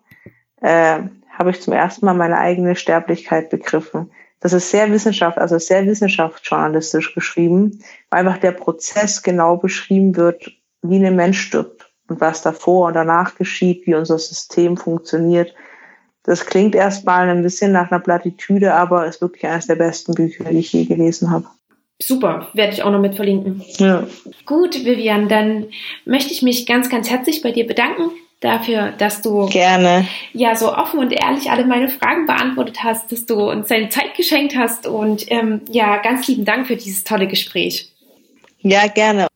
äh, 0.61 1.01
habe 1.31 1.51
ich 1.51 1.61
zum 1.61 1.73
ersten 1.73 2.05
Mal 2.05 2.15
meine 2.15 2.39
eigene 2.39 2.77
Sterblichkeit 2.77 3.49
begriffen. 3.49 4.11
Das 4.41 4.53
ist 4.53 4.71
sehr 4.71 4.91
wissenschaft, 4.93 5.39
also 5.39 5.59
sehr 5.59 5.87
wissenschaftsjournalistisch 5.87 7.15
geschrieben, 7.15 7.81
weil 8.11 8.21
einfach 8.21 8.39
der 8.39 8.53
Prozess 8.53 9.23
genau 9.23 9.57
beschrieben 9.57 10.17
wird, 10.17 10.53
wie 10.83 11.05
ein 11.05 11.17
Mensch 11.17 11.41
stirbt 11.41 11.91
und 12.09 12.21
was 12.21 12.43
davor 12.43 12.89
und 12.89 12.95
danach 12.95 13.35
geschieht, 13.35 13.87
wie 13.87 13.95
unser 13.95 14.19
System 14.19 14.77
funktioniert. 14.77 15.55
Das 16.23 16.47
klingt 16.47 16.75
erstmal 16.75 17.29
ein 17.29 17.43
bisschen 17.43 17.73
nach 17.73 17.91
einer 17.91 18.01
Plattitüde, 18.01 18.75
aber 18.75 19.07
ist 19.07 19.21
wirklich 19.21 19.47
eines 19.47 19.67
der 19.67 19.77
besten 19.77 20.15
Bücher, 20.15 20.45
die 20.45 20.59
ich 20.59 20.73
je 20.73 20.85
gelesen 20.85 21.31
habe. 21.31 21.47
Super, 22.01 22.49
werde 22.53 22.73
ich 22.73 22.83
auch 22.83 22.93
noch 22.93 23.01
mit 23.01 23.17
verlinken. 23.17 23.63
Ja. 23.79 24.07
Gut, 24.47 24.85
Vivian, 24.85 25.29
dann 25.29 25.67
möchte 26.05 26.33
ich 26.33 26.43
mich 26.43 26.67
ganz, 26.67 26.89
ganz 26.89 27.11
herzlich 27.11 27.43
bei 27.43 27.51
dir 27.51 27.67
bedanken 27.67 28.11
dafür, 28.41 28.93
dass 28.97 29.23
du 29.23 29.47
gerne 29.47 30.07
ja 30.33 30.55
so 30.55 30.73
offen 30.73 31.01
und 31.01 31.13
ehrlich 31.13 31.51
alle 31.51 31.67
meine 31.67 31.89
Fragen 31.89 32.27
beantwortet 32.27 32.83
hast, 32.85 33.11
dass 33.11 33.27
du 33.27 33.51
uns 33.51 33.69
deine 33.69 33.89
Zeit 33.89 34.15
geschenkt 34.17 34.57
hast 34.57 34.87
und 34.87 35.31
ähm, 35.31 35.63
ja, 35.71 35.97
ganz 35.99 36.27
lieben 36.29 36.45
Dank 36.45 36.67
für 36.67 36.77
dieses 36.77 37.05
tolle 37.05 37.27
Gespräch. 37.27 37.93
Ja, 38.61 38.87
gerne. 38.89 39.27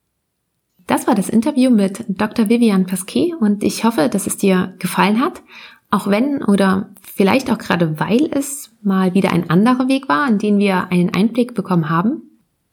Das 0.87 1.07
war 1.07 1.15
das 1.15 1.29
Interview 1.29 1.71
mit 1.71 2.05
Dr. 2.09 2.49
Vivian 2.49 2.87
Pasquet 2.87 3.35
und 3.41 3.63
ich 3.63 3.85
hoffe, 3.85 4.09
dass 4.09 4.27
es 4.27 4.37
dir 4.37 4.75
gefallen 4.79 5.21
hat, 5.21 5.43
auch 5.91 6.09
wenn 6.09 6.43
oder 6.45 6.91
vielleicht 7.03 7.51
auch 7.51 7.59
gerade 7.59 7.99
weil 8.01 8.29
es 8.33 8.73
mal 8.83 9.15
wieder 9.15 9.33
ein 9.33 9.49
anderer 9.51 9.89
Weg 9.89 10.09
war, 10.09 10.29
in 10.29 10.39
den 10.39 10.59
wir 10.59 10.89
einen 10.91 11.15
Einblick 11.15 11.55
bekommen 11.55 11.89
haben. 11.89 12.32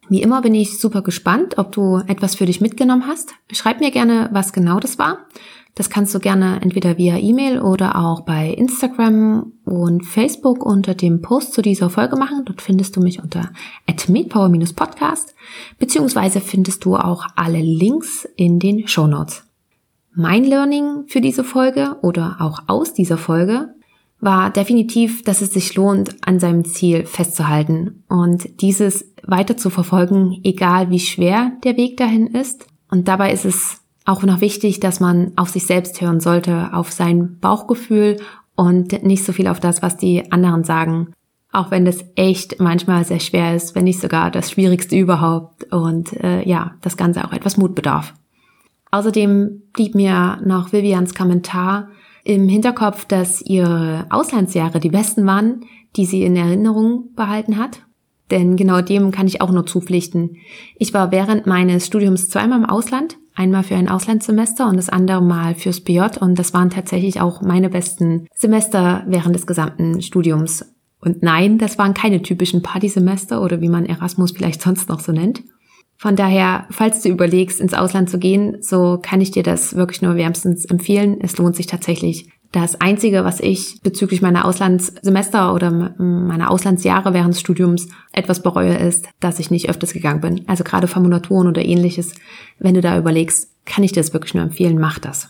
Wie 0.09 0.21
immer 0.23 0.41
bin 0.41 0.55
ich 0.55 0.79
super 0.79 1.03
gespannt, 1.03 1.57
ob 1.57 1.71
du 1.71 2.01
etwas 2.07 2.35
für 2.35 2.47
dich 2.47 2.61
mitgenommen 2.61 3.05
hast. 3.07 3.33
Schreib 3.51 3.79
mir 3.79 3.91
gerne, 3.91 4.29
was 4.33 4.53
genau 4.53 4.79
das 4.79 4.97
war. 4.97 5.19
Das 5.75 5.89
kannst 5.89 6.13
du 6.13 6.19
gerne 6.19 6.59
entweder 6.61 6.97
via 6.97 7.17
E-Mail 7.17 7.61
oder 7.61 7.95
auch 7.95 8.21
bei 8.21 8.49
Instagram 8.49 9.53
und 9.65 10.05
Facebook 10.05 10.65
unter 10.65 10.95
dem 10.95 11.21
Post 11.21 11.53
zu 11.53 11.61
dieser 11.61 11.89
Folge 11.89 12.17
machen. 12.17 12.43
Dort 12.43 12.61
findest 12.61 12.95
du 12.95 13.01
mich 13.01 13.21
unter 13.21 13.51
@medpower-podcast 14.07 15.35
beziehungsweise 15.77 16.41
findest 16.41 16.83
du 16.85 16.95
auch 16.95 17.27
alle 17.35 17.61
Links 17.61 18.27
in 18.35 18.59
den 18.59 18.87
Show 18.87 19.07
Notes. 19.07 19.43
Mein 20.13 20.43
Learning 20.43 21.05
für 21.07 21.21
diese 21.21 21.43
Folge 21.43 21.97
oder 22.01 22.37
auch 22.39 22.63
aus 22.67 22.93
dieser 22.93 23.17
Folge 23.17 23.75
war 24.21 24.49
definitiv, 24.49 25.23
dass 25.23 25.41
es 25.41 25.53
sich 25.53 25.75
lohnt, 25.75 26.15
an 26.27 26.39
seinem 26.39 26.65
Ziel 26.65 27.05
festzuhalten 27.05 28.03
und 28.09 28.61
dieses 28.61 29.13
weiter 29.23 29.55
zu 29.55 29.69
verfolgen, 29.69 30.39
egal 30.43 30.89
wie 30.89 30.99
schwer 30.99 31.53
der 31.63 31.77
Weg 31.77 31.97
dahin 31.97 32.27
ist. 32.27 32.67
Und 32.91 33.07
dabei 33.07 33.31
ist 33.31 33.45
es 33.45 33.81
auch 34.05 34.23
noch 34.23 34.41
wichtig, 34.41 34.79
dass 34.79 34.99
man 34.99 35.31
auf 35.35 35.49
sich 35.49 35.65
selbst 35.65 36.01
hören 36.01 36.19
sollte, 36.19 36.73
auf 36.73 36.91
sein 36.91 37.37
Bauchgefühl 37.39 38.17
und 38.55 39.03
nicht 39.03 39.23
so 39.23 39.31
viel 39.31 39.47
auf 39.47 39.59
das, 39.59 39.81
was 39.81 39.97
die 39.97 40.31
anderen 40.31 40.63
sagen. 40.63 41.13
Auch 41.51 41.71
wenn 41.71 41.85
das 41.85 42.03
echt 42.15 42.59
manchmal 42.59 43.05
sehr 43.05 43.19
schwer 43.19 43.55
ist, 43.55 43.73
wenn 43.75 43.85
nicht 43.85 44.01
sogar 44.01 44.31
das 44.31 44.51
Schwierigste 44.51 44.97
überhaupt 44.97 45.71
und 45.71 46.13
äh, 46.21 46.47
ja, 46.47 46.75
das 46.81 46.97
Ganze 46.97 47.23
auch 47.23 47.31
etwas 47.31 47.57
Mut 47.57 47.73
bedarf. 47.73 48.13
Außerdem 48.91 49.61
blieb 49.73 49.95
mir 49.95 50.39
noch 50.43 50.73
Vivians 50.73 51.15
Kommentar 51.15 51.89
im 52.29 52.47
Hinterkopf, 52.47 53.05
dass 53.05 53.41
ihre 53.41 54.05
Auslandsjahre 54.11 54.79
die 54.79 54.91
besten 54.91 55.25
waren, 55.25 55.61
die 55.95 56.05
sie 56.05 56.21
in 56.21 56.35
Erinnerung 56.35 57.15
behalten 57.15 57.57
hat. 57.57 57.81
Denn 58.29 58.55
genau 58.55 58.81
dem 58.81 59.09
kann 59.09 59.25
ich 59.25 59.41
auch 59.41 59.49
nur 59.49 59.65
zupflichten. 59.65 60.37
Ich 60.77 60.93
war 60.93 61.11
während 61.11 61.47
meines 61.47 61.87
Studiums 61.87 62.29
zweimal 62.29 62.59
im 62.59 62.65
Ausland, 62.65 63.17
einmal 63.33 63.63
für 63.63 63.75
ein 63.75 63.89
Auslandssemester 63.89 64.69
und 64.69 64.77
das 64.77 64.89
andere 64.89 65.23
Mal 65.23 65.55
fürs 65.55 65.81
BJ 65.81 66.19
und 66.19 66.37
das 66.37 66.53
waren 66.53 66.69
tatsächlich 66.69 67.19
auch 67.19 67.41
meine 67.41 67.69
besten 67.69 68.27
Semester 68.35 69.03
während 69.07 69.33
des 69.33 69.47
gesamten 69.47 70.03
Studiums. 70.03 70.71
Und 71.01 71.23
nein, 71.23 71.57
das 71.57 71.79
waren 71.79 71.95
keine 71.95 72.21
typischen 72.21 72.61
Partysemester 72.61 73.41
oder 73.41 73.59
wie 73.59 73.69
man 73.69 73.87
Erasmus 73.87 74.33
vielleicht 74.33 74.61
sonst 74.65 74.87
noch 74.87 74.99
so 74.99 75.11
nennt. 75.11 75.41
Von 76.01 76.15
daher, 76.15 76.65
falls 76.69 77.01
du 77.01 77.09
überlegst, 77.09 77.59
ins 77.59 77.73
Ausland 77.73 78.09
zu 78.09 78.19
gehen, 78.19 78.57
so 78.61 78.99
kann 79.01 79.19
ich 79.19 79.31
dir 79.31 79.43
das 79.43 79.75
wirklich 79.75 80.01
nur 80.01 80.15
wärmstens 80.15 80.63
empfehlen. 80.63 81.17
Es 81.19 81.37
lohnt 81.37 81.57
sich 81.57 81.67
tatsächlich. 81.67 82.29
Das 82.53 82.79
Einzige, 82.79 83.25
was 83.25 83.41
ich 83.41 83.81
bezüglich 83.83 84.21
meiner 84.21 84.45
Auslandssemester 84.45 85.53
oder 85.53 85.93
meiner 85.97 86.51
Auslandsjahre 86.51 87.13
während 87.13 87.33
des 87.33 87.41
Studiums 87.41 87.89
etwas 88.13 88.41
bereue, 88.41 88.77
ist, 88.77 89.09
dass 89.19 89.39
ich 89.39 89.51
nicht 89.51 89.69
öfters 89.69 89.91
gegangen 89.91 90.21
bin. 90.21 90.47
Also 90.47 90.63
gerade 90.63 90.87
Formulaturen 90.87 91.49
oder 91.49 91.65
ähnliches. 91.65 92.15
Wenn 92.59 92.75
du 92.75 92.81
da 92.81 92.97
überlegst, 92.97 93.51
kann 93.65 93.83
ich 93.83 93.91
dir 93.91 93.99
das 93.99 94.13
wirklich 94.13 94.33
nur 94.33 94.43
empfehlen, 94.43 94.79
mach 94.79 94.99
das. 94.99 95.27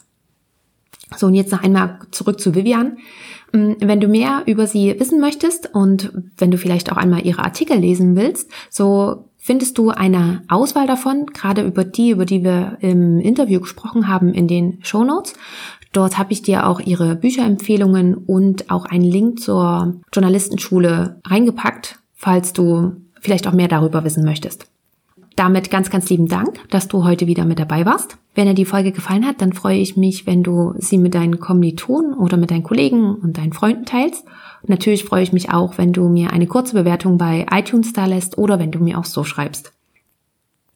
So, 1.18 1.26
und 1.26 1.34
jetzt 1.34 1.52
noch 1.52 1.64
einmal 1.64 1.98
zurück 2.12 2.40
zu 2.40 2.54
Vivian. 2.54 3.00
Wenn 3.52 4.00
du 4.00 4.08
mehr 4.08 4.44
über 4.46 4.68
sie 4.68 5.00
wissen 5.00 5.20
möchtest 5.20 5.74
und 5.74 6.14
wenn 6.38 6.52
du 6.52 6.60
vielleicht 6.60 6.92
auch 6.92 6.98
einmal 6.98 7.26
ihre 7.26 7.44
Artikel 7.44 7.80
lesen 7.80 8.16
willst, 8.16 8.52
so 8.70 9.29
findest 9.40 9.78
du 9.78 9.90
eine 9.90 10.44
Auswahl 10.48 10.86
davon, 10.86 11.26
gerade 11.28 11.64
über 11.64 11.84
die, 11.84 12.12
über 12.12 12.26
die 12.26 12.44
wir 12.44 12.78
im 12.82 13.20
Interview 13.20 13.62
gesprochen 13.62 14.08
haben, 14.08 14.34
in 14.34 14.48
den 14.48 14.80
Show 14.84 15.04
Notes. 15.04 15.34
Dort 15.92 16.20
habe 16.20 16.34
ich 16.34 16.44
dir 16.44 16.68
auch 16.68 16.80
ihre 16.80 17.16
Bücherempfehlungen 17.16 18.14
und 18.14 18.70
auch 18.70 18.86
einen 18.86 19.06
Link 19.06 19.40
zur 19.40 19.96
Journalistenschule 20.14 21.20
reingepackt, 21.26 22.00
falls 22.14 22.54
du 22.54 22.98
vielleicht 23.20 23.48
auch 23.48 23.54
mehr 23.54 23.68
darüber 23.68 24.04
wissen 24.04 24.24
möchtest. 24.24 24.68
Damit 25.36 25.72
ganz, 25.72 25.90
ganz 25.90 26.10
lieben 26.10 26.28
Dank, 26.28 26.60
dass 26.70 26.88
du 26.88 27.06
heute 27.06 27.28
wieder 27.28 27.46
mit 27.46 27.60
dabei 27.60 27.86
warst. 27.86 28.18
Wenn 28.36 28.48
dir 28.48 28.54
die 28.54 28.66
Folge 28.66 28.92
gefallen 28.92 29.26
hat, 29.26 29.42
dann 29.42 29.54
freue 29.54 29.78
ich 29.78 29.96
mich, 29.96 30.28
wenn 30.28 30.44
du 30.44 30.74
sie 30.78 30.98
mit 30.98 31.16
deinen 31.16 31.40
Kommilitonen 31.40 32.14
oder 32.14 32.38
mit 32.38 32.52
deinen 32.52 32.64
Kollegen 32.64 33.16
und 33.16 33.38
deinen 33.38 33.54
Freunden 33.54 33.86
teilst. 33.86 34.26
Und 34.62 34.70
natürlich 34.70 35.06
freue 35.06 35.24
ich 35.24 35.34
mich 35.34 35.52
auch, 35.52 35.78
wenn 35.78 35.94
du 35.94 36.10
mir 36.10 36.32
eine 36.32 36.48
kurze 36.48 36.74
Bewertung 36.74 37.18
bei 37.18 37.46
iTunes 37.52 37.94
da 37.94 38.06
lässt 38.06 38.38
oder 38.38 38.60
wenn 38.60 38.72
du 38.72 38.80
mir 38.80 38.98
auch 38.98 39.06
so 39.06 39.24
schreibst. 39.24 39.72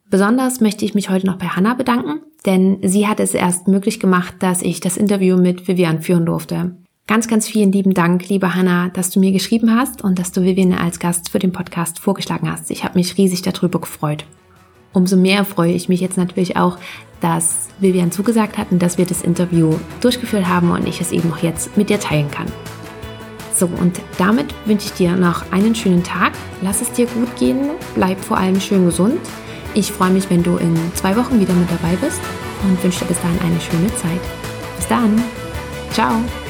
Besonders 0.09 0.61
möchte 0.61 0.85
ich 0.85 0.93
mich 0.93 1.09
heute 1.09 1.25
noch 1.25 1.37
bei 1.37 1.47
Hannah 1.47 1.73
bedanken, 1.73 2.21
denn 2.45 2.77
sie 2.83 3.07
hat 3.07 3.19
es 3.19 3.33
erst 3.33 3.67
möglich 3.67 3.99
gemacht, 3.99 4.35
dass 4.39 4.61
ich 4.61 4.79
das 4.79 4.95
Interview 4.95 5.37
mit 5.37 5.67
Vivian 5.67 6.01
führen 6.01 6.25
durfte. 6.25 6.75
Ganz, 7.07 7.27
ganz 7.27 7.47
vielen 7.47 7.71
lieben 7.71 7.93
Dank, 7.93 8.29
liebe 8.29 8.55
Hannah, 8.55 8.89
dass 8.89 9.09
du 9.09 9.19
mir 9.19 9.31
geschrieben 9.31 9.75
hast 9.75 10.03
und 10.03 10.19
dass 10.19 10.31
du 10.31 10.43
Vivian 10.43 10.73
als 10.73 10.99
Gast 10.99 11.29
für 11.29 11.39
den 11.39 11.51
Podcast 11.51 11.99
vorgeschlagen 11.99 12.49
hast. 12.49 12.71
Ich 12.71 12.83
habe 12.83 12.97
mich 12.97 13.17
riesig 13.17 13.41
darüber 13.41 13.81
gefreut. 13.81 14.25
Umso 14.93 15.17
mehr 15.17 15.43
freue 15.43 15.73
ich 15.73 15.89
mich 15.89 15.99
jetzt 15.99 16.17
natürlich 16.17 16.55
auch, 16.55 16.77
dass 17.19 17.69
Vivian 17.79 18.11
zugesagt 18.11 18.57
hat 18.57 18.71
und 18.71 18.81
dass 18.81 18.97
wir 18.97 19.05
das 19.05 19.21
Interview 19.21 19.75
durchgeführt 20.01 20.47
haben 20.47 20.71
und 20.71 20.87
ich 20.87 21.01
es 21.01 21.11
eben 21.11 21.31
auch 21.31 21.37
jetzt 21.37 21.75
mit 21.77 21.89
dir 21.89 21.99
teilen 21.99 22.29
kann. 22.29 22.47
So, 23.55 23.67
und 23.67 24.01
damit 24.17 24.53
wünsche 24.65 24.87
ich 24.87 24.93
dir 24.93 25.15
noch 25.15 25.51
einen 25.51 25.75
schönen 25.75 26.03
Tag. 26.03 26.33
Lass 26.61 26.81
es 26.81 26.91
dir 26.91 27.05
gut 27.07 27.35
gehen. 27.37 27.71
Bleib 27.95 28.19
vor 28.19 28.37
allem 28.37 28.59
schön 28.59 28.85
gesund. 28.85 29.19
Ich 29.73 29.91
freue 29.91 30.11
mich, 30.11 30.29
wenn 30.29 30.43
du 30.43 30.57
in 30.57 30.75
zwei 30.95 31.15
Wochen 31.15 31.39
wieder 31.39 31.53
mit 31.53 31.69
dabei 31.71 31.95
bist 31.95 32.21
und 32.63 32.83
wünsche 32.83 32.99
dir 32.99 33.05
bis 33.05 33.21
dahin 33.21 33.39
eine 33.39 33.61
schöne 33.61 33.87
Zeit. 33.95 34.21
Bis 34.77 34.87
dann. 34.87 35.21
Ciao. 35.91 36.42